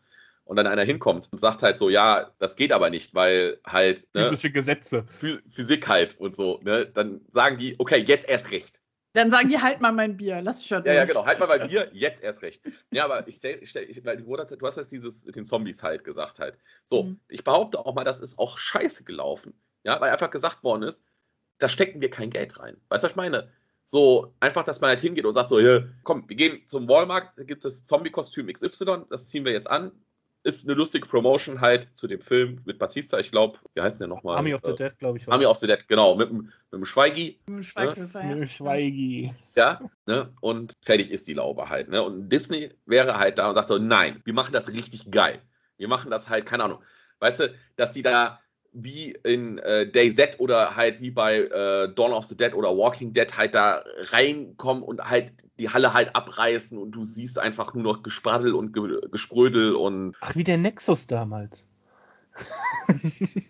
und 0.50 0.56
dann 0.56 0.66
einer 0.66 0.84
hinkommt 0.84 1.30
und 1.32 1.38
sagt 1.38 1.62
halt 1.62 1.78
so, 1.78 1.92
ja, 1.92 2.32
das 2.40 2.56
geht 2.56 2.72
aber 2.72 2.90
nicht, 2.90 3.14
weil 3.14 3.60
halt. 3.64 4.08
Ne, 4.16 4.24
Physische 4.24 4.52
Gesetze. 4.52 5.06
Physik 5.52 5.88
halt 5.88 6.20
und 6.20 6.36
so, 6.36 6.60
ne? 6.64 6.88
Dann 6.88 7.22
sagen 7.30 7.60
die, 7.60 7.76
okay, 7.78 8.04
jetzt 8.06 8.28
erst 8.28 8.50
recht. 8.50 8.79
Dann 9.14 9.32
sagen 9.32 9.50
die, 9.50 9.58
halt 9.58 9.82
mal 9.82 9.92
mein 9.92 10.18
Bier, 10.18 10.42
lass 10.42 10.60
mich 10.60 10.68
schon 10.68 10.86
Ja, 10.86 10.94
ja, 10.94 11.06
genau, 11.06 11.26
halt 11.26 11.40
mal 11.40 11.48
mein 11.48 11.68
Bier, 11.68 11.90
jetzt 11.94 12.22
erst 12.22 12.44
recht. 12.44 12.62
Ja, 12.92 13.06
aber 13.06 13.28
ich 13.28 13.38
stell, 13.38 13.66
stell 13.66 13.90
ich, 13.90 14.06
weil 14.06 14.18
du, 14.18 14.38
hast 14.38 14.78
jetzt 14.78 14.92
dieses 14.92 15.26
mit 15.26 15.36
den 15.36 15.46
Zombies 15.46 15.82
halt 15.82 16.04
gesagt 16.04 16.40
halt. 16.40 16.58
So, 16.86 17.04
mhm. 17.04 17.20
ich 17.28 17.44
behaupte 17.44 17.80
auch 17.80 17.96
mal, 17.96 18.04
das 18.04 18.20
ist 18.20 18.38
auch 18.38 18.60
scheiße 18.60 19.04
gelaufen. 19.04 19.54
Ja, 19.84 20.00
weil 20.00 20.12
einfach 20.12 20.30
gesagt 20.30 20.64
worden 20.64 20.84
ist, 20.84 21.06
da 21.58 21.70
stecken 21.70 22.02
wir 22.02 22.10
kein 22.10 22.30
Geld 22.30 22.60
rein. 22.60 22.78
Weißt 22.90 23.04
du, 23.04 23.06
was 23.06 23.12
ich 23.12 23.16
meine? 23.16 23.52
So, 23.86 24.36
einfach, 24.40 24.64
dass 24.64 24.82
man 24.82 24.90
halt 24.90 25.00
hingeht 25.00 25.26
und 25.26 25.34
sagt 25.34 25.50
so, 25.50 25.60
hier, 25.60 25.92
komm, 26.04 26.30
wir 26.30 26.36
gehen 26.36 26.68
zum 26.68 26.88
Walmart, 26.88 27.32
da 27.38 27.44
gibt 27.44 27.66
es 27.66 27.88
Zombie-Kostüm 27.88 28.46
XY, 28.46 29.06
das 29.10 29.28
ziehen 29.28 29.46
wir 29.46 29.52
jetzt 29.52 29.70
an, 29.70 29.92
ist 30.44 30.68
eine 30.68 30.78
lustige 30.78 31.06
Promotion 31.06 31.60
halt 31.60 31.88
zu 31.96 32.08
dem 32.08 32.22
Film 32.22 32.62
mit 32.66 32.80
Batista, 32.80 33.20
ich 33.20 33.32
glaube, 33.32 33.60
wie 33.74 33.82
heißt 33.82 34.00
der 34.00 34.08
nochmal? 34.08 34.38
Army 34.38 34.54
of 34.54 34.62
the 34.64 34.72
äh, 34.72 34.76
Dead, 34.76 34.98
glaube 34.98 35.18
ich. 35.18 35.28
Army 35.28 35.46
of 35.46 35.58
the 35.58 35.68
Dead, 35.68 35.88
genau, 35.88 36.16
mit, 36.16 36.32
mit 36.32 36.52
dem 36.72 36.86
Schweigi. 36.86 37.40
Mit 37.48 37.58
dem 37.58 37.64
Schweigi. 37.64 38.00
Ne? 38.00 38.24
Mit 38.24 38.38
dem 38.38 38.46
Schweigi. 38.48 39.34
Ja, 39.56 39.82
ne? 40.06 40.34
und 40.42 40.74
fertig 40.84 41.12
ist 41.12 41.28
die 41.28 41.34
Laube 41.34 41.70
halt. 41.70 41.90
Ne? 41.90 42.02
Und 42.02 42.30
Disney 42.30 42.72
wäre 42.86 43.18
halt 43.18 43.38
da 43.38 43.50
und 43.50 43.56
sagt 43.56 43.70
so, 43.70 43.78
nein, 43.78 44.22
wir 44.24 44.34
machen 44.34 44.54
das 44.54 44.70
richtig 44.70 45.12
geil. 45.12 45.42
Wir 45.78 45.88
machen 45.88 46.12
das 46.12 46.30
halt, 46.30 46.46
keine 46.46 46.64
Ahnung, 46.64 46.80
weißt 47.20 47.42
du, 47.42 47.54
dass 47.76 47.92
die 47.92 48.02
da 48.02 48.40
wie 48.72 49.12
in 49.24 49.58
äh, 49.60 49.90
Day 49.90 50.14
Z 50.14 50.40
oder 50.40 50.76
halt 50.76 51.02
wie 51.02 51.12
bei 51.12 51.40
äh, 51.40 51.94
Dawn 51.94 52.14
of 52.14 52.26
the 52.26 52.38
Dead 52.38 52.54
oder 52.54 52.70
Walking 52.70 53.14
Dead 53.14 53.36
halt 53.36 53.56
da 53.56 53.84
reinkommen 54.12 54.84
und 54.84 55.02
halt 55.04 55.32
die 55.58 55.70
Halle 55.70 55.94
halt 55.94 56.16
abreißen 56.16 56.78
und 56.78 56.92
du 56.92 57.04
siehst 57.04 57.40
einfach 57.40 57.74
nur 57.74 57.84
noch 57.84 58.04
Gespraddel 58.04 58.54
und 58.54 58.74
Ge 58.74 59.02
Gesprödel 59.12 59.76
und. 59.76 60.16
Ach, 60.22 60.36
wie 60.36 60.44
der 60.44 60.58
Nexus 60.58 61.08
damals. 61.08 61.66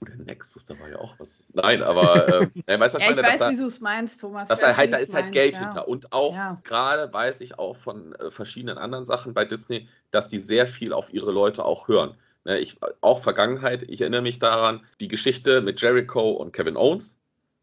der 0.00 0.16
Nexus, 0.16 0.64
da 0.64 0.78
war 0.78 0.88
ja 0.88 0.98
auch 0.98 1.14
was. 1.18 1.44
Nein, 1.52 1.82
aber 1.82 2.28
äh, 2.28 2.46
ja, 2.68 2.80
weißt, 2.80 2.98
ja, 2.98 3.10
ich 3.10 3.16
meine, 3.16 3.28
weiß, 3.28 3.50
wie 3.50 3.56
du 3.56 3.66
es 3.66 3.80
meinst, 3.80 4.20
Thomas. 4.20 4.48
Das 4.48 4.62
halt, 4.62 4.92
da 4.92 4.98
ist 4.98 5.14
halt 5.14 5.32
Geld 5.32 5.54
ja. 5.54 5.60
hinter. 5.60 5.88
Und 5.88 6.12
auch 6.12 6.34
ja. 6.34 6.60
gerade 6.64 7.12
weiß 7.12 7.40
ich 7.40 7.58
auch 7.58 7.76
von 7.76 8.14
äh, 8.16 8.30
verschiedenen 8.30 8.78
anderen 8.78 9.06
Sachen 9.06 9.32
bei 9.32 9.44
Disney, 9.44 9.88
dass 10.10 10.28
die 10.28 10.38
sehr 10.38 10.66
viel 10.66 10.92
auf 10.92 11.12
ihre 11.12 11.32
Leute 11.32 11.64
auch 11.64 11.88
hören. 11.88 12.16
Ne, 12.44 12.58
ich, 12.58 12.78
auch 13.02 13.22
Vergangenheit, 13.22 13.82
ich 13.88 14.00
erinnere 14.00 14.22
mich 14.22 14.38
daran, 14.38 14.84
die 14.98 15.08
Geschichte 15.08 15.60
mit 15.60 15.80
Jericho 15.80 16.30
und 16.30 16.52
Kevin 16.52 16.76
Owens, 16.76 17.20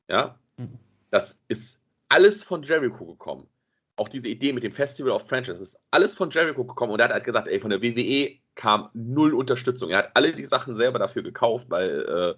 ja, 0.07 0.38
mhm. 0.57 0.78
das 1.09 1.39
ist 1.47 1.80
alles 2.09 2.43
von 2.43 2.61
Jericho 2.61 3.05
gekommen. 3.05 3.47
Auch 3.95 4.07
diese 4.07 4.30
Idee 4.30 4.53
mit 4.53 4.63
dem 4.63 4.71
Festival 4.71 5.11
of 5.11 5.28
Franchise, 5.28 5.53
das 5.53 5.61
ist 5.61 5.82
alles 5.89 6.13
von 6.13 6.30
Jericho 6.30 6.63
gekommen 6.63 6.93
und 6.93 6.99
er 6.99 7.05
hat 7.05 7.13
halt 7.13 7.23
gesagt, 7.23 7.47
ey, 7.47 7.59
von 7.59 7.71
der 7.71 7.82
WWE 7.82 8.36
kam 8.53 8.89
null 8.93 9.34
Unterstützung. 9.34 9.89
Er 9.89 9.99
hat 9.99 10.11
alle 10.13 10.32
die 10.32 10.45
Sachen 10.45 10.75
selber 10.75 10.99
dafür 10.99 11.23
gekauft, 11.23 11.71
weil 11.71 12.05
äh, 12.07 12.36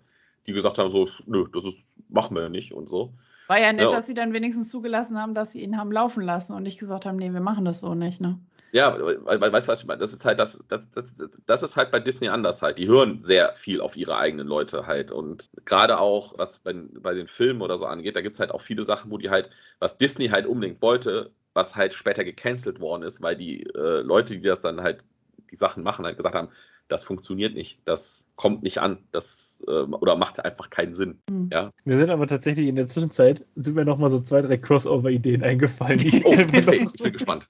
die 0.47 0.53
gesagt 0.53 0.77
haben, 0.77 0.91
so, 0.91 1.09
nö, 1.25 1.45
das 1.53 1.65
ist, 1.65 1.99
machen 2.09 2.35
wir 2.35 2.47
nicht 2.47 2.73
und 2.73 2.87
so. 2.87 3.13
War 3.47 3.59
ja 3.59 3.73
nett, 3.73 3.85
ja. 3.85 3.89
dass 3.89 4.05
sie 4.05 4.13
dann 4.13 4.31
wenigstens 4.31 4.69
zugelassen 4.69 5.17
haben, 5.21 5.33
dass 5.33 5.51
sie 5.51 5.61
ihn 5.61 5.77
haben 5.77 5.91
laufen 5.91 6.21
lassen 6.21 6.53
und 6.53 6.63
nicht 6.63 6.79
gesagt 6.79 7.05
haben, 7.05 7.17
nee, 7.17 7.33
wir 7.33 7.41
machen 7.41 7.65
das 7.65 7.81
so 7.81 7.95
nicht, 7.95 8.21
ne? 8.21 8.39
Ja, 8.71 8.97
weil, 8.99 9.41
weißt 9.51 9.67
du, 9.67 9.71
was 9.71 9.81
ich 9.81 9.87
meine? 9.87 9.99
Das 9.99 10.13
ist 10.13 10.25
halt 10.25 10.39
das, 10.39 10.63
das, 10.67 10.89
das, 10.91 11.15
das 11.45 11.63
ist 11.63 11.75
halt 11.75 11.91
bei 11.91 11.99
Disney 11.99 12.29
anders 12.29 12.61
halt. 12.61 12.77
Die 12.77 12.87
hören 12.87 13.19
sehr 13.19 13.55
viel 13.55 13.81
auf 13.81 13.97
ihre 13.97 14.17
eigenen 14.17 14.47
Leute 14.47 14.85
halt. 14.85 15.11
Und 15.11 15.49
gerade 15.65 15.99
auch, 15.99 16.37
was 16.37 16.59
bei, 16.59 16.73
bei 16.73 17.13
den 17.13 17.27
Filmen 17.27 17.61
oder 17.61 17.77
so 17.77 17.85
angeht, 17.85 18.15
da 18.15 18.21
gibt 18.21 18.35
es 18.35 18.39
halt 18.39 18.51
auch 18.51 18.61
viele 18.61 18.83
Sachen, 18.83 19.11
wo 19.11 19.17
die 19.17 19.29
halt, 19.29 19.49
was 19.79 19.97
Disney 19.97 20.27
halt 20.27 20.45
unbedingt 20.45 20.81
wollte, 20.81 21.31
was 21.53 21.75
halt 21.75 21.93
später 21.93 22.23
gecancelt 22.23 22.79
worden 22.79 23.03
ist, 23.03 23.21
weil 23.21 23.35
die 23.35 23.63
äh, 23.63 24.01
Leute, 24.01 24.35
die 24.35 24.47
das 24.47 24.61
dann 24.61 24.81
halt, 24.81 25.03
die 25.51 25.55
Sachen 25.55 25.83
machen, 25.83 26.05
halt 26.05 26.17
gesagt 26.17 26.35
haben, 26.35 26.49
das 26.89 27.03
funktioniert 27.03 27.53
nicht, 27.53 27.79
das 27.85 28.25
kommt 28.35 28.63
nicht 28.63 28.79
an, 28.79 28.97
das 29.11 29.63
äh, 29.67 29.71
oder 29.71 30.15
macht 30.15 30.43
einfach 30.43 30.69
keinen 30.69 30.95
Sinn. 30.95 31.19
Mhm. 31.29 31.49
Ja. 31.51 31.71
Wir 31.85 31.95
sind 31.95 32.09
aber 32.09 32.27
tatsächlich 32.27 32.67
in 32.67 32.75
der 32.75 32.87
Zwischenzeit, 32.87 33.45
sind 33.55 33.75
mir 33.75 33.85
nochmal 33.85 34.09
so 34.09 34.19
zwei, 34.19 34.41
drei 34.41 34.57
Crossover-Ideen 34.57 35.43
eingefallen. 35.43 35.99
oh, 36.25 36.33
ich 36.33 36.47
bin 36.47 37.13
gespannt. 37.13 37.47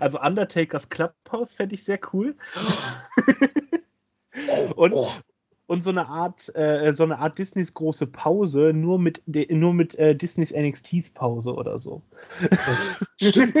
Also 0.00 0.20
Undertakers 0.20 0.88
Clubhouse 0.88 1.52
fände 1.52 1.74
ich 1.74 1.84
sehr 1.84 2.00
cool. 2.12 2.36
Oh, 4.48 4.72
Und 4.76 4.92
oh. 4.92 5.10
und 5.66 5.84
so 5.84 5.90
eine 5.90 6.08
Art, 6.08 6.54
äh, 6.54 6.92
so 6.94 7.02
eine 7.02 7.18
Art 7.18 7.38
Disneys 7.38 7.74
große 7.74 8.06
Pause, 8.06 8.72
nur 8.72 8.98
mit, 8.98 9.22
nur 9.26 9.74
mit 9.74 9.94
äh, 9.96 10.14
Disneys 10.14 10.52
NXTs 10.52 11.10
Pause 11.10 11.54
oder 11.54 11.78
so. 11.78 12.02
Stimmt. 13.20 13.58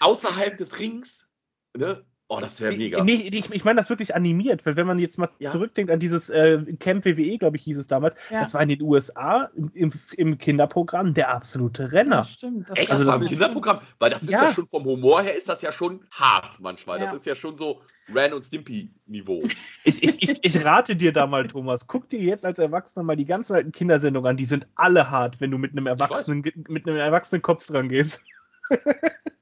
Außerhalb 0.00 0.56
des 0.56 0.78
Rings, 0.78 1.28
ne? 1.76 2.04
Oh, 2.30 2.40
das 2.40 2.60
wäre 2.60 2.76
mega. 2.76 3.02
Nee, 3.02 3.30
ich, 3.32 3.50
ich 3.50 3.64
meine 3.64 3.78
das 3.78 3.88
wirklich 3.88 4.14
animiert, 4.14 4.66
weil 4.66 4.76
wenn 4.76 4.86
man 4.86 4.98
jetzt 4.98 5.16
mal 5.16 5.30
Ja. 5.38 5.50
zurückdenkt 5.50 5.90
an 5.90 5.98
dieses 5.98 6.28
äh, 6.28 6.58
Camp 6.78 7.06
WWE, 7.06 7.38
glaube 7.38 7.56
ich, 7.56 7.62
hieß 7.62 7.78
es 7.78 7.86
damals, 7.86 8.16
Ja. 8.30 8.40
das 8.40 8.52
war 8.52 8.60
in 8.62 8.68
den 8.68 8.82
USA 8.82 9.50
im, 9.72 9.90
im, 10.16 10.36
Kinderprogramm 10.36 11.14
der 11.14 11.30
absolute 11.30 11.90
Renner. 11.90 12.24
stimmt. 12.24 12.68
Das 12.68 12.76
Echt, 12.78 12.90
Also 12.90 13.04
das 13.04 13.12
war 13.14 13.18
das 13.18 13.22
im 13.22 13.28
Kinderprogramm? 13.38 13.80
Weil 13.98 14.10
das 14.10 14.22
ist 14.22 14.30
ja. 14.30 14.44
Ja. 14.44 14.52
schon 14.52 14.66
vom 14.66 14.84
Humor 14.84 15.22
her 15.22 15.36
ist 15.38 15.48
das 15.48 15.62
ja 15.62 15.72
schon 15.72 16.04
hart 16.10 16.60
manchmal. 16.60 16.98
Ja. 16.98 17.06
Das 17.06 17.14
ist 17.14 17.24
ja 17.26 17.34
schon 17.34 17.56
so 17.56 17.80
Ran 18.14 18.34
und 18.34 18.44
Stimpy-Niveau. 18.44 19.42
Ich, 19.84 20.02
ich, 20.02 20.28
ich, 20.28 20.44
ich 20.44 20.64
rate 20.66 20.96
dir 20.96 21.12
da 21.14 21.26
mal, 21.26 21.46
Thomas, 21.46 21.86
guck 21.86 22.10
dir 22.10 22.20
jetzt 22.20 22.44
als 22.44 22.58
Erwachsener 22.58 23.04
mal 23.04 23.16
die 23.16 23.24
ganzen 23.24 23.54
alten 23.54 23.72
Kindersendungen 23.72 24.28
an. 24.30 24.36
Die 24.36 24.44
sind 24.44 24.66
alle 24.74 25.10
hart, 25.10 25.40
wenn 25.40 25.50
du 25.50 25.56
mit 25.56 25.72
einem 25.72 25.86
Erwachsenen, 25.86 26.42
mit 26.68 26.86
einem 26.86 26.96
erwachsenen 26.98 27.40
Kopf 27.40 27.66
dran 27.66 27.88
gehst. 27.88 28.20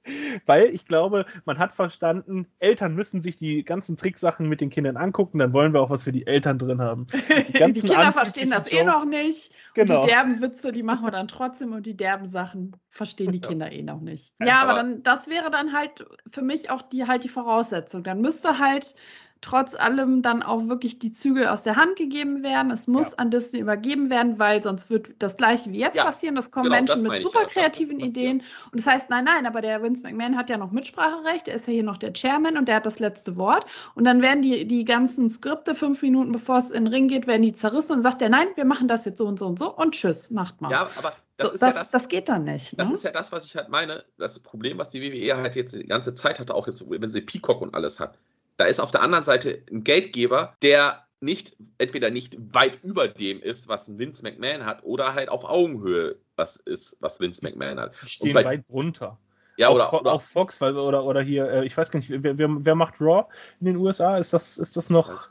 Weil 0.46 0.66
ich 0.66 0.86
glaube, 0.86 1.26
man 1.44 1.58
hat 1.58 1.74
verstanden, 1.74 2.46
Eltern 2.58 2.94
müssen 2.94 3.22
sich 3.22 3.36
die 3.36 3.64
ganzen 3.64 3.96
Tricksachen 3.96 4.48
mit 4.48 4.60
den 4.60 4.70
Kindern 4.70 4.96
angucken, 4.96 5.38
dann 5.38 5.52
wollen 5.52 5.72
wir 5.72 5.80
auch 5.80 5.90
was 5.90 6.02
für 6.02 6.12
die 6.12 6.26
Eltern 6.26 6.58
drin 6.58 6.80
haben. 6.80 7.06
die 7.48 7.52
ganzen 7.52 7.88
Kinder 7.88 8.12
verstehen 8.12 8.50
das 8.50 8.70
eh 8.70 8.84
noch 8.84 9.04
Jokes. 9.04 9.08
nicht. 9.08 9.52
Genau. 9.74 10.00
Und 10.00 10.06
die 10.06 10.10
derben 10.10 10.40
Witze, 10.40 10.72
die 10.72 10.82
machen 10.82 11.04
wir 11.04 11.10
dann 11.10 11.28
trotzdem 11.28 11.72
und 11.72 11.86
die 11.86 11.96
derben 11.96 12.26
Sachen 12.26 12.76
verstehen 12.88 13.32
die 13.32 13.40
Kinder 13.40 13.70
eh 13.70 13.82
noch 13.82 14.00
nicht. 14.00 14.32
Ja, 14.38 14.62
aber- 14.62 14.74
dann, 14.74 15.02
das 15.02 15.28
wäre 15.28 15.50
dann 15.50 15.72
halt 15.72 16.06
für 16.30 16.42
mich 16.42 16.70
auch 16.70 16.82
die 16.82 17.06
halt 17.06 17.24
die 17.24 17.28
Voraussetzung. 17.28 18.02
Dann 18.02 18.20
müsste 18.20 18.58
halt 18.58 18.94
trotz 19.40 19.74
allem 19.74 20.22
dann 20.22 20.42
auch 20.42 20.66
wirklich 20.68 20.98
die 20.98 21.12
Zügel 21.12 21.46
aus 21.48 21.62
der 21.62 21.76
Hand 21.76 21.96
gegeben 21.96 22.42
werden. 22.42 22.70
Es 22.70 22.86
muss 22.86 23.10
Ja. 23.12 23.18
an 23.18 23.30
Disney 23.30 23.60
übergeben 23.60 24.10
werden, 24.10 24.38
weil 24.38 24.62
sonst 24.62 24.90
wird 24.90 25.10
das 25.18 25.36
gleiche 25.36 25.70
wie 25.72 25.78
jetzt 25.78 25.96
Ja, 25.96 26.04
passieren. 26.04 26.36
Es 26.36 26.50
kommen 26.50 26.64
genau, 26.64 26.76
Menschen 26.76 27.04
das 27.04 27.12
mit 27.12 27.22
super. 27.22 27.40
Das- 27.44 27.54
das 27.54 27.62
kreativen 27.62 27.98
passiert. 27.98 28.16
Ideen. 28.16 28.38
Und 28.72 28.80
das 28.80 28.86
heißt, 28.86 29.10
nein, 29.10 29.24
nein, 29.24 29.46
aber 29.46 29.60
der 29.60 29.82
Vince 29.82 30.02
McMahon 30.02 30.36
hat 30.36 30.50
ja 30.50 30.56
noch 30.56 30.72
Mitspracherecht. 30.72 31.48
Er 31.48 31.54
ist 31.56 31.66
ja 31.66 31.72
hier 31.74 31.82
noch 31.84 31.96
der 31.98 32.12
Chairman 32.12 32.56
und 32.56 32.66
der 32.66 32.76
hat 32.76 32.86
das 32.86 32.98
letzte 32.98 33.36
Wort. 33.36 33.66
Und 33.94 34.04
dann 34.04 34.22
werden 34.22 34.42
die, 34.42 34.66
die 34.66 34.84
ganzen 34.84 35.30
Skripte 35.30 35.74
fünf 35.74 36.02
Minuten 36.02 36.32
bevor 36.32 36.58
es 36.58 36.70
in 36.70 36.84
den 36.84 36.92
Ring 36.92 37.08
geht, 37.08 37.26
werden 37.26 37.42
die 37.42 37.52
zerrissen 37.54 37.92
und 37.96 38.02
sagt 38.02 38.22
er, 38.22 38.28
nein, 38.28 38.48
wir 38.56 38.64
machen 38.64 38.88
das 38.88 39.04
jetzt 39.04 39.18
so 39.18 39.26
und 39.26 39.38
so 39.38 39.46
und 39.46 39.58
so 39.58 39.74
und 39.76 39.92
tschüss, 39.94 40.30
macht 40.30 40.60
mal. 40.60 40.70
Ja, 40.70 40.88
aber 40.96 41.12
das 41.36 41.48
so, 41.48 41.52
das, 41.58 41.60
ja 41.74 41.80
das. 41.82 41.90
das 41.90 42.08
geht 42.08 42.28
dann 42.28 42.44
nicht. 42.44 42.78
Das 42.78 42.88
ne? 42.88 42.94
ist 42.94 43.04
ja 43.04 43.10
das, 43.12 43.30
was 43.30 43.44
ich 43.44 43.54
halt 43.54 43.68
meine. 43.68 44.04
Das 44.18 44.38
Problem, 44.40 44.78
was 44.78 44.90
die 44.90 45.02
WWE 45.02 45.36
halt 45.36 45.54
jetzt 45.56 45.74
die 45.74 45.84
ganze 45.86 46.14
Zeit 46.14 46.40
hatte, 46.40 46.54
auch 46.54 46.66
jetzt, 46.66 46.82
wenn 46.88 47.10
sie 47.10 47.20
Peacock 47.20 47.60
und 47.60 47.74
alles 47.74 48.00
hat. 48.00 48.18
Da 48.56 48.64
ist 48.64 48.80
auf 48.80 48.90
der 48.90 49.02
anderen 49.02 49.24
Seite 49.24 49.62
ein 49.70 49.84
Geldgeber, 49.84 50.54
der 50.62 51.04
nicht, 51.20 51.56
entweder 51.78 52.10
nicht 52.10 52.36
weit 52.54 52.82
über 52.84 53.08
dem 53.08 53.40
ist, 53.40 53.68
was 53.68 53.88
ein 53.88 53.98
Vince 53.98 54.22
McMahon 54.22 54.64
hat, 54.66 54.84
oder 54.84 55.14
halt 55.14 55.28
auf 55.28 55.44
Augenhöhe 55.44 56.16
was 56.36 56.56
ist, 56.56 56.96
was 57.00 57.18
Vince 57.20 57.40
McMahon 57.42 57.80
hat. 57.80 57.92
Die 58.02 58.06
stehen 58.08 58.34
bei- 58.34 58.44
weit 58.44 58.64
runter. 58.70 59.18
Ja, 59.58 59.68
auch, 59.68 59.74
oder, 59.76 59.86
Fo- 59.86 60.00
oder 60.00 60.12
auch 60.12 60.20
Fox, 60.20 60.60
weil, 60.60 60.76
oder, 60.76 61.02
oder 61.04 61.22
hier, 61.22 61.50
äh, 61.50 61.64
ich 61.64 61.74
weiß 61.74 61.90
gar 61.90 61.98
nicht, 61.98 62.10
wer, 62.10 62.36
wer, 62.36 62.48
wer 62.58 62.74
macht 62.74 63.00
Raw 63.00 63.24
in 63.60 63.66
den 63.66 63.76
USA? 63.76 64.18
Ist 64.18 64.34
das, 64.34 64.58
ist 64.58 64.76
das 64.76 64.90
noch, 64.90 65.30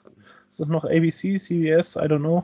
ist 0.49 0.59
das 0.59 0.67
noch 0.67 0.83
ABC, 0.83 1.37
CBS? 1.37 1.95
I 1.95 1.99
don't 1.99 2.19
know. 2.19 2.43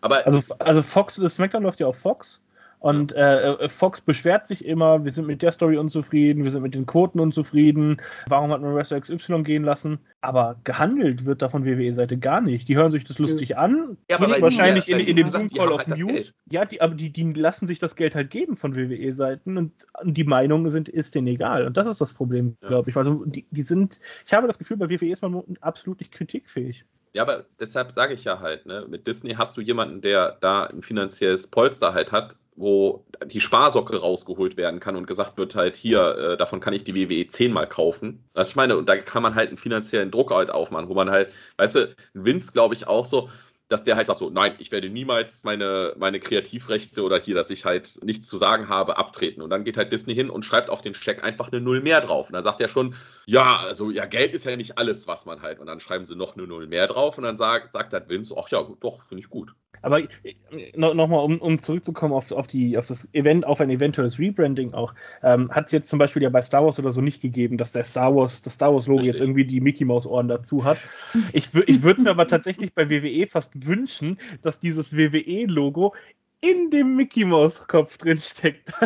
aber 0.00 0.26
Also, 0.26 0.54
also 0.58 0.82
Fox, 0.82 1.16
das 1.16 1.34
SmackDown 1.34 1.62
läuft 1.64 1.80
ja 1.80 1.86
auf 1.86 1.98
Fox. 1.98 2.40
Und 2.82 3.12
äh, 3.12 3.52
äh, 3.52 3.68
Fox 3.68 4.00
beschwert 4.00 4.48
sich 4.48 4.64
immer, 4.64 5.04
wir 5.04 5.12
sind 5.12 5.28
mit 5.28 5.40
der 5.40 5.52
Story 5.52 5.76
unzufrieden, 5.76 6.42
wir 6.42 6.50
sind 6.50 6.64
mit 6.64 6.74
den 6.74 6.84
Quoten 6.84 7.20
unzufrieden, 7.20 8.00
warum 8.26 8.50
hat 8.50 8.60
man 8.60 8.74
Wrestler 8.74 9.00
XY 9.00 9.44
gehen 9.44 9.62
lassen? 9.62 10.00
Aber 10.20 10.56
gehandelt 10.64 11.24
wird 11.24 11.42
da 11.42 11.48
von 11.48 11.64
WWE-Seite 11.64 12.18
gar 12.18 12.40
nicht. 12.40 12.68
Die 12.68 12.74
hören 12.74 12.90
sich 12.90 13.04
das 13.04 13.20
lustig 13.20 13.56
an, 13.56 13.96
Ja, 14.10 14.16
aber 14.18 14.34
die 14.34 14.42
wahrscheinlich 14.42 14.88
ja- 14.88 14.96
in, 14.98 15.06
in 15.06 15.14
dem 15.14 15.26
die 15.26 15.30
Zoom-Call 15.32 15.66
haben 15.66 15.72
auf 15.74 15.86
halt 15.86 16.00
Mute. 16.00 16.32
Ja, 16.50 16.64
die, 16.64 16.80
aber 16.80 16.94
die, 16.96 17.10
die 17.10 17.32
lassen 17.32 17.68
sich 17.68 17.78
das 17.78 17.94
Geld 17.94 18.16
halt 18.16 18.30
geben 18.30 18.56
von 18.56 18.74
WWE-Seiten 18.74 19.56
und 19.58 19.86
die 20.02 20.24
Meinungen 20.24 20.68
sind, 20.72 20.88
ist 20.88 21.14
denen 21.14 21.28
egal. 21.28 21.66
Und 21.68 21.76
das 21.76 21.86
ist 21.86 22.00
das 22.00 22.12
Problem, 22.12 22.56
Ja. 22.62 22.68
glaube 22.68 22.90
ich. 22.90 22.96
Also 22.96 23.24
die, 23.26 23.46
die 23.52 23.62
sind, 23.62 24.00
ich 24.26 24.34
habe 24.34 24.48
das 24.48 24.58
Gefühl, 24.58 24.76
bei 24.76 24.90
WWE 24.90 25.12
ist 25.12 25.22
man 25.22 25.40
absolut 25.60 26.00
nicht 26.00 26.10
kritikfähig. 26.10 26.84
Ja, 27.14 27.22
aber 27.22 27.44
deshalb 27.60 27.92
sage 27.92 28.14
ich 28.14 28.24
ja 28.24 28.40
halt, 28.40 28.64
ne, 28.64 28.86
mit 28.88 29.06
Disney 29.06 29.34
hast 29.34 29.56
du 29.56 29.60
jemanden, 29.60 30.00
der 30.00 30.38
da 30.40 30.64
ein 30.64 30.82
finanzielles 30.82 31.46
Polster 31.46 31.92
halt 31.92 32.10
hat, 32.10 32.36
wo 32.56 33.04
die 33.26 33.40
Sparsocke 33.40 33.96
rausgeholt 34.00 34.56
werden 34.56 34.80
kann 34.80 34.96
und 34.96 35.06
gesagt 35.06 35.36
wird 35.36 35.54
halt, 35.54 35.76
hier, 35.76 36.16
äh, 36.16 36.36
davon 36.38 36.60
kann 36.60 36.72
ich 36.74 36.84
die 36.84 36.94
WWE 36.94 37.26
zehnmal 37.28 37.68
kaufen. 37.68 38.24
Was 38.32 38.50
ich 38.50 38.56
meine, 38.56 38.76
und 38.78 38.88
da 38.88 38.96
kann 38.96 39.22
man 39.22 39.34
halt 39.34 39.48
einen 39.48 39.58
finanziellen 39.58 40.10
Druck 40.10 40.30
halt 40.30 40.50
aufmachen, 40.50 40.88
wo 40.88 40.94
man 40.94 41.10
halt, 41.10 41.32
weißt 41.58 41.74
du, 41.76 41.96
Vince 42.14 42.52
glaube 42.52 42.74
ich 42.74 42.86
auch 42.86 43.04
so, 43.04 43.28
dass 43.72 43.84
der 43.84 43.96
halt 43.96 44.06
sagt 44.06 44.18
so, 44.18 44.30
nein, 44.30 44.54
ich 44.58 44.70
werde 44.70 44.90
niemals 44.90 45.44
meine, 45.44 45.94
meine 45.96 46.20
Kreativrechte 46.20 47.02
oder 47.02 47.18
hier, 47.18 47.34
dass 47.34 47.50
ich 47.50 47.64
halt 47.64 47.98
nichts 48.04 48.28
zu 48.28 48.36
sagen 48.36 48.68
habe, 48.68 48.98
abtreten. 48.98 49.42
Und 49.42 49.50
dann 49.50 49.64
geht 49.64 49.76
halt 49.76 49.90
Disney 49.90 50.14
hin 50.14 50.30
und 50.30 50.44
schreibt 50.44 50.68
auf 50.70 50.82
den 50.82 50.94
Scheck 50.94 51.24
einfach 51.24 51.50
eine 51.50 51.60
Null 51.60 51.80
mehr 51.80 52.00
drauf. 52.00 52.28
Und 52.28 52.34
dann 52.34 52.44
sagt 52.44 52.60
er 52.60 52.68
schon, 52.68 52.94
ja, 53.26 53.58
also 53.60 53.90
ja, 53.90 54.04
Geld 54.04 54.34
ist 54.34 54.44
ja 54.44 54.54
nicht 54.56 54.78
alles, 54.78 55.08
was 55.08 55.24
man 55.24 55.40
halt. 55.42 55.58
Und 55.58 55.66
dann 55.66 55.80
schreiben 55.80 56.04
sie 56.04 56.16
noch 56.16 56.36
eine 56.36 56.46
Null 56.46 56.66
mehr 56.66 56.86
drauf 56.86 57.16
und 57.16 57.24
dann 57.24 57.36
sagt, 57.36 57.72
sagt 57.72 57.92
halt 57.92 58.08
Vince, 58.08 58.34
ach 58.38 58.48
ja, 58.50 58.62
doch, 58.80 59.02
finde 59.02 59.22
ich 59.22 59.30
gut. 59.30 59.54
Aber 59.82 60.00
äh, 60.00 60.06
no, 60.76 60.94
nochmal, 60.94 61.24
um, 61.24 61.38
um 61.38 61.58
zurückzukommen 61.58 62.14
auf, 62.14 62.30
auf, 62.30 62.46
die, 62.46 62.78
auf 62.78 62.86
das 62.86 63.08
Event, 63.12 63.46
auf 63.46 63.60
ein 63.60 63.68
eventuelles 63.68 64.18
Rebranding 64.18 64.72
auch, 64.72 64.94
ähm, 65.22 65.50
hat 65.50 65.66
es 65.66 65.72
jetzt 65.72 65.88
zum 65.88 65.98
Beispiel 65.98 66.22
ja 66.22 66.28
bei 66.28 66.40
Star 66.40 66.64
Wars 66.64 66.78
oder 66.78 66.92
so 66.92 67.00
nicht 67.00 67.20
gegeben, 67.20 67.58
dass 67.58 67.72
der 67.72 67.84
Star 67.84 68.14
Wars, 68.14 68.42
das 68.42 68.54
Star 68.54 68.72
Wars 68.72 68.86
Logo 68.86 69.00
Richtig. 69.00 69.14
jetzt 69.14 69.20
irgendwie 69.20 69.44
die 69.44 69.60
Mickey 69.60 69.84
Maus 69.84 70.06
Ohren 70.06 70.28
dazu 70.28 70.64
hat. 70.64 70.78
Ich, 71.32 71.48
ich 71.66 71.82
würde 71.82 71.98
es 71.98 72.04
mir 72.04 72.10
aber 72.10 72.26
tatsächlich 72.26 72.74
bei 72.74 72.88
WWE 72.88 73.26
fast 73.26 73.61
wünschen, 73.66 74.18
dass 74.42 74.58
dieses 74.58 74.96
WWE-Logo 74.96 75.94
in 76.40 76.70
dem 76.70 76.96
Mickey 76.96 77.24
Maus 77.24 77.66
Kopf 77.66 77.98
drin 77.98 78.18
steckt. 78.18 78.72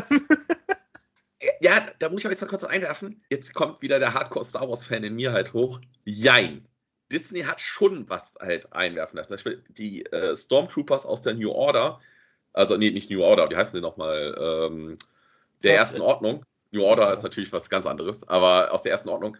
Ja, 1.60 1.86
da 1.98 2.08
muss 2.08 2.20
ich 2.20 2.26
aber 2.26 2.32
jetzt 2.32 2.40
mal 2.40 2.48
kurz 2.48 2.64
einwerfen. 2.64 3.22
Jetzt 3.30 3.54
kommt 3.54 3.82
wieder 3.82 3.98
der 3.98 4.14
Hardcore-Star 4.14 4.68
Wars-Fan 4.68 5.04
in 5.04 5.14
mir 5.14 5.32
halt 5.32 5.52
hoch. 5.52 5.80
Jein. 6.04 6.66
Disney 7.12 7.42
hat 7.42 7.60
schon 7.60 8.08
was 8.08 8.36
halt 8.40 8.72
einwerfen 8.72 9.16
lassen. 9.16 9.28
Zum 9.28 9.36
Beispiel 9.36 9.64
die 9.68 10.04
äh, 10.06 10.34
Stormtroopers 10.34 11.06
aus 11.06 11.22
der 11.22 11.34
New 11.34 11.50
Order, 11.50 12.00
also 12.52 12.76
nee, 12.76 12.90
nicht 12.90 13.10
New 13.10 13.22
Order, 13.22 13.48
wie 13.50 13.56
heißen 13.56 13.76
die 13.78 13.82
nochmal? 13.82 14.34
Ähm, 14.40 14.98
der 15.62 15.76
ersten 15.76 16.00
Ordnung. 16.00 16.44
New 16.72 16.82
Order 16.82 17.12
ist 17.12 17.22
natürlich 17.22 17.52
was 17.52 17.70
ganz 17.70 17.86
anderes, 17.86 18.26
aber 18.28 18.72
aus 18.72 18.82
der 18.82 18.92
ersten 18.92 19.08
Ordnung, 19.08 19.36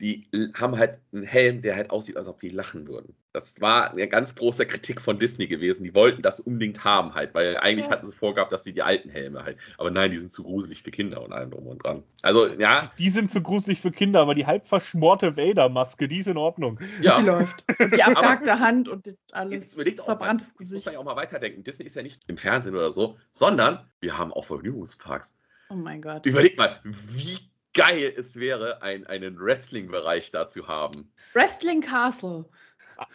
die 0.00 0.28
haben 0.54 0.78
halt 0.78 1.00
einen 1.12 1.24
Helm, 1.24 1.60
der 1.60 1.74
halt 1.74 1.90
aussieht, 1.90 2.16
als 2.16 2.28
ob 2.28 2.38
die 2.38 2.50
lachen 2.50 2.86
würden. 2.86 3.16
Das 3.32 3.60
war 3.60 3.90
eine 3.90 4.06
ganz 4.08 4.34
große 4.36 4.64
Kritik 4.66 5.00
von 5.00 5.18
Disney 5.18 5.46
gewesen. 5.48 5.82
Die 5.84 5.94
wollten 5.94 6.22
das 6.22 6.40
unbedingt 6.40 6.84
haben 6.84 7.14
halt, 7.14 7.34
weil 7.34 7.56
eigentlich 7.56 7.86
Ja. 7.86 7.92
hatten 7.92 8.06
sie 8.06 8.12
vorgehabt, 8.12 8.52
dass 8.52 8.62
die 8.62 8.72
die 8.72 8.82
alten 8.82 9.10
Helme 9.10 9.42
halt. 9.44 9.58
Aber 9.76 9.90
nein, 9.90 10.10
die 10.12 10.18
sind 10.18 10.30
zu 10.32 10.44
gruselig 10.44 10.82
für 10.82 10.90
Kinder 10.92 11.22
und 11.22 11.32
allem 11.32 11.50
drum 11.50 11.66
und 11.66 11.82
dran. 11.84 12.04
Also 12.22 12.46
ja, 12.46 12.90
Die 12.98 13.10
sind 13.10 13.30
zu 13.30 13.40
gruselig 13.42 13.80
für 13.80 13.90
Kinder, 13.90 14.20
aber 14.20 14.34
die 14.34 14.46
halb 14.46 14.66
verschmorte 14.66 15.36
Vader-Maske, 15.36 16.06
die 16.08 16.20
ist 16.20 16.28
in 16.28 16.36
Ordnung. 16.36 16.78
ja. 17.00 17.20
Die 17.20 17.26
läuft. 17.26 17.64
Und 17.80 17.94
die 17.94 18.02
abgehackte 18.02 18.58
Hand 18.60 18.88
und 18.88 19.06
Jetzt 19.06 19.18
alles. 19.32 19.74
überlegt 19.74 20.00
auch 20.00 20.06
mal, 20.06 20.12
verbranntes 20.16 20.48
jetzt 20.48 20.60
muss 20.60 20.70
Gesicht. 20.70 20.86
man 20.86 20.94
ja 20.94 21.00
auch 21.00 21.04
mal 21.04 21.16
weiterdenken. 21.16 21.62
Disney 21.64 21.86
ist 21.86 21.96
ja 21.96 22.02
nicht 22.02 22.22
im 22.28 22.36
Fernsehen 22.36 22.74
oder 22.74 22.90
so, 22.90 23.16
sondern 23.32 23.86
wir 24.00 24.16
haben 24.18 24.32
auch 24.32 24.44
Vergnügungsparks. 24.44 25.38
Oh 25.70 25.74
mein 25.74 26.00
Gott. 26.02 26.24
Überleg 26.26 26.56
mal, 26.56 26.80
wie 26.84 27.38
geil 27.78 28.12
es 28.16 28.36
wäre, 28.36 28.82
ein, 28.82 29.06
einen 29.06 29.38
Wrestling-Bereich 29.38 30.32
da 30.32 30.48
zu 30.48 30.66
haben. 30.66 31.12
Wrestling 31.32 31.80
Castle. 31.80 32.44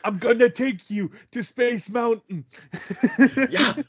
I'm 0.03 0.19
gonna 0.19 0.47
take 0.47 0.77
you 0.87 1.09
to 1.31 1.43
Space 1.43 1.89
Mountain. 1.89 2.45
Ja. 3.49 3.75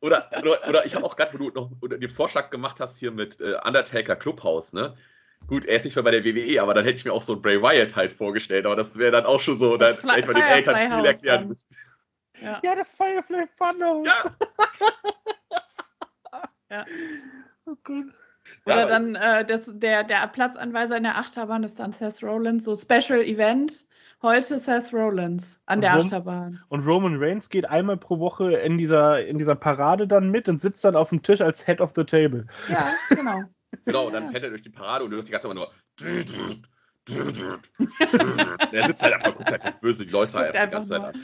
Oder, 0.00 0.30
oder, 0.38 0.68
oder 0.68 0.84
ich 0.84 0.94
habe 0.94 1.06
auch 1.06 1.16
gerade, 1.16 1.32
wo 1.32 1.38
du 1.38 1.48
noch 1.48 1.70
oder 1.80 1.96
den 1.96 2.10
Vorschlag 2.10 2.50
gemacht 2.50 2.78
hast 2.78 2.98
hier 2.98 3.10
mit 3.10 3.40
äh, 3.40 3.54
Undertaker 3.64 4.16
Clubhouse, 4.16 4.74
ne? 4.74 4.94
Gut, 5.46 5.64
er 5.64 5.76
ist 5.76 5.86
nicht 5.86 5.96
mehr 5.96 6.02
bei 6.02 6.10
der 6.10 6.22
WWE, 6.22 6.60
aber 6.60 6.74
dann 6.74 6.84
hätte 6.84 6.98
ich 6.98 7.06
mir 7.06 7.12
auch 7.14 7.22
so 7.22 7.32
ein 7.32 7.40
Bray 7.40 7.62
Wyatt 7.62 7.96
halt 7.96 8.12
vorgestellt, 8.12 8.66
aber 8.66 8.76
das 8.76 8.98
wäre 8.98 9.12
dann 9.12 9.24
auch 9.24 9.40
schon 9.40 9.56
so, 9.56 9.78
dann 9.78 9.94
hätte 9.94 10.06
man 10.06 10.36
den 10.36 10.44
Eltern 10.44 10.92
viel 10.92 11.06
erklären 11.06 11.48
müssen. 11.48 11.74
Ja. 12.38 12.60
Ja, 12.62 12.76
das 12.76 12.94
Firefly 12.94 13.46
Funhouse. 13.46 14.06
Ja. 14.06 14.24
Ja. 16.70 16.84
Oh 17.66 17.76
Gott. 17.84 18.06
Oder 18.66 18.80
Ja, 18.80 18.86
dann 18.86 19.14
äh, 19.16 19.44
das, 19.44 19.70
der, 19.74 20.04
der 20.04 20.26
Platzanweiser 20.28 20.96
in 20.96 21.02
der 21.04 21.16
Achterbahn 21.18 21.62
ist 21.64 21.78
dann 21.78 21.92
Seth 21.92 22.22
Rollins, 22.22 22.64
so 22.64 22.74
Special 22.74 23.20
Event. 23.22 23.84
Heute 24.22 24.58
Seth 24.58 24.92
Rollins 24.94 25.60
an 25.66 25.82
der 25.82 25.94
Rom- 25.96 26.06
Achterbahn. 26.06 26.62
Und 26.68 26.86
Roman 26.86 27.16
Reigns 27.22 27.50
geht 27.50 27.68
einmal 27.68 27.98
pro 27.98 28.18
Woche 28.18 28.54
in 28.54 28.78
dieser, 28.78 29.26
in 29.26 29.36
dieser 29.36 29.54
Parade 29.54 30.08
dann 30.08 30.30
mit 30.30 30.48
und 30.48 30.62
sitzt 30.62 30.82
dann 30.84 30.96
auf 30.96 31.10
dem 31.10 31.20
Tisch 31.22 31.42
als 31.42 31.66
Head 31.66 31.80
of 31.82 31.92
the 31.94 32.04
Table. 32.04 32.46
Ja, 32.68 32.88
genau. 33.10 33.40
Genau, 33.86 34.06
und 34.06 34.12
dann 34.12 34.30
pennt 34.30 34.44
er 34.44 34.50
durch 34.50 34.62
die 34.62 34.70
Parade 34.70 35.04
und 35.04 35.10
du 35.10 35.16
hörst 35.16 35.26
die 35.28 35.32
ganze 35.32 35.48
Zeit 35.48 35.56
immer 35.56 35.66
nur. 35.66 35.72
Der 38.72 38.86
sitzt 38.86 39.02
halt 39.02 39.14
einfach, 39.14 39.34
guckt 39.34 39.50
halt 39.50 39.80
böse 39.80 40.06
die 40.06 40.12
Leute 40.12 40.32
Guckt 40.38 40.54
einfach 40.56 40.64
die 40.66 40.70
ganze 40.70 40.90
Zeit 40.90 41.02
an. 41.02 41.20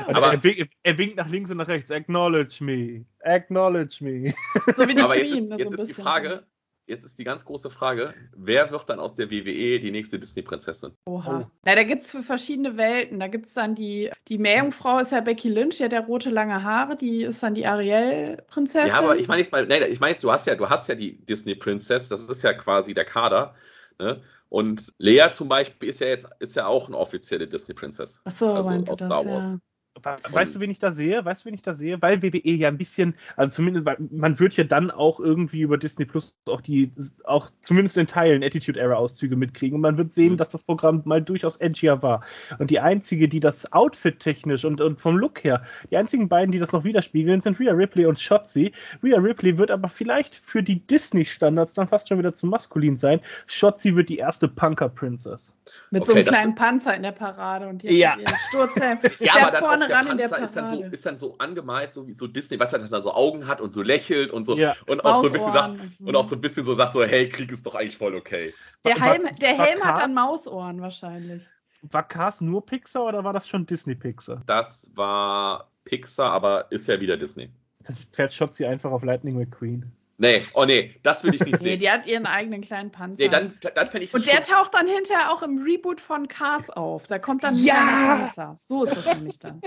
Ja, 0.00 0.08
Aber- 0.16 0.32
er, 0.32 0.42
winkt, 0.42 0.72
er 0.82 0.98
winkt 0.98 1.16
nach 1.16 1.28
links 1.28 1.50
und 1.50 1.58
nach 1.58 1.68
rechts. 1.68 1.90
Acknowledge 1.90 2.64
me. 2.64 3.04
Acknowledge 3.22 4.02
me. 4.02 4.32
so 4.74 4.88
wie 4.88 4.94
die 4.94 5.02
Aber 5.02 5.16
jetzt 5.16 5.30
Queen. 5.32 5.44
ist, 5.44 5.50
ne, 5.50 5.56
jetzt 5.58 5.64
so 5.64 5.68
ein 5.68 5.72
ist 5.74 5.80
die 5.80 5.86
bisschen. 5.88 6.04
Frage, 6.04 6.42
jetzt 6.86 7.04
ist 7.04 7.18
die 7.18 7.24
ganz 7.24 7.44
große 7.44 7.70
Frage, 7.70 8.12
wer 8.34 8.70
wird 8.70 8.88
dann 8.88 9.00
aus 9.00 9.14
der 9.14 9.30
WWE 9.30 9.78
die 9.80 9.90
nächste 9.90 10.18
Disney-Prinzessin? 10.18 10.92
Oha. 11.06 11.40
Oh. 11.40 11.50
Na, 11.64 11.74
da 11.74 11.84
gibt 11.84 12.02
es 12.02 12.10
für 12.10 12.22
verschiedene 12.22 12.76
Welten. 12.76 13.20
Da 13.20 13.28
gibt 13.28 13.46
es 13.46 13.54
dann 13.54 13.74
die, 13.74 14.10
die 14.28 14.38
Meerjungfrau 14.38 14.98
ist 14.98 15.12
ja 15.12 15.20
Becky 15.20 15.48
Lynch, 15.48 15.78
die 15.78 15.84
hat 15.84 15.92
ja 15.92 16.00
rote 16.00 16.30
lange 16.30 16.62
Haare, 16.62 16.96
die 16.96 17.22
ist 17.24 17.42
dann 17.42 17.54
die 17.54 17.66
Ariel-Prinzessin. 17.66 18.88
Ja, 18.88 18.98
aber 18.98 19.16
ich 19.16 19.28
meine 19.28 19.40
jetzt 19.40 19.52
mal, 19.52 19.66
nein, 19.66 19.84
ich 19.88 20.00
meine 20.00 20.12
jetzt, 20.12 20.24
du 20.24 20.30
hast 20.30 20.46
ja, 20.46 20.54
du 20.54 20.68
hast 20.68 20.88
ja 20.88 20.94
die 20.94 21.24
Disney 21.24 21.54
Princess, 21.54 22.08
das 22.08 22.24
ist 22.24 22.42
ja 22.42 22.52
quasi 22.52 22.94
der 22.94 23.04
Kader. 23.04 23.54
Ne? 23.98 24.22
Und 24.48 24.92
Lea 24.98 25.30
zum 25.32 25.48
Beispiel 25.48 25.88
ist 25.88 26.00
ja 26.00 26.08
jetzt 26.08 26.28
ist 26.38 26.56
ja 26.56 26.66
auch 26.66 26.88
eine 26.88 26.98
offizielle 26.98 27.48
Disney 27.48 27.74
Princess. 27.74 28.20
Achso, 28.24 28.52
also 28.52 28.68
aus 28.68 28.98
das, 28.98 29.06
Star 29.06 29.24
Wars. 29.24 29.52
ja. 29.52 29.58
We- 30.04 30.16
Weißt 30.34 30.54
du, 30.56 30.60
wen 30.60 30.70
ich 30.70 30.78
da 30.78 30.92
sehe? 30.92 31.24
Weißt 31.24 31.42
du, 31.44 31.46
wen 31.48 31.54
ich 31.54 31.62
da 31.62 31.74
sehe? 31.74 32.00
Weil 32.02 32.22
WWE 32.22 32.50
ja 32.50 32.68
ein 32.68 32.78
bisschen, 32.78 33.14
also 33.36 33.56
zumindest, 33.56 33.86
man 34.10 34.38
wird 34.38 34.56
ja 34.56 34.64
dann 34.64 34.90
auch 34.90 35.20
irgendwie 35.20 35.60
über 35.62 35.78
Disney 35.78 36.04
Plus 36.04 36.34
auch 36.48 36.60
die, 36.60 36.92
auch 37.24 37.50
zumindest 37.60 37.96
in 37.96 38.06
Teilen 38.06 38.42
Attitude 38.42 38.78
Era 38.80 38.94
Auszüge 38.94 39.36
mitkriegen 39.36 39.76
und 39.76 39.80
man 39.82 39.96
wird 39.98 40.12
sehen, 40.12 40.32
Mhm. 40.32 40.36
dass 40.38 40.48
das 40.48 40.62
Programm 40.64 41.02
mal 41.04 41.22
durchaus 41.22 41.56
edgier 41.56 42.02
war. 42.02 42.22
Und 42.58 42.70
die 42.70 42.80
einzige, 42.80 43.28
die 43.28 43.40
das 43.40 43.72
Outfit 43.72 44.18
technisch 44.20 44.64
und, 44.64 44.80
und 44.80 45.00
vom 45.00 45.16
Look 45.16 45.44
her, 45.44 45.62
die 45.90 45.96
einzigen 45.96 46.28
beiden, 46.28 46.52
die 46.52 46.58
das 46.58 46.72
noch 46.72 46.84
widerspiegeln, 46.84 47.40
sind 47.40 47.58
Rhea 47.60 47.72
Ripley 47.72 48.06
und 48.06 48.18
Shotzi. 48.18 48.72
Rhea 49.02 49.18
Ripley 49.18 49.58
wird 49.58 49.70
aber 49.70 49.88
vielleicht 49.88 50.34
für 50.34 50.62
die 50.62 50.80
Disney 50.86 51.24
Standards 51.24 51.74
dann 51.74 51.88
fast 51.88 52.08
schon 52.08 52.18
wieder 52.18 52.34
zu 52.34 52.46
maskulin 52.46 52.96
sein. 52.96 53.20
Shotzi 53.46 53.94
wird 53.94 54.08
die 54.08 54.18
erste 54.18 54.48
Punker 54.48 54.88
Princess. 54.88 55.56
Mit 55.90 56.06
so 56.06 56.12
Okay, 56.12 56.20
einem 56.20 56.26
das- 56.26 56.34
kleinen 56.34 56.54
Panzer 56.54 56.94
in 56.96 57.02
der 57.02 57.12
Parade 57.12 57.68
und 57.68 57.82
hier 57.82 57.92
Ja. 57.92 58.16
Sturzhelm. 58.48 58.98
Ja, 59.20 59.34
Der 59.34 59.42
aber 59.42 59.50
dann 59.52 59.64
vorne 59.64 59.88
der 59.92 60.12
in 60.12 60.18
der 60.18 60.28
Panzer 60.28 60.44
ist 60.44 60.56
dann, 60.56 60.68
so, 60.68 60.82
ist 60.82 61.06
dann 61.06 61.18
so 61.18 61.36
angemalt, 61.38 61.92
so 61.92 62.06
wie 62.06 62.12
so 62.12 62.26
Disney, 62.26 62.58
weißt 62.58 62.72
du, 62.72 62.78
dass 62.78 62.90
er 62.90 62.96
dann 62.96 63.02
so 63.02 63.14
Augen 63.14 63.46
hat 63.46 63.60
und 63.60 63.72
so 63.74 63.82
lächelt 63.82 64.30
und 64.30 64.46
so 64.46 64.56
Ja. 64.56 64.74
und 64.86 65.04
auch 65.04 65.20
so 65.22 65.26
ein 65.26 65.32
bisschen 65.32 65.52
sagt, 65.52 65.74
und 66.00 66.16
auch 66.16 66.24
so 66.24 66.34
ein 66.34 66.40
bisschen 66.40 66.64
so 66.64 66.74
sagt 66.74 66.92
so, 66.94 67.04
hey, 67.04 67.28
Krieg 67.28 67.52
ist 67.52 67.64
doch 67.66 67.74
eigentlich 67.74 67.96
voll 67.96 68.14
okay. 68.14 68.54
Der 68.84 69.00
Helm, 69.00 69.28
der 69.40 69.56
Helm 69.58 69.82
hat 69.82 69.98
dann 69.98 70.14
Mausohren 70.14 70.80
wahrscheinlich. 70.80 71.44
War 71.90 72.06
Cars 72.06 72.40
nur 72.40 72.64
Pixar 72.64 73.04
oder 73.04 73.24
war 73.24 73.32
das 73.32 73.48
schon 73.48 73.66
Disney 73.66 73.94
Pixar? 73.94 74.42
Das 74.46 74.88
war 74.94 75.68
Pixar, 75.84 76.30
aber 76.32 76.70
ist 76.70 76.86
ja 76.86 77.00
wieder 77.00 77.16
Disney. 77.16 77.50
Das 77.80 78.04
fährt 78.04 78.32
Shotzi 78.32 78.64
einfach 78.64 78.90
auf 78.92 79.02
Lightning 79.02 79.36
McQueen. 79.36 79.90
Nee, 80.18 80.42
oh 80.54 80.64
nee, 80.64 80.94
das 81.02 81.24
will 81.24 81.34
ich 81.34 81.40
nicht 81.40 81.52
Nee, 81.62 81.70
sehen. 81.70 81.78
die 81.80 81.90
hat 81.90 82.06
ihren 82.06 82.26
eigenen 82.26 82.60
kleinen 82.60 82.90
Panzer. 82.92 83.22
Nee, 83.22 83.28
dann, 83.28 83.56
dann 83.74 83.88
fände 83.88 84.04
ich 84.06 84.14
und 84.14 84.26
der 84.26 84.42
taucht 84.42 84.72
dann 84.74 84.86
hinterher 84.86 85.32
auch 85.32 85.42
im 85.42 85.58
Reboot 85.62 86.00
von 86.00 86.28
Cars 86.28 86.70
auf. 86.70 87.06
Da 87.06 87.18
kommt 87.18 87.42
dann 87.42 87.54
ein 87.54 87.64
Ja! 87.64 88.18
Panzer. 88.20 88.58
So 88.62 88.84
ist 88.84 88.96
das 88.96 89.06
nämlich 89.16 89.38
dann. 89.38 89.60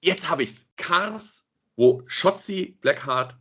Jetzt 0.00 0.28
habe 0.28 0.42
ich's. 0.42 0.66
Cars, 0.76 1.46
wo 1.76 2.02
Shotzi 2.06 2.76
Blackheart 2.80 3.36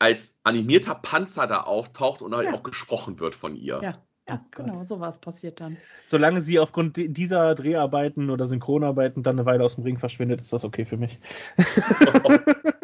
als 0.00 0.38
animierter 0.42 0.94
Panzer 0.96 1.46
da 1.46 1.60
auftaucht 1.62 2.22
und 2.22 2.34
halt 2.34 2.48
Ja. 2.48 2.54
auch 2.54 2.62
gesprochen 2.62 3.20
wird 3.20 3.36
von 3.36 3.54
ihr. 3.54 3.80
Ja, 3.82 3.90
ja 3.90 4.00
Oh 4.32 4.38
Gott. 4.50 4.66
genau, 4.66 4.84
sowas 4.84 5.20
passiert 5.20 5.60
dann. 5.60 5.76
Solange 6.06 6.40
sie 6.40 6.58
aufgrund 6.58 6.96
di- 6.96 7.12
dieser 7.12 7.54
Dreharbeiten 7.54 8.30
oder 8.30 8.48
Synchronarbeiten 8.48 9.22
dann 9.22 9.38
eine 9.38 9.46
Weile 9.46 9.62
aus 9.64 9.74
dem 9.74 9.84
Ring 9.84 9.98
verschwindet, 9.98 10.40
ist 10.40 10.52
das 10.52 10.64
okay 10.64 10.84
für 10.86 10.96
mich. 10.96 11.18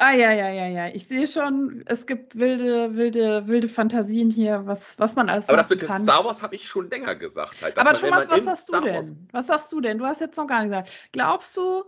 Ah, 0.00 0.12
ja, 0.12 0.30
ja, 0.32 0.48
ja, 0.50 0.66
ja. 0.68 0.86
Ich 0.94 1.08
sehe 1.08 1.26
schon, 1.26 1.82
es 1.86 2.06
gibt 2.06 2.38
wilde, 2.38 2.94
wilde, 2.94 3.46
wilde 3.48 3.68
Fantasien 3.68 4.30
hier, 4.30 4.64
was, 4.64 4.96
was 4.98 5.16
man 5.16 5.28
alles 5.28 5.48
Aber 5.48 5.56
das 5.58 5.68
mit 5.68 5.80
kann. 5.84 6.00
Star 6.02 6.24
Wars 6.24 6.40
habe 6.40 6.54
ich 6.54 6.68
schon 6.68 6.88
länger 6.88 7.16
gesagt. 7.16 7.60
Halt, 7.62 7.76
Aber 7.76 7.90
man, 7.90 8.00
Thomas, 8.00 8.28
was 8.30 8.44
sagst 8.44 8.68
du 8.68 8.72
Star 8.74 8.82
denn? 8.84 8.94
Wars- 8.94 9.16
Was 9.32 9.46
sagst 9.48 9.72
du 9.72 9.80
denn? 9.80 9.98
Du 9.98 10.06
hast 10.06 10.20
jetzt 10.20 10.36
noch 10.36 10.46
gar 10.46 10.60
nicht 10.62 10.70
gesagt. 10.70 10.92
Glaubst 11.10 11.56
du, 11.56 11.82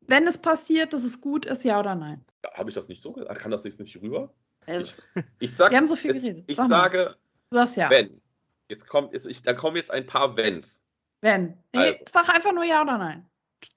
wenn 0.00 0.26
es 0.26 0.38
passiert, 0.38 0.92
dass 0.92 1.04
es 1.04 1.20
gut 1.20 1.46
ist, 1.46 1.62
ja 1.64 1.78
oder 1.78 1.94
nein? 1.94 2.24
Habe 2.54 2.68
ich 2.70 2.74
das 2.74 2.88
nicht 2.88 3.00
so 3.00 3.12
gesagt? 3.12 3.38
Kann 3.40 3.52
das 3.52 3.62
jetzt 3.62 3.78
nicht 3.78 3.94
rüber? 4.02 4.34
Also, 4.66 4.86
Ich, 4.86 5.24
ich 5.38 5.54
sag, 5.54 5.70
wir 5.70 5.78
haben 5.78 5.86
so 5.86 5.94
viel 5.94 6.10
es, 6.10 6.22
geredet. 6.22 6.44
ich 6.48 6.56
Sag 6.56 6.66
sage, 6.66 7.16
du 7.50 7.56
sagst 7.58 7.76
ja. 7.76 7.88
wenn. 7.90 8.20
Jetzt 8.68 8.88
kommt, 8.88 9.12
jetzt, 9.12 9.28
ich, 9.28 9.42
da 9.42 9.54
kommen 9.54 9.76
jetzt 9.76 9.92
ein 9.92 10.04
paar 10.04 10.36
Wenns. 10.36 10.82
Wenn. 11.20 11.56
Also. 11.72 12.04
Sag 12.10 12.28
einfach 12.28 12.52
nur 12.52 12.64
ja 12.64 12.82
oder 12.82 12.98
nein. 12.98 13.24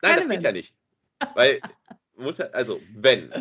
Nein, 0.01 0.15
Keine 0.15 0.15
das 0.22 0.30
geht 0.30 0.41
ja 0.41 0.47
Wenns. 0.49 0.55
nicht. 0.55 0.76
Weil, 1.36 1.59
muss 2.20 2.38
ja, 2.38 2.47
also, 2.47 2.80
wenn 2.93 3.32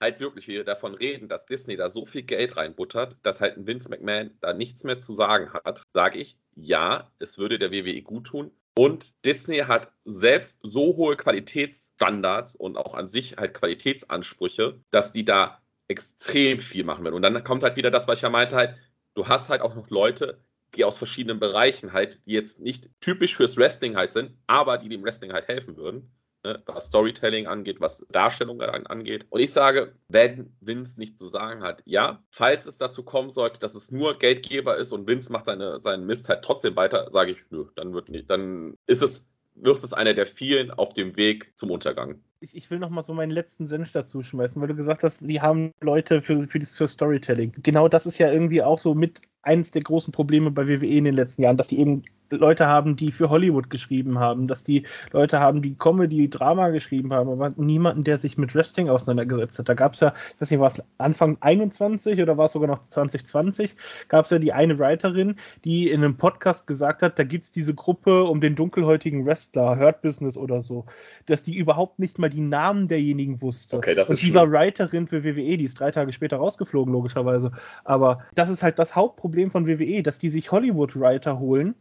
halt 0.00 0.20
wirklich 0.20 0.48
wir 0.48 0.64
davon 0.64 0.94
reden, 0.94 1.28
dass 1.28 1.46
Disney 1.46 1.76
da 1.76 1.88
so 1.90 2.04
viel 2.04 2.22
Geld 2.22 2.56
reinbuttert, 2.56 3.16
dass 3.22 3.40
halt 3.40 3.56
ein 3.56 3.66
Vince 3.66 3.88
McMahon 3.88 4.30
da 4.40 4.52
nichts 4.52 4.84
mehr 4.84 4.98
zu 4.98 5.14
sagen 5.14 5.52
hat, 5.52 5.82
sage 5.92 6.18
ich, 6.18 6.38
ja, 6.54 7.10
es 7.18 7.38
würde 7.38 7.58
der 7.58 7.72
WWE 7.72 8.02
gut 8.02 8.26
tun. 8.26 8.50
Und 8.76 9.24
Disney 9.24 9.58
hat 9.58 9.92
selbst 10.04 10.60
so 10.62 10.96
hohe 10.96 11.16
Qualitätsstandards 11.16 12.54
und 12.54 12.76
auch 12.76 12.94
an 12.94 13.08
sich 13.08 13.36
halt 13.36 13.54
Qualitätsansprüche, 13.54 14.80
dass 14.90 15.12
die 15.12 15.24
da 15.24 15.60
extrem 15.88 16.60
viel 16.60 16.84
machen 16.84 17.02
werden. 17.04 17.14
Und 17.14 17.22
dann 17.22 17.42
kommt 17.42 17.62
halt 17.62 17.76
wieder 17.76 17.90
das, 17.90 18.06
was 18.06 18.18
ich 18.18 18.22
ja 18.22 18.30
meinte, 18.30 18.54
halt, 18.54 18.76
du 19.14 19.26
hast 19.26 19.48
halt 19.48 19.62
auch 19.62 19.74
noch 19.74 19.90
Leute, 19.90 20.38
die 20.76 20.84
aus 20.84 20.98
verschiedenen 20.98 21.40
Bereichen 21.40 21.92
halt, 21.92 22.20
die 22.26 22.32
jetzt 22.32 22.60
nicht 22.60 22.88
typisch 23.00 23.36
fürs 23.36 23.56
Wrestling 23.56 23.96
halt 23.96 24.12
sind, 24.12 24.36
aber 24.46 24.78
die 24.78 24.88
dem 24.88 25.02
Wrestling 25.02 25.32
halt 25.32 25.48
helfen 25.48 25.76
würden 25.76 26.12
ne, 26.48 26.62
was 26.66 26.86
Storytelling 26.86 27.46
angeht, 27.46 27.80
was 27.80 28.06
Darstellung 28.10 28.60
an- 28.62 28.86
angeht. 28.86 29.26
Und 29.30 29.40
ich 29.40 29.52
sage, 29.52 29.92
wenn 30.08 30.52
Vince 30.60 30.98
nichts 30.98 31.18
zu 31.18 31.28
sagen 31.28 31.62
hat, 31.62 31.82
ja, 31.84 32.22
falls 32.30 32.66
es 32.66 32.78
dazu 32.78 33.02
kommen 33.02 33.30
sollte, 33.30 33.58
dass 33.58 33.74
es 33.74 33.90
nur 33.90 34.18
Geldgeber 34.18 34.76
ist 34.76 34.92
und 34.92 35.06
Vince 35.06 35.30
macht 35.32 35.46
seine, 35.46 35.80
seinen 35.80 36.06
Mist 36.06 36.28
halt 36.28 36.44
trotzdem 36.44 36.76
weiter, 36.76 37.10
sage 37.10 37.32
ich, 37.32 37.38
nö, 37.50 37.66
dann 37.76 37.92
wird 37.94 38.08
nicht, 38.08 38.28
dann 38.30 38.74
ist 38.86 39.02
es, 39.02 39.26
wird 39.54 39.82
es 39.82 39.92
einer 39.92 40.14
der 40.14 40.26
vielen 40.26 40.70
auf 40.70 40.94
dem 40.94 41.16
Weg 41.16 41.52
zum 41.56 41.70
Untergang. 41.70 42.20
Ich, 42.40 42.56
ich 42.56 42.70
will 42.70 42.78
noch 42.78 42.90
mal 42.90 43.02
so 43.02 43.14
meinen 43.14 43.32
letzten 43.32 43.66
Senf 43.66 43.90
dazu 43.90 44.22
schmeißen, 44.22 44.60
weil 44.62 44.68
du 44.68 44.76
gesagt 44.76 45.02
hast, 45.02 45.28
die 45.28 45.40
haben 45.40 45.72
Leute 45.80 46.22
für, 46.22 46.46
für, 46.46 46.60
das, 46.60 46.70
für 46.70 46.86
Storytelling. 46.86 47.52
Genau 47.62 47.88
das 47.88 48.06
ist 48.06 48.18
ja 48.18 48.30
irgendwie 48.30 48.62
auch 48.62 48.78
so 48.78 48.94
mit 48.94 49.22
eines 49.42 49.70
der 49.70 49.82
großen 49.82 50.12
Probleme 50.12 50.50
bei 50.50 50.68
WWE 50.68 50.86
in 50.86 51.04
den 51.04 51.14
letzten 51.14 51.42
Jahren, 51.42 51.56
dass 51.56 51.68
die 51.68 51.80
eben 51.80 52.02
Leute 52.30 52.66
haben, 52.66 52.96
die 52.96 53.10
für 53.10 53.30
Hollywood 53.30 53.70
geschrieben 53.70 54.18
haben, 54.18 54.48
dass 54.48 54.62
die 54.62 54.84
Leute 55.12 55.40
haben, 55.40 55.62
die 55.62 55.74
Comedy, 55.76 56.28
Drama 56.28 56.68
geschrieben 56.68 57.12
haben, 57.12 57.30
aber 57.30 57.54
niemanden, 57.56 58.04
der 58.04 58.18
sich 58.18 58.36
mit 58.36 58.54
Wrestling 58.54 58.90
auseinandergesetzt 58.90 59.58
hat. 59.58 59.68
Da 59.68 59.74
gab 59.74 59.94
es 59.94 60.00
ja, 60.00 60.12
ich 60.34 60.40
weiß 60.40 60.50
nicht, 60.50 60.60
war 60.60 60.66
es 60.66 60.82
Anfang 60.98 61.38
21 61.40 62.20
oder 62.20 62.36
war 62.36 62.46
es 62.46 62.52
sogar 62.52 62.68
noch 62.68 62.84
2020, 62.84 63.76
gab 64.08 64.26
es 64.26 64.30
ja 64.30 64.38
die 64.38 64.52
eine 64.52 64.78
Writerin, 64.78 65.36
die 65.64 65.88
in 65.90 66.04
einem 66.04 66.16
Podcast 66.16 66.66
gesagt 66.66 67.00
hat, 67.00 67.18
da 67.18 67.24
gibt 67.24 67.44
es 67.44 67.52
diese 67.52 67.74
Gruppe 67.74 68.24
um 68.24 68.42
den 68.42 68.54
dunkelhäutigen 68.54 69.24
Wrestler, 69.24 69.78
Hurt 69.78 70.02
Business 70.02 70.36
oder 70.36 70.62
so, 70.62 70.84
dass 71.26 71.44
die 71.44 71.56
überhaupt 71.56 71.98
nicht 71.98 72.18
mal 72.18 72.27
die 72.28 72.40
Namen 72.40 72.88
derjenigen 72.88 73.40
wusste. 73.42 73.76
Okay, 73.76 73.94
das 73.94 74.08
Und 74.08 74.20
die 74.20 74.26
schlimm. 74.26 74.36
war 74.36 74.50
Writerin 74.50 75.06
für 75.06 75.24
WWE, 75.24 75.56
die 75.56 75.64
ist 75.64 75.78
drei 75.80 75.90
Tage 75.90 76.12
später 76.12 76.36
rausgeflogen, 76.38 76.92
logischerweise. 76.92 77.52
Aber 77.84 78.22
das 78.34 78.48
ist 78.48 78.62
halt 78.62 78.78
das 78.78 78.94
Hauptproblem 78.96 79.50
von 79.50 79.66
WWE, 79.66 80.02
dass 80.02 80.18
die 80.18 80.28
sich 80.30 80.50
Hollywood-Writer 80.52 81.38
holen, 81.38 81.74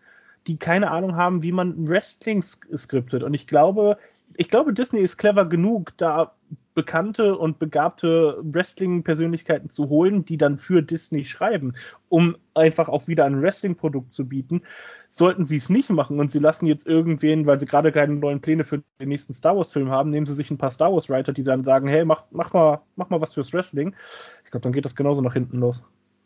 die 0.48 0.58
keine 0.58 0.92
Ahnung 0.92 1.16
haben, 1.16 1.44
wie 1.44 1.52
man 1.52 1.88
Wrestling 1.88 2.40
sk- 2.42 2.76
skriptet. 2.78 3.24
Und 3.24 3.34
ich 3.34 3.48
glaube, 3.48 3.98
ich 4.36 4.50
glaube, 4.50 4.74
Disney 4.74 5.00
ist 5.00 5.18
clever 5.18 5.46
genug, 5.46 5.94
da 5.98 6.34
bekannte 6.74 7.36
und 7.36 7.58
begabte 7.58 8.38
Wrestling-Persönlichkeiten 8.44 9.72
zu 9.72 9.90
holen, 9.90 10.26
die 10.26 10.38
dann 10.38 10.60
für 10.60 10.84
Disney 10.84 11.26
schreiben, 11.26 11.74
um 12.08 12.38
einfach 12.54 12.88
auch 12.88 13.08
wieder 13.08 13.26
ein 13.26 13.42
Wrestling-Produkt 13.42 14.14
zu 14.14 14.28
bieten. 14.30 14.62
Sollten 15.10 15.48
sie 15.48 15.58
es 15.58 15.70
nicht 15.70 15.90
machen 15.90 16.20
und 16.20 16.30
sie 16.30 16.38
lassen 16.38 16.68
jetzt 16.68 16.86
irgendwen, 16.86 17.48
weil 17.48 17.60
sie 17.60 17.66
gerade 17.66 17.92
keine 17.92 18.14
neuen 18.16 18.42
Pläne 18.42 18.64
für 18.64 18.84
den 19.00 19.10
nächsten 19.10 19.34
Star 19.34 19.58
Wars-Film 19.58 19.90
haben, 19.90 20.12
nehmen 20.12 20.28
sie 20.28 20.36
sich 20.36 20.52
ein 20.52 20.60
paar 20.60 20.70
Star 20.70 20.94
Wars-Writer, 20.94 21.34
die 21.34 21.44
dann 21.44 21.64
sagen, 21.64 21.88
hey, 21.88 22.06
mach, 22.06 22.26
mach, 22.30 22.54
mal, 22.54 22.82
mach 22.96 23.10
mal 23.10 23.22
was 23.22 23.34
fürs 23.34 23.54
Wrestling. 23.54 23.96
Ich 24.44 24.52
glaube, 24.52 24.62
dann 24.62 24.74
geht 24.74 24.86
das 24.86 24.96
genauso 24.96 25.24
nach 25.24 25.34
hinten 25.34 25.58
los. 25.58 25.84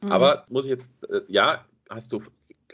Aber 0.10 0.46
muss 0.50 0.66
ich 0.66 0.72
jetzt, 0.72 1.10
äh, 1.10 1.22
ja, 1.28 1.64
hast 1.90 2.12
du, 2.12 2.22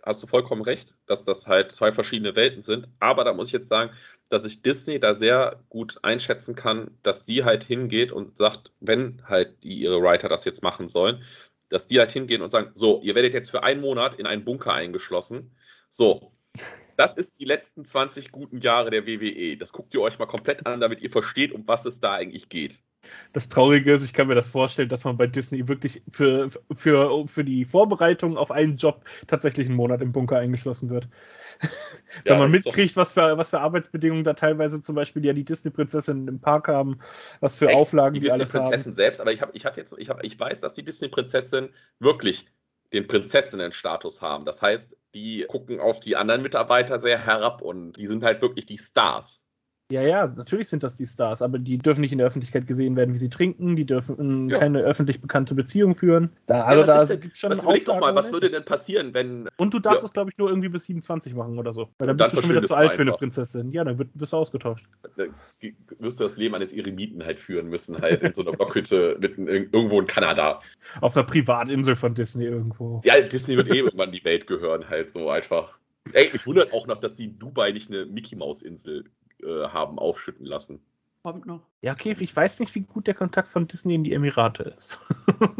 hast 0.08 0.24
du 0.24 0.28
vollkommen 0.28 0.62
recht, 0.62 0.96
dass 1.06 1.26
das 1.26 1.48
halt 1.48 1.72
zwei 1.72 1.92
verschiedene 1.92 2.36
Welten 2.36 2.62
sind. 2.62 2.88
Aber 3.00 3.24
da 3.24 3.34
muss 3.34 3.48
ich 3.48 3.54
jetzt 3.54 3.68
sagen, 3.68 3.92
dass 4.30 4.46
ich 4.46 4.62
Disney 4.62 5.00
da 5.00 5.14
sehr 5.14 5.60
gut 5.70 6.00
einschätzen 6.04 6.56
kann, 6.56 6.92
dass 7.04 7.26
die 7.26 7.44
halt 7.44 7.64
hingeht 7.64 8.12
und 8.12 8.38
sagt, 8.38 8.72
wenn 8.80 9.22
halt 9.28 9.64
die, 9.64 9.80
ihre 9.80 10.02
Writer 10.02 10.30
das 10.30 10.46
jetzt 10.46 10.64
machen 10.64 10.88
sollen, 10.88 11.24
dass 11.70 11.88
die 11.88 12.00
halt 12.00 12.12
hingehen 12.12 12.42
und 12.42 12.50
sagen, 12.50 12.72
so, 12.74 13.02
ihr 13.02 13.16
werdet 13.16 13.34
jetzt 13.34 13.52
für 13.52 13.64
einen 13.64 13.82
Monat 13.82 14.16
in 14.16 14.26
einen 14.26 14.46
Bunker 14.46 14.74
eingeschlossen. 14.74 15.52
So, 15.90 16.32
das 16.96 17.16
ist 17.16 17.40
die 17.40 17.46
letzten 17.46 17.86
20 17.86 18.32
guten 18.32 18.60
Jahre 18.60 18.90
der 18.90 19.06
WWE. 19.06 19.58
Das 19.58 19.74
guckt 19.74 19.94
ihr 19.94 20.02
euch 20.02 20.20
mal 20.20 20.26
komplett 20.26 20.66
an, 20.66 20.80
damit 20.80 21.02
ihr 21.02 21.12
versteht, 21.12 21.52
um 21.52 21.68
was 21.68 21.86
es 21.86 22.00
da 22.00 22.14
eigentlich 22.14 22.50
geht. 22.50 22.82
Das 23.34 23.50
Traurige 23.50 23.94
ist, 23.94 24.04
ich 24.04 24.14
kann 24.14 24.28
mir 24.28 24.36
das 24.36 24.48
vorstellen, 24.48 24.90
dass 24.90 25.04
man 25.04 25.18
bei 25.18 25.28
Disney 25.28 25.68
wirklich 25.68 26.02
für, 26.12 26.50
für, 26.74 27.28
für 27.28 27.44
die 27.44 27.66
Vorbereitung 27.66 28.38
auf 28.38 28.52
einen 28.52 28.78
Job 28.78 29.04
tatsächlich 29.28 29.68
einen 29.68 29.76
Monat 29.76 30.02
im 30.02 30.12
Bunker 30.12 30.38
eingeschlossen 30.38 30.90
wird. 30.90 31.08
Ja, 32.26 32.32
Wenn 32.32 32.40
man 32.40 32.52
mitkriegt, 32.52 32.96
was 32.96 33.14
für, 33.14 33.38
was 33.38 33.52
für 33.52 33.60
Arbeitsbedingungen 33.60 34.24
da 34.24 34.34
teilweise 34.34 34.82
zum 34.82 34.96
Beispiel 34.96 35.24
ja 35.24 35.34
die 35.34 35.44
Disney-Prinzessinnen 35.44 36.28
im 36.28 36.40
Park 36.40 36.68
haben, 36.68 37.00
was 37.42 37.60
für 37.60 37.68
Echt? 37.68 37.78
Auflagen 37.78 38.16
die 38.16 38.22
die, 38.22 38.32
alles 38.32 38.54
haben. 38.54 38.62
Disney-Prinzessin 38.62 38.94
selbst, 38.94 39.22
aber 39.22 39.32
ich 39.34 39.42
habe 39.42 39.52
ich 39.54 39.66
hatte 39.66 39.80
jetzt, 39.80 39.94
ich, 39.98 40.10
hab, 40.10 40.24
ich 40.24 40.40
weiß, 40.40 40.62
dass 40.62 40.74
die 40.74 40.84
Disney-Prinzessin 40.84 41.70
wirklich 42.00 42.48
den 42.94 43.08
Prinzessinnen-Status 43.08 44.22
haben. 44.22 44.46
Das 44.46 44.62
heißt, 44.62 44.98
die 45.14 45.46
gucken 45.48 45.80
auf 45.80 46.00
die 46.00 46.16
anderen 46.16 46.42
Mitarbeiter 46.42 47.00
sehr 47.00 47.20
herab 47.20 47.62
und 47.62 47.94
die 47.94 48.08
sind 48.08 48.24
halt 48.24 48.42
wirklich 48.42 48.66
die 48.66 48.78
Stars. 48.78 49.44
Ja, 49.90 50.02
ja, 50.02 50.28
natürlich 50.36 50.68
sind 50.68 50.84
das 50.84 50.98
die 50.98 51.06
Stars, 51.06 51.42
aber 51.42 51.60
die 51.60 51.78
dürfen 51.78 52.02
nicht 52.02 52.12
in 52.12 52.18
der 52.18 52.28
Öffentlichkeit 52.28 52.68
gesehen 52.68 52.98
werden, 52.98 53.14
wie 53.14 53.18
sie 53.18 53.30
trinken, 53.30 53.78
die 53.78 53.86
dürfen 53.86 54.50
Ja. 54.50 54.60
keine 54.60 54.80
öffentlich 54.82 55.22
bekannte 55.22 55.56
Beziehung 55.56 55.96
führen. 55.96 56.30
Da, 56.46 56.58
Ja, 56.58 56.66
also 56.66 56.92
was 56.92 57.08
da 57.08 57.16
gibt's 57.16 57.40
schon 57.40 57.52
Was 57.52 57.64
überleg 57.64 57.86
doch 57.86 57.98
mal, 57.98 58.14
was 58.14 58.34
würde 58.34 58.52
denn 58.52 58.66
passieren, 58.66 59.14
wenn. 59.14 59.48
Und 59.56 59.74
du 59.74 59.80
darfst 59.80 60.02
Ja. 60.02 60.08
das, 60.08 60.12
glaube 60.14 60.30
ich, 60.30 60.38
nur 60.38 60.50
irgendwie 60.50 60.68
bis 60.68 60.84
27 60.86 61.34
machen 61.34 61.58
oder 61.58 61.72
so. 61.72 61.84
Weil 62.00 62.08
dann 62.08 62.10
Und 62.12 62.18
bist 62.18 62.32
dann 62.34 62.36
du 62.36 62.42
schon 62.42 62.50
wieder 62.58 62.64
zu 62.68 62.76
alt 62.76 62.92
für 62.92 63.04
eine. 63.04 63.14
Prinzessin. 63.14 63.72
Ja, 63.72 63.86
dann 63.86 63.98
wirst 63.98 64.34
du 64.34 64.38
ausgetauscht. 64.38 64.90
äh, 65.16 65.72
wirst 66.00 66.20
du 66.20 66.26
das 66.26 66.36
Leben 66.38 66.56
eines 66.56 66.74
Eremiten 66.74 67.24
halt 67.24 67.40
führen 67.40 67.68
müssen, 67.68 68.02
halt 68.02 68.22
in 68.24 68.34
so 68.34 68.42
einer 68.42 68.52
Blockhütte 68.52 69.16
mitten 69.22 69.48
irgendwo 69.48 70.02
in 70.02 70.08
Kanada. 70.08 70.60
Auf 71.00 71.16
einer 71.16 71.26
Privatinsel 71.26 71.96
von 71.96 72.14
Disney 72.14 72.44
irgendwo. 72.44 73.02
Ja, 73.06 73.22
Disney 73.22 73.56
wird 73.56 73.70
eh 73.70 73.78
irgendwann 73.80 74.12
die 74.12 74.24
Welt 74.26 74.48
gehören, 74.48 74.90
halt 74.90 75.12
so 75.12 75.30
einfach. 75.30 75.78
Ey, 76.12 76.30
mich 76.34 76.46
wundert 76.46 76.74
auch 76.74 76.88
noch, 76.88 77.00
dass 77.00 77.16
die 77.16 77.26
in 77.26 77.40
Dubai 77.40 77.72
nicht 77.72 77.90
eine 77.90 78.06
Mickey-Maus-Insel 78.06 79.06
äh, 79.44 79.68
haben 79.68 80.00
aufschütten 80.00 80.46
lassen. 80.46 80.82
Kommt 81.24 81.46
noch. 81.46 81.62
Ja, 81.82 81.94
okay, 81.94 82.16
ich 82.18 82.36
weiß 82.36 82.60
nicht, 82.62 82.74
wie 82.76 82.82
gut 82.82 83.08
der 83.08 83.14
Kontakt 83.14 83.48
von 83.50 83.68
Disney 83.68 83.96
in 83.96 84.04
die 84.04 84.14
Emirate 84.14 84.64
ist. 84.78 85.00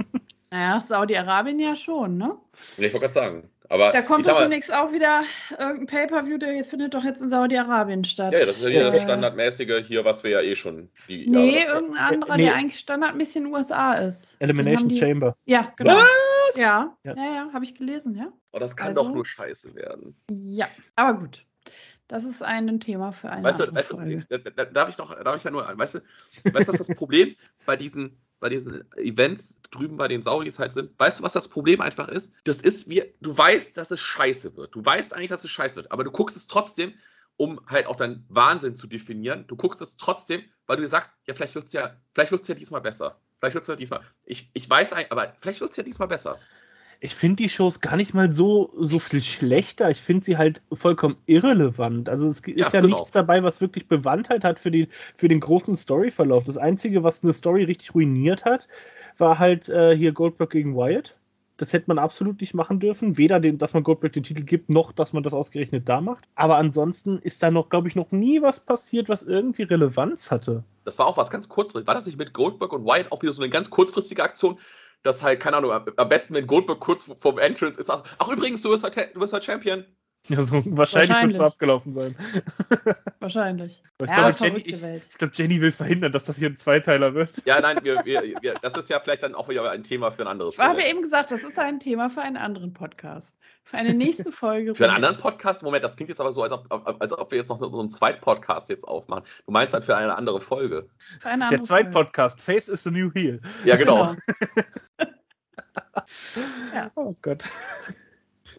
Naja, 0.50 0.80
Saudi-Arabien 0.80 1.60
ja 1.60 1.76
schon, 1.76 2.16
ne? 2.18 2.38
Ich 2.78 2.94
wollte 2.94 3.00
gerade 3.00 3.14
sagen. 3.14 3.50
Aber 3.68 3.92
Da 3.92 4.02
kommt 4.02 4.26
doch 4.26 4.36
mal, 4.36 4.44
demnächst 4.44 4.74
auch 4.74 4.94
wieder 4.94 5.24
irgendein 5.60 5.88
Pay-Per-View, 5.88 6.38
der 6.38 6.64
findet 6.64 6.94
doch 6.94 7.04
jetzt 7.04 7.22
in 7.22 7.30
Saudi-Arabien 7.30 8.06
statt. 8.06 8.32
Ja, 8.34 8.46
das 8.46 8.56
ist 8.56 8.62
ja 8.64 8.70
wieder 8.70 8.90
das 8.92 9.00
Äh, 9.00 9.04
standardmäßige 9.04 9.86
hier, 9.86 10.06
was 10.06 10.24
wir 10.24 10.32
ja 10.32 10.40
eh 10.42 10.56
schon. 10.56 10.88
Die 11.10 11.28
Nee, 11.30 11.64
Jahre- 11.66 11.74
irgendein 11.76 11.98
anderer, 12.14 12.38
nee. 12.38 12.46
der 12.46 12.56
eigentlich 12.56 12.80
standardmäßig 12.80 13.36
in 13.36 13.44
den 13.44 13.54
USA 13.56 13.96
ist. 13.96 14.38
Elimination 14.40 14.96
Chamber. 14.96 15.36
Ja, 15.44 15.70
genau. 15.76 15.98
Was? 15.98 16.56
Ja, 16.58 16.96
Ja. 17.04 17.14
ja, 17.18 17.26
ja, 17.36 17.50
habe 17.54 17.66
ich 17.66 17.76
gelesen, 17.76 18.16
ja. 18.16 18.32
Oh, 18.54 18.60
das 18.60 18.78
kann 18.78 18.88
Also- 18.88 19.04
doch 19.04 19.14
nur 19.14 19.26
scheiße 19.26 19.76
werden. 19.76 20.16
Ja, 20.32 20.68
aber 20.96 21.20
gut. 21.20 21.46
Das 22.08 22.24
ist 22.24 22.42
ein 22.42 22.80
Thema 22.80 23.12
für 23.12 23.30
eine 23.30 23.44
Weißt 23.44 23.60
du, 23.60 23.74
weißt 23.74 23.92
du, 23.92 24.66
darf 24.74 24.90
ich 24.90 24.96
doch, 24.96 25.24
darf 25.24 25.36
ich 25.36 25.44
ja 25.44 25.52
nur, 25.52 25.68
weißt 25.78 25.96
du, 25.96 26.00
weißt 26.54 26.70
du, 26.70 26.74
was 26.74 26.88
das 26.88 26.96
Problem 26.96 27.36
bei 27.66 27.76
diesen, 27.76 28.18
bei 28.40 28.48
diesen 28.48 28.90
Events 28.96 29.60
drüben 29.72 29.98
bei 29.98 30.08
den 30.08 30.22
Saudis 30.22 30.58
halt 30.58 30.72
sind? 30.72 30.98
Weißt 30.98 31.20
du, 31.20 31.24
was 31.24 31.34
das 31.34 31.50
Problem 31.50 31.82
einfach 31.82 32.08
ist? 32.08 32.34
Das 32.46 32.62
ist 32.62 32.90
wie, 32.90 33.04
du 33.20 33.38
weißt, 33.38 33.76
dass 33.76 33.92
es 33.92 34.00
scheiße 34.00 34.56
wird. 34.56 34.74
Du 34.74 34.86
weißt 34.86 35.14
eigentlich, 35.14 35.30
dass 35.30 35.44
es 35.44 35.52
scheiße 35.52 35.76
wird, 35.76 35.92
aber 35.92 36.06
du 36.06 36.12
guckst 36.12 36.38
es 36.38 36.48
trotzdem, 36.48 36.94
um 37.36 37.60
halt 37.68 37.86
auch 37.88 37.98
deinen 37.98 38.26
Wahnsinn 38.30 38.76
zu 38.76 38.88
definieren. 38.88 39.46
Du 39.48 39.58
guckst 39.58 39.82
es 39.82 39.98
trotzdem, 39.98 40.44
weil 40.66 40.78
du 40.78 40.84
dir 40.84 40.88
sagst, 40.88 41.16
ja, 41.26 41.34
vielleicht 41.34 41.56
wird 41.56 41.66
es 41.66 41.74
ja, 41.74 41.98
vielleicht 42.14 42.32
wird's 42.32 42.48
ja 42.48 42.56
diesmal 42.56 42.82
besser. 42.82 43.20
Vielleicht 43.40 43.54
wird 43.54 43.64
es 43.64 43.68
ja 43.68 43.76
diesmal. 43.76 44.02
Ich, 44.24 44.50
ich 44.54 44.70
weiß 44.70 44.94
eigentlich, 44.94 45.12
aber 45.12 45.34
vielleicht 45.40 45.62
wird 45.62 45.72
es 45.72 45.78
ja 45.78 45.84
diesmal 45.84 46.08
besser. 46.08 46.40
Ich 47.00 47.14
finde 47.14 47.38
die 47.38 47.50
Shows 47.50 47.80
gar 47.80 47.96
nicht 47.96 48.14
mal 48.14 48.32
so, 48.32 48.72
so 48.76 49.00
viel 49.00 49.22
schlechter. 49.22 49.90
Ich 49.92 50.02
finde 50.02 50.26
sie 50.26 50.38
halt 50.38 50.62
vollkommen 50.74 51.18
irrelevant. 51.26 52.10
Also 52.10 52.28
es 52.28 52.40
ist 52.40 52.48
Ja, 52.48 52.70
ja, 52.74 52.82
genau. 52.82 52.96
nichts 52.96 53.12
dabei, 53.12 53.44
was 53.44 53.62
wirklich 53.62 53.88
Bewandtheit 53.88 54.44
hat 54.44 54.60
für, 54.60 54.72
die, 54.72 54.88
für 55.16 55.28
den 55.28 55.40
großen 55.40 55.76
Storyverlauf. 55.76 56.44
Das 56.44 56.58
Einzige, 56.58 57.04
was 57.04 57.24
eine 57.24 57.34
Story 57.34 57.64
richtig 57.64 57.94
ruiniert 57.94 58.46
hat, 58.46 58.68
war 59.18 59.38
halt 59.38 59.70
äh, 59.70 59.96
hier 59.96 60.12
Goldberg 60.12 60.50
gegen 60.50 60.76
Wyatt. 60.76 61.16
Das 61.58 61.74
hätte 61.74 61.86
man 61.88 61.98
absolut 61.98 62.40
nicht 62.40 62.54
machen 62.54 62.80
dürfen. 62.80 63.18
Weder, 63.18 63.40
den, 63.40 63.58
dass 63.58 63.74
man 63.74 63.84
Goldberg 63.84 64.14
den 64.14 64.24
Titel 64.24 64.44
gibt, 64.44 64.70
noch, 64.70 64.92
dass 64.92 65.12
man 65.12 65.24
das 65.24 65.34
ausgerechnet 65.34 65.90
da 65.90 66.02
macht. 66.02 66.26
Aber 66.36 66.58
ansonsten 66.58 67.18
ist 67.18 67.42
da 67.42 67.50
noch, 67.50 67.70
glaube 67.70 67.88
ich, 67.88 67.96
noch 67.96 68.12
nie 68.12 68.42
was 68.44 68.60
passiert, 68.60 69.10
was 69.10 69.24
irgendwie 69.24 69.64
Relevanz 69.64 70.30
hatte. 70.30 70.64
Das 70.86 71.00
war 71.00 71.08
auch 71.08 71.18
was 71.18 71.32
ganz 71.32 71.50
kurzfristiges. 71.50 71.88
War 71.88 71.96
das 71.96 72.06
nicht 72.06 72.18
mit 72.18 72.34
Goldberg 72.34 72.74
und 72.74 72.86
Wyatt 72.86 73.12
auch 73.12 73.24
wieder 73.24 73.34
so 73.34 73.42
eine 73.42 73.50
ganz 73.50 73.72
kurzfristige 73.72 74.24
Aktion? 74.24 74.60
Dass 75.04 75.24
halt, 75.24 75.40
keine 75.40 75.58
Ahnung, 75.58 75.72
am 75.72 76.10
besten, 76.10 76.34
wenn 76.34 76.48
Goldberg 76.48 76.80
kurz 76.80 77.04
vorm 77.04 77.40
Entrance 77.40 77.80
ist, 77.80 77.88
sagt, 77.88 78.16
ach 78.20 78.28
übrigens, 78.30 78.62
du 78.62 78.72
bist 78.72 78.84
heute, 78.84 79.10
du 79.14 79.20
bist 79.20 79.34
heute 79.34 79.46
Champion. 79.46 79.86
Ja, 80.30 80.44
so, 80.44 80.62
wahrscheinlich 80.78 81.10
wird 81.22 81.34
es 81.36 81.40
abgelaufen 81.40 81.94
sein. 81.94 82.16
Wahrscheinlich. 83.20 83.82
Ich 84.02 84.10
Ja, 84.10 84.30
glaube, 84.30 84.36
Jenny, 84.46 84.60
ich, 84.60 84.84
ich 84.84 85.18
glaub, 85.18 85.34
Jenny 85.34 85.62
will 85.62 85.72
verhindern, 85.72 86.12
dass 86.12 86.26
das 86.26 86.36
hier 86.38 86.50
ein 86.50 86.58
Zweiteiler 86.58 87.14
wird. 87.14 87.42
Ja, 87.46 87.62
nein, 87.62 87.80
wir, 87.84 88.04
wir, 88.04 88.22
wir, 88.42 88.54
das 88.62 88.74
ist 88.74 88.90
ja 88.90 89.00
vielleicht 89.00 89.24
dann 89.24 89.36
auch 89.36 89.48
wieder 89.48 89.70
ein 89.72 89.84
Thema 89.84 90.12
für 90.12 90.24
ein 90.24 90.28
anderes 90.28 90.56
Ich 90.56 90.60
habe 90.60 90.74
Projekt. 90.76 90.92
eben 90.92 91.02
gesagt, 91.02 91.32
das 91.32 91.44
ist 91.44 91.58
ein 91.58 91.80
Thema 91.80 92.10
für 92.10 92.22
einen 92.22 92.36
anderen 92.38 92.74
Podcast. 92.74 93.36
Für 93.64 93.78
eine 93.78 93.94
nächste 93.94 94.32
Folge. 94.32 94.76
Für 94.76 94.86
einen 94.86 94.96
anderen 95.04 95.18
Podcast? 95.18 95.64
Moment, 95.64 95.84
das 95.84 95.96
klingt 95.96 96.10
jetzt 96.10 96.20
aber 96.22 96.32
so, 96.32 96.44
als 96.44 96.52
ob, 96.54 97.02
als 97.02 97.12
ob 97.14 97.32
wir 97.32 97.38
jetzt 97.38 97.50
noch 97.50 97.60
so 97.60 97.80
einen 97.80 97.90
Zweitpodcast 97.90 98.70
jetzt 98.70 98.88
aufmachen. 98.88 99.24
Du 99.46 99.52
meinst 99.52 99.74
halt 99.74 99.86
für 99.86 99.96
eine 99.96 100.16
andere 100.16 100.40
Folge. 100.42 100.90
Für 101.20 101.30
eine 101.30 101.40
Der 101.40 101.48
andere 101.48 101.62
zweite 101.62 101.92
Folge. 101.92 102.06
Podcast, 102.08 102.42
Face 102.42 102.68
is 102.70 102.84
the 102.84 102.92
New 102.92 103.12
Heel. 103.14 103.42
Ja, 103.64 103.76
genau. 103.78 104.14
Oh 106.96 107.16
Gott. 107.22 107.44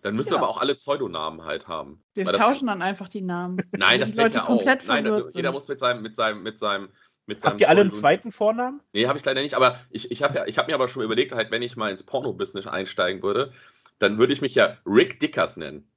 Dann 0.03 0.15
müssen 0.17 0.31
Ja. 0.31 0.37
wir 0.37 0.39
aber 0.43 0.49
auch 0.49 0.59
alle 0.59 0.75
Pseudonamen 0.75 1.45
halt 1.45 1.69
haben. 1.69 2.03
Wir 2.15 2.27
Weil 2.27 2.33
das- 2.33 2.43
tauschen 2.43 2.67
dann 2.69 2.83
einfach 2.83 3.09
die 3.09 3.21
Namen. 3.23 3.57
Nein, 3.77 4.01
das 4.01 4.15
Leute 4.15 4.39
ja 4.39 4.43
auch. 4.45 4.47
komplett 4.47 4.87
Nein, 4.87 5.05
jeder 5.35 5.53
muss 5.53 5.69
mit 5.69 5.81
seinem, 5.81 6.03
mit 6.03 6.15
seinem, 6.15 6.43
mit 6.43 6.59
seinem, 6.59 6.89
mit 7.27 7.41
seinem 7.41 7.51
Habt 7.53 7.61
ihr 7.61 7.69
alle 7.69 7.83
einen 7.83 7.93
zweiten 7.93 8.33
Vornamen? 8.33 8.81
Nee, 8.93 9.07
habe 9.07 9.19
ich 9.19 9.25
leider 9.25 9.43
nicht, 9.43 9.55
aber 9.55 9.81
ich, 9.91 10.11
ich 10.11 10.23
habe 10.23 10.37
ja, 10.37 10.47
ich 10.47 10.57
hab 10.59 10.67
mir 10.69 10.75
aber 10.75 10.89
schon 10.89 11.03
überlegt, 11.03 11.33
halt, 11.33 11.51
wenn 11.51 11.63
ich 11.63 11.77
mal 11.77 11.91
ins 11.91 12.03
Porno-Business 12.03 12.67
einsteigen 12.67 13.23
würde, 13.23 13.53
dann 13.99 14.19
würde 14.19 14.33
ich 14.33 14.41
mich 14.41 14.55
ja 14.55 14.79
Rick 14.87 15.21
Dickers 15.21 15.57
nennen. 15.57 15.91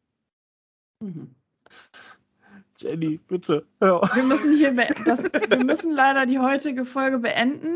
Mhm. 1.00 1.36
Jenny, 2.78 3.20
bitte. 3.30 3.68
Ja. 3.82 4.02
Wir 4.16 4.24
müssen 4.24 4.58
hier 4.58 4.74
das, 5.06 5.32
wir 5.32 5.64
müssen 5.64 5.92
leider 5.92 6.26
die 6.26 6.40
heutige 6.40 6.84
Folge 6.84 7.20
beenden. 7.20 7.76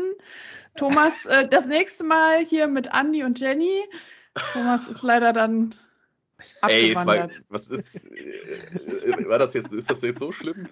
Thomas, 0.76 1.26
äh, 1.26 1.48
das 1.48 1.66
nächste 1.66 2.04
Mal 2.04 2.44
hier 2.44 2.66
mit 2.66 2.92
Andi 2.92 3.22
und 3.22 3.38
Jenny. 3.40 3.84
Thomas 4.52 4.88
ist 4.88 5.02
leider 5.02 5.32
dann 5.32 5.74
Ey, 6.62 6.94
abgewandert. 6.94 7.44
was 7.48 7.68
ist, 7.68 8.06
äh, 8.10 9.28
war 9.28 9.38
das 9.38 9.54
jetzt, 9.54 9.72
ist 9.72 9.90
das 9.90 10.02
jetzt 10.02 10.18
so 10.18 10.32
schlimm? 10.32 10.68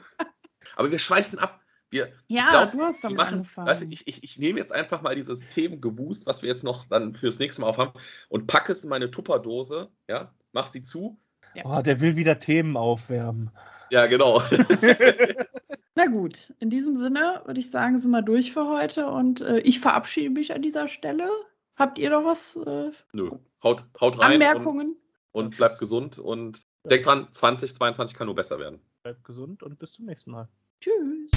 Aber 0.76 0.90
wir 0.90 0.98
schweifen 0.98 1.38
ab. 1.38 1.60
Wir, 1.90 2.12
ja, 2.26 2.42
ich 2.42 2.48
glaub, 2.48 2.72
du 2.72 2.80
hast 2.80 3.04
damit 3.04 3.16
machen, 3.16 3.34
angefangen. 3.34 3.68
weißt 3.68 3.82
ich, 3.82 4.06
ich, 4.06 4.24
ich 4.24 4.38
nehme 4.38 4.58
jetzt 4.58 4.72
einfach 4.72 5.00
mal 5.02 5.14
dieses 5.14 5.46
Themengewust, 5.48 6.26
was 6.26 6.42
wir 6.42 6.48
jetzt 6.48 6.64
noch 6.64 6.86
dann 6.86 7.14
fürs 7.14 7.38
nächste 7.38 7.60
Mal 7.60 7.68
aufhaben, 7.68 7.92
und 8.28 8.46
packe 8.46 8.72
es 8.72 8.82
in 8.82 8.90
meine 8.90 9.10
Tupperdose, 9.10 9.90
ja, 10.08 10.34
mach 10.52 10.66
sie 10.66 10.82
zu. 10.82 11.20
Oh, 11.62 11.80
der 11.84 12.00
will 12.00 12.16
wieder 12.16 12.40
Themen 12.40 12.76
aufwärmen. 12.76 13.50
Ja, 13.90 14.06
genau. 14.06 14.42
Na 15.94 16.06
gut, 16.06 16.52
in 16.58 16.70
diesem 16.70 16.96
Sinne 16.96 17.42
würde 17.44 17.60
ich 17.60 17.70
sagen, 17.70 17.98
sind 17.98 18.10
wir 18.10 18.22
durch 18.22 18.52
für 18.52 18.66
heute 18.66 19.06
und 19.06 19.40
äh, 19.40 19.58
ich 19.58 19.78
verabschiede 19.78 20.30
mich 20.30 20.52
an 20.52 20.62
dieser 20.62 20.88
Stelle. 20.88 21.28
Habt 21.76 21.98
ihr 21.98 22.10
noch 22.10 22.24
was? 22.24 22.56
Äh, 22.56 22.90
Nö. 23.12 23.30
Haut, 23.62 23.84
haut 24.00 24.18
rein. 24.18 24.32
Anmerkungen? 24.32 24.96
Und, 25.34 25.56
bleibt 25.56 25.80
gesund 25.80 26.18
und 26.20 26.62
denkt 26.88 27.06
dran, 27.06 27.26
2022 27.32 28.16
kann 28.16 28.26
nur 28.26 28.36
besser 28.36 28.60
werden. 28.60 28.78
Bleibt 29.02 29.24
gesund 29.24 29.64
und 29.64 29.80
bis 29.80 29.92
zum 29.94 30.06
nächsten 30.06 30.30
Mal. 30.30 30.48
Tschüss. 30.80 31.30